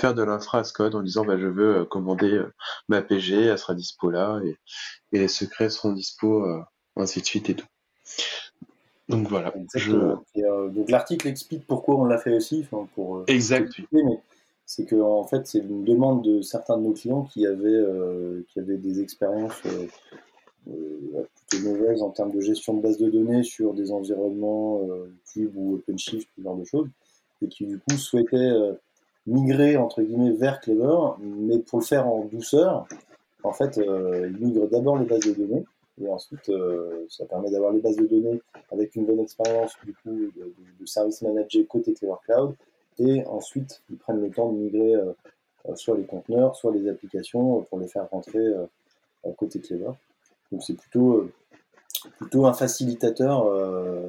faire 0.00 0.14
de 0.14 0.22
l'infra 0.22 0.60
as 0.60 0.72
code 0.72 0.94
en 0.94 1.02
disant 1.02 1.24
bah, 1.24 1.38
je 1.38 1.46
veux 1.46 1.76
euh, 1.78 1.84
commander 1.84 2.32
euh, 2.32 2.52
ma 2.88 3.02
PG, 3.02 3.44
elle 3.44 3.58
sera 3.58 3.74
dispo 3.74 4.10
là 4.10 4.40
et, 4.44 4.56
et 5.12 5.18
les 5.18 5.28
secrets 5.28 5.70
seront 5.70 5.92
dispo 5.92 6.44
euh, 6.44 6.62
ainsi 6.96 7.20
de 7.20 7.26
suite 7.26 7.50
et 7.50 7.54
tout. 7.54 7.66
Donc 9.08 9.28
voilà. 9.28 9.52
Je... 9.74 9.90
Exactement. 9.90 10.24
Et, 10.34 10.44
euh, 10.44 10.68
donc 10.68 10.90
l'article 10.90 11.28
explique 11.28 11.66
pourquoi 11.66 11.96
on 11.96 12.04
l'a 12.04 12.18
fait 12.18 12.34
aussi, 12.34 12.66
pour 12.94 13.18
euh, 13.18 13.24
Exact. 13.26 13.72
c'est 14.66 14.84
que 14.84 14.96
en 14.96 15.24
fait 15.24 15.46
c'est 15.46 15.60
une 15.60 15.84
demande 15.84 16.22
de 16.24 16.42
certains 16.42 16.76
de 16.76 16.82
nos 16.82 16.92
clients 16.92 17.22
qui 17.22 17.46
avaient 17.46 17.68
euh, 17.68 18.44
qui 18.48 18.58
avaient 18.60 18.76
des 18.76 19.00
expériences 19.00 19.62
plutôt 20.64 21.68
mauvaises 21.68 22.02
en 22.02 22.10
termes 22.10 22.32
de 22.32 22.40
gestion 22.40 22.74
de 22.74 22.82
base 22.82 22.98
de 22.98 23.10
données 23.10 23.42
sur 23.42 23.74
des 23.74 23.90
environnements 23.90 24.82
euh, 24.88 25.10
Cube 25.32 25.56
ou 25.56 25.74
OpenShift, 25.74 26.28
ce 26.36 26.42
genre 26.42 26.56
de 26.56 26.64
choses, 26.64 26.88
et 27.42 27.48
qui 27.48 27.66
du 27.66 27.78
coup 27.78 27.96
souhaitaient 27.96 28.36
euh, 28.36 28.74
migrer 29.26 29.76
entre 29.76 30.02
guillemets 30.02 30.32
vers 30.32 30.60
Clever, 30.60 31.14
mais 31.20 31.58
pour 31.58 31.80
le 31.80 31.84
faire 31.84 32.06
en 32.06 32.24
douceur, 32.24 32.86
en 33.42 33.52
fait 33.52 33.78
euh, 33.78 34.30
ils 34.30 34.46
migrent 34.46 34.68
d'abord 34.68 34.98
les 34.98 35.06
bases 35.06 35.20
de 35.20 35.32
données 35.32 35.64
et 36.00 36.08
ensuite 36.08 36.48
euh, 36.48 37.04
ça 37.08 37.24
permet 37.24 37.50
d'avoir 37.50 37.72
les 37.72 37.80
bases 37.80 37.96
de 37.96 38.06
données 38.06 38.40
avec 38.70 38.94
une 38.94 39.04
bonne 39.04 39.20
expérience 39.20 39.72
du 39.84 39.92
coup 39.94 40.10
de, 40.10 40.86
service 40.86 41.22
manager 41.22 41.66
côté 41.68 41.92
Clever 41.92 42.14
Cloud 42.24 42.54
et 42.98 43.24
ensuite 43.26 43.82
ils 43.90 43.96
prennent 43.96 44.20
le 44.20 44.30
temps 44.30 44.52
de 44.52 44.58
migrer 44.58 44.94
euh, 44.94 45.12
euh, 45.68 45.74
soit 45.74 45.96
les 45.96 46.04
conteneurs, 46.04 46.56
soit 46.56 46.72
les 46.72 46.88
applications 46.88 47.58
euh, 47.58 47.62
pour 47.62 47.78
les 47.78 47.88
faire 47.88 48.08
rentrer 48.10 48.38
euh, 48.38 48.66
côté 49.36 49.60
Clever. 49.60 49.90
Donc 50.52 50.62
c'est 50.64 50.74
plutôt, 50.74 51.12
euh, 51.18 51.32
plutôt 52.18 52.46
un 52.46 52.52
facilitateur 52.54 53.46
euh, 53.46 54.08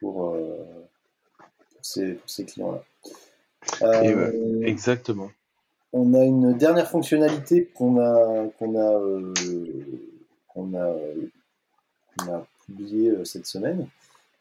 pour, 0.00 0.34
euh, 0.34 0.64
pour 1.28 1.84
ces, 1.84 2.14
pour 2.14 2.28
ces 2.28 2.44
clients-là. 2.44 2.82
Euh, 3.82 4.62
Exactement. 4.62 5.30
on 5.92 6.14
a 6.14 6.24
une 6.24 6.56
dernière 6.56 6.88
fonctionnalité 6.88 7.66
qu'on 7.74 7.98
a 8.00 8.48
qu'on 8.58 8.76
a 8.76 8.94
euh, 8.94 9.34
qu'on 10.48 10.74
a, 10.74 10.94
qu'on 12.16 12.32
a 12.32 12.46
publié 12.66 13.10
euh, 13.10 13.24
cette 13.24 13.46
semaine, 13.46 13.88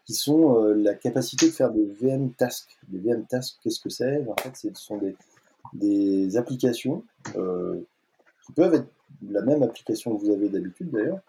qui 0.06 0.14
sont 0.14 0.64
la 0.76 0.94
capacité 0.94 1.48
de 1.48 1.52
faire 1.52 1.72
des 1.72 1.86
VM 1.86 2.32
tasks. 2.32 2.78
Des 2.88 3.00
VM 3.00 3.26
tasks, 3.26 3.58
qu'est-ce 3.62 3.80
que 3.80 3.90
c'est? 3.90 4.24
En 4.28 4.36
fait, 4.42 4.56
ce 4.56 4.70
sont 4.76 4.98
des, 4.98 5.16
des 5.74 6.38
applications 6.38 7.04
qui 7.34 8.54
peuvent 8.56 8.74
être 8.76 8.88
la 9.30 9.42
même 9.42 9.64
application 9.64 10.16
que 10.16 10.26
vous 10.26 10.32
avez 10.32 10.50
d'habitude 10.50 10.92
d'ailleurs, 10.92 11.20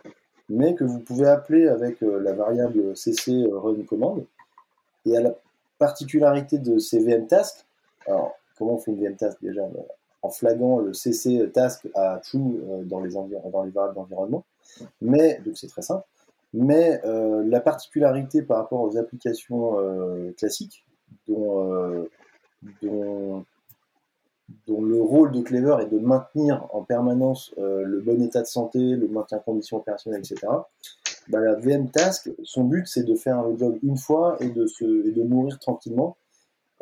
mais 0.49 0.75
que 0.75 0.85
vous 0.85 1.01
pouvez 1.01 1.27
appeler 1.27 1.69
avec 1.69 2.03
euh, 2.03 2.21
la 2.21 2.33
variable 2.33 2.97
cc 2.97 3.33
euh, 3.33 3.59
run 3.59 3.83
command. 3.83 4.25
Et 5.07 5.17
à 5.17 5.21
la 5.21 5.35
particularité 5.79 6.59
de 6.59 6.79
ces 6.79 6.99
VM 6.99 7.27
tasks, 7.27 7.67
alors 8.07 8.35
comment 8.57 8.75
on 8.75 8.79
fait 8.79 8.91
une 8.91 9.03
VM 9.03 9.17
task 9.17 9.39
déjà 9.43 9.63
Ben, 9.63 9.85
En 10.23 10.31
flaguant 10.31 10.79
le 10.79 10.93
cc 10.93 11.51
task 11.53 11.89
à 11.95 12.21
true 12.23 12.61
euh, 12.69 12.85
dans 12.85 13.01
les, 13.01 13.11
dans 13.13 13.27
les 13.65 13.71
variables 13.71 13.95
d'environnement, 13.95 14.45
mais 15.01 15.41
donc 15.45 15.57
c'est 15.57 15.69
très 15.69 15.83
simple. 15.83 16.05
Mais 16.55 17.01
euh, 17.05 17.45
la 17.47 17.61
particularité 17.61 18.43
par 18.43 18.59
rapport 18.59 18.81
aux 18.81 18.97
applications 18.97 19.79
euh, 19.79 20.33
classiques, 20.39 20.85
euh, 21.29 22.07
dont, 22.83 23.45
dont 24.67 24.83
le 24.83 25.01
rôle 25.01 25.33
de 25.33 25.41
Clever 25.43 25.77
est 25.83 25.87
de 25.93 25.99
maintenir 25.99 26.67
en 26.73 26.83
permanence 26.83 27.55
euh, 27.59 27.83
le 27.85 28.01
bon 28.01 28.23
état 28.23 28.41
de 28.43 28.47
santé, 28.47 28.79
le 28.79 29.09
maintien 29.09 29.39
en 29.39 29.41
conditions 29.41 29.77
opérationnelles, 29.79 30.21
etc. 30.21 30.47
Bah, 31.29 31.41
la 31.41 31.55
VM 31.55 31.91
Task, 31.91 32.31
son 32.43 32.65
but 32.65 32.87
c'est 32.87 33.03
de 33.05 33.15
faire 33.15 33.43
le 33.43 33.57
job 33.59 33.79
une 33.83 33.97
fois 33.99 34.37
et 34.41 34.49
de, 34.49 34.67
se, 34.67 35.07
et 35.07 35.13
de 35.13 35.23
mourir 35.23 35.59
tranquillement, 35.59 36.17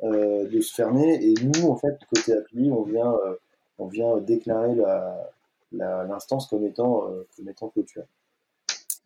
euh, 0.05 0.49
de 0.49 0.61
se 0.61 0.73
fermer. 0.75 1.19
Et 1.25 1.35
nous, 1.43 1.69
en 1.69 1.77
fait, 1.77 1.99
côté 2.15 2.33
appli, 2.35 2.71
on 2.71 2.83
vient, 2.83 3.13
euh, 3.13 3.35
on 3.79 3.87
vient 3.87 4.17
déclarer 4.19 4.75
la- 4.77 5.31
la- 5.73 6.05
l'instance 6.05 6.47
comme 6.47 6.65
étant, 6.65 7.05
comme 7.37 7.49
étant 7.49 7.69
clôturée. 7.69 8.07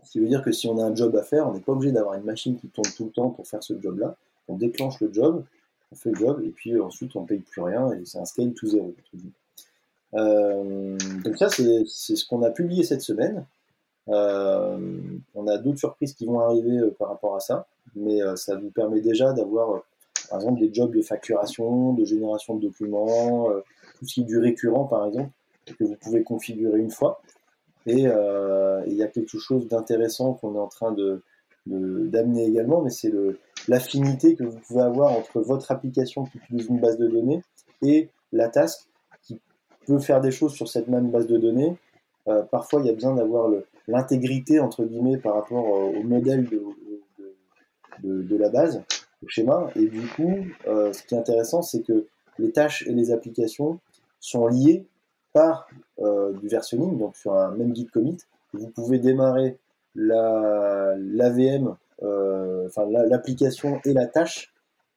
Ce 0.05 0.13
qui 0.13 0.21
veut 0.21 0.29
dire 0.29 0.43
que 0.43 0.53
si 0.53 0.67
on 0.69 0.79
a 0.79 0.85
un 0.85 0.95
job 0.95 1.15
à 1.17 1.23
faire, 1.23 1.49
on 1.49 1.53
n'est 1.53 1.61
pas 1.61 1.73
obligé 1.73 1.93
d'avoir 1.93 2.15
une 2.15 2.25
machine 2.25 2.57
qui 2.57 2.69
tourne 2.69 2.89
tout 2.97 3.05
le 3.05 3.11
temps 3.11 3.31
pour 3.31 3.47
faire 3.47 3.63
ce 3.63 3.81
job-là. 3.81 4.17
On 4.49 4.57
déclenche 4.57 5.01
le 5.01 5.13
job, 5.13 5.45
on 5.93 5.97
fait 5.97 6.11
le 6.11 6.17
job, 6.17 6.43
et 6.45 6.51
puis 6.51 6.75
euh, 6.75 6.85
ensuite 6.85 7.17
on 7.17 7.25
paye 7.25 7.41
plus 7.41 7.63
rien, 7.63 7.93
et 7.93 8.05
c'est 8.05 8.19
un 8.19 8.25
scale 8.25 8.53
to 8.55 8.67
guillemets. 8.67 9.33
Euh, 10.15 10.97
donc 11.25 11.37
ça, 11.37 11.49
c'est 11.49 11.85
ce 11.87 12.27
qu'on 12.27 12.43
a 12.43 12.51
publié 12.51 12.83
cette 12.83 13.03
semaine. 13.03 13.47
Euh, 14.09 14.99
on 15.35 15.47
a 15.47 15.59
d'autres 15.59 15.79
surprises 15.79 16.15
qui 16.15 16.27
vont 16.27 16.41
arriver 16.41 16.81
par 16.99 17.09
rapport 17.09 17.37
à 17.37 17.41
ça, 17.41 17.67
mais 17.95 18.21
ça 18.37 18.57
vous 18.57 18.71
permet 18.71 19.01
déjà 19.01 19.33
d'avoir, 19.33 19.83
par 20.29 20.41
exemple, 20.41 20.61
des 20.61 20.73
jobs 20.73 20.95
de 20.95 21.03
facturation, 21.03 21.93
de 21.93 22.05
génération 22.05 22.57
de 22.57 22.63
documents, 22.63 23.49
tout 23.99 24.07
ce 24.07 24.15
qui 24.15 24.21
est 24.23 24.25
du 24.25 24.39
récurrent, 24.39 24.85
par 24.85 25.07
exemple, 25.07 25.31
que 25.79 25.85
vous 25.85 25.97
pouvez 25.97 26.23
configurer 26.25 26.81
une 26.81 26.91
fois. 26.91 27.21
Et 27.87 28.03
il 28.03 28.95
y 28.95 29.03
a 29.03 29.07
quelque 29.07 29.39
chose 29.39 29.69
d'intéressant 29.69 30.35
qu'on 30.35 30.55
est 30.57 30.61
en 30.61 30.69
train 30.69 30.93
de- 30.93 31.23
d'amener 31.67 32.47
également, 32.47 32.81
mais 32.83 32.91
c'est 32.91 33.11
le- 33.11 33.39
l'affinité 33.69 34.35
que 34.35 34.45
vous 34.45 34.59
pouvez 34.59 34.83
avoir 34.83 35.13
entre 35.13 35.41
votre 35.41 35.71
application 35.71 36.25
qui 36.25 36.39
utilise 36.39 36.67
une 36.69 36.81
base 36.81 36.99
de 36.99 37.07
données 37.07 37.43
et 37.83 38.11
la 38.33 38.49
task 38.49 38.89
qui 39.23 39.41
peut 39.87 39.99
faire 39.99 40.21
des 40.21 40.31
choses 40.31 40.53
sur 40.55 40.69
cette 40.69 40.89
même 40.89 41.11
base 41.11 41.27
de 41.27 41.39
données. 41.39 41.77
Euh, 42.29 42.43
parfois, 42.43 42.81
il 42.81 42.87
y 42.87 42.91
a 42.91 42.93
besoin 42.93 43.15
d'avoir 43.15 43.51
l'intégrité 43.89 44.61
entre 44.61 44.85
guillemets 44.85 45.19
par 45.19 45.35
rapport 45.35 45.67
euh, 45.67 45.99
au 45.99 46.03
modèle 46.03 46.49
de, 48.03 48.37
la 48.37 48.49
base, 48.49 48.83
au 49.23 49.29
schéma. 49.29 49.69
Et 49.77 49.87
du 49.87 50.07
coup, 50.09 50.35
euh, 50.67 50.93
ce 50.93 51.03
qui 51.03 51.15
est 51.15 51.19
intéressant, 51.19 51.63
c'est 51.63 51.83
que 51.83 52.07
les 52.39 52.53
tâches 52.53 52.87
et 52.87 52.93
les 52.93 53.11
applications 53.11 53.79
sont 54.21 54.47
liées 54.47 54.87
par 55.33 55.69
du 56.41 56.49
versionning, 56.49 56.99
donc 56.99 57.15
sur 57.15 57.35
un 57.35 57.51
même 57.51 57.73
guide 57.73 57.91
commit. 57.91 58.17
Vous 58.53 58.69
pouvez 58.69 58.99
démarrer 58.99 59.59
la 59.95 60.95
l'AVM, 60.97 61.69
euh, 61.69 61.73
enfin 62.03 62.87
la- 62.91 63.07
l'application 63.07 63.81
et 63.85 63.93
la 63.93 64.07
tâche 64.07 64.53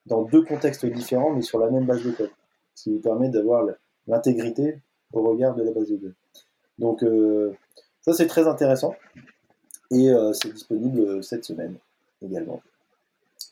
dans 0.05 0.21
deux 0.23 0.41
contextes 0.43 0.85
différents, 0.85 1.31
mais 1.33 1.41
sur 1.41 1.59
la 1.59 1.69
même 1.69 1.85
base 1.85 2.03
de 2.03 2.11
code, 2.11 2.31
ce 2.75 2.83
qui 2.83 2.89
vous 2.91 2.99
permet 2.99 3.29
d'avoir 3.29 3.65
l'intégrité 4.07 4.79
au 5.13 5.21
regard 5.23 5.55
de 5.55 5.63
la 5.63 5.71
base 5.71 5.89
de 5.89 5.97
données. 5.97 6.13
Donc 6.79 7.03
euh, 7.03 7.53
ça 8.01 8.13
c'est 8.13 8.27
très 8.27 8.47
intéressant 8.47 8.95
et 9.91 10.09
euh, 10.09 10.33
c'est 10.33 10.51
disponible 10.51 10.99
euh, 10.99 11.21
cette 11.21 11.45
semaine 11.45 11.75
également. 12.21 12.61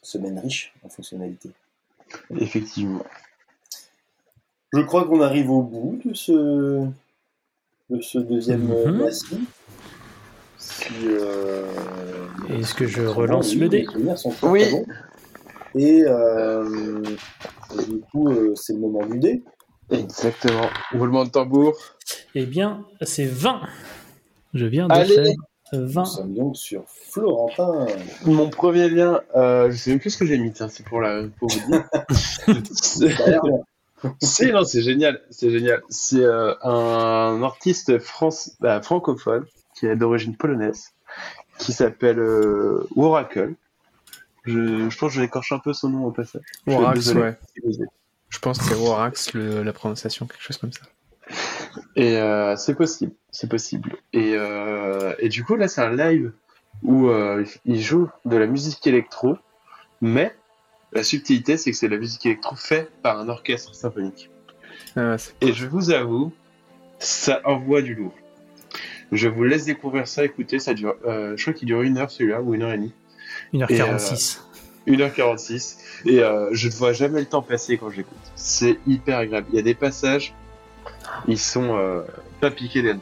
Semaine 0.03 0.39
riche 0.39 0.73
en 0.83 0.89
fonctionnalités. 0.89 1.51
Effectivement. 2.39 3.03
Je 4.73 4.79
crois 4.81 5.05
qu'on 5.05 5.21
arrive 5.21 5.51
au 5.51 5.61
bout 5.61 5.99
de 6.03 6.13
ce, 6.13 6.87
de 7.89 8.01
ce 8.01 8.17
deuxième 8.19 8.71
euh, 8.71 8.91
Mhm. 8.91 9.01
récit. 9.03 9.39
Si, 10.57 10.85
euh, 11.03 11.65
Est-ce 12.59 12.73
que 12.73 12.85
je 12.87 13.05
sont 13.05 13.13
relance 13.13 13.55
le 13.55 13.69
dé 13.69 13.85
Oui. 14.43 14.63
Et, 15.75 16.03
euh, 16.05 17.01
du 17.87 17.99
coup, 18.11 18.29
euh, 18.29 18.53
c'est 18.55 18.73
le 18.73 18.79
moment 18.79 19.05
du 19.05 19.19
dé. 19.19 19.41
Exactement. 19.89 20.69
Roulement 20.93 21.23
de 21.25 21.29
tambour. 21.29 21.73
Eh 22.35 22.45
bien, 22.45 22.85
c'est 23.01 23.25
20. 23.25 23.61
Je 24.53 24.65
viens 24.65 24.87
de 24.87 24.93
Allez. 24.93 25.15
faire 25.15 25.25
Nous 25.73 25.87
20. 25.87 26.05
sommes 26.05 26.33
donc 26.33 26.57
sur 26.57 26.83
Florentin. 26.87 27.87
Mon 28.25 28.49
premier 28.49 28.89
lien, 28.89 29.21
euh, 29.35 29.71
je 29.71 29.77
sais 29.77 29.89
même 29.91 29.99
plus 29.99 30.09
ce 30.11 30.17
que 30.17 30.25
j'ai 30.25 30.37
mis, 30.37 30.51
tiens, 30.51 30.67
c'est 30.69 30.85
pour, 30.85 30.99
la, 31.01 31.23
pour 31.39 31.49
vous 31.49 31.71
dire. 31.71 31.85
C'est- 34.19 34.51
non, 34.51 34.63
génial, 34.63 35.21
c'est 35.29 35.51
génial. 35.51 35.83
C'est 35.89 36.23
euh, 36.23 36.53
un 36.63 37.41
artiste 37.43 37.99
France, 37.99 38.55
bah, 38.59 38.81
francophone 38.81 39.45
qui 39.77 39.85
est 39.85 39.95
d'origine 39.95 40.35
polonaise, 40.35 40.85
qui 41.61 41.73
s'appelle 41.73 42.19
euh, 42.19 42.87
Oracle. 42.95 43.53
Je, 44.45 44.89
je 44.89 44.97
pense 44.97 45.09
que 45.11 45.15
je 45.15 45.21
l'écorche 45.21 45.51
un 45.51 45.59
peu 45.59 45.73
son 45.73 45.89
nom 45.89 46.05
au 46.05 46.11
passage. 46.11 46.41
Désolé. 46.93 47.21
ouais. 47.21 47.37
Je 48.29 48.39
pense 48.39 48.57
que 48.59 48.63
c'est 48.63 48.75
Warax, 48.75 49.33
le- 49.33 49.61
la 49.61 49.73
prononciation, 49.73 50.25
quelque 50.25 50.41
chose 50.41 50.57
comme 50.57 50.71
ça. 50.71 50.85
Et 51.95 52.17
euh, 52.17 52.55
c'est 52.55 52.75
possible, 52.75 53.13
c'est 53.29 53.49
possible. 53.49 53.97
Et, 54.13 54.33
euh, 54.35 55.13
et 55.19 55.29
du 55.29 55.43
coup, 55.43 55.55
là, 55.55 55.67
c'est 55.67 55.81
un 55.81 55.95
live 55.95 56.31
où 56.83 57.07
euh, 57.09 57.45
il 57.65 57.81
joue 57.81 58.09
de 58.25 58.37
la 58.37 58.47
musique 58.47 58.85
électro, 58.87 59.37
mais 60.01 60.33
la 60.93 61.03
subtilité, 61.03 61.57
c'est 61.57 61.71
que 61.71 61.77
c'est 61.77 61.87
de 61.87 61.93
la 61.93 61.99
musique 61.99 62.25
électro 62.25 62.55
faite 62.55 62.89
par 63.03 63.19
un 63.19 63.29
orchestre 63.29 63.75
symphonique. 63.75 64.29
Ah, 64.95 65.17
Et 65.41 65.53
je 65.53 65.67
vous 65.67 65.91
avoue, 65.91 66.33
ça 66.99 67.41
envoie 67.45 67.81
du 67.81 67.95
lourd. 67.95 68.13
Je 69.11 69.27
vous 69.27 69.43
laisse 69.43 69.65
découvrir 69.65 70.07
ça, 70.07 70.23
écoutez, 70.23 70.59
ça 70.59 70.73
dure, 70.73 70.95
euh, 71.05 71.33
je 71.35 71.41
crois 71.41 71.53
qu'il 71.53 71.67
dure 71.67 71.81
une 71.81 71.97
heure 71.97 72.09
celui-là, 72.09 72.41
ou 72.41 72.53
une 72.53 72.61
heure 72.63 72.71
et 72.71 72.77
demie. 72.77 72.93
1h46. 73.53 74.39
1h46. 74.87 75.77
Et 76.05 76.19
euh, 76.23 76.49
je 76.51 76.67
ne 76.67 76.73
vois 76.73 76.93
jamais 76.93 77.19
le 77.19 77.25
temps 77.25 77.41
passer 77.41 77.77
quand 77.77 77.89
j'écoute. 77.89 78.17
C'est 78.35 78.79
hyper 78.87 79.19
agréable. 79.19 79.47
Il 79.51 79.55
y 79.55 79.59
a 79.59 79.63
des 79.63 79.75
passages 79.75 80.33
Ils 81.27 81.37
sont 81.37 81.77
euh, 81.77 82.01
pas 82.39 82.51
piqués 82.51 82.81
des. 82.81 82.95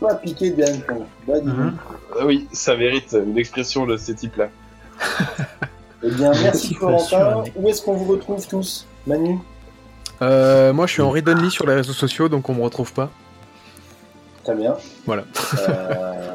Pas 0.00 0.14
piqué 0.14 0.50
des. 0.50 0.64
Bah, 1.26 1.34
oui, 2.24 2.48
ça 2.52 2.76
mérite 2.76 3.12
une 3.12 3.38
expression 3.38 3.86
de 3.86 3.96
ces 3.96 4.14
types-là. 4.14 4.48
Eh 6.02 6.10
bien, 6.10 6.30
merci 6.42 6.74
Florentin. 6.74 7.44
Où 7.56 7.68
est-ce 7.68 7.82
qu'on 7.82 7.94
vous 7.94 8.12
retrouve 8.12 8.46
tous 8.48 8.86
Manu? 9.06 9.38
Euh, 10.22 10.72
moi, 10.72 10.86
je 10.86 10.92
suis 10.92 11.02
en 11.02 11.10
read 11.10 11.28
only 11.28 11.50
sur 11.50 11.66
les 11.66 11.74
réseaux 11.74 11.92
sociaux, 11.92 12.28
donc 12.28 12.48
on 12.48 12.54
me 12.54 12.62
retrouve 12.62 12.92
pas. 12.92 13.10
Très 14.44 14.54
bien. 14.54 14.76
Voilà. 15.06 15.24
Euh, 15.68 16.30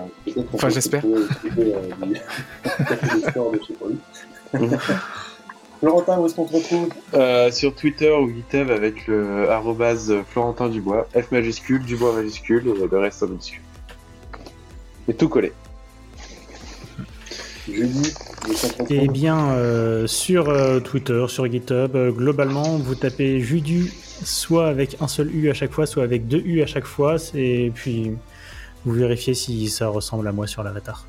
Enfin, 0.53 0.69
j'espère. 0.69 1.03
euh. 1.05 1.27
Florentin, 5.79 6.19
où 6.19 6.25
est-ce 6.25 6.35
qu'on 6.35 6.45
te 6.45 6.55
retrouve? 6.55 6.89
Euh, 7.13 7.51
sur 7.51 7.75
Twitter 7.75 8.11
ou 8.11 8.29
GitHub 8.29 8.71
avec 8.71 9.07
le 9.07 9.49
arrobase 9.49 10.13
Florentin 10.29 10.69
Dubois, 10.69 11.07
F 11.13 11.31
majuscule, 11.31 11.83
Dubois 11.83 12.13
majuscule 12.15 12.67
et 12.67 12.87
le 12.89 12.97
reste 12.97 13.23
en 13.23 13.27
minuscule. 13.27 13.61
Et 15.07 15.13
tout 15.13 15.29
collé. 15.29 15.51
Jeudi, 17.71 18.13
Eh 18.89 19.07
bien, 19.07 19.51
euh, 19.51 20.07
sur 20.07 20.49
euh, 20.49 20.79
Twitter, 20.79 21.25
sur 21.27 21.45
GitHub, 21.47 21.95
euh, 21.95 22.11
globalement, 22.11 22.77
vous 22.77 22.95
tapez 22.95 23.39
Judu, 23.39 23.91
soit 24.23 24.67
avec 24.67 24.97
un 25.01 25.07
seul 25.07 25.33
U 25.35 25.49
à 25.49 25.53
chaque 25.53 25.71
fois, 25.71 25.85
soit 25.85 26.03
avec 26.03 26.27
deux 26.27 26.41
U 26.45 26.61
à 26.61 26.65
chaque 26.65 26.85
fois, 26.85 27.17
et 27.33 27.71
puis 27.73 28.11
vous 28.85 28.93
vérifiez 28.93 29.33
si 29.33 29.67
ça 29.69 29.87
ressemble 29.87 30.27
à 30.27 30.31
moi 30.31 30.47
sur 30.47 30.63
l'avatar. 30.63 31.05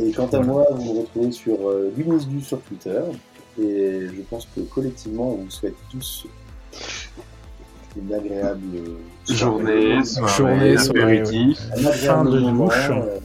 Et 0.00 0.12
quant 0.12 0.28
à 0.28 0.40
moi, 0.40 0.66
vous 0.70 0.94
me 0.94 1.00
retrouvez 1.00 1.32
sur 1.32 1.68
euh, 1.68 1.92
Lunisdu 1.96 2.40
sur 2.40 2.60
Twitter. 2.62 3.00
Et 3.60 4.06
je 4.14 4.22
pense 4.30 4.46
que 4.54 4.60
collectivement, 4.60 5.32
on 5.32 5.44
vous 5.44 5.50
souhaite 5.50 5.74
tous 5.90 6.26
une 7.96 8.14
agréable 8.14 8.60
Journée, 9.28 10.04
soirée, 10.04 10.32
Journée, 10.36 10.78
soirée, 10.78 11.18
agréable 11.20 11.54
Fin 11.94 12.24
de 12.24 12.38
douche. 12.38 12.90
euh, 12.90 13.18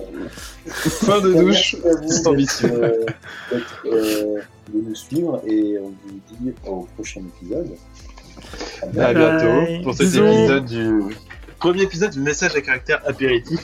Fin 0.65 1.21
de 1.21 1.33
douche. 1.33 1.75
C'est 2.07 2.27
ambitieux. 2.27 3.05
De 4.71 4.81
nous 4.81 4.95
suivre 4.95 5.41
et 5.47 5.77
on 5.79 5.89
vous 5.89 6.19
dit 6.39 6.53
au 6.65 6.87
prochain 6.95 7.21
épisode. 7.21 7.71
À 8.81 8.85
bientôt. 8.87 8.99
À 8.99 9.13
Bye. 9.13 9.67
bientôt 9.67 9.83
pour 9.83 9.93
cet 9.93 10.07
Bisous. 10.07 10.25
épisode 10.25 10.65
du 10.65 11.01
premier 11.59 11.83
épisode 11.83 12.11
du 12.11 12.19
message 12.19 12.55
à 12.55 12.61
caractère 12.61 13.01
apéritif. 13.07 13.59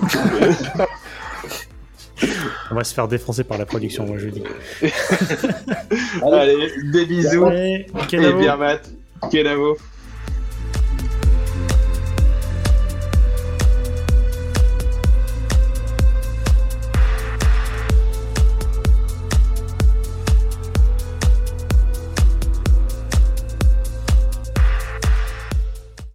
On 2.70 2.74
va 2.74 2.84
se 2.84 2.94
faire 2.94 3.08
défoncer 3.08 3.44
par 3.44 3.58
la 3.58 3.66
production, 3.66 4.06
moi 4.06 4.16
je 4.18 4.28
dis. 4.28 4.42
Allez. 6.22 6.70
Des 6.92 7.06
bisous 7.06 7.44
Allez, 7.44 7.86
et 8.12 8.32
bien 8.32 8.56
mat. 8.56 8.90